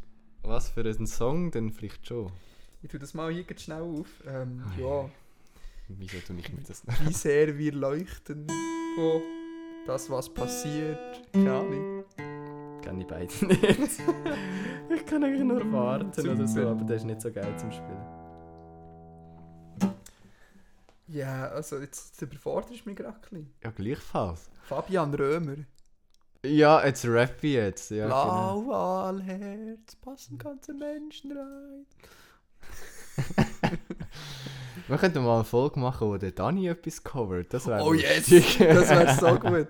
was 0.44 0.68
für 0.70 0.82
einen 0.82 1.08
Song, 1.08 1.50
dann 1.50 1.72
vielleicht 1.72 2.06
schon. 2.06 2.30
Ich 2.82 2.88
tue 2.88 3.00
das 3.00 3.14
mal 3.14 3.32
hier 3.32 3.44
schnell 3.58 3.82
auf. 3.82 4.06
Ähm, 4.24 4.62
Ah, 4.64 4.80
ja, 4.80 5.10
Wieso 5.88 6.18
tue 6.24 6.36
ich 6.38 6.52
mir 6.52 6.62
das 6.62 6.84
wie 7.04 7.12
sehr 7.12 7.58
wir 7.58 7.72
leuchten. 7.72 8.46
Oh, 8.96 9.20
das, 9.88 10.08
was 10.08 10.32
passiert. 10.32 11.20
Keine 11.32 11.52
Ahnung. 11.52 12.04
Kenne 12.80 13.00
ich 13.00 13.06
beide 13.08 13.46
nicht. 13.46 13.62
ich 14.94 15.06
kann 15.06 15.24
eigentlich 15.24 15.42
nur 15.42 15.72
warten 15.72 16.30
oder 16.30 16.46
so, 16.46 16.68
aber 16.68 16.84
das 16.84 16.98
ist 16.98 17.06
nicht 17.06 17.20
so 17.20 17.32
geil 17.32 17.58
zum 17.58 17.72
Spielen. 17.72 18.20
Ja, 21.08 21.48
also 21.48 21.78
jetzt 21.80 22.22
überfordert 22.22 22.70
es 22.70 22.86
mich 22.86 22.94
gerade 22.94 23.16
ein 23.16 23.20
bisschen. 23.20 23.54
Ja, 23.64 23.70
gleichfalls. 23.72 24.48
Fabian 24.62 25.12
Römer. 25.12 25.56
Ja, 26.44 26.84
jetzt 26.86 27.04
rap 27.04 27.42
ich 27.44 27.52
jetzt. 27.52 27.90
Ja, 27.90 28.04
genau. 28.04 28.62
Blauwalherz, 28.62 29.96
passen 29.96 30.38
ganze 30.38 30.72
Menschen 30.72 31.32
rein. 31.32 31.86
Wir 34.88 34.96
könnten 34.98 35.22
mal 35.22 35.36
eine 35.36 35.44
Folge 35.44 35.78
machen, 35.78 36.08
wo 36.08 36.16
der 36.16 36.32
Dani 36.32 36.66
etwas 36.66 37.04
covert. 37.04 37.52
Das 37.52 37.66
wäre 37.66 37.82
Oh 37.84 37.92
yes, 37.92 38.28
lustig. 38.30 38.58
das 38.58 38.88
wäre 38.88 39.14
so 39.14 39.38
gut. 39.48 39.68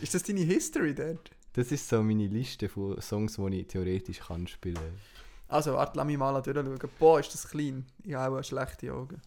Ist 0.00 0.14
das 0.14 0.22
deine 0.22 0.40
History 0.40 0.94
dort? 0.94 1.30
Das 1.52 1.72
ist 1.72 1.88
so 1.88 2.02
meine 2.02 2.28
Liste 2.28 2.68
von 2.68 3.00
Songs, 3.00 3.36
die 3.36 3.60
ich 3.60 3.66
theoretisch 3.66 4.20
kann 4.20 4.46
spielen 4.46 4.78
Also, 5.48 5.74
warte, 5.74 5.98
lass 5.98 6.06
mich 6.06 6.16
mal 6.16 6.40
durchschauen. 6.40 6.78
Boah, 6.98 7.18
ist 7.20 7.34
das 7.34 7.48
klein. 7.48 7.84
Ich 8.04 8.14
habe 8.14 8.38
auch 8.38 8.44
schlechte 8.44 8.92
Augen. 8.94 9.20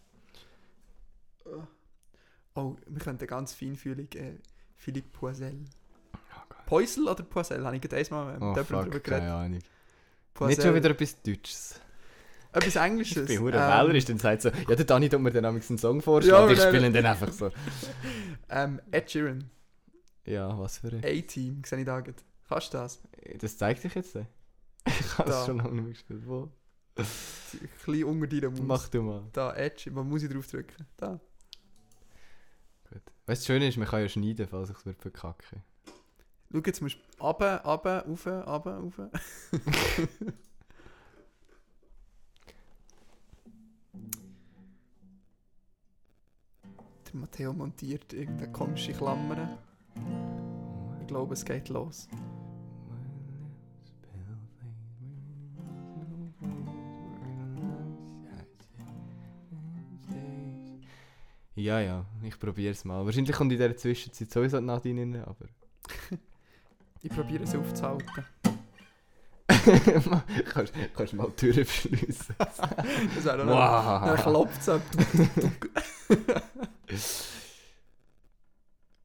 Oh, 2.54 2.76
wir 2.86 3.00
könnten 3.00 3.26
ganz 3.26 3.52
feinfühlig 3.52 4.14
äh, 4.16 4.38
Philippe 4.76 5.08
Poisel. 5.12 5.64
Poisel 6.66 7.08
oder 7.08 7.22
Poisel? 7.22 7.64
Habe 7.64 7.76
ich 7.76 7.82
gerade 7.82 7.96
einmal 7.96 8.32
mit 8.34 8.42
Oh 8.42 8.46
jemandem 8.50 8.66
darüber 8.68 9.00
keine 9.00 9.00
geredet. 9.00 9.30
Ahnung. 9.30 9.58
Poisel. 10.34 10.48
Nicht 10.56 10.62
schon 10.62 10.74
wieder 10.74 10.90
etwas 10.90 11.22
Deutsches. 11.22 11.80
Etwas 12.52 12.76
Englisches. 12.76 13.22
Ich 13.28 13.36
bin 13.36 13.40
hure 13.40 13.52
ähm, 13.56 13.60
wählerisch, 13.68 14.04
dann 14.04 14.18
sagt 14.18 14.42
so, 14.42 14.48
ja, 14.50 14.76
der 14.76 14.84
Dani 14.84 15.08
tut 15.08 15.20
mir 15.20 15.32
dann 15.32 15.44
einen 15.44 15.60
Song 15.78 16.00
vorschlagen, 16.00 16.46
Ja, 16.48 16.52
ich 16.52 16.60
aber 16.60 16.68
spiele 16.76 16.90
dann- 16.92 17.06
einfach 17.06 17.32
so. 17.32 17.50
Ähm, 18.48 18.80
Ed 18.92 19.10
Sheeran. 19.10 19.50
Ja, 20.24 20.56
was 20.58 20.78
für 20.78 20.88
ein... 20.88 21.04
A-Team, 21.04 21.62
sehe 21.66 21.80
ich 21.80 21.84
da 21.84 21.98
gerade. 22.00 22.16
Kannst 22.48 22.72
du 22.72 22.78
das? 22.78 23.02
Das 23.38 23.56
zeigt 23.58 23.82
sich 23.82 23.94
jetzt. 23.94 24.16
Ich 24.86 25.18
habe 25.18 25.30
es 25.30 25.46
schon 25.46 25.56
lange 25.56 25.72
nicht 25.72 25.82
mehr 25.82 25.92
gespielt. 25.92 26.22
Wo? 26.26 26.50
Ein 26.96 27.06
bisschen 27.84 28.04
unter 28.04 28.26
deiner 28.26 28.50
Maus. 28.50 28.60
Mach 28.62 28.88
du 28.88 29.02
mal. 29.02 29.24
Da, 29.32 29.54
Edge. 29.54 29.90
Wo 29.94 30.04
muss 30.04 30.22
ich 30.22 30.30
drauf 30.30 30.46
drücken? 30.46 30.86
Da. 30.98 31.18
Gut. 32.90 33.00
Weißt 33.00 33.08
du, 33.26 33.32
das 33.32 33.46
Schöne 33.46 33.68
ist, 33.68 33.78
man 33.78 33.88
kann 33.88 34.02
ja 34.02 34.08
schneiden, 34.08 34.46
falls 34.46 34.70
ich 34.70 34.76
es 34.76 34.86
wird 34.86 35.00
verkacken. 35.00 35.62
Schau, 36.54 36.62
jetzt 36.64 36.80
musst 36.82 36.98
du 37.18 37.24
runter, 37.24 37.62
runter, 37.64 38.06
rauf, 38.06 38.26
runter, 38.26 38.78
rauf. 38.78 38.94
Der 47.06 47.14
Matteo 47.14 47.52
montiert 47.52 48.12
irgendeine 48.12 48.52
komische 48.52 48.92
Klammer. 48.92 49.58
Ich 51.00 51.08
glaube, 51.08 51.34
es 51.34 51.44
geht 51.44 51.68
los. 51.70 52.08
Ja, 61.56 61.80
ja, 61.80 62.04
ich 62.22 62.38
probiere 62.38 62.70
es 62.70 62.84
mal. 62.84 63.04
Wahrscheinlich 63.04 63.34
kommt 63.34 63.50
in 63.50 63.58
dieser 63.58 63.76
Zwischenzeit 63.76 64.30
sowieso 64.30 64.60
die 64.60 64.66
Nadine 64.66 65.00
rein, 65.00 65.24
aber... 65.24 65.46
Ich 67.04 67.10
probiere 67.10 67.44
es 67.44 67.54
aufzuhalten. 67.54 68.24
kannst, 70.46 70.72
kannst 70.96 71.12
du 71.12 71.16
mal 71.16 71.28
die 71.30 71.52
Tür 71.52 71.64
verschliessen. 71.66 72.34
Das 72.38 73.24
wäre 73.24 73.44
noch 73.44 73.54
Dann 73.54 74.16
Wow. 74.16 74.22
klopft 74.22 74.60
es 74.62 74.68
ab. 74.70 74.80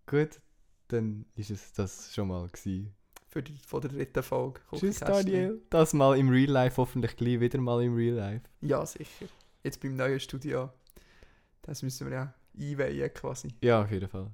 Gut, 0.08 0.40
dann 0.88 1.26
ist 1.36 1.52
es 1.52 1.74
das 1.74 2.14
schon 2.16 2.30
mal 2.30 2.48
gewesen. 2.48 2.96
Für 3.28 3.44
die, 3.44 3.58
von 3.58 3.82
der 3.82 3.92
dritten 3.92 4.24
Folge. 4.24 4.62
Tschüss. 4.74 5.00
Daniel. 5.02 5.62
Das 5.70 5.94
mal 5.94 6.18
im 6.18 6.30
Real 6.30 6.50
Life, 6.50 6.78
hoffentlich 6.78 7.18
gleich 7.18 7.42
wieder 7.42 7.60
mal 7.60 7.84
im 7.84 7.96
Real 7.96 8.16
Life. 8.16 8.46
Ja, 8.62 8.86
sicher. 8.86 9.26
Jetzt 9.62 9.82
beim 9.82 9.98
neuen 9.98 10.22
Studio. 10.22 10.72
Das 11.64 11.84
müssen 11.84 12.10
wir 12.10 12.16
ja 12.16 12.34
einweihen 12.58 13.14
quasi. 13.14 13.50
Ja, 13.62 13.82
auf 13.84 13.92
jeden 13.92 14.08
Fall. 14.08 14.32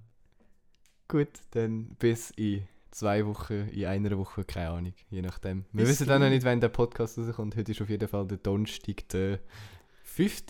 Gut, 1.07 1.29
dann 1.51 1.87
bis 1.99 2.29
in 2.31 2.67
zwei 2.95 3.25
Wochen, 3.25 3.67
in 3.69 3.85
einer 3.85 4.17
Woche, 4.17 4.43
keine 4.45 4.69
Ahnung, 4.69 4.93
je 5.09 5.21
nachdem. 5.21 5.65
Wir 5.73 5.83
Bis 5.83 5.89
wissen 5.89 6.07
dann 6.07 6.21
noch 6.21 6.29
nicht, 6.29 6.45
wann 6.45 6.61
der 6.61 6.69
Podcast 6.69 7.17
rauskommt. 7.17 7.55
Heute 7.55 7.71
ist 7.71 7.81
auf 7.81 7.89
jeden 7.89 8.07
Fall 8.07 8.25
der 8.25 8.37
Donnerstag, 8.37 9.07
der 9.09 9.39
5. 10.03 10.43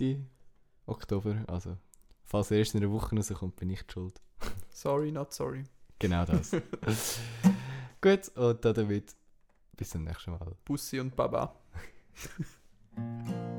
Oktober. 0.85 1.43
Also, 1.47 1.77
falls 2.23 2.51
er 2.51 2.59
erst 2.59 2.75
in 2.75 2.83
einer 2.83 2.91
Woche 2.91 3.15
rauskommt, 3.15 3.55
bin 3.55 3.71
ich 3.71 3.83
schuld. 3.91 4.21
Sorry, 4.69 5.11
not 5.11 5.33
sorry. 5.33 5.63
Genau 5.97 6.25
das. 6.25 6.51
Gut, 8.01 8.29
und 8.35 8.63
damit 8.63 9.15
Bis 9.75 9.89
zum 9.89 10.03
nächsten 10.03 10.31
Mal. 10.31 10.55
Bussi 10.63 10.99
und 10.99 11.15
Baba. 11.15 11.55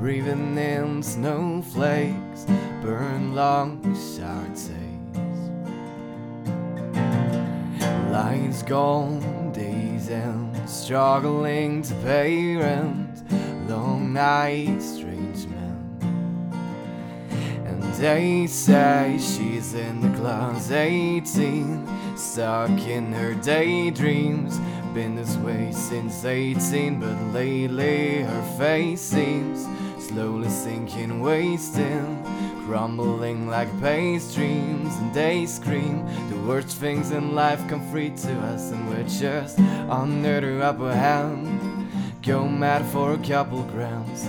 breathing 0.00 0.56
in 0.56 1.02
snowflakes, 1.02 2.46
burn 2.80 3.34
long 3.34 3.78
hard 4.18 4.54
days. 4.54 5.38
Lights 8.10 8.62
gone, 8.62 9.52
days 9.52 10.08
end, 10.08 10.56
struggling 10.66 11.82
to 11.82 11.94
pay 11.96 12.56
rent, 12.56 13.22
long 13.68 14.14
nights, 14.14 14.86
strange 14.86 15.46
men. 15.48 16.50
And 17.66 17.82
they 17.96 18.46
say 18.46 19.18
she's 19.18 19.74
in 19.74 20.00
the 20.00 20.18
class 20.18 20.70
18, 20.70 22.16
stuck 22.16 22.70
in 22.70 23.12
her 23.12 23.34
daydreams. 23.34 24.58
Been 24.94 25.14
this 25.14 25.36
way 25.36 25.70
since 25.72 26.24
18, 26.24 26.98
but 26.98 27.16
lately 27.34 28.22
her 28.22 28.56
face 28.58 29.02
seems 29.02 29.68
slowly 30.10 30.48
sinking, 30.48 31.20
wasting, 31.20 32.24
crumbling 32.66 33.48
like 33.48 33.68
pastries. 33.80 34.96
And 34.98 35.14
they 35.14 35.46
scream 35.46 36.04
the 36.28 36.36
worst 36.48 36.78
things 36.78 37.12
in 37.12 37.36
life 37.36 37.60
come 37.68 37.88
free 37.92 38.10
to 38.10 38.32
us, 38.52 38.72
and 38.72 38.88
we're 38.88 39.08
just 39.08 39.60
under 39.88 40.40
the 40.40 40.64
upper 40.64 40.92
hand. 40.92 41.46
Go 42.22 42.48
mad 42.48 42.84
for 42.86 43.12
a 43.12 43.18
couple 43.18 43.62
grams. 43.62 44.28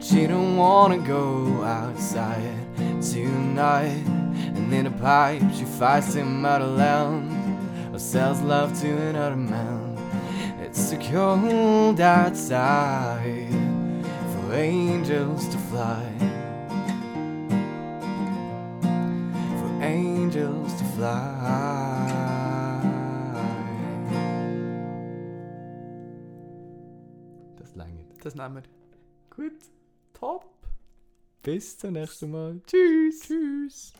She 0.00 0.26
don't 0.26 0.56
wanna 0.58 0.98
go 0.98 1.62
outside 1.62 2.58
tonight. 3.00 4.04
And 4.56 4.72
in 4.72 4.86
a 4.86 4.90
pipe, 4.90 5.42
she 5.54 5.64
fights 5.64 6.12
him 6.12 6.44
out 6.44 6.60
of 6.60 6.76
land. 6.76 7.94
Or 7.94 7.98
sells 7.98 8.40
love 8.42 8.78
to 8.82 8.88
another 9.08 9.36
man. 9.36 9.96
It's 10.60 10.90
too 10.90 10.98
cold 10.98 12.00
outside 12.00 13.61
angels 14.54 15.48
to 15.48 15.58
fly. 15.58 16.04
For 19.58 19.82
angels 19.82 20.74
to 20.78 20.84
fly. 20.96 22.08
Das 27.56 27.74
lange. 27.74 28.04
Das 28.22 28.34
nehmen 28.34 28.56
wir. 28.56 28.62
Gut. 29.30 29.58
Top. 30.12 30.44
Bis 31.42 31.78
zum 31.78 31.92
nächsten 31.94 32.30
Mal. 32.30 32.60
Tschüss. 32.66 33.20
Tschüss. 33.20 33.92